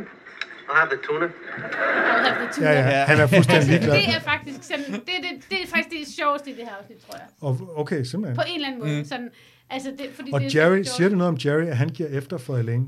I'll 0.69 0.79
have 0.83 0.91
the 0.95 1.01
tuna. 1.07 1.27
I'll 1.27 2.25
have 2.29 2.39
the 2.45 2.49
tuna. 2.55 2.71
Ja, 2.71 2.99
ja, 2.99 3.05
han 3.11 3.21
er 3.21 3.27
fuldstændig 3.27 3.69
ligeglad. 3.69 3.95
Det 3.95 4.09
er 4.09 4.21
faktisk 4.21 4.59
sådan, 4.71 4.85
det, 4.93 5.17
det, 5.27 5.33
det 5.51 5.59
er 5.63 5.67
faktisk 5.75 5.91
det 5.91 6.15
sjoveste 6.19 6.51
i 6.51 6.55
det 6.59 6.65
her 6.65 6.75
afsnit, 6.81 6.99
tror 7.07 7.17
jeg. 7.19 7.27
Og, 7.41 7.53
okay, 7.77 8.03
simpelthen. 8.03 8.37
På 8.37 8.43
en 8.47 8.55
eller 8.55 8.69
anden 8.69 8.81
måde. 8.81 8.99
Mm. 8.99 9.05
Sådan, 9.05 9.31
altså 9.71 9.91
det, 9.99 10.07
fordi 10.15 10.31
Og 10.33 10.41
det 10.41 10.57
er 10.57 10.63
Jerry, 10.63 10.83
siger 10.83 11.09
det 11.09 11.19
noget 11.19 11.29
om 11.35 11.39
Jerry, 11.45 11.67
at 11.67 11.77
han 11.77 11.89
giver 11.89 12.09
efter 12.09 12.39
for 12.39 12.57
Elaine? 12.57 12.87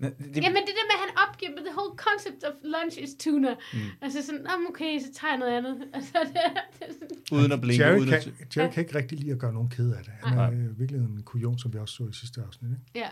Ja. 0.00 0.06
Det, 0.06 0.18
det, 0.18 0.36
Jamen 0.44 0.62
det 0.68 0.74
der 0.78 0.86
med, 0.90 0.96
at 0.98 1.02
han 1.06 1.12
opgiver, 1.28 1.50
the 1.68 1.74
whole 1.78 1.94
concept 2.06 2.40
of 2.48 2.54
lunch 2.74 2.96
is 3.04 3.10
tuna. 3.24 3.52
Mm. 3.72 3.78
Altså 4.02 4.18
sådan, 4.26 4.40
"Nå, 4.40 4.50
men 4.58 4.66
okay, 4.72 4.98
så 5.06 5.08
tager 5.18 5.32
jeg 5.32 5.38
noget 5.38 5.52
andet. 5.58 5.74
Altså 5.96 6.18
det, 6.32 6.40
er- 6.48 6.66
det 6.78 6.82
er 6.88 6.92
sådan, 6.92 7.16
Uden 7.38 7.52
at 7.52 7.60
blinke, 7.60 7.84
Jerry, 7.84 7.96
uden 7.98 8.08
kan, 8.08 8.18
at... 8.40 8.56
Jerry 8.56 8.70
kan 8.72 8.80
ikke 8.84 8.94
rigtig 8.98 9.18
lide 9.18 9.32
at 9.32 9.38
gøre 9.38 9.52
nogen 9.52 9.68
ked 9.70 9.90
af 9.98 10.04
det. 10.04 10.12
Han 10.24 10.38
er 10.38 10.50
øh, 10.50 10.78
virkelig 10.80 10.98
en 11.00 11.22
kujon, 11.24 11.58
som 11.58 11.72
vi 11.72 11.78
også 11.78 11.94
så 11.94 12.02
i 12.02 12.12
sidste 12.12 12.40
afsnit. 12.46 12.70
Ikke? 12.70 12.82
ja. 12.94 13.08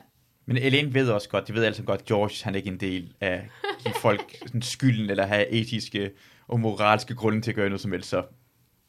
Men 0.47 0.57
Elaine 0.57 0.95
ved 0.95 1.09
også 1.11 1.29
godt, 1.29 1.47
det 1.47 1.55
ved 1.55 1.65
altså 1.65 1.83
godt, 1.83 2.05
George 2.05 2.45
han 2.45 2.55
er 2.55 2.57
ikke 2.57 2.69
en 2.71 2.81
del 2.81 3.15
af 3.21 3.49
give 3.83 3.95
folk 3.95 4.35
sådan 4.47 4.63
skylden, 4.63 5.11
eller 5.11 5.27
have 5.27 5.49
etiske 5.49 6.11
og 6.49 6.61
moralske 6.61 7.15
grunde 7.15 7.41
til 7.41 7.51
at 7.51 7.55
gøre 7.55 7.69
noget 7.69 7.81
som 7.81 7.93
helst. 7.93 8.09
Så 8.09 8.25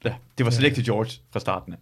ja, 0.06 0.16
det 0.38 0.46
var 0.46 0.52
slet 0.52 0.66
ikke 0.66 0.76
til 0.76 0.86
George 0.86 1.12
fra 1.32 1.40
starten. 1.40 1.74
af. 1.74 1.78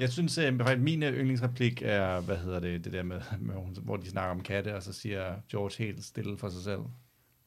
Jeg 0.00 0.08
synes, 0.12 0.38
at 0.38 0.54
faktisk 0.58 0.82
min 0.82 1.02
øh, 1.02 1.12
yndlingsreplik 1.18 1.82
er, 1.82 2.20
hvad 2.20 2.36
hedder 2.36 2.60
det, 2.60 2.84
det 2.84 2.92
der 2.92 3.02
med, 3.02 3.20
med, 3.40 3.54
hvor 3.82 3.96
de 3.96 4.10
snakker 4.10 4.30
om 4.30 4.40
katte, 4.42 4.74
og 4.76 4.82
så 4.82 4.92
siger 4.92 5.34
George 5.50 5.84
helt 5.84 6.04
stille 6.04 6.38
for 6.38 6.48
sig 6.48 6.62
selv, 6.62 6.80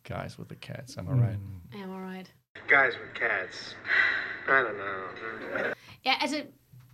guys 0.07 0.39
with 0.39 0.49
the 0.49 0.59
cats, 0.59 0.97
am 0.97 1.05
I 1.07 1.23
right? 1.23 1.39
Mm. 1.39 1.81
I'm 1.81 1.91
alright. 1.97 2.35
Guys 2.53 2.93
with 3.01 3.13
cats. 3.19 3.77
I 4.47 4.51
don't 4.51 4.73
know. 4.73 5.65
Ja, 6.05 6.13
altså, 6.21 6.37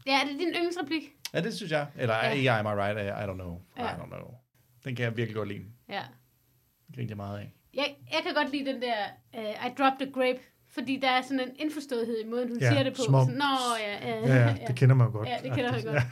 ja, 0.06 0.22
er 0.22 0.26
det 0.26 0.39
din 0.39 0.47
yndlingsreplik? 0.47 1.03
Ja, 1.34 1.41
det 1.41 1.53
synes 1.53 1.72
jeg. 1.72 1.88
Eller 1.95 2.16
Ja. 2.16 2.32
ikke 2.32 2.51
am 2.51 2.66
I 2.66 2.70
right, 2.82 2.97
I 2.99 3.30
don't 3.30 3.34
know. 3.34 3.62
I 3.78 3.82
Ja. 3.82 3.88
don't 3.88 4.06
know. 4.08 4.34
Den 4.86 4.95
kan 4.95 5.03
jeg 5.06 5.18
virkelig 5.18 5.36
godt 5.36 5.47
lide. 5.49 5.66
Ja. 5.89 6.03
Det 6.88 6.95
griner 6.95 7.10
jeg 7.10 7.18
meget 7.18 7.39
af. 7.39 7.53
Jeg, 7.74 7.95
jeg 8.12 8.20
kan 8.26 8.34
godt 8.36 8.51
lide 8.51 8.66
den 8.74 8.82
der, 8.82 8.95
uh, 9.38 9.68
I 9.68 9.70
dropped 9.78 10.08
a 10.08 10.12
grape, 10.12 10.39
fordi 10.76 10.99
der 11.01 11.09
er 11.09 11.21
sådan 11.21 11.39
en 11.39 11.49
indforståethed 11.55 12.21
i 12.26 12.28
måden, 12.30 12.47
hun 12.49 12.57
Ja, 12.59 12.69
siger 12.69 12.84
det 12.84 12.93
på. 12.93 13.13
om- 13.15 13.26
Sådan, 13.26 13.38
Nå, 13.38 13.45
ja, 13.80 14.07
ja, 14.09 14.28
Ja, 14.28 14.47
ja, 14.47 14.55
det 14.67 14.76
kender 14.76 14.95
man 14.95 15.07
jo 15.07 15.11
godt. 15.13 15.30
Ja, 15.30 15.38
det 15.43 15.51
kender 15.55 15.71
man 15.71 15.84
godt. 15.84 16.03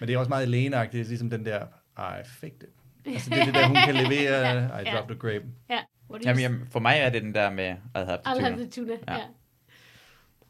Men 0.00 0.08
det 0.08 0.14
er 0.14 0.18
også 0.18 0.28
meget 0.28 0.48
Lene-agtigt. 0.48 0.92
Det 0.92 1.00
er 1.00 1.04
ligesom 1.08 1.30
den 1.30 1.44
der, 1.46 1.66
I 1.98 2.24
faked 2.40 2.62
it. 2.62 2.68
Altså 3.14 3.30
det 3.30 3.38
er 3.40 3.44
det 3.44 3.54
der, 3.54 3.66
hun 3.66 3.76
kan 3.84 3.94
levere, 4.04 4.38
Ja, 4.48 4.78
I 4.78 4.82
ja. 4.86 4.96
dropped 4.96 5.16
a 5.16 5.18
grape. 5.18 5.44
Ja, 5.70 5.74
what 5.74 5.84
do 6.10 6.14
you 6.14 6.20
Jamen, 6.26 6.40
jamen, 6.42 6.66
for 6.70 6.80
mig 6.80 6.96
er 6.98 7.10
det 7.10 7.22
den 7.22 7.34
der 7.34 7.50
med, 7.50 7.64
at 7.94 8.06
have 8.06 8.18
I'll 8.26 8.40
have 8.40 8.50
det 8.60 8.72
the 8.72 8.82
tuna. 8.82 8.92
Ja. 9.08 9.12
Ja. 9.12 9.18
ja. 9.18 9.24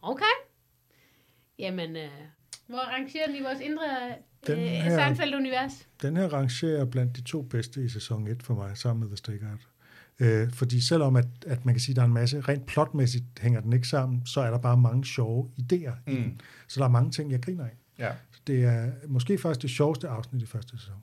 Okay. 0.02 0.34
Jamen, 1.58 1.96
øh, 1.96 2.08
hvor 2.66 2.78
rangerer 2.78 3.26
den 3.26 3.36
i 3.36 3.42
vores 3.42 3.60
indre 3.60 3.84
Den 4.46 4.58
øh, 4.58 4.64
her- 4.64 4.96
Seinfeld-univers? 5.04 5.86
Den 6.02 6.16
her 6.16 6.28
rangerer 6.32 6.84
blandt 6.84 7.16
de 7.16 7.22
to 7.22 7.42
bedste 7.42 7.84
i 7.84 7.88
sæson 7.88 8.26
1 8.28 8.42
for 8.42 8.54
mig, 8.54 8.78
sammen 8.78 9.00
med 9.00 9.08
The 9.08 9.16
Stakeout. 9.16 9.60
Øh, 10.18 10.50
fordi 10.52 10.80
selvom 10.80 11.16
at, 11.16 11.26
at 11.46 11.64
man 11.64 11.74
kan 11.74 11.80
sige, 11.80 11.92
at 11.92 11.96
der 11.96 12.02
er 12.02 12.06
en 12.06 12.12
masse, 12.12 12.40
rent 12.40 12.66
plotmæssigt 12.66 13.24
hænger 13.40 13.60
den 13.60 13.72
ikke 13.72 13.88
sammen, 13.88 14.26
så 14.26 14.40
er 14.40 14.50
der 14.50 14.58
bare 14.58 14.76
mange 14.76 15.04
sjove 15.04 15.50
idéer 15.58 15.92
mm. 16.06 16.12
i 16.12 16.16
den. 16.16 16.40
Så 16.68 16.80
der 16.80 16.86
er 16.86 16.90
mange 16.90 17.10
ting, 17.10 17.30
jeg 17.30 17.42
griner 17.42 17.64
af. 17.64 17.76
Ja. 17.98 18.12
Så 18.30 18.40
det 18.46 18.64
er 18.64 18.92
måske 19.08 19.38
faktisk 19.38 19.62
det 19.62 19.70
sjoveste 19.70 20.08
afsnit 20.08 20.42
i 20.42 20.46
første 20.46 20.78
sæson. 20.78 20.94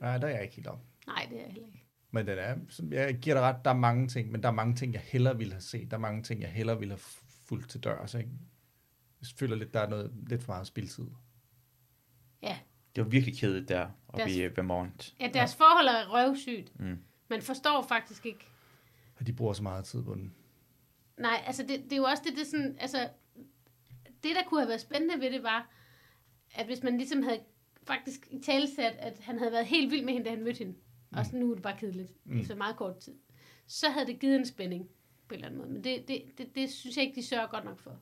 Nej, 0.00 0.18
der 0.18 0.26
er 0.26 0.30
jeg 0.32 0.42
ikke 0.42 0.54
helt 0.54 0.66
om. 0.66 0.78
Nej, 1.06 1.26
det 1.30 1.36
er 1.38 1.42
jeg 1.42 1.50
heller 1.52 1.66
ikke. 1.66 1.86
Men 2.10 2.26
den 2.26 2.38
er, 2.38 2.56
jeg 3.04 3.14
giver 3.18 3.34
dig 3.36 3.42
ret, 3.42 3.56
der 3.64 3.70
er 3.70 3.74
mange 3.74 4.08
ting, 4.08 4.30
men 4.32 4.42
der 4.42 4.48
er 4.48 4.52
mange 4.52 4.74
ting, 4.74 4.92
jeg 4.92 5.02
hellere 5.04 5.38
ville 5.38 5.52
have 5.52 5.60
set. 5.60 5.90
Der 5.90 5.96
er 5.96 6.00
mange 6.00 6.22
ting, 6.22 6.40
jeg 6.40 6.48
hellere 6.50 6.78
ville 6.78 6.92
have 6.92 7.00
fulgt 7.48 7.70
til 7.70 7.80
dørs, 7.80 8.14
ikke? 8.14 8.30
Jeg 9.20 9.28
føler 9.36 9.56
lidt, 9.56 9.74
der 9.74 9.80
er 9.80 9.88
noget, 9.88 10.10
lidt 10.26 10.42
for 10.42 10.52
meget 10.52 10.66
spiltid. 10.66 11.04
Ja, 12.42 12.56
Det 12.96 13.04
var 13.04 13.10
virkelig 13.10 13.38
kedeligt 13.38 13.68
der, 13.68 13.86
oppe 14.08 14.20
Deres- 14.24 14.32
i 14.36 14.42
øh, 14.42 14.56
Vermont. 14.56 15.14
ja 15.20 15.30
deres 15.34 15.56
ja. 15.60 15.64
forhold 15.64 15.86
er 15.86 16.08
røvsygt. 16.14 16.80
Mm. 16.80 16.98
Man 17.32 17.42
forstår 17.42 17.82
faktisk 17.88 18.26
ikke. 18.26 18.46
Og 19.16 19.26
de 19.26 19.32
bruger 19.32 19.52
så 19.52 19.62
meget 19.62 19.84
tid 19.84 20.02
på 20.02 20.14
den. 20.14 20.34
Nej, 21.18 21.42
altså 21.46 21.62
det, 21.62 21.84
det 21.84 21.92
er 21.92 21.96
jo 21.96 22.04
også 22.04 22.22
det, 22.26 22.36
det 22.36 22.46
sådan, 22.46 22.76
altså, 22.80 23.08
det 24.06 24.36
der 24.36 24.42
kunne 24.46 24.60
have 24.60 24.68
været 24.68 24.80
spændende 24.80 25.20
ved 25.20 25.32
det 25.32 25.42
var, 25.42 25.70
at 26.54 26.66
hvis 26.66 26.82
man 26.82 26.96
ligesom 26.96 27.22
havde 27.22 27.40
faktisk 27.86 28.28
i 28.30 28.40
talesat, 28.40 28.92
at 28.98 29.18
han 29.20 29.38
havde 29.38 29.52
været 29.52 29.66
helt 29.66 29.90
vild 29.90 30.04
med 30.04 30.12
hende, 30.12 30.24
da 30.24 30.30
han 30.30 30.44
mødte 30.44 30.58
hende, 30.58 30.72
mm. 30.72 31.18
og 31.18 31.26
så 31.26 31.36
nu 31.36 31.50
er 31.50 31.54
det 31.54 31.62
bare 31.62 31.76
kedeligt, 31.78 32.12
mm. 32.24 32.40
efter 32.40 32.54
meget 32.54 32.76
kort 32.76 32.96
tid, 32.98 33.14
så 33.66 33.90
havde 33.90 34.06
det 34.06 34.20
givet 34.20 34.36
en 34.36 34.46
spænding 34.46 34.88
på 35.28 35.34
en 35.34 35.34
eller 35.34 35.46
anden 35.46 35.60
måde. 35.60 35.70
Men 35.72 35.84
det, 35.84 36.08
det, 36.08 36.22
det, 36.38 36.54
det 36.54 36.70
synes 36.70 36.96
jeg 36.96 37.04
ikke, 37.04 37.20
de 37.20 37.26
sørger 37.26 37.46
godt 37.46 37.64
nok 37.64 37.80
for. 37.80 37.96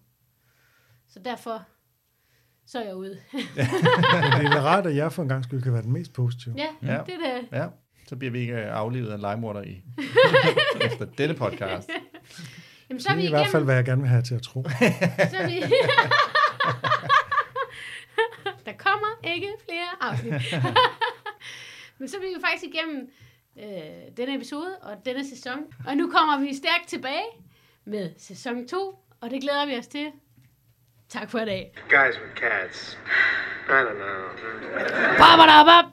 Så 1.08 1.18
derfor, 1.18 1.64
så 2.66 2.78
er 2.78 2.84
jeg 2.84 2.96
ude. 2.96 3.10
Det 4.36 4.46
er 4.46 4.50
da 4.50 4.60
rart, 4.60 4.86
at 4.86 4.96
jeg 4.96 5.12
for 5.12 5.22
en 5.22 5.28
gang 5.28 5.44
skulle 5.44 5.62
kan 5.62 5.72
være 5.72 5.82
den 5.82 5.92
mest 5.92 6.12
positive. 6.12 6.54
ja, 6.56 6.68
Ja. 6.82 6.92
ja, 6.92 7.02
det 7.06 7.14
er 7.14 7.40
det. 7.40 7.48
Ja, 7.52 7.68
så 8.10 8.16
bliver 8.16 8.32
vi 8.32 8.38
ikke 8.40 8.52
øh, 8.54 8.76
aflevet 8.76 9.10
af 9.10 9.14
en 9.14 9.20
legemorder 9.20 9.62
i 9.62 9.82
efter 10.86 11.04
denne 11.18 11.34
podcast. 11.34 11.90
Jamen, 12.88 13.00
så 13.00 13.08
er 13.08 13.12
Det 13.12 13.18
vi 13.22 13.24
er 13.24 13.28
i 13.28 13.30
hvert 13.30 13.40
igennem. 13.40 13.52
fald, 13.52 13.64
hvad 13.64 13.74
jeg 13.74 13.84
gerne 13.84 14.00
vil 14.02 14.10
have 14.10 14.22
til 14.22 14.34
at 14.34 14.42
tro. 14.42 14.64
Så 15.30 15.36
er 15.38 15.46
vi... 15.46 15.62
Der 18.66 18.72
kommer 18.78 19.06
ikke 19.24 19.48
flere 19.68 19.88
afsnit. 20.00 20.32
Men 21.98 22.08
så 22.08 22.16
er 22.16 22.20
vi 22.20 22.26
jo 22.34 22.40
faktisk 22.48 22.64
igennem 22.74 23.08
øh, 23.58 24.16
denne 24.16 24.34
episode 24.36 24.76
og 24.82 24.96
denne 25.04 25.28
sæson. 25.28 25.58
Og 25.86 25.96
nu 25.96 26.10
kommer 26.10 26.40
vi 26.40 26.54
stærkt 26.54 26.86
tilbage 26.88 27.24
med 27.84 28.10
sæson 28.18 28.68
2, 28.68 28.98
og 29.20 29.30
det 29.30 29.40
glæder 29.42 29.66
vi 29.66 29.76
os 29.78 29.86
til. 29.86 30.06
Tak 31.08 31.30
for 31.30 31.38
i 31.38 31.44
dag. 31.44 31.72
Guys 31.88 32.20
with 32.22 32.34
cats. 32.36 32.98
I 33.68 33.72
don't 33.72 33.94
know. 33.94 34.30
Babadabab! 35.18 35.84